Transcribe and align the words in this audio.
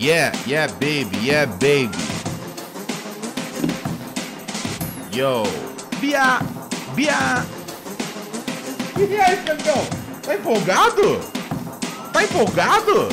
Yeah, 0.00 0.32
yeah, 0.46 0.66
baby, 0.80 1.18
yeah, 1.20 1.44
baby. 1.44 1.90
Yo. 5.12 5.42
Bia, 6.00 6.40
Bia. 6.94 7.44
E 8.96 9.20
aí, 9.20 9.36
Fernandão? 9.36 9.86
Tá 10.22 10.34
empolgado? 10.36 11.20
Tá 12.14 12.24
empolgado? 12.24 13.08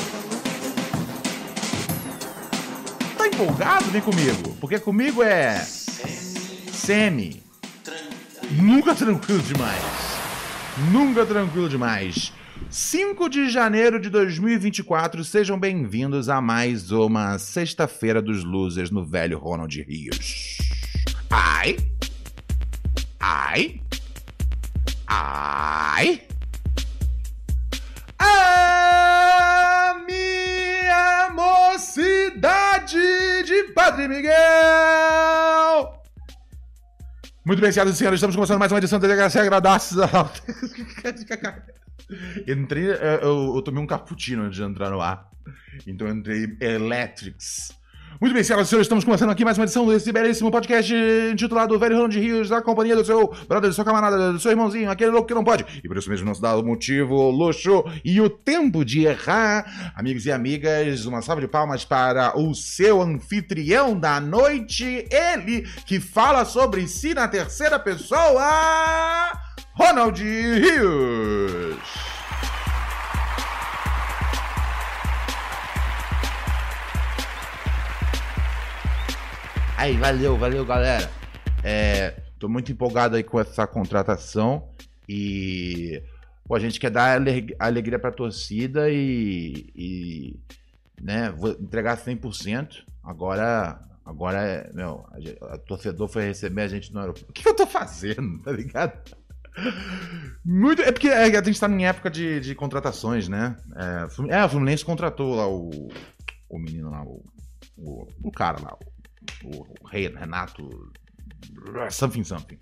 Tá 3.17 3.28
empolgado? 3.28 3.85
Vem 3.92 4.01
comigo. 4.01 4.56
Porque 4.62 4.79
comigo 4.79 5.22
é. 5.22 5.60
Semi. 6.72 7.44
Nunca 8.49 8.96
tranquilo 8.96 9.42
demais. 9.42 9.83
Nunca 10.90 11.26
tranquilo 11.26 11.67
demais. 11.67 12.31
5 12.69 13.29
de 13.29 13.49
janeiro 13.49 13.99
de 13.99 14.10
2024, 14.10 15.24
sejam 15.24 15.60
bem-vindos 15.60 16.29
a 16.29 16.41
mais 16.41 16.91
uma 16.91 17.39
Sexta-feira 17.39 18.21
dos 18.21 18.43
Losers 18.43 18.91
no 18.91 19.05
velho 19.05 19.39
Ronald 19.39 19.81
Rios. 19.81 20.57
Ai! 21.30 21.77
Ai! 23.20 23.81
Ai! 25.07 26.21
A 28.20 29.95
minha 30.05 31.30
mocidade 31.33 32.97
de 33.45 33.63
Padre 33.73 34.08
Miguel! 34.08 34.33
Muito 37.45 37.61
bem, 37.61 37.71
senhoras 37.71 37.95
e 37.95 37.97
senhores, 37.97 38.17
estamos 38.17 38.35
começando 38.35 38.59
mais 38.59 38.71
uma 38.71 38.77
edição 38.77 38.99
da 38.99 39.08
DHC 39.08 39.39
Agradaços. 39.39 39.97
Entrei, 42.47 42.91
eh, 42.91 43.20
eu, 43.21 43.55
eu, 43.55 43.61
tomei 43.61 43.84
um 43.84 43.88
cappuccino 43.88 44.43
antes 44.43 44.57
de 44.57 44.63
entrar 44.63 44.89
no 44.89 45.02
ar. 45.02 45.29
Então 45.85 46.07
entrei 46.07 46.57
Electrics. 46.59 47.77
Muito 48.19 48.33
bem, 48.33 48.44
senhoras 48.44 48.66
e 48.66 48.69
senhores, 48.69 48.86
estamos 48.86 49.03
começando 49.03 49.30
aqui 49.30 49.45
mais 49.45 49.59
uma 49.59 49.66
edição 49.66 49.86
desse 49.86 50.11
belíssimo 50.11 50.50
podcast 50.50 50.91
intitulado 51.31 51.78
Velho 51.78 51.97
Ronald 51.97 52.19
Rios, 52.19 52.50
da 52.50 52.63
companhia 52.63 52.95
do 52.95 53.05
seu 53.05 53.28
brother, 53.47 53.69
do 53.69 53.75
seu 53.75 53.85
camarada, 53.85 54.33
do 54.33 54.39
seu 54.39 54.50
irmãozinho, 54.50 54.89
aquele 54.89 55.11
louco 55.11 55.28
que 55.28 55.35
não 55.35 55.44
pode. 55.44 55.63
E 55.83 55.88
por 55.88 55.95
isso 55.97 56.09
mesmo 56.09 56.25
não 56.25 56.33
se 56.33 56.41
dá 56.41 56.55
o 56.55 56.63
motivo, 56.63 57.30
luxo 57.30 57.83
e 58.03 58.19
o 58.19 58.28
tempo 58.28 58.83
de 58.83 59.05
errar. 59.05 59.94
Amigos 59.95 60.25
e 60.25 60.31
amigas, 60.31 61.05
uma 61.05 61.22
salva 61.22 61.41
de 61.41 61.47
palmas 61.47 61.85
para 61.85 62.35
o 62.35 62.55
seu 62.55 63.03
anfitrião 63.03 64.00
da 64.00 64.19
noite, 64.19 65.08
ele 65.11 65.61
que 65.85 66.00
fala 66.00 66.44
sobre 66.44 66.88
si 66.88 67.13
na 67.13 67.28
terceira 67.28 67.78
pessoa, 67.78 69.31
Ronald 69.78 70.20
Rios. 70.20 71.78
Aí, 79.78 79.95
valeu, 79.97 80.36
valeu, 80.36 80.66
galera. 80.66 81.08
É, 81.64 82.09
tô 82.39 82.50
muito 82.50 82.72
empolgado 82.72 83.17
aí 83.17 83.23
com 83.23 83.39
essa 83.39 83.67
contratação 83.67 84.67
e 85.08 86.02
pô, 86.44 86.56
a 86.56 86.59
gente 86.59 86.80
quer 86.80 86.89
dar 86.89 87.22
alegria 87.59 88.00
pra 88.00 88.12
torcida 88.12 88.89
e, 88.89 89.69
e 89.75 90.39
né, 91.00 91.30
vou 91.30 91.52
entregar 91.52 92.03
100%. 92.03 92.84
Agora, 93.03 93.80
agora 94.03 94.41
é, 94.41 94.73
meu, 94.73 95.06
a, 95.12 95.53
a 95.53 95.58
torcedor 95.59 96.08
foi 96.08 96.23
receber 96.23 96.64
a 96.64 96.67
gente 96.67 96.91
no 96.91 97.00
aeroporto. 97.00 97.30
O 97.30 97.34
que 97.34 97.47
eu 97.47 97.56
tô 97.56 97.67
fazendo, 97.67 98.39
tá 98.39 98.52
ligado? 98.52 99.16
Muito, 100.45 100.81
é 100.81 100.91
porque 100.91 101.09
é, 101.09 101.23
a 101.38 101.44
gente 101.44 101.59
tá 101.59 101.67
em 101.67 101.86
época 101.86 102.09
de, 102.09 102.39
de 102.39 102.55
contratações, 102.55 103.27
né? 103.27 103.58
É, 103.75 104.38
é, 104.38 104.45
o 104.45 104.50
Fluminense 104.50 104.86
contratou 104.86 105.36
lá 105.36 105.47
o, 105.47 105.89
o 106.50 106.59
menino 106.59 106.89
lá, 106.89 107.03
o, 107.03 107.23
o, 107.78 108.08
o 108.23 108.31
cara 108.31 108.61
lá, 108.61 108.73
o 108.73 108.97
o, 109.44 109.88
rei 109.88 110.08
Renato. 110.08 110.91
Something 111.89 112.23
something. 112.23 112.57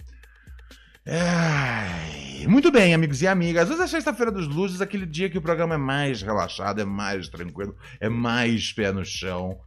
É... 1.06 2.48
Muito 2.48 2.72
bem, 2.72 2.94
amigos 2.94 3.22
e 3.22 3.28
amigas. 3.28 3.70
Hoje 3.70 3.82
é 3.82 3.88
sexta-feira 3.88 4.32
dos 4.32 4.48
luzes, 4.48 4.82
aquele 4.82 5.06
dia 5.06 5.30
que 5.30 5.38
o 5.38 5.42
programa 5.42 5.76
é 5.76 5.78
mais 5.78 6.22
relaxado, 6.22 6.82
é 6.82 6.86
mais 6.86 7.30
tranquilo, 7.30 7.76
é 8.00 8.10
mais 8.10 8.74
pé 8.74 8.92
no 8.92 9.06
chão. 9.06 9.60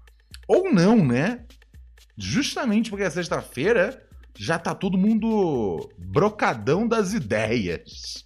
Ou 0.46 0.72
não, 0.72 1.04
né? 1.04 1.44
Justamente 2.16 2.90
porque 2.90 3.04
é 3.04 3.10
sexta-feira, 3.10 4.02
já 4.38 4.58
tá 4.58 4.72
todo 4.74 4.96
mundo 4.96 5.90
brocadão 5.98 6.86
das 6.86 7.12
ideias. 7.12 8.24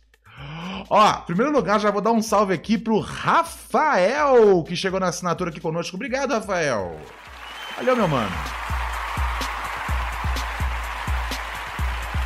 Ó, 0.91 1.21
em 1.21 1.27
primeiro 1.27 1.51
lugar, 1.51 1.81
já 1.81 1.91
vou 1.91 2.03
dar 2.03 2.13
um 2.13 2.21
salve 2.21 2.53
aqui 2.53 2.77
pro 2.77 2.99
Rafael, 2.99 4.63
que 4.65 4.77
chegou 4.77 5.01
na 5.01 5.09
assinatura 5.09 5.51
aqui 5.51 5.61
conosco. 5.61 5.97
Obrigado, 5.97 6.33
Rafael. 6.33 7.01
Valeu, 7.77 7.97
meu 7.97 8.09
mano. 8.09 8.31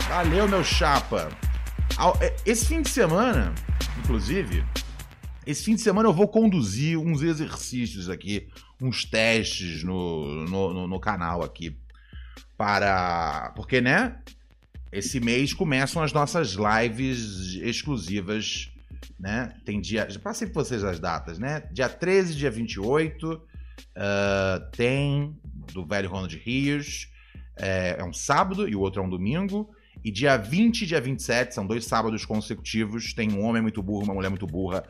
Valeu, 0.08 0.48
meu 0.48 0.64
chapa. 0.64 1.28
É, 2.20 2.34
esse 2.44 2.66
fim 2.66 2.82
de 2.82 2.88
semana, 2.88 3.54
inclusive, 3.98 4.64
esse 5.46 5.62
fim 5.62 5.76
de 5.76 5.80
semana 5.80 6.08
eu 6.08 6.12
vou 6.12 6.26
conduzir 6.26 6.98
uns 6.98 7.22
exercícios 7.22 8.10
aqui, 8.10 8.48
uns 8.80 9.04
testes 9.04 9.84
no, 9.84 10.44
no, 10.44 10.74
no, 10.74 10.88
no 10.88 11.00
canal 11.00 11.42
aqui. 11.42 11.78
Para. 12.56 13.52
Porque, 13.54 13.80
né? 13.80 14.18
Esse 14.92 15.20
mês 15.20 15.52
começam 15.52 16.02
as 16.02 16.12
nossas 16.12 16.54
lives 16.56 17.54
exclusivas, 17.62 18.70
né? 19.18 19.52
Tem 19.64 19.80
dia. 19.80 20.08
Já 20.08 20.18
passei 20.18 20.46
por 20.48 20.64
vocês 20.64 20.82
as 20.84 20.98
datas, 20.98 21.38
né? 21.38 21.64
Dia 21.72 21.88
13, 21.88 22.34
dia 22.34 22.50
28. 22.50 23.32
Uh, 23.32 24.70
tem 24.72 25.36
do 25.72 25.84
velho 25.84 26.08
Ronald 26.08 26.34
Rios. 26.36 27.08
É, 27.58 27.96
é 27.98 28.04
um 28.04 28.12
sábado 28.12 28.68
e 28.68 28.76
o 28.76 28.80
outro 28.80 29.02
é 29.02 29.04
um 29.04 29.08
domingo. 29.08 29.70
E 30.04 30.10
dia 30.10 30.36
20 30.36 30.82
e 30.82 30.86
dia 30.86 31.00
27, 31.00 31.54
são 31.54 31.66
dois 31.66 31.84
sábados 31.84 32.24
consecutivos, 32.24 33.12
tem 33.12 33.32
um 33.32 33.44
homem 33.44 33.62
muito 33.62 33.82
burro, 33.82 34.04
uma 34.04 34.14
mulher 34.14 34.28
muito 34.28 34.46
burra. 34.46 34.84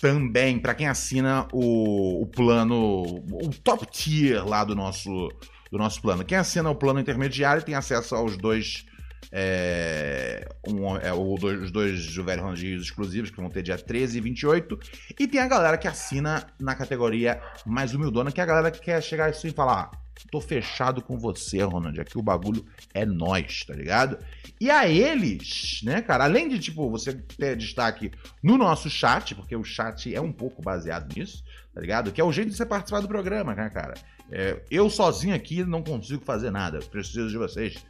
Também, 0.00 0.58
para 0.58 0.74
quem 0.74 0.86
assina 0.86 1.46
o, 1.52 2.22
o 2.22 2.26
plano, 2.26 3.02
o 3.30 3.50
top 3.62 3.86
tier 3.86 4.44
lá 4.44 4.64
do 4.64 4.74
nosso, 4.74 5.28
do 5.70 5.78
nosso 5.78 6.00
plano. 6.00 6.24
Quem 6.24 6.38
assina 6.38 6.70
o 6.70 6.74
plano 6.74 7.00
intermediário 7.00 7.62
tem 7.62 7.74
acesso 7.74 8.14
aos 8.14 8.36
dois 8.36 8.84
é, 9.30 10.48
um, 10.66 10.96
é, 10.96 11.12
os 11.12 11.70
dois 11.70 12.14
Velho 12.16 12.42
Rangios 12.42 12.84
exclusivos, 12.84 13.30
que 13.30 13.36
vão 13.36 13.50
ter 13.50 13.62
dia 13.62 13.76
13 13.76 14.18
e 14.18 14.20
28. 14.20 14.78
E 15.18 15.26
tem 15.26 15.40
a 15.40 15.46
galera 15.46 15.76
que 15.76 15.88
assina 15.88 16.46
na 16.58 16.74
categoria 16.74 17.40
mais 17.66 17.94
humildona, 17.94 18.32
que 18.32 18.40
é 18.40 18.44
a 18.44 18.46
galera 18.46 18.70
que 18.70 18.80
quer 18.80 19.02
chegar 19.02 19.28
assim 19.28 19.48
e 19.48 19.52
falar: 19.52 19.90
tô 20.30 20.40
fechado 20.40 21.02
com 21.02 21.18
você, 21.18 21.62
Ronald. 21.62 22.00
Aqui 22.00 22.18
o 22.18 22.22
bagulho 22.22 22.64
é 22.92 23.04
nós, 23.04 23.64
tá 23.64 23.74
ligado? 23.74 24.18
E 24.60 24.70
a 24.70 24.88
eles, 24.88 25.80
né, 25.84 26.02
cara, 26.02 26.24
além 26.24 26.48
de, 26.48 26.58
tipo, 26.58 26.90
você 26.90 27.14
ter 27.14 27.56
destaque 27.56 28.10
no 28.42 28.58
nosso 28.58 28.90
chat, 28.90 29.34
porque 29.34 29.54
o 29.54 29.64
chat 29.64 30.14
é 30.14 30.20
um 30.20 30.32
pouco 30.32 30.62
baseado 30.62 31.14
nisso, 31.14 31.44
tá 31.72 31.80
ligado? 31.80 32.12
Que 32.12 32.20
é 32.20 32.24
o 32.24 32.32
jeito 32.32 32.50
de 32.50 32.56
você 32.56 32.66
participar 32.66 33.00
do 33.00 33.08
programa, 33.08 33.54
né, 33.54 33.70
cara? 33.70 33.94
É, 34.30 34.62
eu 34.70 34.90
sozinho 34.90 35.34
aqui 35.34 35.64
não 35.64 35.82
consigo 35.82 36.24
fazer 36.24 36.50
nada, 36.50 36.80
preciso 36.80 37.28
de 37.28 37.38
vocês. 37.38 37.82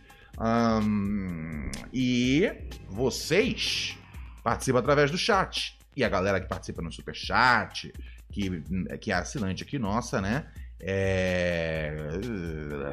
E 1.92 2.50
vocês 2.88 3.96
participam 4.42 4.78
através 4.78 5.10
do 5.10 5.18
chat. 5.18 5.76
E 5.96 6.04
a 6.04 6.08
galera 6.08 6.40
que 6.40 6.46
participa 6.46 6.80
no 6.80 6.92
super 6.92 7.14
chat, 7.14 7.92
que, 8.30 8.62
que 9.00 9.10
é 9.10 9.14
assinante 9.14 9.64
aqui 9.64 9.78
nossa, 9.78 10.20
né? 10.20 10.46
É... 10.80 11.94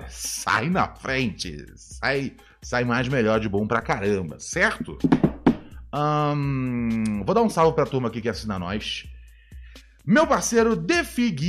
Sai 0.09 0.69
na 0.69 0.87
frente, 0.95 1.65
sai, 1.75 2.33
sai 2.61 2.83
mais 2.83 3.07
melhor 3.07 3.39
de 3.39 3.47
bom 3.47 3.67
pra 3.67 3.81
caramba, 3.81 4.39
certo? 4.39 4.97
Vou 7.25 7.35
dar 7.35 7.41
um 7.41 7.49
salve 7.49 7.75
pra 7.75 7.85
turma 7.85 8.07
aqui 8.09 8.21
que 8.21 8.29
assina 8.29 8.59
nós. 8.59 9.05
Meu 10.05 10.27
parceiro 10.27 10.75
Defigui. 10.75 11.45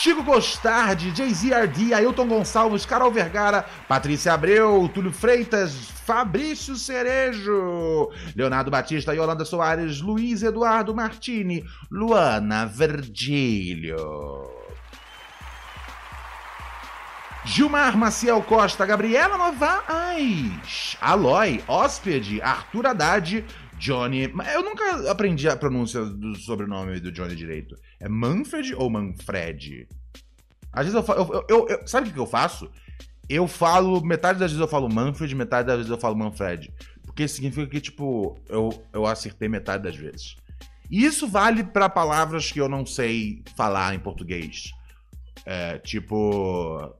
Chico 0.00 0.22
Gostardi, 0.22 1.14
Jay-Z 1.14 1.52
Ailton 1.92 2.26
Gonçalves, 2.26 2.86
Carol 2.86 3.10
Vergara, 3.10 3.66
Patrícia 3.86 4.32
Abreu, 4.32 4.88
Túlio 4.88 5.12
Freitas, 5.12 5.74
Fabrício 6.06 6.74
Cerejo, 6.74 8.10
Leonardo 8.34 8.70
Batista, 8.70 9.12
Yolanda 9.12 9.44
Soares, 9.44 10.00
Luiz 10.00 10.42
Eduardo 10.42 10.94
Martini, 10.94 11.66
Luana 11.90 12.64
Verdilho. 12.64 14.48
Gilmar 17.44 17.94
Maciel 17.94 18.42
Costa, 18.42 18.86
Gabriela 18.86 19.36
Novaes, 19.36 20.96
Aloy, 21.00 21.62
Hóspede, 21.66 22.40
Arthur 22.42 22.86
Haddad, 22.86 23.44
Johnny. 23.80 24.30
Eu 24.52 24.62
nunca 24.62 25.10
aprendi 25.10 25.48
a 25.48 25.56
pronúncia 25.56 26.04
do 26.04 26.36
sobrenome 26.36 27.00
do 27.00 27.10
Johnny 27.10 27.34
direito. 27.34 27.74
É 27.98 28.08
Manfred 28.08 28.74
ou 28.74 28.90
Manfred? 28.90 29.88
Às 30.70 30.84
vezes 30.84 30.94
eu 30.94 31.02
falo. 31.02 31.20
Eu, 31.20 31.46
eu, 31.48 31.68
eu, 31.68 31.86
sabe 31.88 32.10
o 32.10 32.12
que 32.12 32.18
eu 32.18 32.26
faço? 32.26 32.70
Eu 33.28 33.48
falo. 33.48 34.04
Metade 34.04 34.38
das 34.38 34.52
vezes 34.52 34.60
eu 34.60 34.68
falo 34.68 34.92
Manfred, 34.92 35.34
metade 35.34 35.66
das 35.66 35.78
vezes 35.78 35.90
eu 35.90 35.98
falo 35.98 36.14
Manfred. 36.14 36.72
Porque 37.02 37.26
significa 37.26 37.66
que, 37.66 37.80
tipo, 37.80 38.38
eu, 38.48 38.84
eu 38.92 39.06
acertei 39.06 39.48
metade 39.48 39.82
das 39.82 39.96
vezes. 39.96 40.36
E 40.90 41.04
isso 41.04 41.26
vale 41.26 41.64
para 41.64 41.88
palavras 41.88 42.52
que 42.52 42.60
eu 42.60 42.68
não 42.68 42.84
sei 42.84 43.42
falar 43.56 43.94
em 43.94 43.98
português. 43.98 44.70
É, 45.46 45.78
tipo. 45.78 46.94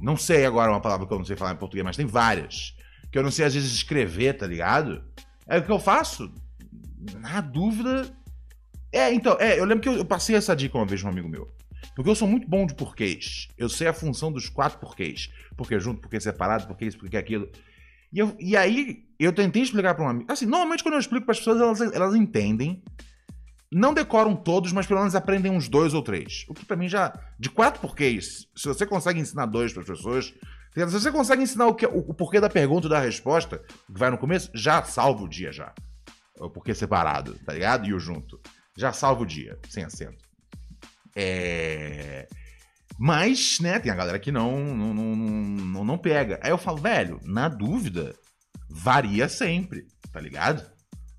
Não 0.00 0.16
sei 0.16 0.46
agora 0.46 0.72
uma 0.72 0.80
palavra 0.80 1.06
que 1.06 1.12
eu 1.12 1.18
não 1.18 1.26
sei 1.26 1.36
falar 1.36 1.52
em 1.52 1.58
português, 1.58 1.84
mas 1.84 1.96
tem 1.96 2.06
várias. 2.06 2.74
Que 3.12 3.18
eu 3.18 3.22
não 3.22 3.30
sei 3.30 3.44
às 3.44 3.52
vezes 3.52 3.72
escrever, 3.72 4.32
tá 4.38 4.46
ligado? 4.46 5.04
É 5.50 5.58
o 5.58 5.64
que 5.64 5.70
eu 5.70 5.80
faço. 5.80 6.32
Na 7.18 7.40
dúvida. 7.40 8.08
É, 8.92 9.12
então, 9.12 9.36
é, 9.40 9.58
eu 9.58 9.64
lembro 9.64 9.82
que 9.82 9.88
eu, 9.88 9.94
eu 9.94 10.04
passei 10.04 10.36
essa 10.36 10.54
dica 10.54 10.78
uma 10.78 10.86
vez 10.86 11.02
um 11.02 11.08
amigo 11.08 11.28
meu. 11.28 11.52
Porque 11.94 12.08
eu 12.08 12.14
sou 12.14 12.28
muito 12.28 12.48
bom 12.48 12.64
de 12.64 12.74
porquês. 12.74 13.48
Eu 13.58 13.68
sei 13.68 13.88
a 13.88 13.92
função 13.92 14.30
dos 14.30 14.48
quatro 14.48 14.78
porquês. 14.78 15.28
Porque 15.56 15.78
junto, 15.80 16.00
porque 16.00 16.20
separado, 16.20 16.68
porque 16.68 16.84
isso, 16.84 16.98
porque 16.98 17.16
aquilo. 17.16 17.50
E, 18.12 18.20
eu, 18.20 18.34
e 18.38 18.56
aí, 18.56 19.04
eu 19.18 19.32
tentei 19.32 19.62
explicar 19.62 19.94
para 19.94 20.04
um 20.04 20.08
amigo. 20.08 20.32
Assim, 20.32 20.46
normalmente 20.46 20.84
quando 20.84 20.94
eu 20.94 21.00
explico 21.00 21.26
para 21.26 21.32
as 21.32 21.38
pessoas, 21.38 21.60
elas, 21.60 21.94
elas 21.94 22.14
entendem. 22.14 22.82
Não 23.72 23.92
decoram 23.92 24.36
todos, 24.36 24.72
mas 24.72 24.86
pelo 24.86 25.00
menos 25.00 25.14
aprendem 25.16 25.50
uns 25.50 25.68
dois 25.68 25.94
ou 25.94 26.02
três. 26.02 26.44
O 26.48 26.54
que 26.54 26.64
para 26.64 26.76
mim 26.76 26.88
já. 26.88 27.12
De 27.38 27.50
quatro 27.50 27.80
porquês, 27.80 28.46
se 28.54 28.68
você 28.68 28.86
consegue 28.86 29.18
ensinar 29.18 29.46
dois 29.46 29.72
para 29.72 29.82
as 29.82 29.88
pessoas. 29.88 30.32
Se 30.72 30.84
você 30.84 31.10
consegue 31.10 31.42
ensinar 31.42 31.66
o, 31.66 31.74
que, 31.74 31.86
o, 31.86 32.14
porquê 32.14 32.40
da 32.40 32.48
pergunta 32.48 32.86
e 32.86 32.90
da 32.90 33.00
resposta, 33.00 33.58
que 33.58 33.98
vai 33.98 34.10
no 34.10 34.18
começo, 34.18 34.50
já 34.54 34.82
salva 34.84 35.24
o 35.24 35.28
dia 35.28 35.52
já. 35.52 35.74
O 36.38 36.48
porquê 36.48 36.74
separado, 36.74 37.34
tá 37.44 37.52
ligado? 37.52 37.86
E 37.86 37.92
o 37.92 37.98
junto. 37.98 38.40
Já 38.76 38.92
salva 38.92 39.22
o 39.22 39.26
dia, 39.26 39.58
sem 39.68 39.84
acento. 39.84 40.24
É. 41.14 42.28
Mas, 42.98 43.58
né, 43.60 43.78
tem 43.78 43.90
a 43.90 43.94
galera 43.96 44.18
que 44.18 44.30
não, 44.30 44.74
não, 44.74 44.94
não, 44.94 45.16
não, 45.16 45.84
não 45.84 45.98
pega. 45.98 46.38
Aí 46.42 46.50
eu 46.50 46.58
falo, 46.58 46.78
velho, 46.78 47.18
na 47.24 47.48
dúvida, 47.48 48.14
varia 48.68 49.28
sempre, 49.28 49.86
tá 50.12 50.20
ligado? 50.20 50.70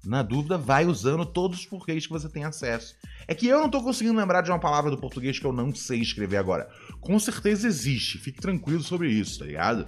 Na 0.05 0.23
dúvida, 0.23 0.57
vai 0.57 0.85
usando 0.85 1.25
todos 1.25 1.59
os 1.59 1.65
porquês 1.65 2.05
que 2.05 2.13
você 2.13 2.29
tem 2.29 2.43
acesso. 2.43 2.95
É 3.27 3.35
que 3.35 3.47
eu 3.47 3.59
não 3.59 3.69
tô 3.69 3.83
conseguindo 3.83 4.17
lembrar 4.17 4.41
de 4.41 4.49
uma 4.49 4.59
palavra 4.59 4.89
do 4.89 4.97
português 4.97 5.37
que 5.37 5.45
eu 5.45 5.53
não 5.53 5.73
sei 5.73 5.99
escrever 5.99 6.37
agora. 6.37 6.69
Com 7.01 7.19
certeza 7.19 7.67
existe, 7.67 8.17
fique 8.17 8.39
tranquilo 8.39 8.81
sobre 8.81 9.09
isso, 9.09 9.39
tá 9.39 9.45
ligado? 9.45 9.85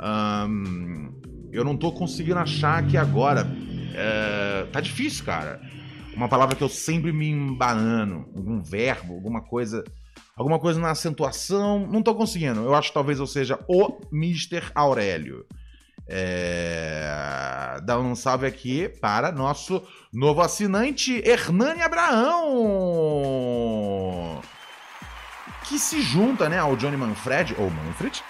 Um, 0.00 1.12
eu 1.50 1.64
não 1.64 1.76
tô 1.76 1.90
conseguindo 1.90 2.38
achar 2.38 2.86
que 2.86 2.96
agora. 2.96 3.46
É, 3.94 4.66
tá 4.70 4.80
difícil, 4.80 5.24
cara. 5.24 5.60
Uma 6.14 6.28
palavra 6.28 6.54
que 6.54 6.62
eu 6.62 6.68
sempre 6.68 7.12
me 7.12 7.28
embanano, 7.28 8.30
algum 8.36 8.62
verbo, 8.62 9.14
alguma 9.14 9.40
coisa 9.40 9.82
alguma 10.36 10.58
coisa 10.58 10.80
na 10.80 10.90
acentuação. 10.90 11.86
Não 11.86 12.02
tô 12.02 12.14
conseguindo. 12.14 12.60
Eu 12.60 12.74
acho 12.74 12.88
que 12.88 12.94
talvez 12.94 13.18
eu 13.18 13.26
seja 13.26 13.58
o 13.68 14.00
Mr. 14.12 14.70
Aurélio. 14.74 15.44
É... 16.08 17.78
Dá 17.84 17.98
um 17.98 18.14
salve 18.16 18.46
aqui 18.46 18.88
para 18.88 19.30
nosso 19.30 19.82
novo 20.12 20.40
assinante, 20.40 21.22
Hernani 21.24 21.82
Abraão. 21.82 22.48
Que 25.70 25.78
se 25.78 26.02
junta 26.02 26.48
né, 26.48 26.58
ao 26.58 26.74
Johnny 26.74 26.96
Manfred, 26.96 27.54
ou 27.56 27.70
Manfred, 27.70 28.24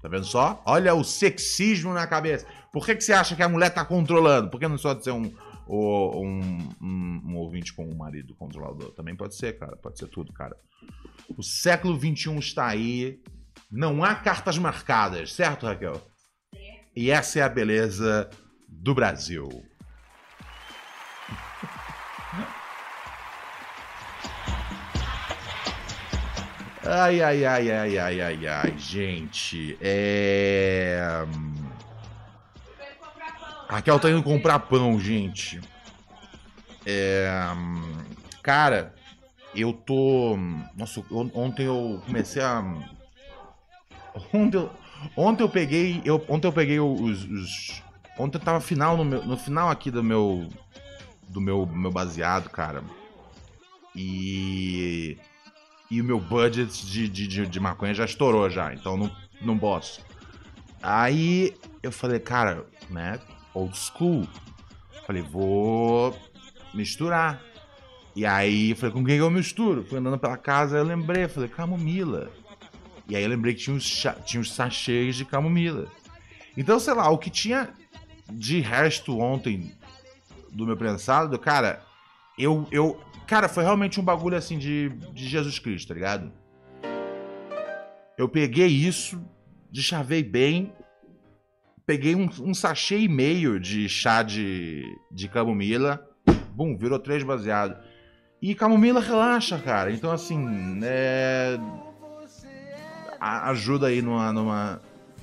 Tá 0.02 0.10
vendo 0.10 0.26
só? 0.26 0.62
Olha 0.66 0.96
o 0.96 1.04
sexismo 1.04 1.94
na 1.94 2.08
cabeça. 2.08 2.48
Por 2.74 2.84
que, 2.84 2.96
que 2.96 3.04
você 3.04 3.14
acha 3.14 3.36
que 3.36 3.44
a 3.44 3.50
mulher 3.50 3.70
tá 3.70 3.86
controlando? 3.86 4.50
Por 4.50 4.60
que 4.60 4.68
não 4.68 4.78
só 4.78 4.96
de 4.96 5.04
ser 5.04 5.12
um, 5.12 5.32
um, 5.70 6.70
um, 6.82 7.22
um 7.26 7.36
ouvinte 7.38 7.74
com 7.74 7.86
um 7.86 7.96
marido 7.96 8.36
controlador? 8.36 8.92
Também 8.92 9.16
pode 9.16 9.36
ser, 9.36 9.58
cara. 9.58 9.76
Pode 9.76 9.98
ser 10.00 10.08
tudo, 10.08 10.32
cara. 10.34 10.56
O 11.38 11.44
século 11.44 11.98
XXI 12.00 12.38
está 12.38 12.68
aí. 12.68 13.22
Não 13.72 14.04
há 14.04 14.16
cartas 14.16 14.58
marcadas, 14.58 15.34
certo, 15.34 15.66
Raquel? 15.66 16.02
E 16.96 17.12
essa 17.12 17.40
é 17.40 17.42
a 17.44 17.50
beleza 17.50 18.30
do 18.68 18.96
Brasil. 18.96 19.48
Ai, 26.90 27.22
ai, 27.22 27.46
ai, 27.46 27.70
ai, 27.70 27.98
ai, 27.98 28.22
ai, 28.22 28.48
ai, 28.48 28.78
gente. 28.78 29.78
É. 29.82 31.26
Raquel 33.68 34.00
tá 34.00 34.10
indo 34.10 34.24
comprar 34.24 34.60
pão, 34.60 35.00
gente. 35.00 35.60
É. 36.86 37.30
Cara, 38.42 38.96
eu 39.54 39.74
tô. 39.74 40.38
Nossa, 40.76 41.04
ontem 41.12 41.66
eu 41.66 42.02
comecei 42.06 42.42
a. 42.42 42.64
Ontem 44.34 44.58
eu, 44.58 44.72
ontem 45.16 45.44
eu 45.44 45.50
peguei. 45.50 46.02
Eu, 46.06 46.24
ontem 46.30 46.48
eu 46.48 46.54
peguei 46.54 46.80
os, 46.80 47.26
os. 47.26 47.84
Ontem 48.18 48.38
eu 48.38 48.42
tava 48.42 48.62
final 48.62 48.96
no, 48.96 49.04
meu, 49.04 49.26
no 49.26 49.38
final 49.38 49.70
aqui 49.70 49.92
do 49.92 50.04
meu. 50.04 50.48
Do 51.28 51.42
meu, 51.42 51.66
meu 51.66 51.92
baseado, 51.92 52.50
cara. 52.50 52.82
E. 53.94 55.18
E 55.90 56.02
o 56.02 56.04
meu 56.04 56.20
budget 56.20 56.86
de, 56.86 57.08
de, 57.08 57.28
de, 57.28 57.48
de 57.48 57.60
maconha 57.60 57.94
já 57.94 58.04
estourou 58.04 58.50
já, 58.50 58.74
então 58.74 58.98
não, 58.98 59.12
não 59.42 59.58
posso. 59.58 60.02
Aí 60.84 61.56
eu 61.82 61.94
falei, 61.94 62.20
cara, 62.20 62.66
né? 62.90 63.20
Old 63.58 63.78
school. 63.78 64.28
Falei, 65.06 65.22
vou 65.22 66.16
misturar. 66.74 67.42
E 68.16 68.26
aí 68.26 68.76
falei, 68.76 68.94
com 68.94 69.04
quem 69.04 69.18
eu 69.18 69.30
misturo? 69.30 69.84
Fui 69.84 70.00
andando 70.00 70.18
pela 70.18 70.38
casa, 70.38 70.78
eu 70.78 70.84
lembrei, 70.84 71.28
falei, 71.28 71.50
camomila. 71.50 72.32
E 73.10 73.16
aí 73.16 73.24
eu 73.24 73.30
lembrei 73.30 73.54
que 73.54 73.62
tinha 73.62 73.76
uns, 73.76 74.06
tinha 74.26 74.42
uns 74.42 74.54
sachês 74.54 75.16
de 75.16 75.24
camomila. 75.24 75.88
Então, 76.56 76.80
sei 76.80 76.94
lá, 76.94 77.10
o 77.10 77.18
que 77.18 77.30
tinha 77.30 77.70
de 78.32 78.60
resto 78.60 79.18
ontem 79.20 79.72
do 80.52 80.66
meu 80.66 80.76
prensado, 80.76 81.38
cara, 81.40 81.84
eu, 82.38 82.68
eu. 82.72 83.00
Cara, 83.26 83.48
foi 83.48 83.64
realmente 83.64 84.00
um 84.00 84.04
bagulho 84.04 84.38
assim 84.38 84.58
de, 84.58 84.90
de 85.14 85.28
Jesus 85.28 85.60
Cristo, 85.60 85.90
tá 85.90 85.94
ligado? 85.94 86.32
Eu 88.18 88.28
peguei 88.28 88.68
isso, 88.68 89.22
deschavei 89.72 90.24
bem, 90.24 90.74
peguei 91.88 92.14
um, 92.16 92.30
um 92.42 92.54
sachê 92.54 93.00
e 93.00 93.08
meio 93.08 93.58
de 93.58 93.88
chá 93.88 94.22
de, 94.22 94.84
de 95.10 95.30
camomila, 95.30 96.06
bum, 96.52 96.78
virou 96.78 97.00
três 97.00 97.24
baseado. 97.24 97.82
E 98.42 98.54
camomila 98.54 99.00
relaxa, 99.00 99.58
cara. 99.58 99.90
Então, 99.90 100.12
assim, 100.12 100.80
é... 100.84 101.58
ajuda 103.20 103.88
aí 103.88 104.02
numa, 104.02 104.34
numa, 104.34 104.82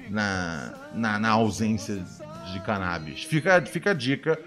na, 0.08 0.74
na, 0.94 1.18
na 1.18 1.30
ausência 1.30 2.02
de 2.50 2.60
cannabis. 2.60 3.24
Fica, 3.24 3.60
fica 3.66 3.90
a 3.90 3.94
dica 3.94 4.40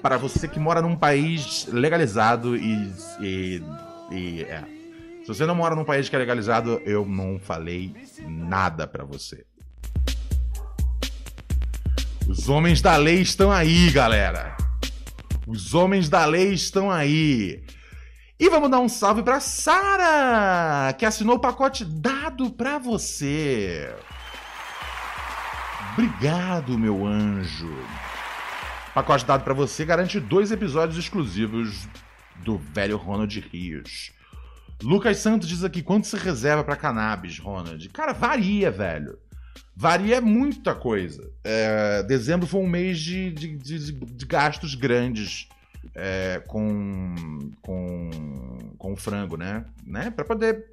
para 0.00 0.16
você 0.16 0.48
que 0.48 0.58
mora 0.58 0.80
num 0.80 0.96
país 0.96 1.66
legalizado 1.66 2.56
e, 2.56 2.90
e, 3.20 3.62
e 4.10 4.42
é. 4.42 4.64
Se 5.20 5.28
você 5.28 5.44
não 5.44 5.54
mora 5.54 5.76
num 5.76 5.84
país 5.84 6.08
que 6.08 6.16
é 6.16 6.18
legalizado, 6.18 6.80
eu 6.86 7.04
não 7.04 7.38
falei 7.38 7.94
nada 8.26 8.86
para 8.86 9.04
você. 9.04 9.44
Os 12.28 12.46
homens 12.46 12.82
da 12.82 12.94
lei 12.96 13.22
estão 13.22 13.50
aí, 13.50 13.90
galera. 13.90 14.54
Os 15.46 15.72
homens 15.72 16.10
da 16.10 16.26
lei 16.26 16.52
estão 16.52 16.90
aí. 16.90 17.64
E 18.38 18.50
vamos 18.50 18.70
dar 18.70 18.80
um 18.80 18.88
salve 18.88 19.22
para 19.22 19.40
Sara, 19.40 20.92
que 20.92 21.06
assinou 21.06 21.36
o 21.36 21.40
pacote 21.40 21.86
dado 21.86 22.50
para 22.50 22.76
você. 22.76 23.90
Obrigado, 25.94 26.78
meu 26.78 27.06
anjo. 27.06 27.74
Pacote 28.92 29.24
dado 29.24 29.42
para 29.42 29.54
você 29.54 29.86
garante 29.86 30.20
dois 30.20 30.52
episódios 30.52 30.98
exclusivos 30.98 31.88
do 32.44 32.58
velho 32.58 32.98
Ronald 32.98 33.40
Rios. 33.40 34.12
Lucas 34.82 35.16
Santos 35.16 35.48
diz 35.48 35.64
aqui: 35.64 35.82
quanto 35.82 36.06
se 36.06 36.16
reserva 36.16 36.62
para 36.62 36.76
cannabis, 36.76 37.38
Ronald? 37.38 37.88
Cara, 37.88 38.12
varia, 38.12 38.70
velho. 38.70 39.18
Varia 39.74 40.20
muita 40.20 40.74
coisa. 40.74 41.30
É, 41.44 42.02
dezembro 42.02 42.46
foi 42.46 42.60
um 42.60 42.66
mês 42.66 42.98
de, 42.98 43.30
de, 43.30 43.56
de, 43.56 43.92
de 43.92 44.26
gastos 44.26 44.74
grandes 44.74 45.48
é, 45.94 46.42
com, 46.46 47.52
com, 47.62 48.10
com 48.76 48.96
frango, 48.96 49.36
né? 49.36 49.64
né? 49.86 50.10
Para 50.10 50.24
poder 50.24 50.66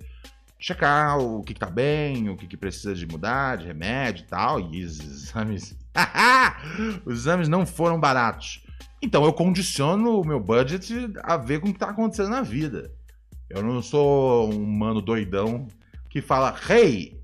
checar 0.60 1.20
o 1.20 1.44
que, 1.44 1.54
que 1.54 1.60
tá 1.60 1.70
bem, 1.70 2.30
o 2.30 2.36
que, 2.36 2.48
que 2.48 2.58
precisa 2.58 2.96
de 2.96 3.06
mudar, 3.06 3.58
de 3.58 3.68
remédio 3.68 4.24
e 4.24 4.28
tal. 4.28 4.60
E 4.60 4.84
os 4.84 5.00
exames 5.00 5.76
Os 7.06 7.20
exames 7.20 7.48
não 7.48 7.66
foram 7.66 8.00
baratos. 8.00 8.64
Então 9.02 9.24
eu 9.24 9.34
condiciono 9.34 10.22
o 10.22 10.26
meu 10.26 10.40
budget 10.40 11.12
a 11.24 11.38
ver 11.38 11.60
com 11.60 11.68
o 11.68 11.72
que 11.72 11.76
está 11.76 11.90
acontecendo 11.90 12.30
na 12.30 12.42
vida. 12.42 12.92
Eu 13.50 13.62
não 13.62 13.82
sou 13.82 14.52
um 14.52 14.66
mano 14.66 15.02
doidão 15.02 15.68
que 16.10 16.22
fala, 16.22 16.56
hey, 16.70 17.20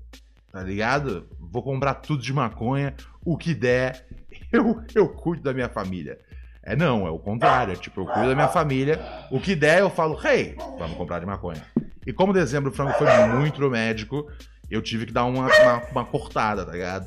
tá 0.50 0.62
ligado? 0.62 1.26
Vou 1.52 1.62
comprar 1.62 1.94
tudo 1.94 2.22
de 2.22 2.32
maconha, 2.32 2.94
o 3.22 3.36
que 3.36 3.54
der, 3.54 4.06
eu, 4.50 4.82
eu 4.94 5.08
cuido 5.10 5.42
da 5.42 5.52
minha 5.52 5.68
família. 5.68 6.18
É 6.62 6.74
não, 6.74 7.06
é 7.06 7.10
o 7.10 7.18
contrário. 7.18 7.72
É, 7.72 7.76
tipo, 7.76 8.00
eu 8.00 8.06
cuido 8.06 8.28
da 8.28 8.34
minha 8.34 8.48
família, 8.48 9.00
o 9.30 9.38
que 9.38 9.54
der 9.54 9.80
eu 9.80 9.90
falo, 9.90 10.18
hey, 10.26 10.56
vamos 10.78 10.96
comprar 10.96 11.18
de 11.18 11.26
maconha. 11.26 11.62
E 12.06 12.12
como 12.12 12.32
dezembro 12.32 12.70
o 12.70 12.74
frango 12.74 12.92
foi 12.94 13.06
muito 13.36 13.60
médico, 13.68 14.30
eu 14.70 14.80
tive 14.80 15.06
que 15.06 15.12
dar 15.12 15.24
uma, 15.24 15.46
uma, 15.46 15.82
uma 15.90 16.04
cortada, 16.04 16.64
tá 16.64 16.72
ligado? 16.72 17.06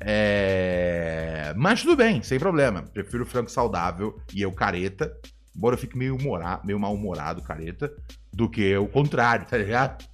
É... 0.00 1.52
Mas 1.56 1.82
tudo 1.82 1.96
bem, 1.96 2.22
sem 2.22 2.38
problema. 2.38 2.82
Prefiro 2.82 3.24
frango 3.24 3.50
saudável 3.50 4.20
e 4.34 4.42
eu 4.42 4.52
careta, 4.52 5.12
embora 5.56 5.74
eu 5.74 5.78
fique 5.78 5.96
meio, 5.96 6.18
meio 6.64 6.78
mal-humorado, 6.78 7.42
careta, 7.42 7.92
do 8.32 8.48
que 8.48 8.76
o 8.76 8.88
contrário, 8.88 9.46
tá 9.48 9.56
ligado? 9.56 10.04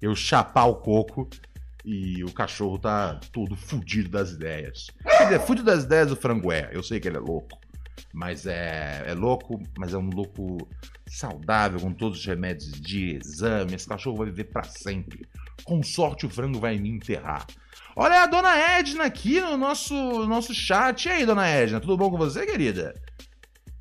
Eu 0.00 0.16
chapar 0.16 0.64
o 0.66 0.76
coco 0.76 1.28
e 1.84 2.22
o 2.24 2.32
cachorro 2.32 2.78
tá 2.78 3.20
todo 3.32 3.56
fudido 3.56 4.08
das 4.08 4.30
ideias. 4.30 4.88
Quer 5.04 5.24
dizer, 5.24 5.40
fudido 5.40 5.66
das 5.66 5.84
ideias 5.84 6.12
o 6.12 6.16
frango 6.16 6.52
é. 6.52 6.70
Eu 6.72 6.82
sei 6.82 7.00
que 7.00 7.08
ele 7.08 7.16
é 7.16 7.20
louco. 7.20 7.58
Mas 8.12 8.46
é, 8.46 9.04
é 9.06 9.14
louco, 9.14 9.60
mas 9.78 9.94
é 9.94 9.98
um 9.98 10.10
louco 10.10 10.68
saudável, 11.06 11.80
com 11.80 11.92
todos 11.92 12.18
os 12.18 12.26
remédios 12.26 12.72
de 12.72 13.16
exame. 13.16 13.74
Esse 13.74 13.88
cachorro 13.88 14.16
vai 14.16 14.26
viver 14.26 14.44
para 14.44 14.64
sempre. 14.64 15.26
Com 15.64 15.82
sorte, 15.82 16.26
o 16.26 16.30
frango 16.30 16.58
vai 16.58 16.78
me 16.78 16.90
enterrar. 16.90 17.46
Olha 17.94 18.22
a 18.22 18.26
dona 18.26 18.56
Edna 18.56 19.04
aqui 19.04 19.40
no 19.40 19.56
nosso, 19.56 19.94
nosso 20.26 20.54
chat. 20.54 21.06
E 21.06 21.10
aí, 21.10 21.26
dona 21.26 21.46
Edna, 21.46 21.80
tudo 21.80 21.96
bom 21.96 22.10
com 22.10 22.16
você, 22.16 22.46
querida? 22.46 22.94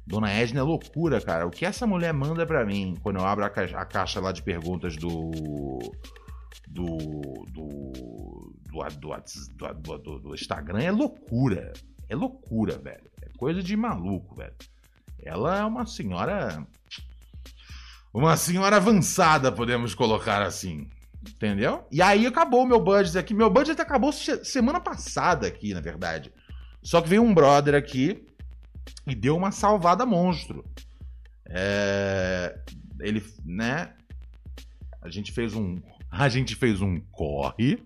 Dona 0.05 0.31
Edna 0.31 0.59
é 0.59 0.63
loucura, 0.63 1.21
cara. 1.21 1.47
O 1.47 1.51
que 1.51 1.65
essa 1.65 1.87
mulher 1.87 2.13
manda 2.13 2.45
para 2.45 2.65
mim 2.65 2.97
quando 3.01 3.17
eu 3.17 3.25
abro 3.25 3.45
a 3.45 3.49
caixa, 3.49 3.77
a 3.77 3.85
caixa, 3.85 4.19
lá 4.19 4.31
de 4.31 4.41
perguntas 4.41 4.97
do. 4.97 5.31
Do. 6.71 6.97
Do. 7.51 7.91
Do, 8.71 9.97
do, 9.97 10.19
do, 10.19 10.33
Instagram 10.33 10.81
é 10.81 10.91
loucura. 10.91 11.73
É 12.07 12.15
loucura, 12.15 12.77
velho. 12.77 13.11
É 13.21 13.29
coisa 13.37 13.61
de 13.61 13.75
maluco, 13.75 14.35
velho. 14.35 14.55
Ela 15.21 15.59
é 15.59 15.65
uma 15.65 15.85
senhora. 15.85 16.65
Uma 18.13 18.35
senhora 18.35 18.77
avançada, 18.77 19.51
podemos 19.51 19.93
colocar 19.93 20.41
assim. 20.41 20.89
Entendeu? 21.21 21.85
E 21.91 22.01
aí 22.01 22.25
acabou 22.25 22.63
o 22.63 22.67
meu 22.67 22.79
budget 22.79 23.17
aqui. 23.17 23.33
Meu 23.33 23.49
budget 23.49 23.79
acabou 23.79 24.11
semana 24.11 24.79
passada 24.79 25.47
aqui, 25.47 25.73
na 25.73 25.81
verdade. 25.81 26.33
Só 26.81 27.01
que 27.01 27.09
veio 27.09 27.21
um 27.21 27.33
brother 27.33 27.75
aqui 27.75 28.25
e 29.05 29.13
deu 29.13 29.35
uma 29.35 29.51
salvada 29.51 30.05
monstro. 30.05 30.65
É... 31.45 32.57
Ele, 32.99 33.23
né? 33.45 33.93
A 35.01 35.09
gente 35.09 35.31
fez 35.31 35.53
um. 35.53 35.81
A 36.11 36.27
gente 36.29 36.55
fez 36.55 36.81
um 36.81 36.99
corre. 37.11 37.81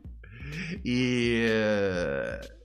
E. 0.83 1.45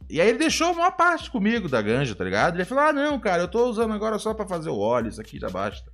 E 0.08 0.20
aí 0.20 0.28
ele 0.28 0.38
deixou 0.38 0.72
uma 0.72 0.90
parte 0.90 1.30
comigo 1.30 1.68
da 1.68 1.80
ganja, 1.80 2.16
tá 2.16 2.24
ligado? 2.24 2.56
Ele 2.56 2.64
falou: 2.64 2.84
Ah, 2.84 2.92
não, 2.92 3.20
cara, 3.20 3.42
eu 3.42 3.48
tô 3.48 3.68
usando 3.68 3.92
agora 3.92 4.18
só 4.18 4.34
para 4.34 4.48
fazer 4.48 4.70
o 4.70 4.78
óleo, 4.78 5.08
isso 5.08 5.20
aqui 5.20 5.38
já 5.38 5.48
basta. 5.48 5.88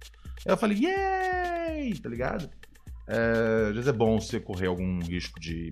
Aí 0.46 0.52
eu 0.52 0.56
falei, 0.56 0.78
yay! 0.78 1.98
Tá 1.98 2.08
ligado? 2.08 2.48
É, 3.08 3.66
às 3.68 3.74
vezes 3.74 3.88
é 3.88 3.92
bom 3.92 4.20
você 4.20 4.38
correr 4.38 4.68
algum 4.68 5.00
risco 5.00 5.40
de 5.40 5.70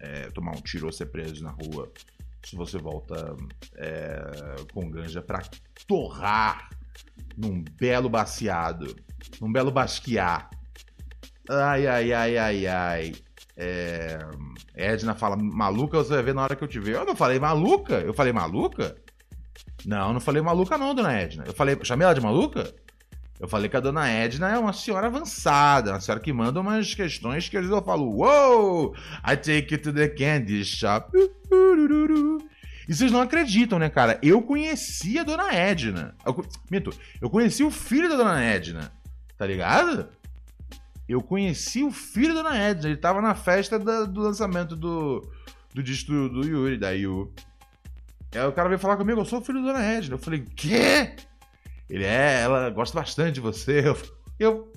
é, 0.00 0.30
tomar 0.30 0.52
um 0.52 0.60
tiro 0.60 0.86
ou 0.86 0.92
ser 0.92 1.06
preso 1.06 1.42
na 1.42 1.50
rua 1.50 1.92
se 2.44 2.56
você 2.56 2.78
volta 2.78 3.36
é, 3.76 4.56
com 4.72 4.88
ganja 4.90 5.20
para 5.20 5.42
torrar 5.86 6.70
num 7.36 7.62
belo 7.62 8.08
baciado, 8.08 8.96
num 9.40 9.52
belo 9.52 9.70
basquear. 9.70 10.48
Ai, 11.48 11.86
ai, 11.86 12.12
ai, 12.12 12.38
ai, 12.38 12.66
ai. 12.66 13.14
É... 13.56 14.18
Edna 14.74 15.14
fala, 15.14 15.36
maluca, 15.36 15.98
você 15.98 16.14
vai 16.14 16.22
ver 16.22 16.34
na 16.34 16.42
hora 16.42 16.54
que 16.54 16.62
eu 16.62 16.68
te 16.68 16.78
ver. 16.78 16.96
Eu 16.96 17.06
não 17.06 17.16
falei 17.16 17.38
maluca? 17.38 17.94
Eu 17.94 18.14
falei 18.14 18.32
maluca? 18.32 18.96
Não, 19.84 20.12
não 20.12 20.20
falei 20.20 20.42
maluca 20.42 20.76
não, 20.76 20.94
dona 20.94 21.12
Edna. 21.12 21.44
Eu 21.46 21.54
falei, 21.54 21.76
chamei 21.82 22.04
ela 22.04 22.14
de 22.14 22.20
maluca? 22.20 22.72
Eu 23.40 23.48
falei 23.48 23.68
que 23.68 23.76
a 23.76 23.80
dona 23.80 24.08
Edna 24.08 24.50
é 24.50 24.58
uma 24.58 24.72
senhora 24.72 25.06
avançada, 25.06 25.92
uma 25.92 26.00
senhora 26.00 26.20
que 26.20 26.32
manda 26.32 26.60
umas 26.60 26.94
questões 26.94 27.48
que 27.48 27.56
às 27.56 27.62
vezes 27.62 27.76
eu 27.76 27.84
falo, 27.84 28.16
wow, 28.16 28.94
I 29.24 29.36
take 29.36 29.72
you 29.72 29.80
to 29.80 29.92
the 29.92 30.08
candy 30.08 30.64
shop. 30.64 31.16
E 32.88 32.94
vocês 32.94 33.12
não 33.12 33.20
acreditam, 33.20 33.78
né, 33.78 33.88
cara? 33.88 34.18
Eu 34.22 34.42
conheci 34.42 35.18
a 35.18 35.24
dona 35.24 35.54
Edna. 35.54 36.14
Eu, 36.26 36.44
eu 37.20 37.30
conheci 37.30 37.62
o 37.62 37.70
filho 37.70 38.08
da 38.08 38.16
dona 38.16 38.42
Edna, 38.42 38.92
tá 39.36 39.46
ligado? 39.46 40.08
Eu 41.08 41.22
conheci 41.22 41.82
o 41.82 41.90
filho 41.90 42.34
da 42.34 42.42
dona 42.42 42.58
Edna, 42.58 42.88
ele 42.88 42.98
tava 42.98 43.22
na 43.22 43.34
festa 43.34 43.78
da, 43.78 44.04
do 44.04 44.20
lançamento 44.20 44.76
do, 44.76 45.26
do 45.74 45.82
disco 45.82 46.12
do, 46.28 46.46
Yuri, 46.46 46.76
da 46.76 46.90
Yu. 46.90 47.32
Aí 48.34 48.46
o 48.46 48.52
cara 48.52 48.68
veio 48.68 48.78
falar 48.78 48.98
comigo, 48.98 49.20
eu 49.20 49.24
sou 49.24 49.40
o 49.40 49.44
filho 49.44 49.62
da 49.62 49.72
dona 49.72 49.84
Edna. 49.84 50.14
Eu 50.14 50.18
falei, 50.18 50.44
quê? 50.54 51.14
Ele 51.88 52.04
é, 52.04 52.42
ela 52.42 52.68
gosta 52.68 52.98
bastante 52.98 53.36
de 53.36 53.40
você. 53.40 53.88
Eu, 53.88 53.96
eu, 54.38 54.72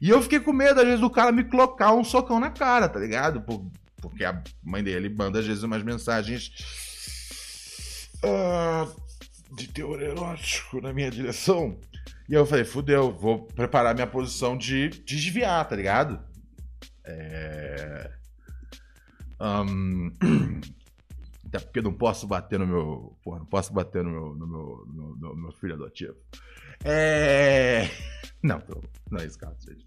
e 0.00 0.10
eu 0.10 0.20
fiquei 0.20 0.38
com 0.38 0.52
medo, 0.52 0.80
às 0.80 0.86
vezes, 0.86 1.00
do 1.00 1.08
cara 1.08 1.32
me 1.32 1.44
colocar 1.44 1.92
um 1.94 2.04
socão 2.04 2.38
na 2.38 2.50
cara, 2.50 2.88
tá 2.88 3.00
ligado? 3.00 3.40
Por, 3.40 3.64
porque 3.96 4.24
a 4.24 4.42
mãe 4.62 4.82
dele 4.82 5.08
manda, 5.08 5.38
às 5.38 5.46
vezes, 5.46 5.62
umas 5.62 5.82
mensagens 5.82 6.52
uh, 8.22 9.00
de 9.54 9.68
teor 9.68 10.02
erótico 10.02 10.80
na 10.80 10.92
minha 10.92 11.10
direção. 11.10 11.78
E 12.30 12.34
eu 12.34 12.46
falei, 12.46 12.64
fudeu, 12.64 13.10
vou 13.10 13.42
preparar 13.48 13.92
minha 13.92 14.06
posição 14.06 14.56
de, 14.56 14.88
de 14.88 15.16
desviar, 15.16 15.66
tá 15.68 15.74
ligado? 15.74 16.20
É. 17.04 18.08
Um, 19.40 20.12
até 21.48 21.58
porque 21.58 21.82
não 21.82 21.92
posso 21.92 22.28
bater 22.28 22.60
no 22.60 22.68
meu. 22.68 23.16
Porra, 23.24 23.40
não 23.40 23.46
posso 23.46 23.72
bater 23.72 24.04
no 24.04 24.10
meu, 24.10 24.34
no 24.36 24.46
meu, 24.46 24.86
no, 24.94 25.16
no 25.16 25.34
meu 25.34 25.52
filho 25.52 25.74
adotivo. 25.74 26.14
É. 26.84 27.88
Não, 28.42 28.58
tô, 28.58 28.82
não 29.10 29.20
é 29.20 29.26
isso, 29.26 29.38
cara, 29.38 29.54
gente. 29.68 29.84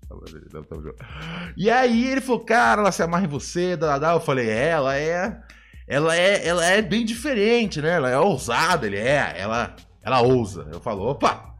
E 1.57 1.67
aí 1.71 2.05
ele 2.05 2.21
falou, 2.21 2.45
cara, 2.45 2.81
ela 2.81 2.91
se 2.91 3.01
amarra 3.01 3.25
em 3.25 3.27
você, 3.27 3.75
dá, 3.75 4.11
Eu 4.13 4.19
falei, 4.19 4.47
é, 4.47 4.67
ela 4.67 4.95
é. 4.95 5.41
Ela 5.87 6.15
é, 6.15 6.47
ela 6.47 6.63
é 6.63 6.79
bem 6.79 7.03
diferente, 7.03 7.81
né? 7.81 7.95
Ela 7.95 8.11
é 8.11 8.19
ousada, 8.19 8.85
ele 8.85 8.97
é. 8.97 9.33
Ela, 9.35 9.75
ela 10.03 10.21
ousa. 10.21 10.69
Eu 10.71 10.79
falo, 10.79 11.01
opa! 11.01 11.55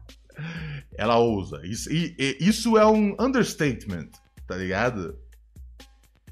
Ela 0.96 1.18
ousa. 1.18 1.60
Isso, 1.64 1.92
e, 1.92 2.14
e, 2.18 2.36
isso 2.40 2.78
é 2.78 2.86
um 2.86 3.16
understatement, 3.18 4.08
tá 4.46 4.56
ligado? 4.56 5.18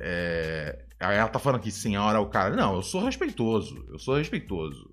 É, 0.01 0.85
Ela 0.99 1.29
tá 1.29 1.39
falando 1.39 1.61
aqui, 1.61 1.71
senhora, 1.71 2.21
o 2.21 2.27
cara. 2.27 2.55
Não, 2.55 2.75
eu 2.77 2.83
sou 2.83 3.05
respeitoso. 3.05 3.85
Eu 3.91 3.99
sou 3.99 4.17
respeitoso. 4.17 4.91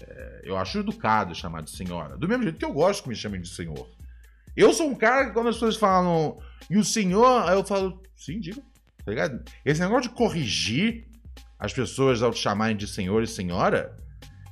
É, 0.00 0.42
eu 0.44 0.56
acho 0.56 0.78
educado 0.78 1.34
chamar 1.34 1.62
de 1.62 1.70
senhora. 1.70 2.16
Do 2.16 2.28
mesmo 2.28 2.42
jeito 2.42 2.58
que 2.58 2.64
eu 2.64 2.72
gosto 2.72 3.02
que 3.02 3.08
me 3.08 3.16
chamem 3.16 3.40
de 3.40 3.48
senhor. 3.48 3.88
Eu 4.56 4.72
sou 4.72 4.88
um 4.88 4.94
cara 4.94 5.26
que 5.26 5.32
quando 5.32 5.48
as 5.48 5.56
pessoas 5.56 5.76
falam 5.76 6.38
e 6.70 6.76
o 6.76 6.84
senhor, 6.84 7.48
aí 7.48 7.56
eu 7.56 7.64
falo, 7.64 8.00
sim, 8.16 8.38
diga. 8.40 8.62
Tá 9.04 9.10
ligado? 9.10 9.42
Esse 9.64 9.80
negócio 9.80 10.10
de 10.10 10.16
corrigir 10.16 11.06
as 11.58 11.72
pessoas 11.72 12.22
ao 12.22 12.30
te 12.30 12.38
chamarem 12.38 12.76
de 12.76 12.86
senhor 12.86 13.22
e 13.22 13.26
senhora 13.26 13.96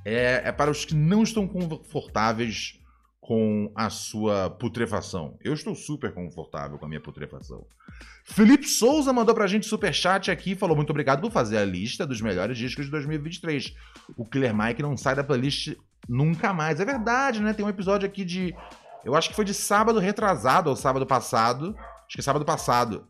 é, 0.05 0.43
é 0.45 0.53
para 0.53 0.71
os 0.71 0.85
que 0.85 0.95
não 0.95 1.23
estão 1.23 1.47
confortáveis 1.47 2.79
com 3.33 3.73
a 3.75 3.89
sua 3.89 4.51
putrefação. 4.51 5.39
Eu 5.43 5.55
estou 5.55 5.75
super 5.75 6.13
confortável 6.13 6.77
com 6.77 6.85
a 6.85 6.89
minha 6.89 7.01
putrefação. 7.01 7.65
Felipe 8.25 8.69
Souza 8.69 9.11
mandou 9.11 9.35
pra 9.35 9.47
gente 9.47 9.65
super 9.65 9.95
chat 9.95 10.31
aqui, 10.31 10.55
falou 10.55 10.77
muito 10.77 10.91
obrigado 10.91 11.23
por 11.23 11.33
fazer 11.33 11.57
a 11.57 11.65
lista 11.65 12.07
dos 12.07 12.21
melhores 12.21 12.59
discos 12.59 12.85
de 12.85 12.91
2023. 12.91 13.75
O 14.19 14.27
Killer 14.27 14.55
Mike 14.55 14.83
não 14.83 14.99
sai 14.99 15.15
da 15.15 15.25
playlist 15.25 15.75
nunca 16.07 16.53
mais. 16.53 16.79
É 16.79 16.85
verdade, 16.85 17.41
né? 17.41 17.55
Tem 17.55 17.65
um 17.65 17.71
episódio 17.71 18.07
aqui 18.07 18.23
de 18.23 18.55
eu 19.03 19.15
acho 19.15 19.31
que 19.31 19.35
foi 19.35 19.47
de 19.47 19.55
sábado 19.55 19.99
retrasado 19.99 20.69
ou 20.69 20.77
sábado 20.77 21.07
passado, 21.07 21.75
acho 22.07 22.15
que 22.15 22.21
é 22.21 22.23
sábado 22.23 22.45
passado, 22.45 23.09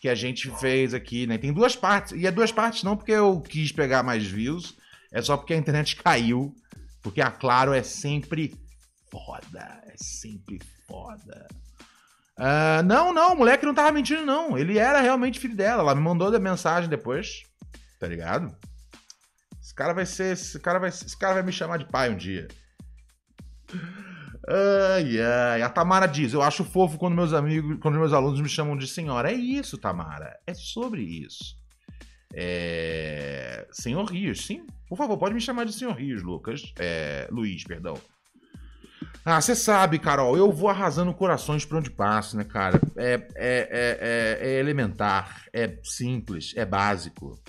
que 0.00 0.08
a 0.08 0.14
gente 0.14 0.48
fez 0.60 0.94
aqui, 0.94 1.26
né? 1.26 1.36
Tem 1.36 1.52
duas 1.52 1.74
partes, 1.74 2.12
e 2.12 2.28
é 2.28 2.30
duas 2.30 2.52
partes 2.52 2.84
não 2.84 2.96
porque 2.96 3.10
eu 3.10 3.40
quis 3.40 3.72
pegar 3.72 4.04
mais 4.04 4.24
views, 4.24 4.76
é 5.10 5.20
só 5.20 5.36
porque 5.36 5.52
a 5.52 5.56
internet 5.56 5.96
caiu, 6.00 6.54
porque 7.02 7.20
a 7.20 7.32
Claro 7.32 7.72
é 7.72 7.82
sempre 7.82 8.54
foda. 9.14 9.82
É 9.86 9.94
sempre 9.96 10.58
foda. 10.88 11.46
Uh, 12.36 12.82
não, 12.84 13.12
não, 13.12 13.34
o 13.34 13.36
moleque 13.36 13.64
não 13.64 13.74
tava 13.74 13.92
mentindo, 13.92 14.26
não. 14.26 14.58
Ele 14.58 14.76
era 14.76 15.00
realmente 15.00 15.38
filho 15.38 15.56
dela. 15.56 15.82
Ela 15.82 15.94
me 15.94 16.00
mandou 16.00 16.34
a 16.34 16.38
mensagem 16.40 16.90
depois. 16.90 17.44
Tá 18.00 18.08
ligado? 18.08 18.54
Esse 19.62 19.74
cara 19.74 19.94
vai 19.94 20.04
ser. 20.04 20.32
Esse 20.32 20.58
cara 20.58 20.78
vai, 20.80 20.88
esse 20.88 21.16
cara 21.16 21.34
vai 21.34 21.42
me 21.44 21.52
chamar 21.52 21.78
de 21.78 21.86
pai 21.86 22.10
um 22.10 22.16
dia. 22.16 22.48
Ai, 24.48 25.20
ai. 25.20 25.62
A 25.62 25.68
Tamara 25.68 26.06
diz: 26.06 26.32
Eu 26.32 26.42
acho 26.42 26.64
fofo 26.64 26.98
quando 26.98 27.14
meus 27.14 27.32
amigos, 27.32 27.78
quando 27.80 27.98
meus 27.98 28.12
alunos 28.12 28.40
me 28.40 28.48
chamam 28.48 28.76
de 28.76 28.88
senhora. 28.88 29.30
É 29.30 29.34
isso, 29.34 29.78
Tamara. 29.78 30.36
É 30.46 30.54
sobre 30.54 31.02
isso. 31.02 31.56
É... 32.36 33.68
Senhor 33.70 34.04
Rios, 34.04 34.44
sim. 34.44 34.66
Por 34.88 34.98
favor, 34.98 35.16
pode 35.16 35.34
me 35.34 35.40
chamar 35.40 35.64
de 35.64 35.72
Senhor 35.72 35.94
Rios, 35.94 36.22
Lucas. 36.22 36.72
É... 36.78 37.28
Luiz, 37.30 37.62
perdão. 37.62 37.94
Ah, 39.24 39.40
você 39.40 39.56
sabe, 39.56 39.98
Carol, 39.98 40.36
eu 40.36 40.52
vou 40.52 40.68
arrasando 40.68 41.14
corações 41.14 41.64
por 41.64 41.78
onde 41.78 41.90
passo, 41.90 42.36
né, 42.36 42.44
cara? 42.44 42.78
É, 42.94 43.14
é, 43.14 43.18
é, 43.34 44.38
é, 44.42 44.48
é 44.50 44.58
elementar, 44.60 45.46
é 45.50 45.78
simples, 45.82 46.52
é 46.54 46.66
básico. 46.66 47.40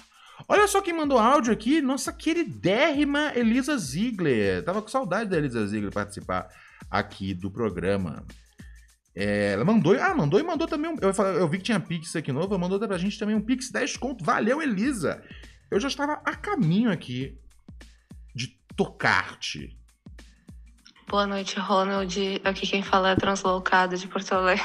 Olha 0.48 0.68
só 0.68 0.82
quem 0.82 0.94
mandou 0.94 1.20
áudio 1.20 1.52
aqui, 1.52 1.82
nossa 1.82 2.14
queridérrima 2.14 3.34
Elisa 3.36 3.78
Ziegler. 3.78 4.64
Tava 4.64 4.82
com 4.82 4.88
saudade 4.88 5.30
da 5.30 5.38
Elisa 5.38 5.68
Ziegler 5.68 5.92
participar 5.92 6.48
aqui 6.90 7.34
do 7.34 7.52
programa. 7.52 8.26
É, 9.14 9.54
ela 9.54 9.66
mandou, 9.66 10.00
ah, 10.00 10.14
mandou 10.14 10.40
e 10.40 10.44
mandou 10.44 10.68
também 10.68 10.92
um, 10.92 10.98
eu, 11.02 11.12
eu 11.34 11.48
vi 11.48 11.58
que 11.58 11.64
tinha 11.64 11.80
Pix 11.80 12.16
aqui 12.16 12.32
novo, 12.32 12.58
mandou 12.58 12.80
pra 12.80 12.98
gente 12.98 13.20
também 13.20 13.36
um 13.36 13.42
Pix 13.42 13.70
10 13.70 13.98
conto. 13.98 14.24
Valeu, 14.24 14.62
Elisa! 14.62 15.22
Eu 15.70 15.80
já 15.80 15.90
estava 15.90 16.22
a 16.24 16.36
caminho 16.36 16.92
aqui 16.92 17.38
de 18.34 18.48
tocar-te. 18.78 19.78
Boa 21.08 21.28
noite, 21.28 21.60
Ronald. 21.60 22.42
Aqui 22.44 22.66
quem 22.66 22.82
fala 22.82 23.12
é 23.12 23.16
Translocada 23.16 23.96
de 23.96 24.08
Porto 24.08 24.34
Alegre. 24.34 24.64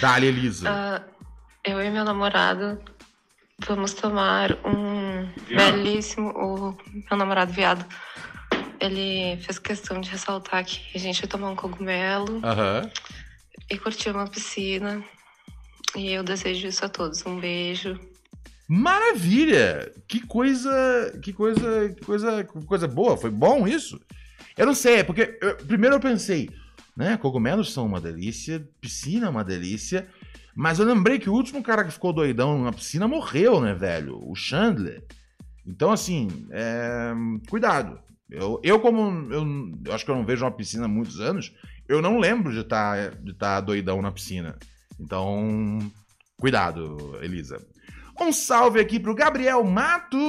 Dali, 0.00 0.26
Elisa. 0.26 0.68
Uh, 0.68 1.28
eu 1.64 1.80
e 1.80 1.90
meu 1.90 2.04
namorado 2.04 2.80
vamos 3.64 3.94
tomar 3.94 4.52
um 4.66 5.30
viado. 5.46 5.72
belíssimo. 5.72 6.30
O 6.30 6.76
meu 7.08 7.16
namorado 7.16 7.52
viado. 7.52 7.86
Ele 8.80 9.40
fez 9.42 9.58
questão 9.60 10.00
de 10.00 10.10
ressaltar 10.10 10.64
que 10.64 10.80
a 10.92 10.98
gente 10.98 11.20
vai 11.20 11.28
tomar 11.28 11.50
um 11.50 11.56
cogumelo 11.56 12.32
uhum. 12.34 12.90
e 13.70 13.78
curtir 13.78 14.10
uma 14.10 14.26
piscina. 14.26 15.04
E 15.94 16.12
eu 16.12 16.24
desejo 16.24 16.66
isso 16.66 16.84
a 16.84 16.88
todos. 16.88 17.24
Um 17.24 17.38
beijo. 17.38 17.98
Maravilha! 18.68 19.92
Que 20.08 20.20
coisa, 20.20 21.16
que 21.22 21.32
coisa, 21.32 21.94
que 21.94 22.04
coisa, 22.04 22.44
coisa 22.66 22.88
boa. 22.88 23.16
Foi 23.16 23.30
bom 23.30 23.68
isso? 23.68 24.00
Eu 24.56 24.66
não 24.66 24.74
sei, 24.74 24.96
é 24.96 25.04
porque 25.04 25.38
eu, 25.40 25.56
primeiro 25.56 25.96
eu 25.96 26.00
pensei, 26.00 26.50
né? 26.96 27.16
Cogumelos 27.16 27.72
são 27.72 27.86
uma 27.86 28.00
delícia, 28.00 28.66
piscina 28.80 29.26
é 29.26 29.30
uma 29.30 29.44
delícia. 29.44 30.06
Mas 30.54 30.78
eu 30.78 30.86
lembrei 30.86 31.18
que 31.18 31.28
o 31.28 31.32
último 31.32 31.62
cara 31.62 31.84
que 31.84 31.92
ficou 31.92 32.12
doidão 32.12 32.62
na 32.62 32.72
piscina 32.72 33.08
morreu, 33.08 33.60
né, 33.60 33.74
velho? 33.74 34.20
O 34.22 34.34
Chandler. 34.36 35.04
Então, 35.66 35.90
assim, 35.90 36.28
é... 36.50 37.12
cuidado. 37.48 37.98
Eu, 38.30 38.60
eu 38.62 38.80
como 38.80 39.32
eu, 39.32 39.44
eu, 39.84 39.92
acho 39.92 40.04
que 40.04 40.10
eu 40.10 40.14
não 40.14 40.24
vejo 40.24 40.44
uma 40.44 40.50
piscina 40.50 40.84
há 40.86 40.88
muitos 40.88 41.20
anos, 41.20 41.52
eu 41.88 42.00
não 42.00 42.18
lembro 42.18 42.52
de 42.52 42.60
estar 42.60 43.10
tá, 43.10 43.16
de 43.16 43.34
tá 43.34 43.60
doidão 43.60 44.00
na 44.00 44.12
piscina. 44.12 44.56
Então, 44.98 45.78
cuidado, 46.38 47.18
Elisa. 47.22 47.60
Um 48.18 48.32
salve 48.32 48.78
aqui 48.78 49.00
pro 49.00 49.14
Gabriel 49.14 49.62
Matos, 49.64 50.20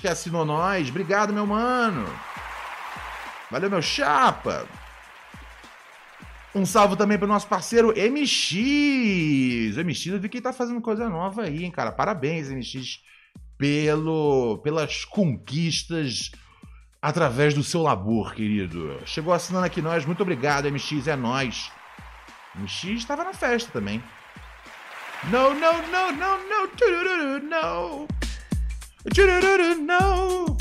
que 0.00 0.08
assinou 0.08 0.44
nós. 0.44 0.88
Obrigado, 0.88 1.32
meu 1.32 1.46
mano. 1.46 2.06
Valeu, 3.50 3.68
meu 3.70 3.82
chapa. 3.82 4.66
Um 6.54 6.64
salve 6.64 6.96
também 6.96 7.18
pro 7.18 7.26
nosso 7.26 7.46
parceiro 7.46 7.88
MX. 7.88 9.76
O 9.76 9.84
MX, 9.84 10.06
eu 10.06 10.20
vi 10.20 10.28
que 10.30 10.40
tá 10.40 10.52
fazendo 10.52 10.80
coisa 10.80 11.08
nova 11.08 11.42
aí, 11.42 11.64
hein, 11.64 11.70
cara. 11.70 11.92
Parabéns, 11.92 12.50
MX, 12.50 13.00
pelo, 13.58 14.58
pelas 14.58 15.04
conquistas 15.04 16.30
através 17.02 17.52
do 17.52 17.62
seu 17.62 17.82
labor, 17.82 18.34
querido. 18.34 18.98
Chegou 19.04 19.32
assinando 19.34 19.66
aqui 19.66 19.82
nós. 19.82 20.06
Muito 20.06 20.22
obrigado, 20.22 20.70
MX. 20.70 21.06
É 21.06 21.16
nós. 21.16 21.70
MX 22.54 22.84
estava 22.84 23.24
na 23.24 23.34
festa 23.34 23.70
também. 23.70 24.02
No, 25.24 25.52
no, 25.52 25.52
no, 25.52 26.12
no, 26.12 26.12
no, 26.12 26.38
no. 27.40 28.06
No. 29.84 30.56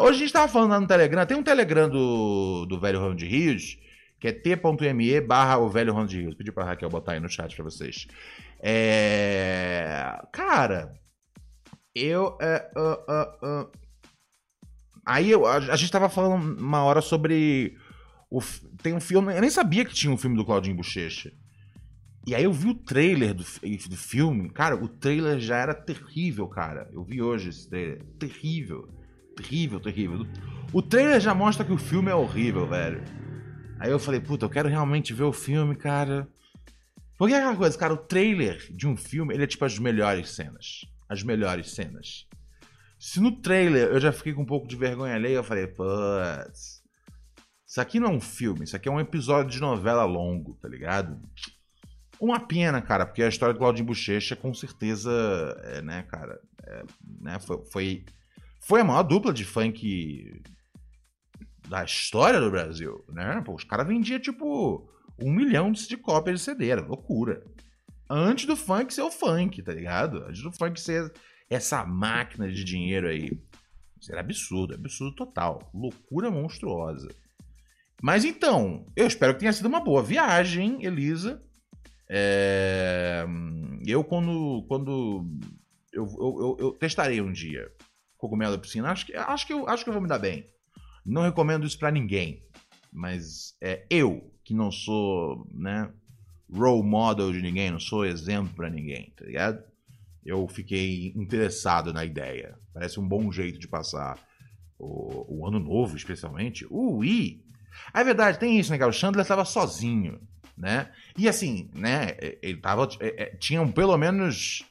Hoje 0.00 0.16
a 0.16 0.20
gente 0.20 0.32
tava 0.32 0.52
falando 0.52 0.70
lá 0.70 0.80
no 0.80 0.86
Telegram, 0.86 1.26
tem 1.26 1.36
um 1.36 1.42
Telegram 1.42 1.88
do, 1.88 2.66
do 2.66 2.78
Velho 2.78 3.00
Ronald 3.00 3.24
Rios, 3.24 3.78
que 4.20 4.28
é 4.28 4.32
t.me 4.32 5.20
barra 5.22 5.58
o 5.58 5.68
Velho 5.68 5.92
Ronald 5.92 6.14
Rios. 6.14 6.34
Pedi 6.34 6.52
pra 6.52 6.64
Raquel 6.64 6.90
botar 6.90 7.12
aí 7.12 7.20
no 7.20 7.28
chat 7.28 7.56
pra 7.56 7.64
vocês. 7.64 8.06
É... 8.60 10.20
Cara, 10.30 10.92
eu... 11.94 12.36
É, 12.40 12.70
uh, 12.76 12.98
uh, 13.10 13.62
uh. 13.62 13.72
Aí 15.06 15.30
eu, 15.30 15.46
a, 15.46 15.56
a, 15.56 15.76
gente 15.76 15.90
tava 15.90 16.08
falando 16.08 16.60
uma 16.60 16.84
hora 16.84 17.00
sobre... 17.00 17.76
O, 18.30 18.40
tem 18.82 18.92
um 18.92 19.00
filme... 19.00 19.34
Eu 19.34 19.40
nem 19.40 19.50
sabia 19.50 19.84
que 19.84 19.94
tinha 19.94 20.12
um 20.12 20.18
filme 20.18 20.36
do 20.36 20.44
Claudinho 20.44 20.76
Bochecha. 20.76 21.32
E 22.26 22.34
aí 22.34 22.44
eu 22.44 22.52
vi 22.52 22.70
o 22.70 22.74
trailer 22.74 23.32
do, 23.32 23.44
do 23.44 23.96
filme. 23.96 24.50
Cara, 24.50 24.74
o 24.74 24.88
trailer 24.88 25.38
já 25.38 25.58
era 25.58 25.74
terrível, 25.74 26.48
cara. 26.48 26.88
Eu 26.92 27.04
vi 27.04 27.22
hoje 27.22 27.50
esse 27.50 27.68
trailer. 27.68 28.02
Terrível 28.18 28.88
terrível, 29.36 29.78
terrível. 29.78 30.26
O 30.72 30.82
trailer 30.82 31.20
já 31.20 31.34
mostra 31.34 31.64
que 31.64 31.72
o 31.72 31.78
filme 31.78 32.10
é 32.10 32.14
horrível, 32.14 32.66
velho. 32.66 33.04
Aí 33.78 33.90
eu 33.90 33.98
falei, 33.98 34.20
puta, 34.20 34.46
eu 34.46 34.50
quero 34.50 34.68
realmente 34.68 35.12
ver 35.12 35.24
o 35.24 35.32
filme, 35.32 35.76
cara. 35.76 36.26
Porque 37.18 37.34
é 37.34 37.38
aquela 37.38 37.56
coisa, 37.56 37.78
cara, 37.78 37.92
o 37.92 37.98
trailer 37.98 38.58
de 38.72 38.86
um 38.86 38.96
filme, 38.96 39.34
ele 39.34 39.44
é 39.44 39.46
tipo 39.46 39.64
as 39.64 39.78
melhores 39.78 40.30
cenas. 40.30 40.86
As 41.08 41.22
melhores 41.22 41.72
cenas. 41.72 42.26
Se 42.98 43.20
no 43.20 43.40
trailer 43.40 43.88
eu 43.88 44.00
já 44.00 44.10
fiquei 44.10 44.32
com 44.32 44.42
um 44.42 44.46
pouco 44.46 44.66
de 44.66 44.74
vergonha 44.74 45.14
alheia, 45.14 45.36
eu 45.36 45.44
falei, 45.44 45.66
putz. 45.66 46.82
Isso 47.66 47.80
aqui 47.80 48.00
não 48.00 48.08
é 48.08 48.12
um 48.12 48.20
filme, 48.20 48.64
isso 48.64 48.76
aqui 48.76 48.88
é 48.88 48.92
um 48.92 49.00
episódio 49.00 49.50
de 49.50 49.60
novela 49.60 50.04
longo, 50.04 50.54
tá 50.54 50.68
ligado? 50.68 51.20
Uma 52.20 52.40
pena, 52.40 52.80
cara, 52.80 53.04
porque 53.04 53.22
a 53.22 53.28
história 53.28 53.52
do 53.52 53.58
Claudinho 53.58 53.86
Bochecha, 53.86 54.34
com 54.34 54.54
certeza, 54.54 55.10
é, 55.64 55.82
né, 55.82 56.02
cara, 56.04 56.40
é, 56.64 56.82
né, 57.20 57.38
foi, 57.38 57.64
foi 57.70 58.04
foi 58.66 58.80
a 58.80 58.84
maior 58.84 59.04
dupla 59.04 59.32
de 59.32 59.44
funk 59.44 60.42
da 61.68 61.84
história 61.84 62.40
do 62.40 62.50
Brasil, 62.50 63.04
né? 63.08 63.40
Pô, 63.44 63.54
os 63.54 63.62
caras 63.62 63.86
vendiam, 63.86 64.18
tipo, 64.18 64.90
um 65.18 65.32
milhão 65.32 65.70
de 65.70 65.96
cópias 65.96 66.40
de 66.40 66.44
CD, 66.44 66.70
era 66.70 66.84
loucura. 66.84 67.44
Antes 68.10 68.44
do 68.44 68.56
funk 68.56 68.92
ser 68.92 69.02
o 69.02 69.10
funk, 69.10 69.62
tá 69.62 69.72
ligado? 69.72 70.24
Antes 70.24 70.42
do 70.42 70.50
funk 70.50 70.80
ser 70.80 71.12
essa 71.48 71.84
máquina 71.84 72.50
de 72.50 72.64
dinheiro 72.64 73.08
aí. 73.08 73.30
Isso 74.00 74.10
era 74.10 74.20
absurdo, 74.20 74.74
absurdo 74.74 75.14
total. 75.14 75.70
Loucura 75.72 76.28
monstruosa. 76.28 77.08
Mas 78.02 78.24
então, 78.24 78.86
eu 78.96 79.06
espero 79.06 79.34
que 79.34 79.40
tenha 79.40 79.52
sido 79.52 79.66
uma 79.66 79.80
boa 79.80 80.02
viagem, 80.02 80.84
Elisa. 80.84 81.40
É... 82.08 83.26
Eu, 83.86 84.02
quando. 84.04 84.64
quando 84.68 85.26
eu, 85.92 86.04
eu, 86.04 86.38
eu, 86.40 86.56
eu 86.60 86.72
testarei 86.72 87.20
um 87.20 87.32
dia 87.32 87.70
cogumelo 88.16 88.52
da 88.52 88.58
piscina. 88.58 88.90
Acho 88.90 89.06
que, 89.06 89.14
acho, 89.14 89.46
que 89.46 89.52
eu, 89.52 89.68
acho 89.68 89.84
que 89.84 89.90
eu 89.90 89.94
vou 89.94 90.02
me 90.02 90.08
dar 90.08 90.18
bem. 90.18 90.46
Não 91.04 91.22
recomendo 91.22 91.66
isso 91.66 91.78
para 91.78 91.90
ninguém. 91.90 92.42
Mas 92.92 93.54
é 93.60 93.86
eu, 93.90 94.32
que 94.42 94.54
não 94.54 94.70
sou, 94.70 95.46
né, 95.52 95.90
role 96.52 96.82
model 96.82 97.32
de 97.32 97.42
ninguém, 97.42 97.70
não 97.70 97.80
sou 97.80 98.06
exemplo 98.06 98.54
para 98.54 98.70
ninguém, 98.70 99.12
tá 99.16 99.24
ligado? 99.24 99.62
Eu 100.24 100.48
fiquei 100.48 101.12
interessado 101.14 101.92
na 101.92 102.04
ideia. 102.04 102.58
Parece 102.72 102.98
um 102.98 103.06
bom 103.06 103.30
jeito 103.30 103.58
de 103.58 103.68
passar 103.68 104.18
o, 104.78 105.40
o 105.40 105.46
ano 105.46 105.60
novo, 105.60 105.96
especialmente. 105.96 106.66
Ui! 106.70 107.42
Ah, 107.92 108.00
é 108.00 108.04
verdade, 108.04 108.38
tem 108.38 108.58
isso, 108.58 108.70
né, 108.70 108.78
cara? 108.78 108.90
O 108.90 108.94
Chandler 108.94 109.22
estava 109.22 109.44
sozinho, 109.44 110.18
né? 110.56 110.90
E 111.16 111.28
assim, 111.28 111.70
né, 111.74 112.16
ele 112.42 112.58
tava. 112.58 112.88
É, 113.00 113.24
é, 113.24 113.36
tinham 113.36 113.70
pelo 113.70 113.96
menos. 113.96 114.64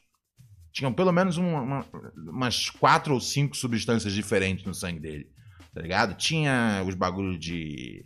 Tinham 0.71 0.91
pelo 0.91 1.11
menos 1.11 1.37
uma, 1.37 1.85
umas 2.17 2.69
quatro 2.69 3.13
ou 3.13 3.21
cinco 3.21 3.55
substâncias 3.55 4.11
diferentes 4.11 4.65
no 4.65 4.73
sangue 4.73 4.99
dele, 4.99 5.29
tá 5.73 5.81
ligado? 5.81 6.15
Tinha 6.15 6.83
os 6.85 6.95
bagulhos 6.95 7.39
de. 7.39 8.05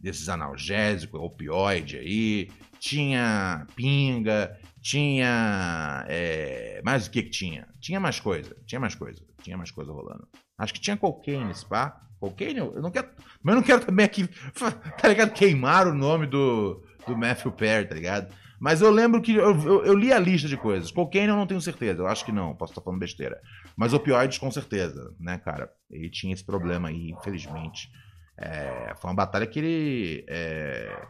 desses 0.00 0.28
analgésicos, 0.28 1.20
opioide 1.20 1.98
aí, 1.98 2.50
tinha 2.80 3.66
pinga, 3.76 4.58
tinha. 4.80 6.04
É, 6.08 6.80
mais 6.84 7.06
o 7.06 7.10
que 7.10 7.22
que 7.22 7.30
tinha? 7.30 7.68
Tinha 7.80 8.00
mais 8.00 8.18
coisa, 8.18 8.56
tinha 8.66 8.80
mais 8.80 8.94
coisa, 8.94 9.22
tinha 9.42 9.56
mais 9.56 9.70
coisa 9.70 9.92
rolando. 9.92 10.26
Acho 10.56 10.74
que 10.74 10.80
tinha 10.80 10.96
cocaine, 10.96 11.52
pá. 11.68 12.00
Cocaine? 12.18 12.58
Eu 12.58 12.82
não 12.82 12.90
quero. 12.90 13.08
Mas 13.42 13.54
eu 13.54 13.60
não 13.60 13.66
quero 13.66 13.84
também 13.84 14.04
aqui, 14.04 14.26
tá 15.00 15.08
ligado? 15.08 15.32
Queimar 15.32 15.86
o 15.86 15.94
nome 15.94 16.26
do, 16.26 16.82
do 17.06 17.16
Matthew 17.16 17.52
Perry, 17.52 17.86
tá 17.86 17.94
ligado? 17.94 18.34
Mas 18.58 18.80
eu 18.80 18.90
lembro 18.90 19.22
que 19.22 19.34
eu, 19.34 19.54
eu, 19.62 19.84
eu, 19.84 19.94
li 19.94 20.12
a 20.12 20.18
lista 20.18 20.48
de 20.48 20.56
coisas. 20.56 20.90
Cocaine 20.90 21.28
eu 21.28 21.36
não 21.36 21.46
tenho 21.46 21.60
certeza, 21.60 22.02
eu 22.02 22.08
acho 22.08 22.24
que 22.24 22.32
não, 22.32 22.54
posso 22.54 22.72
estar 22.72 22.82
falando 22.82 22.98
besteira. 22.98 23.40
Mas 23.76 23.92
opioides 23.92 24.38
com 24.38 24.50
certeza, 24.50 25.14
né, 25.18 25.38
cara? 25.38 25.72
Ele 25.90 26.10
tinha 26.10 26.34
esse 26.34 26.44
problema 26.44 26.88
aí, 26.88 27.10
infelizmente. 27.10 27.90
É, 28.36 28.94
foi 28.96 29.10
uma 29.10 29.16
batalha 29.16 29.46
que 29.46 29.58
ele. 29.58 30.24
É, 30.28 31.06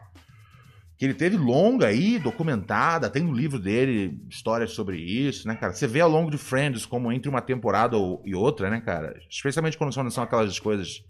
que 0.98 1.04
ele 1.04 1.14
teve 1.14 1.36
longa 1.36 1.86
aí, 1.86 2.18
documentada, 2.18 3.08
tem 3.08 3.22
no 3.22 3.32
livro 3.32 3.58
dele 3.58 4.20
histórias 4.28 4.72
sobre 4.72 4.98
isso, 4.98 5.46
né, 5.46 5.54
cara? 5.54 5.72
Você 5.72 5.86
vê 5.86 6.00
ao 6.00 6.10
longo 6.10 6.28
de 6.28 6.36
Friends 6.36 6.84
como 6.84 7.12
entre 7.12 7.28
uma 7.28 7.40
temporada 7.40 7.96
e 8.24 8.34
outra, 8.34 8.68
né, 8.68 8.80
cara? 8.80 9.16
Especialmente 9.30 9.78
quando 9.78 9.92
são 9.92 10.24
aquelas 10.24 10.58
coisas 10.58 11.04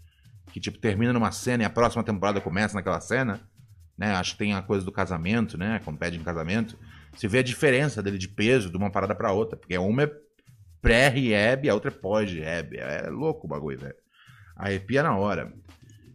que, 0.53 0.59
tipo, 0.59 0.77
termina 0.77 1.11
numa 1.11 1.31
cena 1.31 1.63
e 1.63 1.65
a 1.65 1.69
próxima 1.71 2.03
temporada 2.03 2.39
começa 2.39 2.75
naquela 2.75 3.01
cena, 3.01 3.41
né? 3.99 4.15
Acho 4.15 4.31
que 4.31 4.37
tem 4.37 4.53
a 4.53 4.61
coisa 4.61 4.85
do 4.85 4.93
casamento, 4.93 5.57
né? 5.57 5.81
Quando 5.83 5.99
pede 5.99 6.17
em 6.17 6.23
casamento. 6.23 6.79
Você 7.13 7.27
vê 7.27 7.39
a 7.39 7.43
diferença 7.43 8.01
dele 8.01 8.17
de 8.17 8.29
peso 8.29 8.69
de 8.69 8.77
uma 8.77 8.89
parada 8.89 9.13
para 9.13 9.33
outra, 9.33 9.57
porque 9.57 9.77
uma 9.77 10.03
é 10.03 10.11
pré-rehab 10.81 11.69
a 11.69 11.73
outra 11.73 11.91
é 11.91 11.93
pós-rehab. 11.93 12.77
É 12.77 13.09
louco 13.09 13.45
o 13.45 13.49
bagulho, 13.49 13.77
velho. 13.77 13.95
Arrepia 14.55 15.03
na 15.03 15.17
hora. 15.17 15.53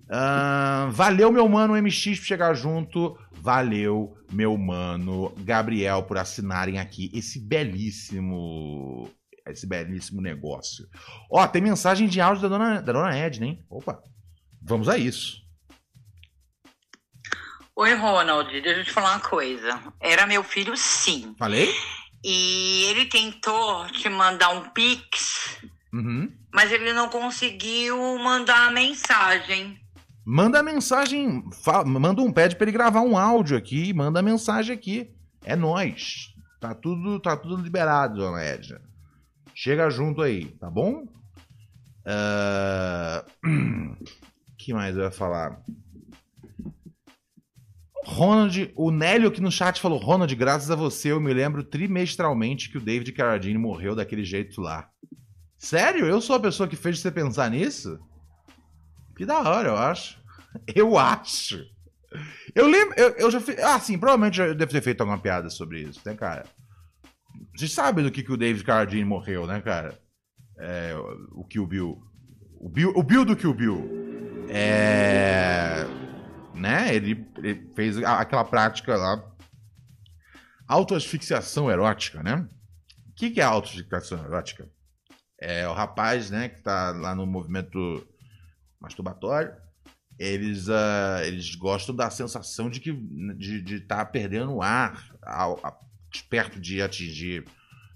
Uh, 0.04 0.90
valeu, 0.92 1.30
meu 1.30 1.46
mano 1.46 1.74
MX, 1.74 2.20
por 2.20 2.24
chegar 2.24 2.54
junto. 2.54 3.18
Valeu, 3.32 4.16
meu 4.32 4.56
mano 4.56 5.34
Gabriel, 5.40 6.04
por 6.04 6.16
assinarem 6.16 6.78
aqui 6.78 7.10
esse 7.12 7.38
belíssimo. 7.38 9.10
Esse 9.46 9.66
belíssimo 9.66 10.22
negócio. 10.22 10.86
Ó, 11.30 11.46
tem 11.46 11.60
mensagem 11.60 12.08
de 12.08 12.18
áudio 12.18 12.44
da 12.44 12.48
dona, 12.48 12.80
da 12.80 12.92
dona 12.94 13.14
Edna, 13.14 13.44
hein? 13.44 13.62
Opa, 13.68 14.02
vamos 14.62 14.88
a 14.88 14.96
isso. 14.96 15.43
Oi, 17.76 17.92
Ronald, 17.94 18.48
deixa 18.52 18.80
eu 18.80 18.84
te 18.84 18.92
falar 18.92 19.14
uma 19.14 19.20
coisa. 19.20 19.82
Era 19.98 20.28
meu 20.28 20.44
filho, 20.44 20.76
sim. 20.76 21.34
Falei? 21.36 21.68
E 22.22 22.84
ele 22.84 23.06
tentou 23.06 23.84
te 23.88 24.08
mandar 24.08 24.50
um 24.50 24.68
pix, 24.70 25.58
uhum. 25.92 26.32
mas 26.52 26.70
ele 26.70 26.92
não 26.92 27.08
conseguiu 27.08 27.98
mandar 28.18 28.68
a 28.68 28.70
mensagem. 28.70 29.76
Manda 30.24 30.62
mensagem, 30.62 31.42
fala, 31.64 31.84
manda 31.84 32.22
um 32.22 32.32
pede 32.32 32.54
para 32.54 32.66
ele 32.66 32.72
gravar 32.72 33.00
um 33.00 33.18
áudio 33.18 33.56
aqui, 33.56 33.92
manda 33.92 34.22
mensagem 34.22 34.72
aqui. 34.72 35.10
É 35.44 35.56
nós. 35.56 36.32
Tá 36.60 36.76
tudo, 36.76 37.18
tá 37.18 37.36
tudo 37.36 37.60
liberado, 37.60 38.18
dona 38.18 38.40
Edna. 38.40 38.80
Chega 39.52 39.90
junto 39.90 40.22
aí, 40.22 40.46
tá 40.60 40.70
bom? 40.70 41.08
Uh... 42.06 43.96
que 44.56 44.72
mais 44.72 44.96
eu 44.96 45.02
ia 45.02 45.10
falar? 45.10 45.60
Ronald, 48.04 48.72
o 48.76 48.90
Nélio 48.90 49.28
aqui 49.28 49.40
no 49.40 49.50
chat 49.50 49.80
falou: 49.80 49.98
Ronald, 49.98 50.34
graças 50.36 50.70
a 50.70 50.76
você 50.76 51.10
eu 51.12 51.20
me 51.20 51.32
lembro 51.32 51.64
trimestralmente 51.64 52.70
que 52.70 52.78
o 52.78 52.80
David 52.80 53.12
Carradine 53.12 53.58
morreu 53.58 53.94
daquele 53.94 54.24
jeito 54.24 54.60
lá. 54.60 54.88
Sério? 55.56 56.06
Eu 56.06 56.20
sou 56.20 56.36
a 56.36 56.40
pessoa 56.40 56.68
que 56.68 56.76
fez 56.76 57.00
você 57.00 57.10
pensar 57.10 57.50
nisso? 57.50 57.98
Que 59.16 59.24
da 59.24 59.40
hora, 59.40 59.68
eu 59.68 59.76
acho. 59.76 60.22
Eu 60.72 60.96
acho. 60.96 61.64
Eu 62.54 62.68
lembro. 62.68 62.94
Eu, 62.96 63.08
eu 63.16 63.28
já 63.28 63.40
fiz. 63.40 63.58
Ah, 63.58 63.80
sim, 63.80 63.98
provavelmente 63.98 64.40
eu 64.40 64.54
devo 64.54 64.70
ter 64.70 64.80
feito 64.80 65.00
alguma 65.00 65.18
piada 65.18 65.50
sobre 65.50 65.80
isso, 65.80 66.00
né, 66.06 66.14
cara? 66.14 66.44
Vocês 67.56 67.72
sabem 67.72 68.04
do 68.04 68.10
que, 68.12 68.22
que 68.22 68.30
o 68.30 68.36
David 68.36 68.62
Carradine 68.62 69.04
morreu, 69.04 69.48
né, 69.48 69.60
cara? 69.60 69.98
É, 70.56 70.94
o 71.32 71.44
Kill 71.44 71.66
Bill. 71.66 72.00
O 72.60 72.68
Bill, 72.68 72.92
o 72.94 73.02
Bill 73.02 73.24
do 73.24 73.34
Kill 73.34 73.52
Bill. 73.52 73.90
É. 74.48 75.84
Né? 76.54 76.94
Ele, 76.94 77.26
ele 77.38 77.70
fez 77.74 77.98
aquela 77.98 78.44
prática 78.44 78.96
lá. 78.96 79.30
Autoasfixiação 80.66 81.70
erótica, 81.70 82.22
né? 82.22 82.48
O 83.08 83.12
que, 83.14 83.30
que 83.30 83.40
é 83.40 83.44
autoasfixiação 83.44 84.24
erótica? 84.24 84.68
É 85.38 85.68
o 85.68 85.74
rapaz, 85.74 86.30
né, 86.30 86.48
que 86.48 86.62
tá 86.62 86.90
lá 86.92 87.14
no 87.14 87.26
movimento 87.26 88.06
masturbatório, 88.80 89.52
eles, 90.18 90.68
uh, 90.68 91.22
eles 91.24 91.54
gostam 91.54 91.94
da 91.94 92.08
sensação 92.10 92.70
de 92.70 92.80
que 92.80 92.92
de 92.92 93.76
estar 93.76 93.96
tá 93.96 94.04
perdendo 94.04 94.52
o 94.52 94.62
ar 94.62 95.12
ao, 95.22 95.58
a, 95.64 95.76
perto 96.30 96.60
de 96.60 96.80
atingir 96.80 97.44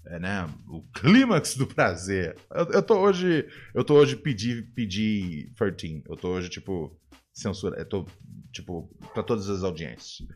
é, 0.05 0.19
né, 0.19 0.49
o 0.67 0.81
clímax 0.93 1.55
do 1.55 1.67
prazer. 1.67 2.35
Eu, 2.51 2.65
eu 2.65 2.83
tô 2.83 2.99
hoje 2.99 3.47
eu 3.73 3.83
tô 3.83 3.95
hoje 3.95 4.15
pedir 4.15 4.71
pedir 4.73 5.51
13. 5.55 6.03
Eu 6.07 6.15
tô 6.15 6.29
hoje 6.29 6.49
tipo 6.49 6.97
censura, 7.39 7.79
eu 7.79 7.87
tô 7.87 8.05
tipo 8.51 8.89
para 9.13 9.23
todas 9.23 9.49
as 9.49 9.63
audiências. 9.63 10.27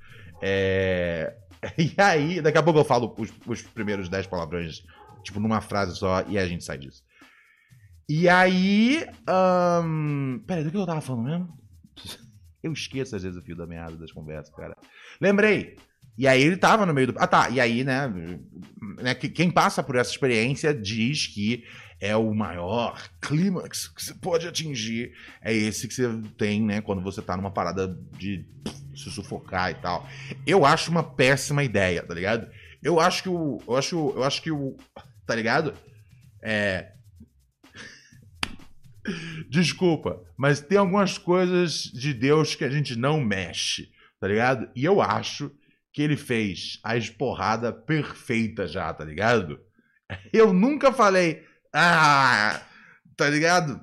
É, 0.42 1.36
e 1.78 1.94
aí, 1.98 2.42
daqui 2.42 2.58
a 2.58 2.64
pouco 2.64 2.80
eu 2.80 2.86
falo 2.86 3.14
os, 3.18 3.32
os 3.48 3.62
primeiros 3.62 4.10
10 4.10 4.28
palavrões 4.28 4.84
tipo 5.24 5.40
numa 5.40 5.62
frase 5.62 5.96
só 5.96 6.22
e 6.28 6.38
a 6.38 6.46
gente 6.46 6.64
sai 6.64 6.78
disso. 6.78 7.04
E 8.08 8.28
aí. 8.28 9.06
Um... 9.84 10.44
Peraí, 10.46 10.64
do 10.64 10.72
que 10.72 10.78
eu 10.78 10.86
tava 10.86 11.02
falando 11.02 11.26
mesmo? 11.26 11.64
Eu 12.62 12.72
esqueço 12.72 13.14
às 13.14 13.24
vezes 13.24 13.38
o 13.38 13.44
fio 13.44 13.58
da 13.58 13.68
meada 13.68 13.98
das 13.98 14.14
conversas, 14.14 14.56
cara. 14.56 14.74
Lembrei. 15.20 15.76
E 16.18 16.28
aí 16.28 16.42
ele 16.42 16.58
tava 16.58 16.86
no 16.86 16.94
meio 16.94 17.08
do. 17.08 17.16
Ah, 17.18 17.28
tá. 17.28 17.50
E 17.50 17.60
aí, 17.60 17.84
né? 17.84 18.12
né 19.02 19.16
quem 19.16 19.50
passa 19.50 19.82
por 19.82 19.96
essa 19.96 20.12
experiência 20.12 20.74
diz 20.74 21.28
que 21.28 21.64
é 22.00 22.16
o 22.16 22.34
maior 22.34 23.02
clímax 23.22 23.88
que 23.88 24.04
você 24.04 24.14
pode 24.14 24.48
atingir. 24.48 25.14
É 25.42 25.54
esse 25.54 25.88
que 25.88 25.94
você 25.94 26.10
tem, 26.38 26.62
né? 26.62 26.82
Quando 26.82 27.02
você 27.02 27.22
tá 27.22 27.36
numa 27.36 27.52
parada 27.52 27.98
de 28.18 28.46
se 28.96 29.10
sufocar 29.10 29.72
e 29.72 29.76
tal. 29.76 30.08
Eu 30.46 30.66
acho 30.66 30.92
uma 30.92 31.04
péssima 31.04 31.64
ideia, 31.64 32.04
tá 32.04 32.14
ligado? 32.14 32.48
Eu 32.82 33.00
acho 33.00 33.24
que 33.24 33.30
o. 33.30 33.60
Eu 33.68 33.76
acho, 33.76 34.14
eu 34.16 34.24
acho 34.24 34.42
que 34.42 34.52
o. 34.52 34.78
Tá 35.26 35.34
ligado? 35.36 35.74
É 36.42 36.94
Desculpa, 39.50 40.22
mas 40.38 40.62
tem 40.62 40.78
algumas 40.78 41.18
coisas 41.18 41.84
de 41.84 42.14
Deus 42.14 42.56
que 42.56 42.64
a 42.64 42.70
gente 42.70 42.96
não 42.96 43.20
mexe, 43.20 43.90
tá 44.20 44.28
ligado? 44.28 44.70
E 44.76 44.84
eu 44.84 45.02
acho 45.02 45.52
que 45.94 46.02
ele 46.02 46.18
fez 46.18 46.80
a 46.84 46.98
esporrada 46.98 47.72
perfeita 47.72 48.68
já, 48.68 48.92
tá 48.92 49.06
ligado? 49.06 49.60
Eu 50.34 50.52
nunca 50.52 50.92
falei, 50.92 51.44
ah, 51.72 52.60
tá 53.16 53.30
ligado? 53.30 53.80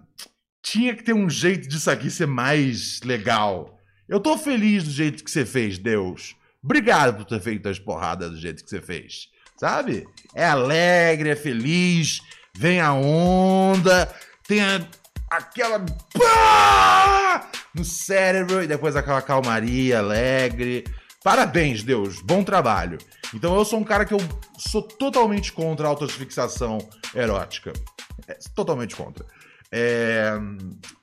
Tinha 0.63 0.95
que 0.95 1.05
ter 1.05 1.15
um 1.15 1.31
jeito 1.31 1.69
disso 1.69 1.91
aqui 1.91 2.11
ser 2.11 2.27
mais 2.27 3.01
legal. 3.03 3.79
Eu 4.09 4.21
tô 4.21 4.37
feliz 4.37 4.85
do 4.85 4.91
jeito 4.91 5.25
que 5.25 5.31
você 5.31 5.47
fez, 5.47 5.79
Deus. 5.79 6.37
Obrigado 6.63 7.17
por 7.17 7.25
ter 7.25 7.41
feito 7.41 7.69
a 7.69 7.73
esporrada 7.73 8.29
do 8.29 8.37
jeito 8.37 8.63
que 8.65 8.69
você 8.69 8.83
fez. 8.83 9.29
Sabe? 9.57 10.07
É 10.35 10.45
alegre, 10.45 11.31
é 11.31 11.37
feliz, 11.37 12.21
vem 12.57 12.81
a 12.81 12.93
onda, 12.93 14.13
tem 14.47 14.61
a 14.61 14.81
aquela 15.31 15.79
pá! 16.13 17.49
no 17.73 17.85
cérebro 17.85 18.63
e 18.63 18.67
depois 18.67 18.97
aquela 18.97 19.23
calmaria 19.23 19.99
alegre. 19.99 20.85
Parabéns, 21.23 21.83
Deus, 21.83 22.23
bom 22.23 22.43
trabalho. 22.43 22.97
Então 23.35 23.55
eu 23.55 23.65
sou 23.65 23.79
um 23.79 23.85
cara 23.85 24.05
que 24.07 24.15
eu 24.15 24.19
sou 24.57 24.83
totalmente 24.83 25.53
contra 25.53 25.87
a 25.87 25.91
autofixação 25.91 26.79
erótica. 27.15 27.73
É, 28.27 28.39
totalmente 28.55 28.97
contra. 28.97 29.27
É... 29.73 30.33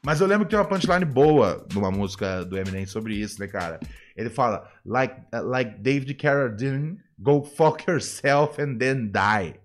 Mas 0.03 0.19
eu 0.19 0.27
lembro 0.27 0.45
que 0.45 0.51
tem 0.51 0.59
uma 0.59 0.67
punchline 0.67 1.05
boa 1.05 1.65
numa 1.73 1.91
música 1.91 2.43
do 2.43 2.57
Eminem 2.57 2.85
sobre 2.85 3.15
isso, 3.15 3.39
né, 3.39 3.47
cara? 3.47 3.79
Ele 4.15 4.29
fala, 4.29 4.67
like, 4.83 5.15
like 5.31 5.79
David 5.79 6.13
Carradine, 6.15 6.97
go 7.17 7.43
fuck 7.43 7.89
yourself 7.89 8.61
and 8.61 8.77
then 8.77 9.07
die. 9.07 9.59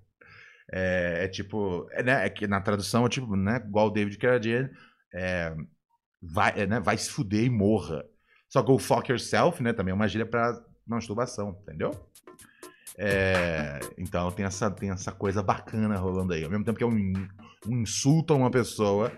É, 0.71 1.25
é 1.25 1.29
tipo, 1.29 1.87
né, 2.05 2.27
é 2.27 2.31
que 2.31 2.47
na 2.47 2.61
tradução 2.61 3.05
é 3.05 3.09
tipo, 3.09 3.35
né, 3.37 3.62
igual 3.67 3.91
David 3.91 4.17
Carradine, 4.19 4.71
é, 5.15 5.55
vai, 6.23 6.53
é, 6.57 6.67
né, 6.67 6.81
vai 6.81 6.97
se 6.97 7.11
fuder 7.11 7.45
e 7.45 7.51
morra. 7.51 8.05
Só 8.53 8.61
go 8.61 8.79
fuck 8.79 9.11
yourself, 9.11 9.62
né, 9.62 9.73
também 9.73 9.93
é 9.93 9.95
uma 9.95 10.07
gíria 10.07 10.27
pra 10.27 10.62
masturbação, 10.87 11.57
entendeu? 11.62 11.91
É, 12.99 13.81
então 13.97 14.31
tem 14.31 14.45
essa, 14.45 14.71
tem 14.71 14.91
essa 14.91 15.11
coisa 15.11 15.43
bacana 15.43 15.97
rolando 15.97 16.35
aí. 16.35 16.45
Ao 16.45 16.51
mesmo 16.51 16.62
tempo 16.62 16.77
que 16.77 16.85
é 16.85 16.87
um, 16.87 17.12
um 17.67 17.81
insulto 17.81 18.35
a 18.35 18.37
uma 18.37 18.51
pessoa, 18.51 19.11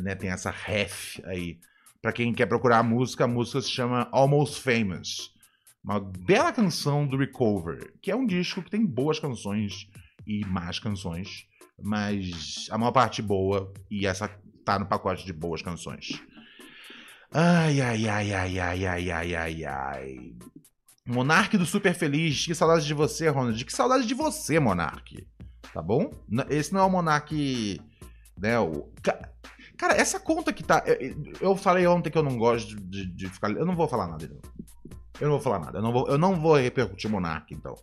né? 0.00 0.14
Tem 0.14 0.30
essa 0.30 0.50
ref 0.50 1.20
aí. 1.26 1.58
Pra 2.00 2.10
quem 2.10 2.32
quer 2.32 2.46
procurar 2.46 2.78
a 2.78 2.82
música, 2.82 3.24
a 3.24 3.28
música 3.28 3.60
se 3.60 3.68
chama 3.68 4.08
Almost 4.12 4.62
Famous. 4.62 5.30
Uma 5.84 6.00
bela 6.00 6.50
canção 6.50 7.06
do 7.06 7.18
Recover, 7.18 7.92
que 8.00 8.10
é 8.10 8.16
um 8.16 8.24
disco 8.24 8.62
que 8.62 8.70
tem 8.70 8.86
boas 8.86 9.18
canções 9.18 9.90
e 10.26 10.42
más 10.46 10.78
canções, 10.78 11.46
mas 11.78 12.66
a 12.70 12.78
maior 12.78 12.92
parte 12.92 13.20
boa, 13.20 13.70
e 13.90 14.06
essa 14.06 14.26
tá 14.64 14.78
no 14.78 14.86
pacote 14.86 15.26
de 15.26 15.34
boas 15.34 15.60
canções. 15.60 16.18
Ai, 17.30 17.80
ai, 17.80 18.08
ai, 18.08 18.32
ai, 18.32 18.58
ai, 18.58 18.86
ai, 18.86 19.10
ai, 19.10 19.34
ai, 19.34 19.64
ai. 19.64 20.36
Monarque 21.06 21.58
do 21.58 21.66
Super 21.66 21.94
Feliz, 21.94 22.46
que 22.46 22.54
saudade 22.54 22.86
de 22.86 22.94
você, 22.94 23.28
Ronald. 23.28 23.64
Que 23.64 23.72
saudade 23.72 24.06
de 24.06 24.14
você, 24.14 24.58
Monarque. 24.58 25.26
Tá 25.72 25.82
bom? 25.82 26.10
Esse 26.48 26.72
não 26.72 26.80
é 26.80 26.84
o 26.84 26.90
Monarque. 26.90 27.80
Né, 28.36 28.58
o... 28.58 28.90
Cara, 29.76 29.94
essa 29.94 30.18
conta 30.18 30.52
que 30.52 30.62
tá. 30.62 30.82
Eu 31.40 31.54
falei 31.54 31.86
ontem 31.86 32.10
que 32.10 32.18
eu 32.18 32.22
não 32.22 32.36
gosto 32.36 32.74
de, 32.76 33.06
de 33.06 33.28
ficar. 33.28 33.50
Eu 33.50 33.66
não 33.66 33.76
vou 33.76 33.86
falar 33.88 34.08
nada. 34.08 34.28
Eu 35.20 35.28
não 35.28 35.34
vou 35.34 35.40
falar 35.40 35.58
nada. 35.60 35.78
Eu 35.78 35.82
não 35.82 35.92
vou, 35.92 36.08
eu 36.08 36.18
não 36.18 36.40
vou 36.40 36.56
repercutir 36.56 37.10
Monark, 37.10 37.54
então. 37.54 37.74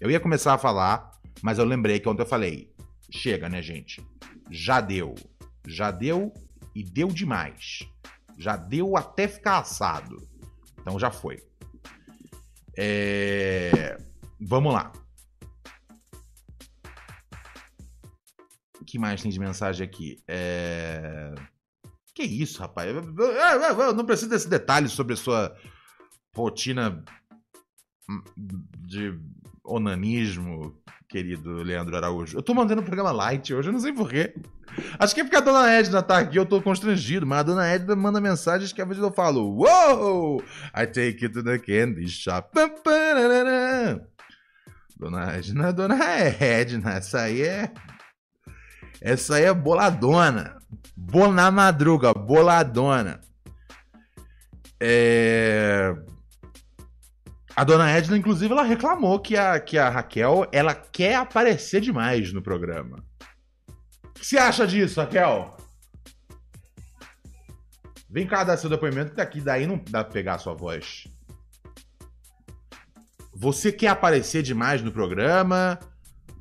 Eu 0.00 0.10
ia 0.10 0.20
começar 0.20 0.52
a 0.52 0.58
falar, 0.58 1.12
mas 1.42 1.58
eu 1.58 1.64
lembrei 1.64 2.00
que 2.00 2.08
ontem 2.08 2.22
eu 2.22 2.26
falei. 2.26 2.72
Chega, 3.10 3.48
né, 3.48 3.62
gente? 3.62 4.04
Já 4.50 4.80
deu. 4.80 5.14
Já 5.66 5.90
deu 5.90 6.32
e 6.74 6.82
deu 6.82 7.08
demais. 7.08 7.88
Já 8.36 8.56
deu 8.56 8.96
até 8.96 9.28
ficar 9.28 9.58
assado. 9.58 10.16
Então 10.80 10.98
já 10.98 11.10
foi. 11.10 11.42
É... 12.76 13.96
Vamos 14.40 14.72
lá. 14.72 14.92
O 18.80 18.84
que 18.84 18.98
mais 18.98 19.22
tem 19.22 19.30
de 19.30 19.40
mensagem 19.40 19.86
aqui? 19.86 20.22
É... 20.28 21.34
Que 22.14 22.22
isso, 22.22 22.60
rapaz? 22.60 22.88
Eu 22.94 23.94
não 23.94 24.04
preciso 24.04 24.30
desse 24.30 24.48
detalhe 24.48 24.88
sobre 24.88 25.14
a 25.14 25.16
sua 25.16 25.56
rotina 26.34 27.04
de 28.76 29.18
onanismo, 29.64 30.80
querido 31.14 31.62
Leandro 31.62 31.96
Araújo. 31.96 32.36
Eu 32.36 32.42
tô 32.42 32.52
mandando 32.52 32.82
um 32.82 32.84
programa 32.84 33.12
light 33.12 33.54
hoje, 33.54 33.68
eu 33.68 33.72
não 33.72 33.78
sei 33.78 33.92
porquê. 33.92 34.34
Acho 34.98 35.14
que 35.14 35.20
é 35.20 35.24
porque 35.24 35.36
a 35.36 35.40
dona 35.40 35.70
Edna 35.70 36.02
tá 36.02 36.18
aqui, 36.18 36.36
eu 36.36 36.44
tô 36.44 36.60
constrangido, 36.60 37.24
mas 37.24 37.38
a 37.38 37.42
dona 37.44 37.68
Edna 37.68 37.94
manda 37.94 38.20
mensagens 38.20 38.72
que 38.72 38.82
às 38.82 38.88
vezes 38.88 39.00
eu 39.00 39.12
falo, 39.12 39.56
Uou! 39.56 40.42
I 40.74 40.84
take 40.88 41.22
you 41.22 41.30
to 41.30 41.44
the 41.44 41.56
candy 41.60 42.08
shop. 42.08 42.50
Dona 44.98 45.36
Edna, 45.36 45.72
dona 45.72 46.04
Edna, 46.04 46.94
essa 46.94 47.20
aí 47.20 47.42
é. 47.42 47.70
Essa 49.00 49.36
aí 49.36 49.44
é 49.44 49.54
boladona. 49.54 50.58
Boa 50.96 51.30
madruga, 51.52 52.12
boladona. 52.12 53.20
É. 54.80 55.94
A 57.56 57.62
dona 57.62 57.88
Edna, 57.88 58.16
inclusive, 58.16 58.52
ela 58.52 58.64
reclamou 58.64 59.20
que 59.20 59.36
a, 59.36 59.60
que 59.60 59.78
a 59.78 59.88
Raquel 59.88 60.46
ela 60.50 60.74
quer 60.74 61.14
aparecer 61.14 61.80
demais 61.80 62.32
no 62.32 62.42
programa. 62.42 63.04
O 64.02 64.12
que 64.14 64.26
você 64.26 64.36
acha 64.36 64.66
disso, 64.66 65.00
Raquel? 65.00 65.56
Vem 68.10 68.26
cá 68.26 68.42
dar 68.42 68.56
seu 68.56 68.68
depoimento, 68.68 69.10
que 69.10 69.16
daqui 69.16 69.40
daí 69.40 69.66
não 69.66 69.80
dá 69.88 70.02
pra 70.02 70.12
pegar 70.12 70.34
a 70.34 70.38
sua 70.38 70.54
voz. 70.54 71.06
Você 73.32 73.70
quer 73.70 73.88
aparecer 73.88 74.42
demais 74.42 74.82
no 74.82 74.90
programa? 74.90 75.78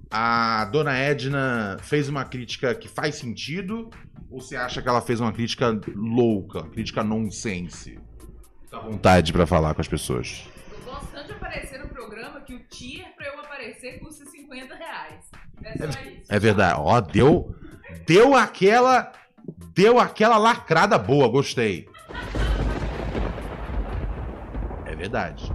A 0.09 0.65
dona 0.65 0.95
Edna 0.97 1.77
fez 1.81 2.09
uma 2.09 2.25
crítica 2.25 2.73
que 2.73 2.87
faz 2.87 3.15
sentido? 3.15 3.89
Ou 4.31 4.41
você 4.41 4.55
acha 4.55 4.81
que 4.81 4.89
ela 4.89 5.01
fez 5.01 5.19
uma 5.19 5.31
crítica 5.31 5.79
louca, 5.95 6.63
crítica 6.69 7.03
nonsense? 7.03 7.99
À 8.71 8.79
vontade 8.79 9.31
para 9.31 9.45
falar 9.45 9.75
com 9.75 9.81
as 9.81 9.87
pessoas 9.87 10.47
aparecer 11.53 11.79
no 11.79 11.87
programa 11.87 12.41
que 12.41 12.55
o 12.55 12.59
tier 12.59 13.13
pra 13.15 13.27
eu 13.27 13.39
aparecer 13.39 13.99
custa 13.99 14.25
50 14.25 14.75
reais. 14.75 15.29
É 15.63 15.77
só 15.77 15.99
é, 15.99 16.11
isso. 16.11 16.25
É 16.33 16.39
verdade. 16.39 16.79
Ó, 16.79 16.99
deu, 16.99 17.55
deu 18.07 18.35
aquela. 18.35 19.11
Deu 19.75 19.99
aquela 19.99 20.37
lacrada 20.37 20.97
boa, 20.97 21.27
gostei. 21.27 21.87
É 24.85 24.95
verdade. 24.95 25.51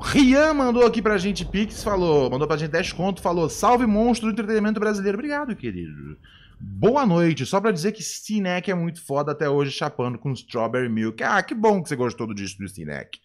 Rian 0.00 0.54
mandou 0.54 0.86
aqui 0.86 1.02
pra 1.02 1.18
gente 1.18 1.44
Pix, 1.44 1.82
falou, 1.82 2.30
mandou 2.30 2.46
pra 2.46 2.56
gente 2.56 2.70
10 2.70 2.92
conto, 2.92 3.20
falou: 3.20 3.48
Salve 3.48 3.86
monstro 3.86 4.28
do 4.28 4.32
entretenimento 4.32 4.78
brasileiro. 4.78 5.18
Obrigado, 5.18 5.56
querido. 5.56 6.18
Boa 6.60 7.04
noite. 7.04 7.44
Só 7.46 7.60
pra 7.60 7.72
dizer 7.72 7.92
que 7.92 8.02
Stinek 8.02 8.70
é 8.70 8.74
muito 8.74 9.02
foda 9.04 9.32
até 9.32 9.48
hoje, 9.48 9.70
chapando 9.70 10.18
com 10.18 10.32
Strawberry 10.32 10.88
Milk. 10.88 11.22
Ah, 11.22 11.42
que 11.42 11.54
bom 11.54 11.82
que 11.82 11.88
você 11.88 11.96
gostou 11.96 12.26
do 12.26 12.34
disco 12.34 12.62
do 12.62 12.68
Stinek. 12.68 13.18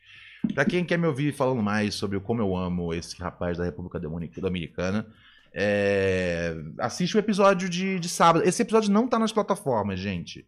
Pra 0.53 0.65
quem 0.65 0.85
quer 0.85 0.97
me 0.97 1.07
ouvir 1.07 1.33
falando 1.33 1.61
mais 1.61 1.95
sobre 1.95 2.19
como 2.19 2.41
eu 2.41 2.55
amo 2.55 2.93
esse 2.93 3.17
rapaz 3.17 3.57
da 3.57 3.63
República 3.63 3.99
Dominicana, 3.99 5.05
é... 5.53 6.55
assiste 6.79 7.15
o 7.15 7.19
episódio 7.19 7.69
de, 7.69 7.99
de 7.99 8.09
sábado. 8.09 8.47
Esse 8.47 8.61
episódio 8.61 8.91
não 8.91 9.07
tá 9.07 9.17
nas 9.19 9.31
plataformas, 9.31 9.99
gente. 9.99 10.45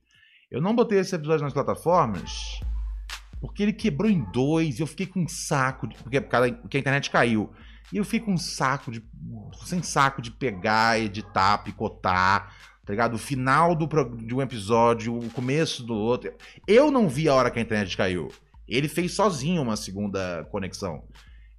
Eu 0.49 0.61
não 0.61 0.75
botei 0.75 0.99
esse 0.99 1.13
episódio 1.13 1.43
nas 1.43 1.53
plataformas 1.53 2.61
porque 3.39 3.63
ele 3.63 3.73
quebrou 3.73 4.09
em 4.09 4.23
dois 4.31 4.79
e 4.79 4.81
eu 4.81 4.87
fiquei 4.87 5.05
com 5.05 5.21
um 5.21 5.27
saco, 5.27 5.87
de... 5.87 5.95
porque, 5.95 6.21
porque 6.21 6.77
a 6.77 6.79
internet 6.79 7.09
caiu. 7.09 7.51
E 7.91 7.97
eu 7.97 8.03
fiquei 8.03 8.19
com 8.19 8.33
um 8.33 8.37
saco 8.37 8.91
de. 8.91 9.03
sem 9.65 9.81
saco 9.81 10.21
de 10.21 10.31
pegar, 10.31 10.99
editar, 10.99 11.59
picotar, 11.59 12.53
tá 12.85 12.91
ligado? 12.91 13.13
O 13.13 13.17
final 13.17 13.73
do, 13.75 13.87
de 14.17 14.35
um 14.35 14.41
episódio, 14.41 15.17
o 15.17 15.29
começo 15.29 15.83
do 15.83 15.95
outro. 15.95 16.33
Eu 16.67 16.91
não 16.91 17.07
vi 17.07 17.29
a 17.29 17.33
hora 17.33 17.49
que 17.49 17.59
a 17.59 17.61
internet 17.61 17.95
caiu. 17.95 18.29
Ele 18.67 18.87
fez 18.87 19.13
sozinho 19.13 19.61
uma 19.61 19.75
segunda 19.75 20.45
conexão. 20.51 21.03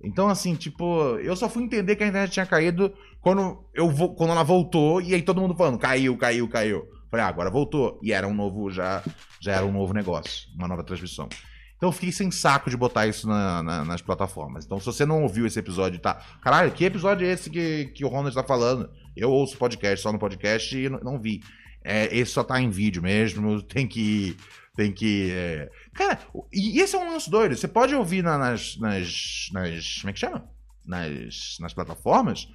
Então, 0.02 0.28
assim, 0.28 0.54
tipo, 0.54 1.18
eu 1.18 1.34
só 1.34 1.48
fui 1.48 1.62
entender 1.62 1.96
que 1.96 2.04
a 2.04 2.06
internet 2.06 2.32
tinha 2.32 2.46
caído 2.46 2.92
quando, 3.20 3.64
eu, 3.74 3.92
quando 4.14 4.30
ela 4.30 4.44
voltou, 4.44 5.00
e 5.00 5.14
aí 5.14 5.22
todo 5.22 5.40
mundo 5.40 5.56
falando, 5.56 5.78
caiu, 5.78 6.16
caiu, 6.16 6.48
caiu. 6.48 6.88
Falei, 7.10 7.24
ah, 7.24 7.28
agora 7.28 7.50
voltou. 7.50 7.98
E 8.02 8.12
era 8.12 8.28
um 8.28 8.34
novo, 8.34 8.70
já, 8.70 9.02
já 9.40 9.52
era 9.52 9.66
um 9.66 9.72
novo 9.72 9.92
negócio, 9.92 10.48
uma 10.54 10.68
nova 10.68 10.84
transmissão. 10.84 11.28
Então 11.76 11.88
eu 11.88 11.92
fiquei 11.92 12.12
sem 12.12 12.30
saco 12.30 12.68
de 12.68 12.76
botar 12.76 13.06
isso 13.06 13.26
na, 13.28 13.62
na, 13.62 13.84
nas 13.84 14.02
plataformas. 14.02 14.64
Então, 14.64 14.78
se 14.78 14.86
você 14.86 15.06
não 15.06 15.22
ouviu 15.22 15.46
esse 15.46 15.58
episódio, 15.58 15.98
tá. 15.98 16.14
Caralho, 16.42 16.72
que 16.72 16.84
episódio 16.84 17.26
é 17.26 17.32
esse 17.32 17.48
que, 17.48 17.86
que 17.86 18.04
o 18.04 18.08
Ronald 18.08 18.34
tá 18.34 18.42
falando? 18.42 18.90
Eu 19.16 19.30
ouço 19.30 19.56
podcast 19.56 20.02
só 20.02 20.12
no 20.12 20.18
podcast 20.18 20.76
e 20.76 20.88
não, 20.88 21.00
não 21.00 21.20
vi. 21.20 21.40
É, 21.84 22.14
esse 22.14 22.32
só 22.32 22.44
tá 22.44 22.60
em 22.60 22.68
vídeo 22.68 23.00
mesmo, 23.00 23.62
tem 23.64 23.86
que 23.86 24.36
tem 24.78 24.92
que. 24.92 25.32
É... 25.32 25.68
Cara, 25.98 26.20
e 26.52 26.78
esse 26.78 26.94
é 26.94 26.98
um 26.98 27.10
lance 27.10 27.28
doido. 27.28 27.56
Você 27.56 27.66
pode 27.66 27.92
ouvir 27.92 28.22
na, 28.22 28.38
nas, 28.38 28.76
nas, 28.76 29.48
nas. 29.52 29.96
Como 29.98 30.10
é 30.10 30.12
que 30.12 30.20
chama? 30.20 30.48
Nas, 30.86 31.56
nas 31.58 31.74
plataformas. 31.74 32.48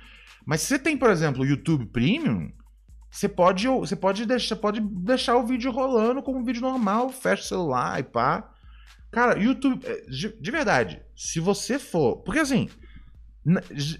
Mas 0.45 0.61
se 0.61 0.67
você 0.67 0.79
tem, 0.79 0.95
por 0.95 1.09
exemplo, 1.09 1.41
o 1.41 1.45
YouTube 1.45 1.87
Premium, 1.87 2.53
você 3.11 3.27
pode, 3.27 3.67
você 3.67 3.97
pode, 3.97 4.25
deixar, 4.25 4.55
pode 4.55 4.79
deixar 4.79 5.35
o 5.35 5.45
vídeo 5.45 5.71
rolando 5.71 6.23
como 6.23 6.39
um 6.39 6.45
vídeo 6.45 6.61
normal, 6.61 7.09
fecha 7.09 7.43
o 7.43 7.45
celular 7.45 7.99
e 7.99 8.03
pá. 8.03 8.49
Cara, 9.11 9.37
YouTube. 9.37 9.85
É, 9.85 10.05
de, 10.09 10.41
de 10.41 10.51
verdade, 10.51 11.01
se 11.13 11.41
você 11.41 11.77
for. 11.77 12.23
Porque 12.23 12.39
assim. 12.39 12.69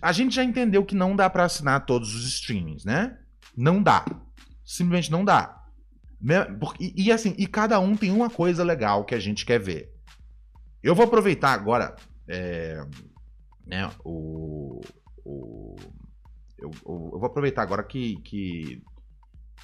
A 0.01 0.13
gente 0.13 0.34
já 0.34 0.43
entendeu 0.45 0.86
que 0.86 0.95
não 0.95 1.17
dá 1.17 1.29
para 1.29 1.43
assinar 1.43 1.86
todos 1.86 2.15
os 2.15 2.25
streamings, 2.25 2.86
né? 2.86 3.17
Não 3.58 3.84
dá. 3.84 4.06
Simplesmente 4.63 5.12
não 5.12 5.25
dá. 5.25 5.62
E, 6.80 7.06
e, 7.06 7.12
assim, 7.12 7.36
e 7.38 7.46
cada 7.46 7.80
um 7.80 7.98
tem 7.98 8.12
uma 8.12 8.30
coisa 8.30 8.64
legal 8.64 9.04
que 9.04 9.14
a 9.14 9.20
gente 9.20 9.46
quer 9.46 9.60
ver. 9.60 9.92
Eu 10.82 10.96
vou 10.96 11.06
aproveitar 11.06 11.52
agora 11.52 11.96
é, 12.28 12.86
né, 13.66 13.90
o, 14.04 14.82
o 15.26 15.76
eu, 16.58 16.72
eu, 16.86 17.20
vou 17.20 17.26
aproveitar 17.26 17.62
agora 17.62 17.84
que, 17.84 18.18
que, 18.22 18.82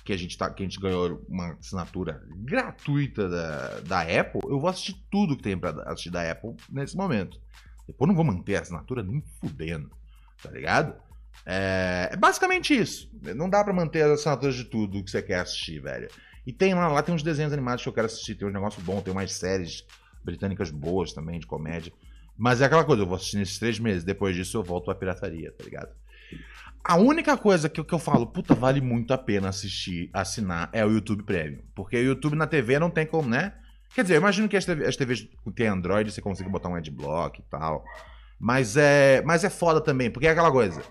que, 0.04 0.12
a 0.12 0.18
gente 0.18 0.38
tá, 0.38 0.50
que 0.50 0.64
a 0.64 0.66
gente 0.66 0.80
ganhou 0.80 1.26
uma 1.30 1.54
assinatura 1.54 2.22
gratuita 2.30 3.30
da, 3.30 3.80
da 3.82 4.02
Apple. 4.02 4.42
Eu 4.46 4.60
vou 4.60 4.70
assistir 4.70 4.96
tudo 5.10 5.38
que 5.38 5.44
tem 5.44 5.58
para 5.58 5.82
assistir 5.84 6.10
da 6.10 6.30
Apple 6.30 6.56
nesse 6.70 6.98
momento. 6.98 7.40
Depois 7.88 8.08
não 8.08 8.16
vou 8.16 8.26
manter 8.26 8.58
a 8.58 8.62
assinatura 8.62 9.02
nem 9.02 9.24
fudendo, 9.40 9.90
tá 10.44 10.52
ligado? 10.52 10.94
É, 11.46 12.10
é 12.12 12.18
basicamente 12.18 12.78
isso. 12.78 13.10
Não 13.36 13.50
dá 13.50 13.64
para 13.64 13.74
manter 13.74 14.04
as 14.04 14.20
assinaturas 14.20 14.56
de 14.56 14.66
tudo 14.66 15.04
que 15.04 15.10
você 15.10 15.22
quer 15.22 15.40
assistir, 15.40 15.82
velho. 15.82 16.10
E 16.50 16.52
tem 16.52 16.74
lá, 16.74 16.88
lá 16.88 17.04
tem 17.04 17.14
uns 17.14 17.22
desenhos 17.22 17.54
animados 17.54 17.84
que 17.84 17.90
eu 17.90 17.94
quero 17.94 18.08
assistir, 18.08 18.34
tem 18.34 18.48
um 18.48 18.52
negócio 18.52 18.82
bom, 18.82 19.00
tem 19.02 19.14
umas 19.14 19.32
séries 19.34 19.86
britânicas 20.24 20.72
boas 20.72 21.14
também, 21.14 21.40
de 21.40 21.46
comédia. 21.46 21.94
Mas 22.36 22.60
é 22.60 22.66
aquela 22.66 22.84
coisa, 22.84 23.04
eu 23.04 23.06
vou 23.06 23.18
assistir 23.18 23.38
nesses 23.38 23.60
três 23.60 23.78
meses, 23.78 24.04
depois 24.04 24.36
disso 24.36 24.58
eu 24.58 24.64
volto 24.64 24.90
à 24.90 24.96
pirataria, 24.96 25.52
tá 25.52 25.64
ligado? 25.64 25.92
A 26.84 26.96
única 26.96 27.38
coisa 27.38 27.70
que, 27.70 27.84
que 27.84 27.94
eu 27.94 28.00
falo, 28.00 28.26
puta, 28.26 28.56
vale 28.56 28.82
muito 28.82 29.14
a 29.14 29.18
pena 29.20 29.50
assistir, 29.50 30.10
assinar, 30.12 30.72
é 30.74 30.84
o 30.84 30.90
YouTube 30.90 31.22
Premium. 31.22 31.62
Porque 31.76 31.98
o 31.98 32.04
YouTube 32.04 32.36
na 32.36 32.48
TV 32.48 32.80
não 32.80 32.90
tem 32.90 33.06
como, 33.06 33.30
né? 33.30 33.54
Quer 33.94 34.02
dizer, 34.02 34.16
eu 34.16 34.22
imagino 34.22 34.50
que 34.50 34.58
as, 34.58 34.66
TV, 34.66 34.88
as 34.88 34.96
TVs 34.96 35.28
Android 35.72 36.12
você 36.12 36.20
consegue 36.20 36.50
botar 36.50 36.70
um 36.70 36.76
adblock 36.76 37.40
e 37.40 37.44
tal. 37.44 37.86
Mas 38.40 38.76
é, 38.76 39.22
mas 39.22 39.44
é 39.44 39.52
foda 39.52 39.80
também, 39.80 40.10
porque 40.10 40.26
é 40.26 40.32
aquela 40.32 40.52
coisa. 40.52 40.82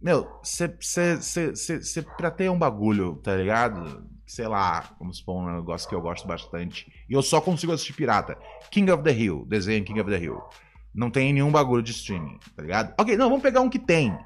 Meu, 0.00 0.26
você 0.42 2.02
pirateia 2.16 2.50
um 2.50 2.58
bagulho, 2.58 3.16
tá 3.16 3.36
ligado? 3.36 4.08
Sei 4.30 4.46
lá, 4.46 4.94
vamos 4.96 5.18
supor 5.18 5.42
um 5.42 5.56
negócio 5.56 5.88
que 5.88 5.94
eu 5.94 6.00
gosto 6.00 6.24
bastante. 6.24 6.86
E 7.08 7.12
eu 7.12 7.20
só 7.20 7.40
consigo 7.40 7.72
assistir 7.72 7.94
pirata. 7.94 8.38
King 8.70 8.88
of 8.92 9.02
the 9.02 9.10
Hill, 9.10 9.44
desenho 9.44 9.84
King 9.84 10.00
of 10.00 10.08
the 10.08 10.16
Hill. 10.16 10.40
Não 10.94 11.10
tem 11.10 11.32
nenhum 11.32 11.50
bagulho 11.50 11.82
de 11.82 11.90
streaming, 11.90 12.38
tá 12.54 12.62
ligado? 12.62 12.94
Ok, 12.96 13.16
não, 13.16 13.28
vamos 13.28 13.42
pegar 13.42 13.60
um 13.60 13.68
que 13.68 13.80
tem. 13.80 14.16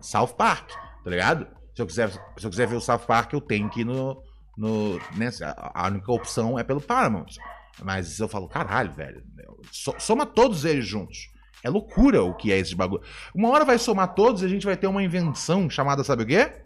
South 0.00 0.28
Park, 0.28 0.70
tá 1.04 1.10
ligado? 1.10 1.46
Se 1.74 1.82
eu, 1.82 1.86
quiser, 1.86 2.10
se 2.10 2.46
eu 2.46 2.48
quiser 2.48 2.66
ver 2.66 2.76
o 2.76 2.80
South 2.80 3.00
Park, 3.00 3.34
eu 3.34 3.40
tenho 3.42 3.68
que 3.68 3.82
ir 3.82 3.84
no. 3.84 4.22
no 4.56 4.98
nessa, 5.14 5.54
a 5.58 5.86
única 5.86 6.10
opção 6.12 6.58
é 6.58 6.64
pelo 6.64 6.80
Paramount. 6.80 7.36
Mas 7.82 8.18
eu 8.18 8.26
falo, 8.26 8.48
caralho, 8.48 8.90
velho. 8.90 9.22
Soma 9.70 10.24
todos 10.24 10.64
eles 10.64 10.86
juntos. 10.86 11.30
É 11.62 11.70
loucura 11.70 12.22
o 12.22 12.34
que 12.34 12.52
é 12.52 12.58
esse 12.58 12.74
bagulho. 12.74 13.02
Uma 13.34 13.50
hora 13.50 13.64
vai 13.64 13.78
somar 13.78 14.14
todos 14.14 14.42
e 14.42 14.44
a 14.44 14.48
gente 14.48 14.66
vai 14.66 14.76
ter 14.76 14.86
uma 14.86 15.02
invenção 15.02 15.70
chamada, 15.70 16.02
sabe 16.02 16.24
o 16.24 16.26
quê? 16.26 16.62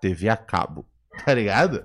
TV 0.00 0.28
a 0.28 0.36
cabo. 0.36 0.86
Tá 1.24 1.34
ligado? 1.34 1.84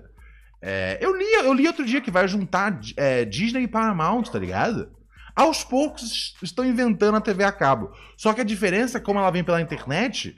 É, 0.62 0.98
eu, 1.02 1.14
li, 1.14 1.26
eu 1.34 1.54
li 1.54 1.68
outro 1.68 1.84
dia 1.84 2.00
que 2.00 2.12
vai 2.12 2.28
juntar 2.28 2.80
é, 2.96 3.26
Disney 3.26 3.64
e 3.64 3.68
Paramount, 3.68 4.24
tá 4.24 4.40
ligado? 4.40 4.92
Aos 5.36 5.64
poucos 5.64 6.36
estão 6.42 6.64
inventando 6.64 7.16
a 7.18 7.22
TV 7.22 7.44
a 7.44 7.52
cabo. 7.52 7.92
Só 8.16 8.34
que 8.34 8.40
a 8.40 8.46
diferença, 8.46 9.00
como 9.00 9.20
ela 9.20 9.32
vem 9.32 9.44
pela 9.44 9.60
internet, 9.60 10.38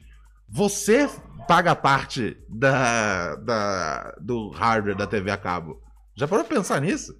você 0.49 1.07
paga 1.47 1.75
parte 1.75 2.37
da, 2.49 3.35
da, 3.35 4.15
do 4.19 4.49
hardware 4.49 4.95
da 4.95 5.05
TV 5.05 5.29
a 5.29 5.37
cabo. 5.37 5.81
Já 6.15 6.27
parou 6.27 6.43
pra 6.43 6.57
pensar 6.57 6.81
nisso? 6.81 7.15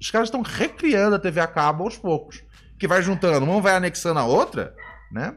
Os 0.00 0.10
caras 0.10 0.28
estão 0.28 0.42
recriando 0.42 1.16
a 1.16 1.18
TV 1.18 1.40
a 1.40 1.46
cabo 1.46 1.84
aos 1.84 1.98
poucos. 1.98 2.42
Que 2.78 2.86
vai 2.86 3.02
juntando, 3.02 3.44
uma 3.44 3.60
vai 3.60 3.74
anexando 3.74 4.20
a 4.20 4.24
outra, 4.24 4.74
né? 5.10 5.36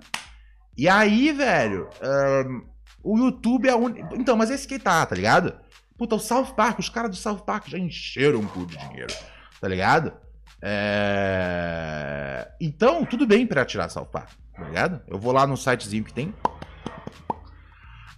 E 0.77 0.87
aí, 0.87 1.31
velho, 1.31 1.89
um, 2.01 2.65
o 3.03 3.17
YouTube 3.17 3.67
é 3.67 3.71
a 3.71 3.75
única. 3.75 4.15
Então, 4.15 4.37
mas 4.37 4.49
esse 4.49 4.67
que 4.67 4.79
tá, 4.79 5.05
tá 5.05 5.15
ligado? 5.15 5.53
Puta, 5.97 6.15
o 6.15 6.19
South 6.19 6.53
Park, 6.55 6.79
os 6.79 6.89
caras 6.89 7.11
do 7.11 7.17
South 7.17 7.39
Park 7.39 7.67
já 7.67 7.77
encheram 7.77 8.39
um 8.39 8.47
cu 8.47 8.65
de 8.65 8.77
dinheiro, 8.77 9.13
tá 9.59 9.67
ligado? 9.67 10.13
É... 10.61 12.51
Então, 12.59 13.05
tudo 13.05 13.25
bem 13.25 13.45
pra 13.45 13.65
tirar 13.65 13.89
South 13.89 14.05
Park, 14.05 14.29
tá 14.55 14.63
ligado? 14.63 15.01
Eu 15.07 15.19
vou 15.19 15.31
lá 15.31 15.45
no 15.45 15.57
sitezinho 15.57 16.03
que 16.03 16.13
tem 16.13 16.33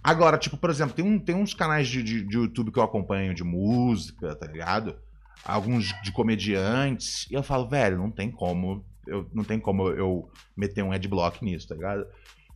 Agora, 0.04 0.36
tipo, 0.36 0.58
por 0.58 0.68
exemplo, 0.68 0.94
tem, 0.94 1.02
um, 1.02 1.18
tem 1.18 1.34
uns 1.34 1.54
canais 1.54 1.88
de, 1.88 2.02
de, 2.02 2.22
de, 2.26 2.36
YouTube 2.36 2.70
que 2.70 2.78
eu 2.78 2.82
acompanho 2.82 3.32
de 3.32 3.42
música, 3.42 4.36
tá 4.36 4.46
ligado? 4.46 4.98
Alguns 5.42 5.98
de 6.02 6.12
comediantes. 6.12 7.26
E 7.30 7.34
eu 7.34 7.42
falo, 7.42 7.66
velho, 7.66 7.96
não 7.96 8.10
tem 8.10 8.30
como. 8.30 8.84
Eu, 9.06 9.28
não 9.32 9.44
tem 9.44 9.58
como 9.58 9.88
eu 9.88 10.30
meter 10.56 10.82
um 10.82 10.92
adblock 10.92 11.44
nisso, 11.44 11.68
tá 11.68 11.74
ligado? 11.74 12.06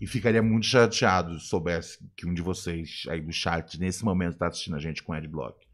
E 0.00 0.06
ficaria 0.06 0.42
muito 0.42 0.66
chateado 0.66 1.38
se 1.38 1.46
soubesse 1.46 1.98
que 2.16 2.26
um 2.26 2.32
de 2.32 2.42
vocês 2.42 3.04
aí 3.08 3.20
do 3.20 3.32
chat, 3.32 3.78
nesse 3.78 4.04
momento, 4.04 4.38
tá 4.38 4.46
assistindo 4.48 4.76
a 4.76 4.80
gente 4.80 5.02
com 5.02 5.12
adblock, 5.12 5.66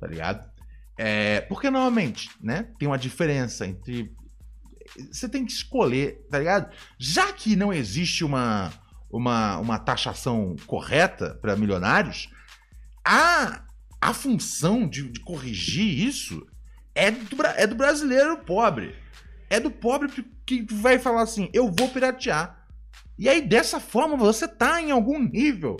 tá 0.00 0.06
ligado? 0.06 0.50
É, 0.98 1.42
porque, 1.42 1.70
normalmente, 1.70 2.30
né, 2.40 2.70
tem 2.78 2.88
uma 2.88 2.98
diferença 2.98 3.66
entre. 3.66 4.14
Você 5.12 5.28
tem 5.28 5.44
que 5.44 5.52
escolher, 5.52 6.26
tá 6.30 6.38
ligado? 6.38 6.72
Já 6.98 7.32
que 7.32 7.54
não 7.54 7.72
existe 7.72 8.24
uma 8.24 8.72
uma, 9.10 9.58
uma 9.58 9.78
taxação 9.78 10.56
correta 10.66 11.38
para 11.40 11.56
milionários, 11.56 12.28
a, 13.04 13.62
a 14.00 14.12
função 14.12 14.88
de, 14.88 15.10
de 15.10 15.20
corrigir 15.20 16.06
isso 16.06 16.46
é 16.94 17.10
do, 17.10 17.42
é 17.56 17.66
do 17.66 17.74
brasileiro 17.74 18.38
pobre. 18.38 18.94
É 19.48 19.60
do 19.60 19.70
pobre 19.70 20.10
que 20.44 20.66
vai 20.70 20.98
falar 20.98 21.22
assim: 21.22 21.50
eu 21.52 21.72
vou 21.72 21.88
piratear. 21.88 22.66
E 23.18 23.28
aí, 23.28 23.40
dessa 23.40 23.80
forma, 23.80 24.16
você 24.16 24.46
tá 24.46 24.80
em 24.80 24.90
algum 24.90 25.18
nível. 25.18 25.76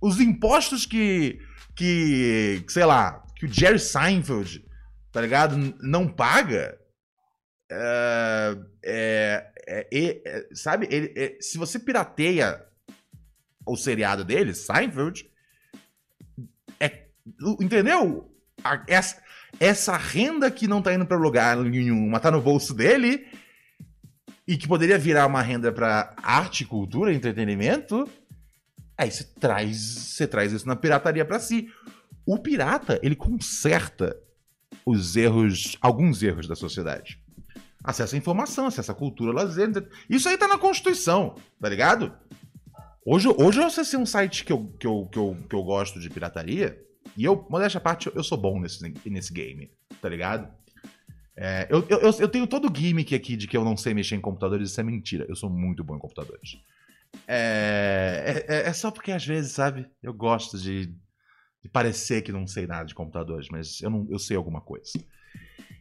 Os 0.00 0.18
impostos 0.18 0.86
que, 0.86 1.40
que 1.76 2.64
sei 2.68 2.84
lá, 2.84 3.22
que 3.36 3.46
o 3.46 3.52
Jerry 3.52 3.78
Seinfeld, 3.78 4.64
tá 5.12 5.20
ligado, 5.20 5.56
não 5.80 6.08
paga, 6.08 6.78
é, 7.70 8.58
é, 8.82 9.52
é, 9.68 10.22
é, 10.24 10.48
sabe, 10.52 10.88
ele, 10.90 11.12
é, 11.16 11.36
se 11.40 11.56
você 11.56 11.78
pirateia 11.78 12.66
o 13.64 13.76
seriado 13.76 14.24
dele, 14.24 14.52
Seinfeld, 14.54 15.30
é, 16.80 17.06
entendeu? 17.60 18.34
A, 18.64 18.82
essa, 18.88 19.22
essa 19.60 19.96
renda 19.96 20.50
que 20.50 20.66
não 20.66 20.82
tá 20.82 20.92
indo 20.92 21.06
para 21.06 21.16
lugar 21.16 21.56
nenhum, 21.58 22.08
mas 22.08 22.22
tá 22.22 22.30
no 22.30 22.40
bolso 22.40 22.74
dele 22.74 23.26
e 24.48 24.56
que 24.56 24.66
poderia 24.66 24.98
virar 24.98 25.26
uma 25.26 25.42
renda 25.42 25.70
para 25.70 26.16
arte, 26.22 26.64
cultura, 26.64 27.12
entretenimento, 27.12 28.08
aí 28.98 29.10
você 29.10 29.22
traz, 29.38 29.76
você 29.76 30.26
traz 30.26 30.52
isso 30.52 30.66
na 30.66 30.74
pirataria 30.74 31.24
para 31.24 31.38
si. 31.38 31.68
O 32.26 32.38
pirata, 32.38 32.98
ele 33.02 33.14
conserta 33.14 34.16
os 34.84 35.14
erros, 35.14 35.76
alguns 35.80 36.22
erros 36.22 36.48
da 36.48 36.56
sociedade 36.56 37.20
acesso 37.82 38.14
à 38.14 38.18
informação, 38.18 38.66
acesso 38.66 38.92
à 38.92 38.94
cultura, 38.94 39.32
lazer. 39.32 39.70
Isso 40.08 40.28
aí 40.28 40.36
tá 40.36 40.46
na 40.46 40.58
Constituição, 40.58 41.34
tá 41.60 41.68
ligado? 41.68 42.12
Hoje, 43.04 43.28
hoje 43.38 43.58
eu 43.58 43.66
acessei 43.66 43.98
um 43.98 44.06
site 44.06 44.44
que 44.44 44.52
eu, 44.52 44.66
que, 44.78 44.86
eu, 44.86 45.08
que, 45.10 45.18
eu, 45.18 45.36
que 45.48 45.54
eu 45.54 45.62
gosto 45.62 45.98
de 45.98 46.10
pirataria. 46.10 46.78
E 47.16 47.24
eu, 47.24 47.46
modéstia 47.48 47.78
à 47.78 47.80
parte, 47.80 48.10
eu 48.14 48.22
sou 48.22 48.38
bom 48.38 48.60
nesse, 48.60 48.82
nesse 49.06 49.32
game, 49.32 49.70
tá 50.00 50.08
ligado? 50.08 50.48
É, 51.36 51.66
eu, 51.70 51.86
eu, 51.88 52.00
eu 52.00 52.28
tenho 52.28 52.46
todo 52.46 52.68
o 52.68 52.74
gimmick 52.76 53.14
aqui 53.14 53.36
de 53.36 53.46
que 53.46 53.56
eu 53.56 53.64
não 53.64 53.76
sei 53.76 53.94
mexer 53.94 54.14
em 54.14 54.20
computadores, 54.20 54.70
isso 54.70 54.80
é 54.80 54.84
mentira. 54.84 55.24
Eu 55.28 55.34
sou 55.34 55.48
muito 55.48 55.82
bom 55.82 55.96
em 55.96 55.98
computadores. 55.98 56.58
É, 57.26 58.44
é, 58.46 58.68
é 58.68 58.72
só 58.72 58.90
porque 58.90 59.10
às 59.10 59.24
vezes, 59.24 59.52
sabe, 59.52 59.86
eu 60.02 60.12
gosto 60.12 60.58
de, 60.58 60.86
de 61.62 61.68
parecer 61.72 62.22
que 62.22 62.32
não 62.32 62.46
sei 62.46 62.66
nada 62.66 62.84
de 62.84 62.94
computadores, 62.94 63.48
mas 63.50 63.80
eu, 63.80 63.90
não, 63.90 64.06
eu 64.10 64.18
sei 64.18 64.36
alguma 64.36 64.60
coisa. 64.60 64.92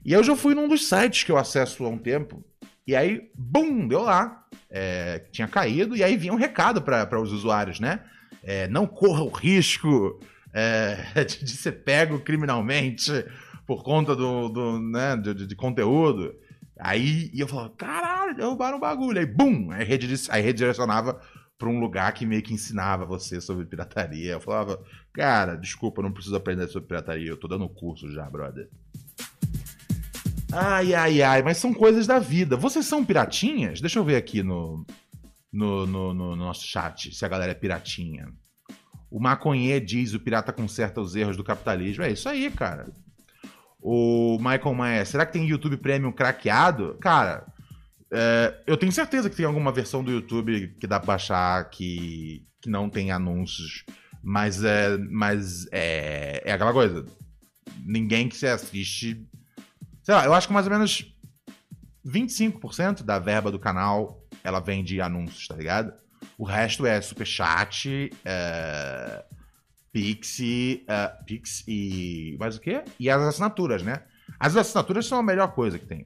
E 0.05 0.13
eu 0.13 0.23
já 0.23 0.35
fui 0.35 0.55
num 0.55 0.67
dos 0.67 0.87
sites 0.87 1.23
que 1.23 1.31
eu 1.31 1.37
acesso 1.37 1.83
há 1.83 1.89
um 1.89 1.97
tempo. 1.97 2.43
E 2.87 2.95
aí, 2.95 3.29
bum, 3.35 3.87
deu 3.87 4.01
lá. 4.01 4.47
É, 4.69 5.19
tinha 5.31 5.47
caído, 5.47 5.95
e 5.95 6.03
aí 6.03 6.15
vinha 6.15 6.33
um 6.33 6.37
recado 6.37 6.81
para 6.81 7.21
os 7.21 7.31
usuários, 7.31 7.79
né? 7.79 8.03
É, 8.41 8.67
não 8.67 8.87
corra 8.87 9.23
o 9.23 9.29
risco 9.29 10.19
é, 10.53 10.97
de, 11.23 11.43
de, 11.43 11.51
ser 11.51 11.83
pego 11.83 12.19
criminalmente 12.19 13.11
por 13.65 13.83
conta 13.83 14.15
do, 14.15 14.49
do 14.49 14.79
né, 14.79 15.15
de, 15.17 15.47
de, 15.47 15.55
conteúdo. 15.55 16.33
Aí 16.79 17.29
eu 17.35 17.47
falava, 17.47 17.69
caralho, 17.71 18.35
derrubaram 18.35 18.77
o 18.77 18.81
bagulho. 18.81 19.19
Aí, 19.19 19.25
bum! 19.25 19.71
Aí 19.71 19.81
a 19.81 19.85
rede, 19.85 20.13
a 20.29 20.35
rede 20.37 20.59
direcionava 20.59 21.21
para 21.57 21.69
um 21.69 21.79
lugar 21.79 22.13
que 22.13 22.25
meio 22.25 22.41
que 22.41 22.53
ensinava 22.53 23.05
você 23.05 23.41
sobre 23.41 23.65
pirataria. 23.65 24.31
Eu 24.31 24.39
falava, 24.39 24.81
cara, 25.13 25.55
desculpa, 25.55 26.01
não 26.01 26.11
preciso 26.11 26.35
aprender 26.35 26.67
sobre 26.69 26.87
pirataria, 26.87 27.29
eu 27.29 27.37
tô 27.37 27.47
dando 27.47 27.67
curso 27.67 28.09
já, 28.11 28.29
brother. 28.29 28.69
Ai, 30.51 30.95
ai, 30.95 31.21
ai, 31.21 31.43
mas 31.43 31.57
são 31.57 31.73
coisas 31.73 32.07
da 32.07 32.17
vida. 32.17 32.55
Vocês 32.55 32.85
são 32.85 33.05
piratinhas? 33.05 33.81
Deixa 33.81 33.99
eu 33.99 34.03
ver 34.03 34.15
aqui 34.15 34.41
no, 34.41 34.85
no, 35.51 35.85
no, 35.85 36.13
no 36.13 36.35
nosso 36.35 36.65
chat 36.65 37.13
se 37.13 37.23
a 37.23 37.27
galera 37.27 37.51
é 37.51 37.55
piratinha. 37.55 38.33
O 39.09 39.19
Maconhê 39.19 39.79
diz: 39.79 40.13
o 40.13 40.19
pirata 40.19 40.53
conserta 40.53 41.01
os 41.01 41.15
erros 41.15 41.37
do 41.37 41.43
capitalismo. 41.43 42.03
É 42.03 42.11
isso 42.11 42.27
aí, 42.29 42.49
cara. 42.51 42.87
O 43.81 44.37
Michael 44.39 44.73
Maia, 44.73 45.05
será 45.05 45.25
que 45.25 45.33
tem 45.33 45.47
YouTube 45.47 45.77
Premium 45.77 46.11
craqueado? 46.11 46.97
Cara, 46.99 47.45
é, 48.11 48.61
eu 48.67 48.75
tenho 48.75 48.91
certeza 48.91 49.29
que 49.29 49.35
tem 49.35 49.45
alguma 49.45 49.71
versão 49.71 50.03
do 50.03 50.11
YouTube 50.11 50.75
que 50.79 50.87
dá 50.87 50.99
pra 50.99 51.07
baixar 51.07 51.69
que, 51.69 52.45
que 52.61 52.69
não 52.69 52.89
tem 52.89 53.11
anúncios. 53.11 53.85
Mas 54.21 54.63
é, 54.63 54.97
mas 54.97 55.65
é, 55.71 56.41
é 56.45 56.51
aquela 56.51 56.73
coisa. 56.73 57.05
Ninguém 57.85 58.27
que 58.27 58.35
se 58.35 58.47
assiste 58.47 59.25
sei 60.09 60.15
lá, 60.15 60.25
eu 60.25 60.33
acho 60.33 60.47
que 60.47 60.53
mais 60.53 60.65
ou 60.65 60.71
menos 60.71 61.05
25% 62.03 63.03
da 63.03 63.19
verba 63.19 63.51
do 63.51 63.59
canal 63.59 64.25
ela 64.43 64.59
vem 64.59 64.83
de 64.83 64.99
anúncios, 64.99 65.47
tá 65.47 65.55
ligado? 65.55 65.93
O 66.39 66.45
resto 66.45 66.85
é 66.85 67.01
superchat, 67.01 68.09
é, 68.23 69.25
Pix, 69.91 70.39
é, 70.87 71.07
Pix 71.25 71.65
e. 71.67 72.37
mais 72.39 72.55
o 72.55 72.61
quê? 72.61 72.81
E 72.97 73.09
as 73.09 73.21
assinaturas, 73.21 73.83
né? 73.83 74.03
As 74.39 74.55
assinaturas 74.55 75.05
são 75.05 75.19
a 75.19 75.23
melhor 75.23 75.51
coisa 75.51 75.77
que 75.77 75.85
tem. 75.85 76.05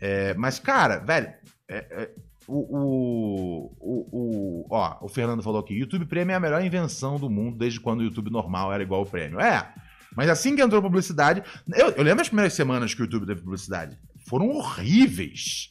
É, 0.00 0.34
mas, 0.34 0.58
cara, 0.58 0.98
velho, 0.98 1.32
é, 1.68 1.76
é, 1.76 2.10
o, 2.48 2.58
o, 2.76 3.76
o, 3.78 4.08
o, 4.10 4.66
ó, 4.68 4.98
o 5.00 5.08
Fernando 5.08 5.44
falou 5.44 5.60
aqui: 5.60 5.74
YouTube 5.74 6.06
Premium 6.06 6.34
é 6.34 6.36
a 6.36 6.40
melhor 6.40 6.64
invenção 6.64 7.16
do 7.16 7.30
mundo 7.30 7.56
desde 7.56 7.78
quando 7.78 8.00
o 8.00 8.04
YouTube 8.04 8.32
normal 8.32 8.72
era 8.72 8.82
igual 8.82 9.02
ao 9.02 9.06
Premium. 9.06 9.38
É, 9.38 9.72
mas 10.16 10.28
assim 10.28 10.56
que 10.56 10.62
entrou 10.62 10.82
publicidade. 10.82 11.40
Eu, 11.72 11.90
eu 11.90 12.02
lembro 12.02 12.20
as 12.20 12.28
primeiras 12.28 12.54
semanas 12.54 12.94
que 12.94 13.00
o 13.00 13.04
YouTube 13.04 13.26
teve 13.26 13.42
publicidade. 13.42 13.96
Foram 14.26 14.48
horríveis. 14.48 15.68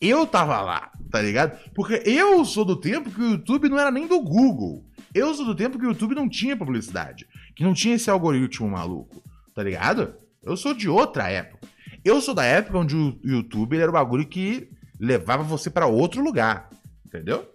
Eu 0.00 0.26
tava 0.26 0.60
lá, 0.60 0.92
tá 1.10 1.20
ligado? 1.20 1.58
Porque 1.74 2.02
eu 2.06 2.44
sou 2.44 2.64
do 2.64 2.76
tempo 2.76 3.10
que 3.10 3.20
o 3.20 3.30
YouTube 3.32 3.68
não 3.68 3.78
era 3.78 3.90
nem 3.90 4.06
do 4.06 4.20
Google. 4.20 4.86
Eu 5.14 5.34
sou 5.34 5.44
do 5.44 5.54
tempo 5.54 5.78
que 5.78 5.84
o 5.84 5.88
YouTube 5.88 6.14
não 6.14 6.28
tinha 6.28 6.56
publicidade. 6.56 7.26
Que 7.56 7.64
não 7.64 7.74
tinha 7.74 7.96
esse 7.96 8.08
algoritmo 8.08 8.68
maluco, 8.68 9.22
tá 9.54 9.62
ligado? 9.62 10.14
Eu 10.42 10.56
sou 10.56 10.72
de 10.72 10.88
outra 10.88 11.28
época. 11.28 11.66
Eu 12.04 12.20
sou 12.20 12.34
da 12.34 12.44
época 12.44 12.78
onde 12.78 12.94
o 12.94 13.18
YouTube 13.24 13.76
era 13.76 13.90
o 13.90 13.94
bagulho 13.94 14.26
que 14.26 14.70
levava 15.00 15.42
você 15.42 15.68
para 15.68 15.86
outro 15.86 16.22
lugar, 16.22 16.70
entendeu? 17.04 17.50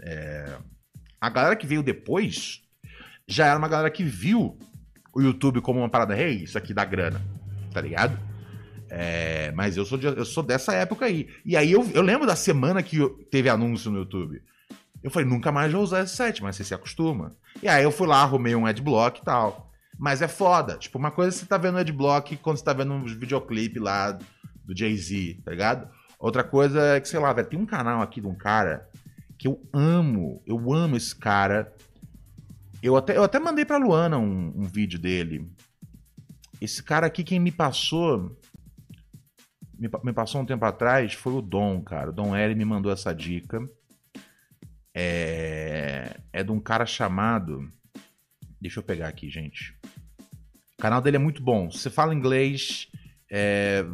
É... 0.00 0.58
A 1.20 1.28
galera 1.30 1.56
que 1.56 1.66
veio 1.66 1.82
depois 1.82 2.62
já 3.26 3.46
era 3.46 3.58
uma 3.58 3.68
galera 3.68 3.90
que 3.90 4.04
viu 4.04 4.58
o 5.14 5.20
YouTube 5.20 5.60
como 5.60 5.80
uma 5.80 5.88
parada, 5.88 6.18
hey, 6.18 6.44
isso 6.44 6.56
aqui 6.56 6.72
dá 6.72 6.84
grana, 6.84 7.20
tá 7.72 7.80
ligado? 7.80 8.18
É, 8.90 9.52
mas 9.52 9.76
eu 9.76 9.84
sou, 9.84 9.98
de, 9.98 10.06
eu 10.06 10.24
sou 10.24 10.42
dessa 10.42 10.72
época 10.74 11.06
aí. 11.06 11.28
E 11.44 11.56
aí 11.56 11.72
eu, 11.72 11.88
eu 11.92 12.02
lembro 12.02 12.26
da 12.26 12.36
semana 12.36 12.82
que 12.82 12.98
teve 13.30 13.48
anúncio 13.48 13.90
no 13.90 13.98
YouTube. 13.98 14.42
Eu 15.02 15.10
falei, 15.10 15.28
nunca 15.28 15.52
mais 15.52 15.72
vou 15.72 15.82
usar 15.82 16.02
esse 16.02 16.16
site, 16.16 16.42
mas 16.42 16.56
você 16.56 16.64
se 16.64 16.74
acostuma. 16.74 17.36
E 17.62 17.68
aí 17.68 17.84
eu 17.84 17.92
fui 17.92 18.06
lá, 18.06 18.22
arrumei 18.22 18.54
um 18.54 18.66
adblock 18.66 19.20
e 19.20 19.24
tal. 19.24 19.70
Mas 19.98 20.22
é 20.22 20.28
foda. 20.28 20.76
Tipo, 20.76 20.98
uma 20.98 21.10
coisa 21.10 21.36
é 21.36 21.38
você 21.38 21.46
tá 21.46 21.56
vendo 21.56 21.78
adblock 21.78 22.36
quando 22.38 22.56
você 22.56 22.64
tá 22.64 22.72
vendo 22.72 22.92
um 22.92 23.04
videoclipe 23.04 23.78
lá 23.78 24.12
do 24.64 24.76
Jay-Z, 24.76 25.40
tá 25.44 25.50
ligado? 25.50 25.88
Outra 26.18 26.42
coisa 26.42 26.80
é 26.80 27.00
que, 27.00 27.08
sei 27.08 27.20
lá, 27.20 27.32
velho, 27.32 27.48
tem 27.48 27.58
um 27.58 27.66
canal 27.66 28.02
aqui 28.02 28.20
de 28.20 28.26
um 28.26 28.34
cara 28.34 28.88
que 29.36 29.46
eu 29.46 29.60
amo. 29.72 30.42
Eu 30.46 30.72
amo 30.72 30.96
esse 30.96 31.14
cara. 31.14 31.72
Eu 32.82 32.96
até, 32.96 33.16
eu 33.16 33.22
até 33.22 33.38
mandei 33.38 33.64
pra 33.64 33.76
Luana 33.76 34.18
um, 34.18 34.52
um 34.54 34.64
vídeo 34.64 34.98
dele. 34.98 35.48
Esse 36.60 36.82
cara 36.82 37.06
aqui, 37.06 37.22
quem 37.22 37.38
me 37.38 37.52
passou 37.52 38.36
me, 39.78 39.88
me, 40.02 40.12
passou 40.12 40.40
um 40.40 40.46
tempo 40.46 40.64
atrás 40.64 41.14
foi 41.14 41.32
o 41.32 41.42
Dom, 41.42 41.80
cara. 41.82 42.10
O 42.10 42.12
Dom 42.12 42.34
L 42.34 42.54
me 42.54 42.64
mandou 42.64 42.90
essa 42.90 43.14
dica. 43.14 43.60
É, 44.92 46.18
é 46.32 46.42
de 46.42 46.50
um 46.50 46.58
cara 46.58 46.84
chamado. 46.84 47.70
Deixa 48.60 48.80
eu 48.80 48.82
pegar 48.82 49.08
aqui, 49.08 49.30
gente. 49.30 49.74
O 50.78 50.82
canal 50.82 51.00
dele 51.00 51.16
é 51.16 51.20
muito 51.20 51.42
bom. 51.42 51.70
Se 51.70 51.78
você 51.78 51.90
fala 51.90 52.14
inglês, 52.14 52.88
é, 53.30 53.84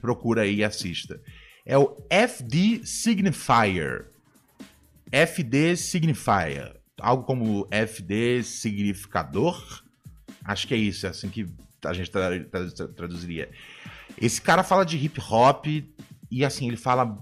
procura 0.00 0.42
aí 0.42 0.56
e 0.56 0.64
assista. 0.64 1.20
É 1.66 1.76
o 1.76 1.96
FD 2.10 2.86
Signifier. 2.86 4.10
FD 5.10 5.76
Signifier. 5.76 6.80
Algo 7.00 7.24
como 7.24 7.68
FD 7.70 8.42
Significador. 8.42 9.82
Acho 10.44 10.66
que 10.66 10.74
é 10.74 10.78
isso, 10.78 11.06
é 11.06 11.10
assim 11.10 11.28
que 11.28 11.46
a 11.84 11.92
gente 11.92 12.10
traduziria. 12.10 13.50
Esse 14.18 14.40
cara 14.40 14.62
fala 14.62 14.84
de 14.84 14.96
hip 14.96 15.20
hop 15.20 15.66
e 16.30 16.44
assim, 16.44 16.68
ele 16.68 16.76
fala 16.76 17.18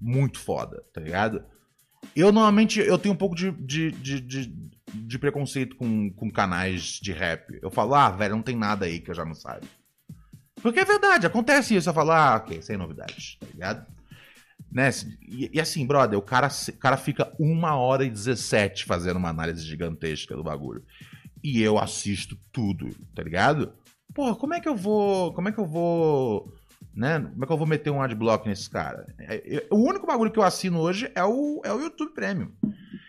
muito 0.00 0.38
foda, 0.38 0.82
tá 0.92 1.00
ligado? 1.00 1.44
Eu 2.14 2.32
normalmente 2.32 2.80
eu 2.80 2.98
tenho 2.98 3.14
um 3.14 3.18
pouco 3.18 3.34
de, 3.34 3.50
de, 3.52 3.90
de, 3.92 4.20
de, 4.20 4.70
de 4.92 5.18
preconceito 5.18 5.76
com, 5.76 6.10
com 6.12 6.30
canais 6.30 6.98
de 7.00 7.12
rap. 7.12 7.58
Eu 7.60 7.70
falo, 7.70 7.94
ah, 7.94 8.10
velho, 8.10 8.36
não 8.36 8.42
tem 8.42 8.56
nada 8.56 8.86
aí 8.86 9.00
que 9.00 9.10
eu 9.10 9.14
já 9.14 9.24
não 9.24 9.34
saiba. 9.34 9.66
Porque 10.62 10.80
é 10.80 10.84
verdade, 10.84 11.26
acontece 11.26 11.76
isso. 11.76 11.88
Eu 11.88 11.94
falo, 11.94 12.10
ah, 12.12 12.36
ok, 12.36 12.60
sem 12.62 12.76
novidades, 12.76 13.36
tá 13.40 13.46
ligado? 13.46 13.86
Né? 14.70 14.90
E, 15.22 15.50
e, 15.54 15.60
assim, 15.60 15.86
brother, 15.86 16.18
o 16.18 16.22
cara, 16.22 16.48
o 16.48 16.72
cara 16.78 16.96
fica 16.96 17.32
uma 17.38 17.76
hora 17.76 18.04
e 18.04 18.10
17 18.10 18.84
fazendo 18.84 19.16
uma 19.16 19.30
análise 19.30 19.64
gigantesca 19.64 20.36
do 20.36 20.42
bagulho. 20.42 20.84
E 21.42 21.62
eu 21.62 21.78
assisto 21.78 22.36
tudo, 22.52 22.88
tá 23.14 23.22
ligado? 23.22 23.72
Porra, 24.18 24.34
como 24.34 24.52
é 24.52 24.60
que 24.60 24.68
eu 24.68 24.74
vou. 24.74 25.32
Como 25.32 25.48
é 25.48 25.52
que 25.52 25.58
eu 25.58 25.66
vou. 25.66 26.52
Né? 26.92 27.20
Como 27.20 27.44
é 27.44 27.46
que 27.46 27.52
eu 27.52 27.56
vou 27.56 27.66
meter 27.68 27.90
um 27.90 28.02
adblock 28.02 28.48
nesse 28.48 28.68
cara? 28.68 29.06
É, 29.20 29.58
é, 29.58 29.66
o 29.70 29.76
único 29.76 30.08
bagulho 30.08 30.32
que 30.32 30.38
eu 30.40 30.42
assino 30.42 30.80
hoje 30.80 31.08
é 31.14 31.22
o, 31.22 31.62
é 31.64 31.72
o 31.72 31.80
YouTube 31.80 32.12
Premium. 32.12 32.50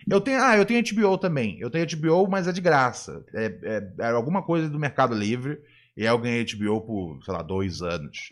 Eu 0.07 0.21
tenho, 0.21 0.39
ah, 0.39 0.55
eu 0.55 0.65
tenho 0.65 0.83
HBO 0.83 1.17
também. 1.17 1.57
Eu 1.59 1.71
tenho 1.71 1.87
HBO, 1.97 2.29
mas 2.29 2.47
é 2.47 2.51
de 2.51 2.61
graça. 2.61 3.25
É, 3.33 3.45
é, 3.63 3.91
é 4.05 4.09
alguma 4.11 4.43
coisa 4.43 4.69
do 4.69 4.77
Mercado 4.77 5.15
Livre. 5.15 5.59
E 5.97 6.03
eu 6.03 6.17
ganhei 6.19 6.45
HBO 6.45 6.81
por, 6.81 7.23
sei 7.25 7.33
lá, 7.33 7.41
dois 7.41 7.81
anos. 7.81 8.31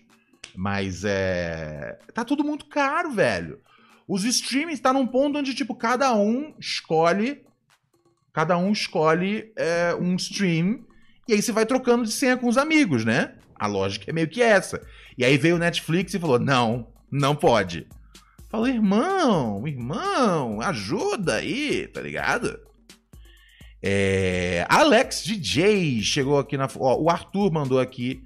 Mas 0.56 1.04
é. 1.04 1.98
Tá 2.14 2.24
tudo 2.24 2.44
muito 2.44 2.68
caro, 2.68 3.10
velho. 3.12 3.60
Os 4.08 4.24
streamings 4.24 4.80
tá 4.80 4.94
num 4.94 5.08
ponto 5.08 5.40
onde, 5.40 5.56
tipo, 5.56 5.74
cada 5.74 6.14
um 6.14 6.54
escolhe. 6.60 7.44
Cada 8.32 8.56
um 8.56 8.72
escolhe 8.72 9.52
é, 9.56 9.96
um 9.96 10.16
stream 10.16 10.86
e 11.28 11.34
aí 11.34 11.42
você 11.42 11.52
vai 11.52 11.66
trocando 11.66 12.04
de 12.04 12.12
senha 12.12 12.38
com 12.38 12.48
os 12.48 12.58
amigos, 12.58 13.04
né? 13.04 13.34
A 13.56 13.68
lógica 13.68 14.10
é 14.10 14.14
meio 14.14 14.28
que 14.28 14.42
essa. 14.42 14.82
E 15.18 15.26
aí 15.26 15.38
veio 15.38 15.56
o 15.56 15.60
Netflix 15.60 16.14
e 16.14 16.20
falou: 16.20 16.40
não, 16.40 16.88
não 17.12 17.36
pode. 17.36 17.88
Falei, 18.50 18.76
irmão, 18.76 19.68
irmão, 19.68 20.62
ajuda 20.62 21.36
aí, 21.36 21.88
tá 21.88 22.02
ligado? 22.02 22.60
É, 23.84 24.66
Alex 24.70 25.24
DJ 25.24 26.02
chegou 26.02 26.40
aqui 26.40 26.58
na. 26.58 26.68
Ó, 26.78 27.02
o 27.02 27.10
Arthur 27.10 27.52
mandou 27.52 27.80
aqui 27.80 28.24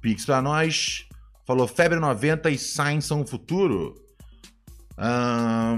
Pix 0.00 0.24
pra 0.24 0.42
nós. 0.42 1.06
Falou 1.46 1.66
Febre 1.68 1.98
90 1.98 2.50
e 2.50 2.58
Sainz 2.58 3.04
são 3.04 3.22
o 3.22 3.26
futuro. 3.26 3.94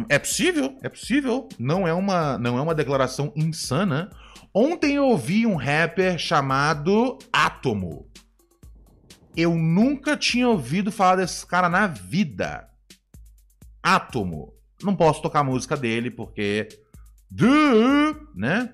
é 0.08 0.18
possível, 0.18 0.76
é 0.82 0.88
possível. 0.88 1.48
Não 1.58 1.86
é 1.86 1.92
uma, 1.92 2.38
não 2.38 2.58
é 2.58 2.62
uma 2.62 2.74
declaração 2.74 3.32
insana. 3.36 4.10
Ontem 4.54 4.94
eu 4.94 5.06
ouvi 5.06 5.46
um 5.46 5.56
rapper 5.56 6.18
chamado 6.18 7.18
Átomo. 7.32 8.08
Eu 9.36 9.54
nunca 9.54 10.16
tinha 10.16 10.48
ouvido 10.48 10.90
falar 10.90 11.16
desse 11.16 11.46
cara 11.46 11.68
na 11.68 11.86
vida. 11.86 12.68
Átomo. 13.82 14.52
Não 14.82 14.96
posso 14.96 15.22
tocar 15.22 15.40
a 15.40 15.44
música 15.44 15.76
dele 15.76 16.10
porque. 16.10 16.68
Né? 18.34 18.72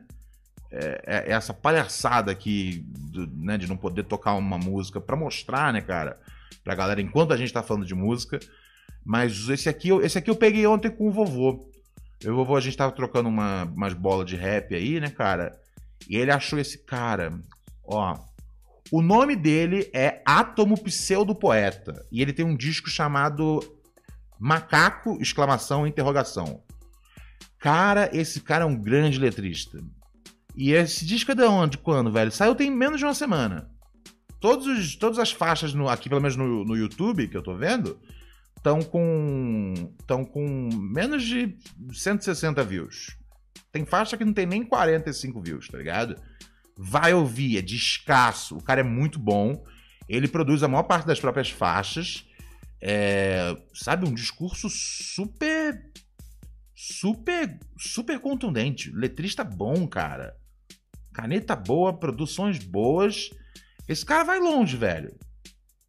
É, 0.70 1.02
é, 1.06 1.16
é 1.30 1.32
essa 1.32 1.52
palhaçada 1.52 2.32
aqui 2.32 2.86
né, 3.32 3.58
de 3.58 3.66
não 3.66 3.76
poder 3.76 4.04
tocar 4.04 4.34
uma 4.34 4.58
música 4.58 5.00
para 5.00 5.16
mostrar, 5.16 5.72
né, 5.72 5.80
cara? 5.80 6.18
Pra 6.62 6.74
galera 6.74 7.00
enquanto 7.00 7.32
a 7.32 7.36
gente 7.36 7.52
tá 7.52 7.62
falando 7.62 7.86
de 7.86 7.94
música. 7.94 8.38
Mas 9.04 9.48
esse 9.48 9.68
aqui, 9.68 9.90
esse 10.02 10.16
aqui 10.16 10.30
eu 10.30 10.36
peguei 10.36 10.66
ontem 10.66 10.90
com 10.90 11.08
o 11.08 11.12
vovô. 11.12 11.70
Eu 12.22 12.30
e 12.30 12.32
o 12.32 12.36
vovô, 12.36 12.56
a 12.56 12.60
gente 12.60 12.76
tava 12.76 12.92
trocando 12.92 13.28
uma, 13.28 13.64
umas 13.64 13.92
bolas 13.92 14.26
de 14.26 14.36
rap 14.36 14.74
aí, 14.74 14.98
né, 14.98 15.10
cara? 15.10 15.60
E 16.08 16.16
ele 16.16 16.30
achou 16.30 16.58
esse 16.58 16.78
cara, 16.78 17.38
ó. 17.84 18.18
O 18.90 19.00
nome 19.00 19.34
dele 19.34 19.90
é 19.94 20.22
Átomo 20.24 20.80
Pseudo 20.82 21.34
Poeta. 21.34 22.06
E 22.12 22.20
ele 22.20 22.32
tem 22.32 22.44
um 22.44 22.56
disco 22.56 22.88
chamado 22.90 23.60
Macaco, 24.38 25.18
exclamação, 25.20 25.86
interrogação. 25.86 26.62
Cara, 27.58 28.10
esse 28.12 28.40
cara 28.40 28.64
é 28.64 28.66
um 28.66 28.76
grande 28.76 29.18
letrista. 29.18 29.78
E 30.54 30.72
esse 30.72 31.04
disco 31.06 31.32
é 31.32 31.34
de 31.34 31.44
onde? 31.44 31.78
Quando, 31.78 32.12
velho? 32.12 32.30
Saiu 32.30 32.54
tem 32.54 32.70
menos 32.70 32.98
de 32.98 33.04
uma 33.04 33.14
semana. 33.14 33.70
Todos 34.38 34.66
os, 34.66 34.96
todas 34.96 35.18
as 35.18 35.32
faixas, 35.32 35.72
no, 35.72 35.88
aqui 35.88 36.08
pelo 36.08 36.20
menos 36.20 36.36
no, 36.36 36.64
no 36.64 36.76
YouTube, 36.76 37.26
que 37.26 37.36
eu 37.36 37.42
tô 37.42 37.56
vendo, 37.56 37.98
estão 38.54 38.82
com, 38.82 39.74
com 40.30 40.68
menos 40.72 41.24
de 41.24 41.56
160 41.92 42.62
views. 42.62 43.16
Tem 43.74 43.84
faixa 43.84 44.16
que 44.16 44.24
não 44.24 44.32
tem 44.32 44.46
nem 44.46 44.62
45 44.64 45.42
views, 45.42 45.66
tá 45.66 45.76
ligado? 45.76 46.14
Vai 46.78 47.12
ouvir, 47.12 47.58
é 47.58 47.60
escasso. 47.60 48.56
O 48.56 48.62
cara 48.62 48.82
é 48.82 48.84
muito 48.84 49.18
bom. 49.18 49.64
Ele 50.08 50.28
produz 50.28 50.62
a 50.62 50.68
maior 50.68 50.84
parte 50.84 51.08
das 51.08 51.18
próprias 51.18 51.50
faixas. 51.50 52.24
É, 52.80 53.52
sabe, 53.74 54.08
um 54.08 54.14
discurso 54.14 54.70
super. 54.70 55.90
Super. 56.72 57.58
Super 57.76 58.20
contundente. 58.20 58.92
Letrista 58.92 59.42
bom, 59.42 59.88
cara. 59.88 60.36
Caneta 61.12 61.56
boa, 61.56 61.98
produções 61.98 62.60
boas. 62.60 63.30
Esse 63.88 64.06
cara 64.06 64.22
vai 64.22 64.38
longe, 64.38 64.76
velho. 64.76 65.18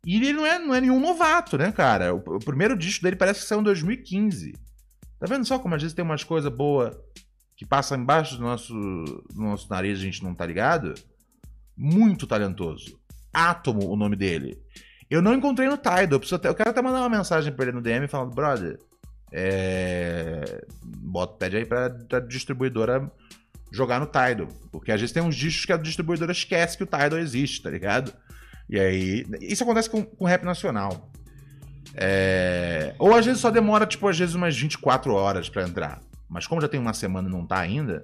E 0.03 0.15
ele 0.15 0.33
não 0.33 0.45
é, 0.47 0.57
não 0.57 0.73
é 0.73 0.81
nenhum 0.81 0.99
novato, 0.99 1.55
né, 1.55 1.71
cara? 1.71 2.15
O, 2.15 2.17
o 2.17 2.39
primeiro 2.39 2.75
disco 2.75 3.03
dele 3.03 3.15
parece 3.15 3.41
que 3.41 3.45
saiu 3.45 3.61
em 3.61 3.65
2015. 3.65 4.53
Tá 5.19 5.27
vendo 5.27 5.45
só 5.45 5.59
como 5.59 5.75
às 5.75 5.83
vezes 5.83 5.93
tem 5.93 6.03
umas 6.03 6.23
coisas 6.23 6.51
boas 6.51 6.95
que 7.55 7.65
passa 7.65 7.95
embaixo 7.95 8.37
do 8.37 8.43
nosso, 8.43 8.73
do 8.73 9.41
nosso 9.41 9.69
nariz, 9.69 9.99
a 9.99 10.01
gente 10.01 10.23
não 10.23 10.33
tá 10.33 10.45
ligado. 10.45 10.93
Muito 11.77 12.27
talentoso. 12.27 12.99
Átomo, 13.33 13.89
o 13.89 13.95
nome 13.95 14.15
dele. 14.15 14.57
Eu 15.09 15.21
não 15.21 15.33
encontrei 15.33 15.67
no 15.67 15.77
Tidal. 15.77 16.07
Eu, 16.11 16.19
preciso 16.19 16.35
até, 16.35 16.49
eu 16.49 16.55
quero 16.55 16.69
até 16.69 16.81
mandar 16.81 16.99
uma 16.99 17.17
mensagem 17.17 17.53
pra 17.53 17.65
ele 17.65 17.73
no 17.73 17.81
DM 17.81 18.07
falando, 18.07 18.33
brother, 18.33 18.79
é... 19.31 20.65
Bota, 20.83 21.37
pede 21.37 21.57
aí 21.57 21.65
pra, 21.65 21.89
pra 21.89 22.19
distribuidora 22.19 23.11
jogar 23.71 23.99
no 23.99 24.05
Tidal. 24.05 24.47
Porque 24.71 24.91
às 24.91 24.99
vezes 24.99 25.13
tem 25.13 25.23
uns 25.23 25.35
discos 25.35 25.65
que 25.65 25.73
a 25.73 25.77
distribuidora 25.77 26.31
esquece 26.31 26.77
que 26.77 26.83
o 26.83 26.87
Tidal 26.87 27.19
existe, 27.19 27.61
tá 27.61 27.69
ligado? 27.69 28.13
E 28.69 28.79
aí. 28.79 29.25
Isso 29.41 29.63
acontece 29.63 29.89
com, 29.89 30.03
com 30.03 30.25
rap 30.25 30.43
nacional. 30.43 31.11
É... 31.93 32.95
Ou 32.99 33.13
às 33.13 33.25
vezes 33.25 33.41
só 33.41 33.49
demora, 33.49 33.85
tipo, 33.85 34.07
às 34.07 34.17
vezes 34.17 34.35
umas 34.35 34.57
24 34.57 35.13
horas 35.13 35.49
para 35.49 35.63
entrar. 35.63 36.01
Mas 36.35 36.47
como 36.47 36.61
já 36.61 36.67
tem 36.67 36.79
uma 36.79 36.93
semana 36.93 37.27
e 37.27 37.31
não 37.31 37.45
tá 37.45 37.59
ainda, 37.59 38.01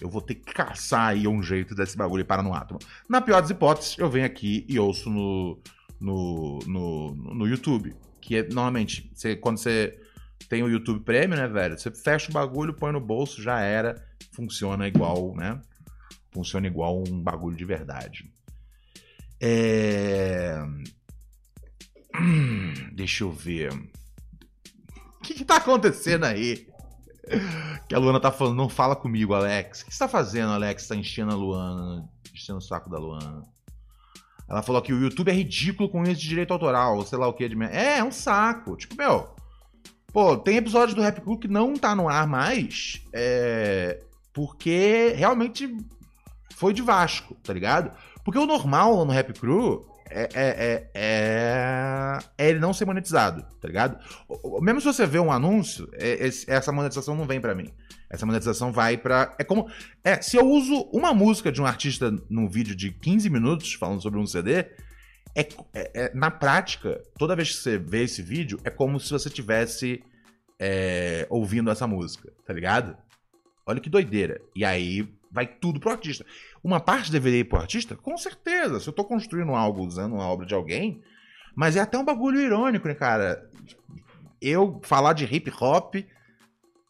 eu 0.00 0.08
vou 0.08 0.22
ter 0.22 0.36
que 0.36 0.52
caçar 0.52 1.08
aí 1.08 1.26
um 1.26 1.42
jeito 1.42 1.74
desse 1.74 1.96
bagulho 1.96 2.24
para 2.24 2.42
no 2.42 2.54
átomo. 2.54 2.78
Na 3.08 3.20
pior 3.20 3.40
das 3.40 3.50
hipóteses, 3.50 3.98
eu 3.98 4.08
venho 4.08 4.26
aqui 4.26 4.64
e 4.68 4.78
ouço 4.78 5.10
no, 5.10 5.58
no, 5.98 6.58
no, 6.66 7.14
no 7.14 7.48
YouTube. 7.48 7.96
Que 8.20 8.36
é, 8.36 8.42
normalmente, 8.42 9.10
você, 9.14 9.34
quando 9.34 9.58
você 9.58 9.98
tem 10.48 10.62
o 10.62 10.68
YouTube 10.68 11.00
Premium, 11.00 11.38
né, 11.38 11.48
velho? 11.48 11.78
Você 11.78 11.90
fecha 11.90 12.30
o 12.30 12.32
bagulho, 12.34 12.74
põe 12.74 12.92
no 12.92 13.00
bolso, 13.00 13.42
já 13.42 13.60
era. 13.60 13.94
Funciona 14.32 14.86
igual, 14.86 15.34
né? 15.34 15.60
funciona 16.30 16.66
igual 16.66 17.02
um 17.06 17.20
bagulho 17.20 17.56
de 17.56 17.64
verdade. 17.64 18.32
É... 19.40 20.58
Deixa 22.92 23.24
eu 23.24 23.32
ver. 23.32 23.72
O 23.72 25.22
que, 25.22 25.34
que 25.34 25.44
tá 25.44 25.56
acontecendo 25.56 26.24
aí? 26.24 26.66
Que 27.88 27.94
a 27.94 27.98
Luana 27.98 28.20
tá 28.20 28.30
falando, 28.30 28.56
não 28.56 28.68
fala 28.68 28.94
comigo, 28.94 29.34
Alex. 29.34 29.80
O 29.80 29.86
que 29.86 29.92
você 29.92 29.98
tá 29.98 30.08
fazendo, 30.08 30.52
Alex? 30.52 30.86
Tá 30.86 30.94
enchendo 30.94 31.32
a 31.32 31.34
Luana, 31.34 32.08
enchendo 32.32 32.58
o 32.58 32.62
saco 32.62 32.88
da 32.88 32.98
Luana. 32.98 33.42
Ela 34.48 34.62
falou 34.62 34.82
que 34.82 34.92
o 34.92 35.00
YouTube 35.00 35.30
é 35.30 35.34
ridículo 35.34 35.88
com 35.88 36.02
isso 36.02 36.20
de 36.20 36.28
direito 36.28 36.52
autoral, 36.52 37.04
sei 37.04 37.18
lá 37.18 37.28
o 37.28 37.32
que. 37.32 37.48
De... 37.48 37.62
É, 37.64 37.98
é 37.98 38.04
um 38.04 38.12
saco. 38.12 38.76
Tipo, 38.76 38.96
meu. 38.96 39.34
Pô, 40.12 40.36
tem 40.36 40.56
episódios 40.56 40.94
do 40.94 41.02
Rap 41.02 41.20
Crew 41.20 41.38
que 41.38 41.48
não 41.48 41.74
tá 41.74 41.94
no 41.94 42.08
ar 42.08 42.26
mais. 42.26 43.02
É. 43.12 44.02
Porque 44.32 45.14
realmente 45.16 45.76
foi 46.56 46.72
de 46.72 46.82
Vasco, 46.82 47.34
tá 47.42 47.52
ligado? 47.52 47.90
Porque 48.24 48.38
o 48.38 48.46
normal 48.46 49.04
no 49.04 49.12
Rap 49.12 49.32
Crew 49.32 49.89
é, 50.10 50.22
é, 50.22 50.28
é, 50.34 50.90
é, 50.94 52.18
é, 52.36 52.50
ele 52.50 52.58
não 52.58 52.74
ser 52.74 52.84
monetizado, 52.84 53.46
tá 53.60 53.68
ligado? 53.68 53.98
Mesmo 54.60 54.80
se 54.80 54.86
você 54.86 55.06
vê 55.06 55.20
um 55.20 55.30
anúncio, 55.30 55.88
é, 55.94 56.28
essa 56.48 56.72
monetização 56.72 57.14
não 57.14 57.26
vem 57.26 57.40
para 57.40 57.54
mim. 57.54 57.70
Essa 58.10 58.26
monetização 58.26 58.72
vai 58.72 58.96
para 58.96 59.34
É 59.38 59.44
como. 59.44 59.70
É, 60.02 60.20
se 60.20 60.36
eu 60.36 60.44
uso 60.44 60.88
uma 60.92 61.14
música 61.14 61.52
de 61.52 61.62
um 61.62 61.66
artista 61.66 62.12
num 62.28 62.48
vídeo 62.48 62.74
de 62.74 62.90
15 62.90 63.30
minutos 63.30 63.72
falando 63.74 64.02
sobre 64.02 64.18
um 64.18 64.26
CD, 64.26 64.66
é, 65.36 65.48
é, 65.72 66.14
na 66.14 66.30
prática, 66.30 67.00
toda 67.16 67.36
vez 67.36 67.50
que 67.50 67.62
você 67.62 67.78
vê 67.78 68.02
esse 68.02 68.20
vídeo, 68.20 68.58
é 68.64 68.70
como 68.70 68.98
se 68.98 69.10
você 69.10 69.30
tivesse 69.30 70.02
ouvindo 71.30 71.70
essa 71.70 71.86
música, 71.86 72.30
tá 72.44 72.52
ligado? 72.52 72.94
Olha 73.64 73.80
que 73.80 73.88
doideira. 73.88 74.40
E 74.54 74.62
aí 74.62 75.08
vai 75.30 75.46
tudo 75.46 75.80
pro 75.80 75.90
artista. 75.90 76.24
Uma 76.62 76.80
parte 76.80 77.12
deveria 77.12 77.40
ir 77.40 77.44
pro 77.44 77.58
artista? 77.58 77.96
Com 77.96 78.16
certeza. 78.16 78.80
Se 78.80 78.88
eu 78.88 78.92
tô 78.92 79.04
construindo 79.04 79.54
algo 79.54 79.84
usando 79.84 80.14
uma 80.14 80.26
obra 80.26 80.46
de 80.46 80.54
alguém. 80.54 81.02
Mas 81.54 81.76
é 81.76 81.80
até 81.80 81.98
um 81.98 82.04
bagulho 82.04 82.40
irônico, 82.40 82.88
né, 82.88 82.94
cara? 82.94 83.48
Eu 84.40 84.80
falar 84.84 85.12
de 85.12 85.24
hip 85.24 85.52
hop 85.60 85.96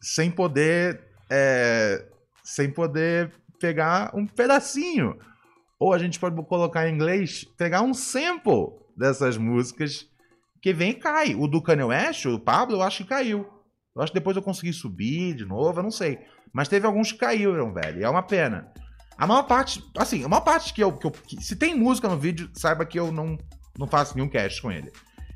sem 0.01 0.31
poder. 0.31 1.01
É, 1.29 2.07
sem 2.43 2.69
poder 2.69 3.31
pegar 3.59 4.11
um 4.15 4.25
pedacinho. 4.25 5.17
Ou 5.79 5.93
a 5.93 5.97
gente 5.97 6.19
pode 6.19 6.35
colocar 6.45 6.87
em 6.87 6.93
inglês, 6.93 7.43
pegar 7.57 7.81
um 7.81 7.93
sample 7.93 8.67
dessas 8.95 9.37
músicas 9.37 10.07
que 10.61 10.73
vem 10.73 10.91
e 10.91 10.95
cai. 10.95 11.35
O 11.35 11.47
do 11.47 11.61
Kanye 11.61 11.83
West, 11.83 12.25
o 12.25 12.39
Pablo, 12.39 12.77
eu 12.77 12.81
acho 12.81 13.03
que 13.03 13.09
caiu. 13.09 13.47
Eu 13.95 14.01
acho 14.01 14.11
que 14.11 14.19
depois 14.19 14.35
eu 14.35 14.43
consegui 14.43 14.71
subir 14.71 15.35
de 15.35 15.45
novo, 15.45 15.79
eu 15.79 15.83
não 15.83 15.91
sei. 15.91 16.19
Mas 16.53 16.67
teve 16.67 16.85
alguns 16.85 17.11
que 17.11 17.17
caíram, 17.17 17.73
velho. 17.73 17.99
E 17.99 18.03
é 18.03 18.09
uma 18.09 18.23
pena. 18.23 18.71
A 19.17 19.27
maior 19.27 19.43
parte, 19.43 19.83
assim, 19.97 20.23
a 20.23 20.27
maior 20.27 20.41
parte 20.41 20.73
que 20.73 20.83
eu, 20.83 20.97
que 20.97 21.05
eu. 21.05 21.11
Que, 21.11 21.41
se 21.43 21.55
tem 21.55 21.75
música 21.75 22.07
no 22.07 22.17
vídeo, 22.17 22.49
saiba 22.53 22.85
que 22.85 22.99
eu 22.99 23.11
não, 23.11 23.37
não 23.77 23.87
faço 23.87 24.15
nenhum 24.15 24.29
cast 24.29 24.61
com 24.61 24.71
ele. 24.71 24.91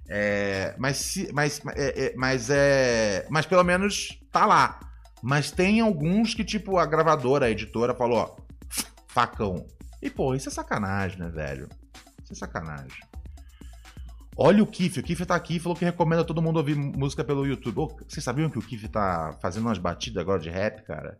É, 0.07 0.75
mas, 0.77 0.97
se, 0.97 1.31
mas, 1.33 1.61
é, 1.75 2.05
é, 2.05 2.15
mas 2.15 2.49
é. 2.49 3.27
Mas 3.29 3.45
pelo 3.45 3.63
menos 3.63 4.19
tá 4.31 4.45
lá. 4.45 4.79
Mas 5.21 5.51
tem 5.51 5.81
alguns 5.81 6.33
que, 6.33 6.43
tipo, 6.43 6.77
a 6.77 6.85
gravadora, 6.85 7.47
a 7.47 7.49
editora, 7.49 7.95
falou, 7.95 8.17
ó, 8.17 8.35
facão. 9.07 9.65
E, 10.01 10.09
pô, 10.09 10.35
isso 10.35 10.49
é 10.49 10.51
sacanagem, 10.51 11.19
né, 11.19 11.29
velho? 11.29 11.67
Isso 12.23 12.33
é 12.33 12.35
sacanagem. 12.35 12.99
Olha 14.37 14.61
o 14.61 14.67
Kiff, 14.67 14.99
o 14.99 15.03
Kiff 15.03 15.25
tá 15.25 15.33
aqui 15.33 15.59
falou 15.59 15.77
que 15.77 15.85
recomenda 15.85 16.25
todo 16.25 16.41
mundo 16.41 16.57
ouvir 16.57 16.75
música 16.75 17.23
pelo 17.23 17.45
YouTube. 17.45 17.79
Oh, 17.79 17.87
vocês 18.05 18.21
sabiam 18.21 18.49
que 18.49 18.59
o 18.59 18.61
Kiff 18.61 18.89
tá 18.89 19.37
fazendo 19.41 19.63
umas 19.63 19.77
batidas 19.77 20.21
agora 20.21 20.41
de 20.41 20.49
rap, 20.49 20.83
cara? 20.83 21.17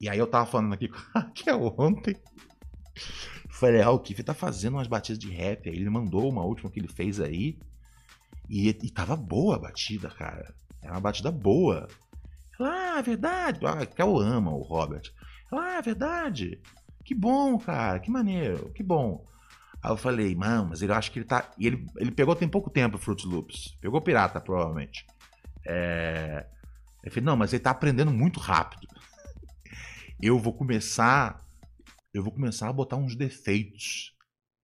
E 0.00 0.08
aí 0.08 0.18
eu 0.18 0.26
tava 0.26 0.46
falando 0.46 0.72
aqui 0.72 0.90
que 1.34 1.48
é 1.48 1.54
ontem. 1.54 2.16
Falei, 3.48 3.80
ah, 3.80 3.90
o 3.90 4.00
Kiff 4.00 4.24
tá 4.24 4.34
fazendo 4.34 4.74
umas 4.74 4.88
batidas 4.88 5.20
de 5.20 5.30
rap. 5.30 5.68
Aí 5.68 5.76
ele 5.76 5.88
mandou 5.88 6.28
uma 6.28 6.42
última 6.42 6.68
que 6.68 6.80
ele 6.80 6.88
fez 6.88 7.20
aí. 7.20 7.60
E, 8.50 8.68
e 8.68 8.90
tava 8.90 9.14
boa 9.14 9.54
a 9.54 9.60
batida, 9.60 10.10
cara. 10.10 10.52
Era 10.82 10.94
uma 10.94 11.00
batida 11.00 11.30
boa. 11.30 11.86
Ah, 12.60 12.98
é 12.98 13.02
verdade. 13.02 13.60
Ah, 13.64 13.86
que 13.86 14.02
eu 14.02 14.18
amo 14.18 14.50
o 14.50 14.62
Robert. 14.62 15.12
Ah, 15.52 15.78
é 15.78 15.82
verdade. 15.82 16.60
Que 17.04 17.14
bom, 17.14 17.56
cara. 17.56 18.00
Que 18.00 18.10
maneiro. 18.10 18.72
Que 18.72 18.82
bom. 18.82 19.24
Aí 19.82 19.90
eu 19.90 19.96
falei, 19.96 20.34
mano, 20.34 20.68
mas 20.70 20.80
ele 20.80 20.92
acho 20.92 21.10
que 21.10 21.18
ele 21.18 21.26
tá. 21.26 21.50
E 21.58 21.66
ele, 21.66 21.86
ele 21.98 22.12
pegou 22.12 22.36
tem 22.36 22.48
pouco 22.48 22.70
tempo 22.70 22.96
o 22.96 23.00
Fruit 23.00 23.26
Loops. 23.26 23.76
Pegou 23.80 24.00
pirata, 24.00 24.40
provavelmente. 24.40 25.04
É... 25.66 26.46
Eu 27.02 27.10
falei, 27.10 27.24
não, 27.24 27.36
mas 27.36 27.52
ele 27.52 27.62
tá 27.62 27.72
aprendendo 27.72 28.12
muito 28.12 28.38
rápido. 28.38 28.86
Eu 30.22 30.38
vou 30.38 30.52
começar. 30.52 31.44
Eu 32.14 32.22
vou 32.22 32.32
começar 32.32 32.68
a 32.68 32.72
botar 32.72 32.96
uns 32.96 33.16
defeitos. 33.16 34.14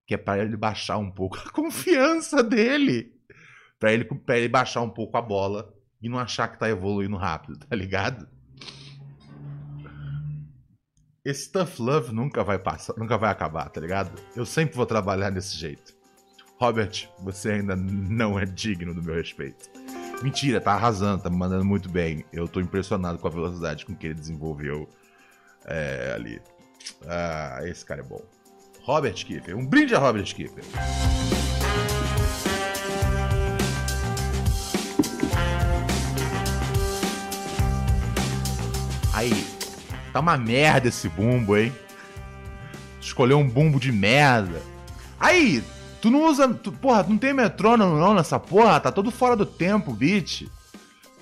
Que 0.06 0.14
é 0.14 0.18
para 0.18 0.44
ele 0.44 0.56
baixar 0.56 0.98
um 0.98 1.10
pouco 1.10 1.38
a 1.44 1.52
confiança 1.52 2.44
dele. 2.44 3.12
Pra 3.80 3.92
ele, 3.92 4.06
pra 4.06 4.38
ele 4.38 4.48
baixar 4.48 4.82
um 4.82 4.90
pouco 4.90 5.18
a 5.18 5.22
bola 5.22 5.74
e 6.00 6.08
não 6.08 6.20
achar 6.20 6.48
que 6.48 6.60
tá 6.60 6.70
evoluindo 6.70 7.18
rápido, 7.18 7.58
tá 7.58 7.76
ligado? 7.76 8.28
Esse 11.28 11.52
tough 11.52 11.78
love 11.80 12.14
nunca 12.14 12.42
vai 12.42 12.58
passar, 12.58 12.94
nunca 12.96 13.18
vai 13.18 13.30
acabar, 13.30 13.68
tá 13.68 13.82
ligado? 13.82 14.18
Eu 14.34 14.46
sempre 14.46 14.78
vou 14.78 14.86
trabalhar 14.86 15.30
desse 15.30 15.58
jeito. 15.58 15.94
Robert, 16.58 17.10
você 17.20 17.52
ainda 17.52 17.76
não 17.76 18.40
é 18.40 18.46
digno 18.46 18.94
do 18.94 19.04
meu 19.04 19.14
respeito. 19.14 19.70
Mentira, 20.24 20.62
tá 20.62 20.72
arrasando, 20.72 21.24
tá 21.24 21.30
me 21.30 21.36
mandando 21.36 21.66
muito 21.66 21.90
bem. 21.90 22.24
Eu 22.32 22.48
tô 22.48 22.62
impressionado 22.62 23.20
com 23.20 23.28
a 23.28 23.30
velocidade 23.30 23.86
com 23.86 23.94
que 23.94 24.08
ele 24.08 24.14
desenvolveu 24.14 24.88
é, 25.66 26.14
ali. 26.16 26.42
Ah, 27.06 27.60
esse 27.66 27.84
cara 27.84 28.00
é 28.00 28.06
bom. 28.06 28.24
Robert 28.84 29.16
Kiefer. 29.16 29.54
Um 29.54 29.66
brinde 29.66 29.94
a 29.96 30.00
Robert 30.00 30.34
Kiefer. 30.34 30.64
Tá 40.18 40.22
uma 40.22 40.36
merda 40.36 40.88
esse 40.88 41.08
bumbo, 41.08 41.56
hein? 41.56 41.72
Escolheu 43.00 43.38
um 43.38 43.48
bumbo 43.48 43.80
de 43.80 43.92
merda. 43.92 44.60
Aí, 45.20 45.64
tu 46.02 46.10
não 46.10 46.24
usa. 46.24 46.52
Tu, 46.56 46.72
porra, 46.72 47.04
não 47.04 47.20
tem 47.20 47.34
metrônomo 47.34 48.00
não 48.00 48.16
nessa 48.16 48.40
porra? 48.40 48.80
Tá 48.80 48.92
todo 48.92 49.12
fora 49.12 49.36
do 49.36 49.46
tempo, 49.46 49.94
beat. 49.94 50.48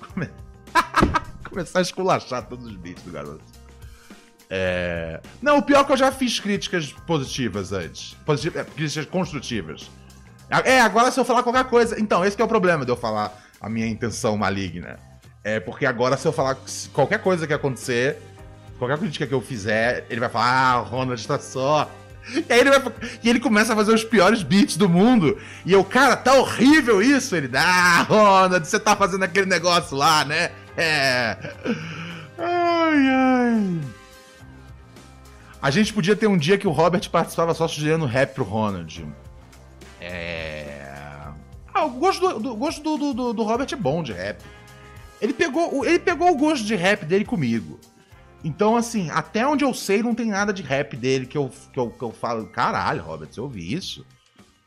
Come... 0.00 0.30
Começar 1.46 1.80
a 1.80 1.82
esculachar 1.82 2.46
todos 2.46 2.64
os 2.64 2.74
beats 2.74 3.02
do 3.02 3.10
garoto. 3.10 3.44
É... 4.48 5.20
Não, 5.42 5.58
o 5.58 5.62
pior 5.62 5.82
é 5.82 5.84
que 5.84 5.92
eu 5.92 5.96
já 5.98 6.10
fiz 6.10 6.40
críticas 6.40 6.90
positivas 6.90 7.72
antes. 7.72 8.14
Positivas, 8.24 8.62
é, 8.62 8.64
críticas 8.64 9.04
construtivas. 9.04 9.90
É, 10.64 10.80
agora 10.80 11.10
se 11.10 11.20
eu 11.20 11.24
falar 11.26 11.42
qualquer 11.42 11.64
coisa. 11.64 12.00
Então, 12.00 12.24
esse 12.24 12.40
é 12.40 12.44
o 12.44 12.48
problema 12.48 12.82
de 12.82 12.92
eu 12.92 12.96
falar 12.96 13.44
a 13.60 13.68
minha 13.68 13.86
intenção 13.86 14.38
maligna. 14.38 14.98
É 15.44 15.60
porque 15.60 15.84
agora 15.84 16.16
se 16.16 16.26
eu 16.26 16.32
falar 16.32 16.56
qualquer 16.94 17.18
coisa 17.18 17.46
que 17.46 17.52
acontecer, 17.52 18.22
Qualquer 18.78 18.98
crítica 18.98 19.26
que 19.26 19.34
eu 19.34 19.40
fizer, 19.40 20.06
ele 20.10 20.20
vai 20.20 20.28
falar, 20.28 20.70
ah, 20.70 20.80
o 20.80 20.84
Ronald 20.84 21.26
tá 21.26 21.38
só. 21.38 21.90
E 22.28 22.52
aí 22.52 22.60
ele 22.60 22.70
vai. 22.70 22.92
E 23.22 23.30
ele 23.30 23.40
começa 23.40 23.72
a 23.72 23.76
fazer 23.76 23.94
os 23.94 24.04
piores 24.04 24.42
beats 24.42 24.76
do 24.76 24.88
mundo. 24.88 25.38
E 25.64 25.72
eu, 25.72 25.84
cara, 25.84 26.16
tá 26.16 26.34
horrível 26.34 27.00
isso. 27.00 27.36
Ele, 27.36 27.48
ah, 27.56 28.02
Ronald, 28.02 28.66
você 28.66 28.80
tá 28.80 28.96
fazendo 28.96 29.22
aquele 29.22 29.46
negócio 29.46 29.96
lá, 29.96 30.24
né? 30.24 30.50
É. 30.76 31.36
Ai, 32.38 33.08
ai. 33.08 33.80
A 35.62 35.70
gente 35.70 35.92
podia 35.92 36.14
ter 36.14 36.26
um 36.26 36.36
dia 36.36 36.58
que 36.58 36.66
o 36.66 36.72
Robert 36.72 37.08
participava 37.10 37.54
só 37.54 37.66
sugerindo 37.66 38.04
rap 38.06 38.34
pro 38.34 38.44
Ronald. 38.44 39.06
É. 40.00 40.82
Ah, 41.72 41.84
o 41.84 41.90
gosto 41.90 42.28
do, 42.28 42.40
do 42.40 42.56
gosto 42.56 42.82
do, 42.82 43.14
do, 43.14 43.32
do 43.32 43.42
Robert 43.42 43.68
é 43.72 43.76
bom 43.76 44.02
de 44.02 44.12
rap. 44.12 44.42
Ele 45.20 45.32
pegou, 45.32 45.84
ele 45.84 45.98
pegou 45.98 46.30
o 46.30 46.36
gosto 46.36 46.64
de 46.64 46.74
rap 46.74 47.04
dele 47.04 47.24
comigo. 47.24 47.78
Então, 48.44 48.76
assim, 48.76 49.10
até 49.10 49.46
onde 49.46 49.64
eu 49.64 49.74
sei, 49.74 50.02
não 50.02 50.14
tem 50.14 50.26
nada 50.26 50.52
de 50.52 50.62
rap 50.62 50.96
dele 50.96 51.26
que 51.26 51.36
eu, 51.36 51.50
que 51.72 51.78
eu, 51.78 51.90
que 51.90 52.02
eu 52.02 52.12
falo, 52.12 52.46
caralho, 52.46 53.02
Robert, 53.02 53.28
você 53.32 53.40
ouve 53.40 53.74
isso? 53.74 54.06